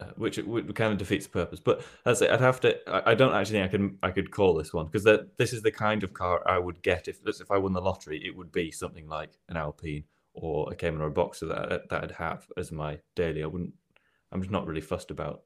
uh, 0.00 0.06
which 0.16 0.38
would 0.38 0.74
kind 0.74 0.92
of 0.92 0.98
defeats 0.98 1.26
the 1.26 1.30
purpose. 1.32 1.60
But 1.60 1.84
as 2.04 2.20
I 2.22 2.26
say, 2.26 2.32
I'd 2.32 2.40
have 2.40 2.60
to. 2.60 2.90
I, 2.90 3.12
I 3.12 3.14
don't 3.14 3.34
actually 3.34 3.60
think 3.60 3.68
I 3.68 3.76
can. 3.76 3.98
I 4.02 4.10
could 4.10 4.30
call 4.30 4.54
this 4.54 4.72
one 4.72 4.86
because 4.86 5.04
that 5.04 5.36
this 5.38 5.52
is 5.52 5.62
the 5.62 5.70
kind 5.70 6.02
of 6.02 6.12
car 6.14 6.42
I 6.48 6.58
would 6.58 6.82
get 6.82 7.06
if 7.08 7.18
if 7.26 7.50
I 7.50 7.58
won 7.58 7.72
the 7.74 7.80
lottery. 7.80 8.24
It 8.24 8.36
would 8.36 8.50
be 8.50 8.70
something 8.70 9.06
like 9.08 9.38
an 9.48 9.56
Alpine 9.56 10.04
or 10.32 10.72
a 10.72 10.74
Cayman 10.74 11.00
or 11.00 11.06
a 11.06 11.10
Boxer 11.12 11.46
that 11.46 11.88
that 11.90 12.02
I'd 12.04 12.10
have 12.12 12.46
as 12.56 12.72
my 12.72 12.98
daily. 13.14 13.42
I 13.42 13.46
wouldn't. 13.46 13.74
I'm 14.32 14.40
just 14.40 14.50
not 14.50 14.66
really 14.66 14.80
fussed 14.80 15.10
about 15.12 15.42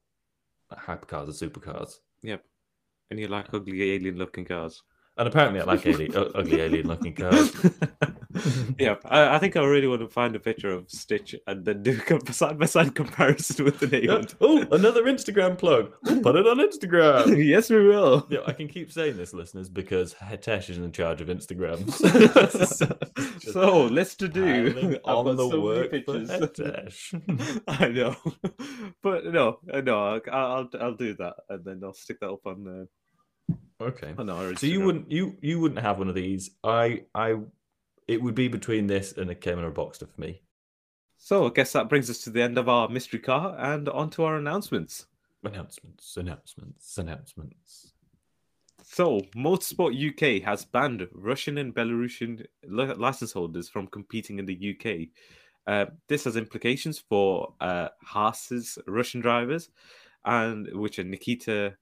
hypercars 0.76 1.28
or 1.28 1.48
supercars. 1.48 2.00
Yep. 2.22 2.44
And 3.10 3.18
you 3.18 3.28
like 3.28 3.52
ugly 3.54 3.92
alien 3.92 4.18
looking 4.18 4.44
cars. 4.44 4.82
And 5.18 5.26
apparently, 5.26 5.60
I 5.60 5.64
like 5.64 5.84
alien, 5.84 6.12
ugly 6.16 6.60
alien-looking 6.60 7.14
cars. 7.14 7.52
yeah, 8.78 8.94
I, 9.06 9.34
I 9.34 9.38
think 9.40 9.56
I 9.56 9.64
really 9.64 9.88
want 9.88 10.00
to 10.02 10.08
find 10.08 10.36
a 10.36 10.38
picture 10.38 10.70
of 10.70 10.88
Stitch 10.88 11.34
and 11.48 11.64
then 11.64 11.82
do 11.82 12.00
a 12.28 12.32
side 12.32 12.56
by 12.56 12.66
side 12.66 12.94
comparison 12.94 13.64
with 13.64 13.80
the 13.80 13.88
Yeah. 14.02 14.18
name. 14.18 14.26
Oh, 14.40 14.64
another 14.70 15.02
Instagram 15.04 15.58
plug. 15.58 15.92
We'll 16.04 16.20
put 16.22 16.36
it 16.36 16.46
on 16.46 16.58
Instagram. 16.58 17.44
yes, 17.46 17.68
we 17.68 17.84
will. 17.86 18.28
yeah, 18.30 18.40
I 18.46 18.52
can 18.52 18.68
keep 18.68 18.92
saying 18.92 19.16
this, 19.16 19.34
listeners, 19.34 19.68
because 19.68 20.14
Hetesh 20.14 20.70
is 20.70 20.78
in 20.78 20.92
charge 20.92 21.20
of 21.20 21.26
Instagram. 21.28 21.84
Just 23.40 23.52
so 23.52 23.86
let's 23.86 24.14
to 24.16 24.28
do 24.28 24.72
piling 24.72 24.96
on 25.04 25.36
the 25.36 25.48
so 25.50 25.60
work. 25.60 25.90
Hetesh. 25.92 27.60
I 27.66 27.88
know, 27.88 28.16
but 29.02 29.24
no, 29.26 29.58
no, 29.82 29.98
I'll, 29.98 30.20
I'll 30.32 30.70
I'll 30.80 30.94
do 30.94 31.14
that, 31.14 31.34
and 31.48 31.64
then 31.64 31.80
I'll 31.82 31.92
stick 31.94 32.20
that 32.20 32.30
up 32.30 32.46
on 32.46 32.86
okay. 33.80 34.14
on 34.16 34.30
our. 34.30 34.54
So 34.56 34.66
you 34.66 34.80
wouldn't 34.80 35.10
you 35.10 35.36
you 35.40 35.60
wouldn't 35.60 35.80
have 35.80 35.98
one 35.98 36.08
of 36.08 36.14
these. 36.14 36.50
I 36.64 37.04
I 37.14 37.36
it 38.06 38.22
would 38.22 38.34
be 38.34 38.48
between 38.48 38.86
this 38.86 39.12
and 39.12 39.30
a 39.30 39.34
Cayman 39.34 39.64
or 39.64 39.68
a 39.68 39.72
Boxster 39.72 40.08
for 40.08 40.20
me. 40.20 40.42
So 41.18 41.46
I 41.46 41.50
guess 41.50 41.72
that 41.72 41.88
brings 41.88 42.08
us 42.08 42.18
to 42.24 42.30
the 42.30 42.42
end 42.42 42.58
of 42.58 42.68
our 42.68 42.88
mystery 42.88 43.18
car 43.18 43.56
and 43.58 43.88
onto 43.88 44.22
our 44.22 44.36
announcements. 44.36 45.06
Announcements, 45.44 46.16
announcements, 46.16 46.98
announcements. 46.98 47.92
So, 48.90 49.20
Motorsport 49.36 49.92
UK 49.94 50.42
has 50.44 50.64
banned 50.64 51.06
Russian 51.12 51.58
and 51.58 51.74
Belarusian 51.74 52.46
license 52.64 53.32
holders 53.32 53.68
from 53.68 53.86
competing 53.86 54.38
in 54.38 54.46
the 54.46 54.74
UK. 54.74 55.08
Uh, 55.66 55.90
this 56.08 56.24
has 56.24 56.36
implications 56.36 56.98
for 56.98 57.52
uh, 57.60 57.88
Haas's 58.02 58.78
Russian 58.86 59.20
drivers, 59.20 59.68
and 60.24 60.68
which 60.72 60.98
are 60.98 61.04
Nikita. 61.04 61.76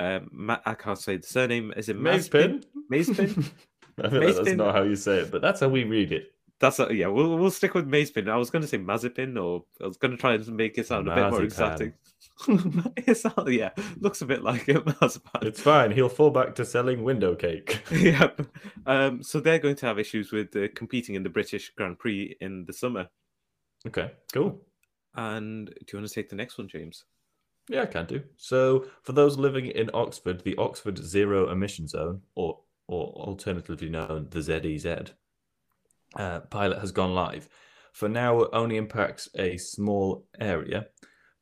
Um, 0.00 0.58
I 0.64 0.74
can't 0.74 0.98
say 0.98 1.18
the 1.18 1.26
surname. 1.26 1.74
Is 1.76 1.90
it 1.90 1.98
Mazepin? 1.98 2.64
Mazepin? 2.90 3.50
I 4.02 4.08
feel 4.08 4.24
like 4.24 4.34
that's 4.34 4.56
not 4.56 4.74
how 4.74 4.82
you 4.82 4.96
say 4.96 5.18
it, 5.18 5.30
but 5.30 5.42
that's 5.42 5.60
how 5.60 5.68
we 5.68 5.84
read 5.84 6.10
it. 6.10 6.32
That's 6.58 6.78
a, 6.78 6.88
yeah. 6.90 7.08
We'll 7.08 7.36
we'll 7.36 7.50
stick 7.50 7.74
with 7.74 7.86
Mazepin. 7.86 8.28
I 8.30 8.36
was 8.36 8.48
going 8.48 8.62
to 8.62 8.68
say 8.68 8.78
Mazepin, 8.78 9.42
or 9.42 9.64
I 9.82 9.86
was 9.86 9.98
going 9.98 10.12
to 10.12 10.16
try 10.16 10.34
and 10.34 10.48
make 10.56 10.78
it 10.78 10.86
sound 10.86 11.06
a 11.06 11.14
bit 11.14 11.30
more 11.30 11.40
Marzipan. 11.40 11.44
exotic. 11.44 11.94
it 13.06 13.14
sound, 13.14 13.48
yeah, 13.48 13.70
looks 13.98 14.22
a 14.22 14.26
bit 14.26 14.42
like. 14.42 14.66
Marzipan. 14.68 15.46
It's 15.46 15.60
fine. 15.60 15.90
He'll 15.90 16.08
fall 16.08 16.30
back 16.30 16.54
to 16.54 16.64
selling 16.64 17.04
window 17.04 17.34
cake. 17.34 17.82
yep. 17.90 18.40
Um, 18.86 19.22
so 19.22 19.38
they're 19.38 19.58
going 19.58 19.76
to 19.76 19.86
have 19.86 19.98
issues 19.98 20.32
with 20.32 20.56
uh, 20.56 20.68
competing 20.74 21.14
in 21.14 21.22
the 21.22 21.30
British 21.30 21.72
Grand 21.76 21.98
Prix 21.98 22.36
in 22.40 22.64
the 22.64 22.72
summer. 22.72 23.08
Okay, 23.86 24.12
cool. 24.32 24.62
And 25.14 25.66
do 25.66 25.84
you 25.92 25.98
want 25.98 26.08
to 26.08 26.14
take 26.14 26.30
the 26.30 26.36
next 26.36 26.56
one, 26.56 26.68
James? 26.68 27.04
Yeah, 27.70 27.82
I 27.82 27.86
can 27.86 28.06
do. 28.06 28.24
So, 28.36 28.86
for 29.04 29.12
those 29.12 29.38
living 29.38 29.66
in 29.66 29.90
Oxford, 29.94 30.42
the 30.42 30.56
Oxford 30.56 30.98
Zero 30.98 31.48
Emission 31.50 31.86
Zone, 31.86 32.20
or 32.34 32.58
or 32.88 33.12
alternatively 33.12 33.88
known 33.88 34.26
the 34.30 34.42
ZEZ, 34.42 35.12
uh, 36.16 36.40
pilot 36.40 36.80
has 36.80 36.90
gone 36.90 37.14
live. 37.14 37.48
For 37.92 38.08
now, 38.08 38.40
it 38.40 38.50
only 38.52 38.76
impacts 38.76 39.28
a 39.36 39.56
small 39.56 40.26
area, 40.40 40.88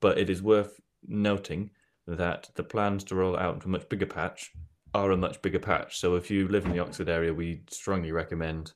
but 0.01 0.19
it 0.19 0.29
is 0.29 0.43
worth 0.43 0.79
noting 1.07 1.71
that 2.07 2.51
the 2.57 2.63
plans 2.63 3.05
to 3.05 3.15
roll 3.15 3.39
out 3.39 3.55
into 3.55 3.69
a 3.69 3.71
much 3.71 3.89
bigger 3.89 4.05
patch 4.05 4.53
are 4.93 5.13
a 5.13 5.17
much 5.17 5.41
bigger 5.41 5.59
patch. 5.59 5.99
So, 5.99 6.15
if 6.17 6.31
you 6.31 6.47
live 6.49 6.67
in 6.67 6.73
the 6.73 6.81
Oxford 6.81 7.09
area, 7.09 7.33
we 7.33 7.63
strongly 7.71 8.13
recommend 8.13 8.73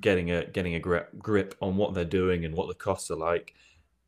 getting 0.00 0.30
a 0.30 0.46
getting 0.46 0.76
a 0.76 0.80
grip 0.80 1.10
grip 1.18 1.56
on 1.60 1.76
what 1.76 1.92
they're 1.92 2.06
doing 2.06 2.46
and 2.46 2.54
what 2.54 2.68
the 2.68 2.74
costs 2.74 3.10
are 3.10 3.16
like, 3.18 3.54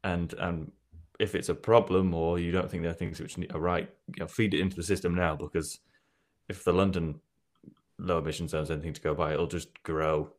and 0.05 0.33
and 0.39 0.73
if 1.21 1.35
it's 1.35 1.49
a 1.49 1.55
problem 1.55 2.15
or 2.15 2.39
you 2.39 2.51
don't 2.51 2.71
think 2.71 2.83
there 2.83 2.93
are 2.93 2.95
things 2.95 3.21
which 3.21 3.37
are 3.53 3.61
right, 3.61 3.89
you 4.09 4.21
know, 4.21 4.27
feed 4.27 4.55
it 4.55 4.61
into 4.61 4.77
the 4.77 4.83
system 4.83 5.15
now 5.15 5.37
because 5.37 5.81
if 6.49 6.65
the 6.65 6.73
London 6.73 7.21
low 7.99 8.19
emission 8.19 8.49
zones 8.49 8.71
anything 8.71 8.95
to 8.95 9.01
go 9.01 9.15
by, 9.15 9.33
it'll 9.33 9.47
just 9.47 9.83
grow 9.83 10.33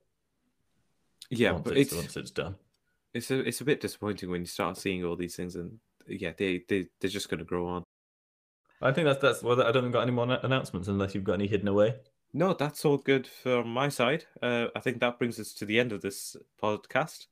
Yeah, 1.30 1.52
once, 1.54 1.64
but 1.64 1.78
it's, 1.78 1.92
it's 1.94 1.94
once 1.94 2.18
it's 2.18 2.32
done. 2.32 2.56
it's 3.14 3.32
a 3.32 3.40
it's 3.40 3.62
a 3.62 3.66
bit 3.66 3.82
disappointing 3.82 4.30
when 4.30 4.42
you 4.42 4.48
start 4.48 4.78
seeing 4.78 5.04
all 5.06 5.16
these 5.16 5.36
things, 5.36 5.56
and 5.56 5.80
yeah, 6.08 6.34
they 6.38 6.64
they 6.68 6.88
they're 7.00 7.10
just 7.10 7.30
going 7.30 7.40
to 7.40 7.46
grow 7.46 7.68
on. 7.68 7.84
I 8.82 8.92
think 8.92 9.06
that's 9.06 9.22
that's 9.22 9.44
well. 9.44 9.62
I 9.62 9.72
don't 9.72 9.92
got 9.92 10.02
any 10.02 10.12
more 10.12 10.30
announcements 10.44 10.88
unless 10.88 11.14
you've 11.14 11.24
got 11.24 11.34
any 11.34 11.48
hidden 11.48 11.68
away. 11.68 11.96
No, 12.34 12.54
that's 12.54 12.86
all 12.86 12.98
good 12.98 13.28
from 13.28 13.68
my 13.68 13.90
side. 13.90 14.26
Uh, 14.42 14.68
I 14.76 14.80
think 14.80 15.00
that 15.00 15.20
brings 15.20 15.40
us 15.40 15.54
to 15.56 15.66
the 15.66 15.80
end 15.80 15.92
of 15.92 16.02
this 16.02 16.36
podcast. 16.62 17.28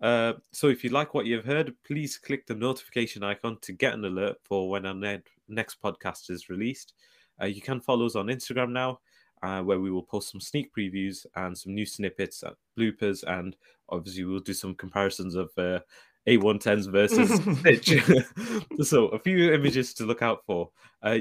Uh, 0.00 0.34
so 0.52 0.68
if 0.68 0.84
you 0.84 0.90
like 0.90 1.14
what 1.14 1.26
you've 1.26 1.44
heard, 1.44 1.74
please 1.86 2.16
click 2.18 2.46
the 2.46 2.54
notification 2.54 3.22
icon 3.22 3.58
to 3.62 3.72
get 3.72 3.94
an 3.94 4.04
alert 4.04 4.36
for 4.44 4.68
when 4.68 4.86
our 4.86 4.94
ne- 4.94 5.22
next 5.48 5.80
podcast 5.82 6.30
is 6.30 6.48
released. 6.48 6.94
Uh, 7.40 7.46
you 7.46 7.60
can 7.60 7.80
follow 7.80 8.06
us 8.06 8.16
on 8.16 8.26
Instagram 8.26 8.70
now, 8.70 9.00
uh, 9.42 9.62
where 9.62 9.80
we 9.80 9.90
will 9.90 10.02
post 10.02 10.30
some 10.30 10.40
sneak 10.40 10.74
previews 10.74 11.26
and 11.36 11.56
some 11.56 11.74
new 11.74 11.86
snippets, 11.86 12.42
uh, 12.42 12.52
bloopers, 12.78 13.24
and 13.24 13.56
obviously 13.88 14.24
we'll 14.24 14.40
do 14.40 14.54
some 14.54 14.74
comparisons 14.74 15.34
of 15.34 15.50
uh, 15.58 15.80
A110s 16.26 16.90
versus 16.90 17.30
Stitch. 17.58 18.86
so 18.88 19.08
a 19.08 19.18
few 19.18 19.52
images 19.52 19.94
to 19.94 20.06
look 20.06 20.22
out 20.22 20.44
for. 20.46 20.70
Uh, 21.02 21.18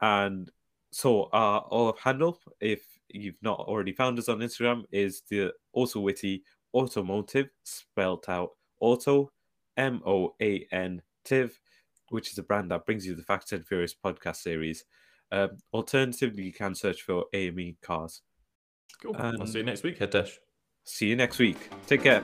and 0.00 0.50
so 0.90 1.28
our 1.32 1.66
our 1.72 1.94
handle, 2.02 2.38
if 2.60 2.82
you've 3.08 3.42
not 3.42 3.58
already 3.60 3.92
found 3.92 4.18
us 4.18 4.28
on 4.28 4.38
Instagram, 4.38 4.84
is 4.92 5.22
the 5.30 5.52
also 5.72 6.00
witty 6.00 6.42
automotive 6.74 7.48
spelled 7.62 8.24
out 8.28 8.50
auto 8.80 9.30
M 9.76 10.02
O 10.04 10.34
A 10.42 10.66
N 10.72 11.02
tiv, 11.24 11.58
which 12.10 12.32
is 12.32 12.38
a 12.38 12.42
brand 12.42 12.70
that 12.70 12.84
brings 12.84 13.06
you 13.06 13.14
the 13.14 13.22
Fast 13.22 13.52
and 13.52 13.66
Furious 13.66 13.94
podcast 13.94 14.36
series. 14.36 14.84
Um, 15.32 15.58
alternatively, 15.72 16.44
you 16.44 16.52
can 16.52 16.74
search 16.74 17.02
for 17.02 17.24
AME 17.32 17.76
cars. 17.82 18.22
Cool. 19.02 19.16
I'll 19.16 19.40
Um, 19.40 19.46
see 19.46 19.58
you 19.58 19.64
next 19.64 19.82
week, 19.82 19.98
Hetesh. 19.98 20.36
See 20.84 21.06
you 21.06 21.16
next 21.16 21.38
week. 21.38 21.56
Take 21.86 22.02
care. 22.02 22.22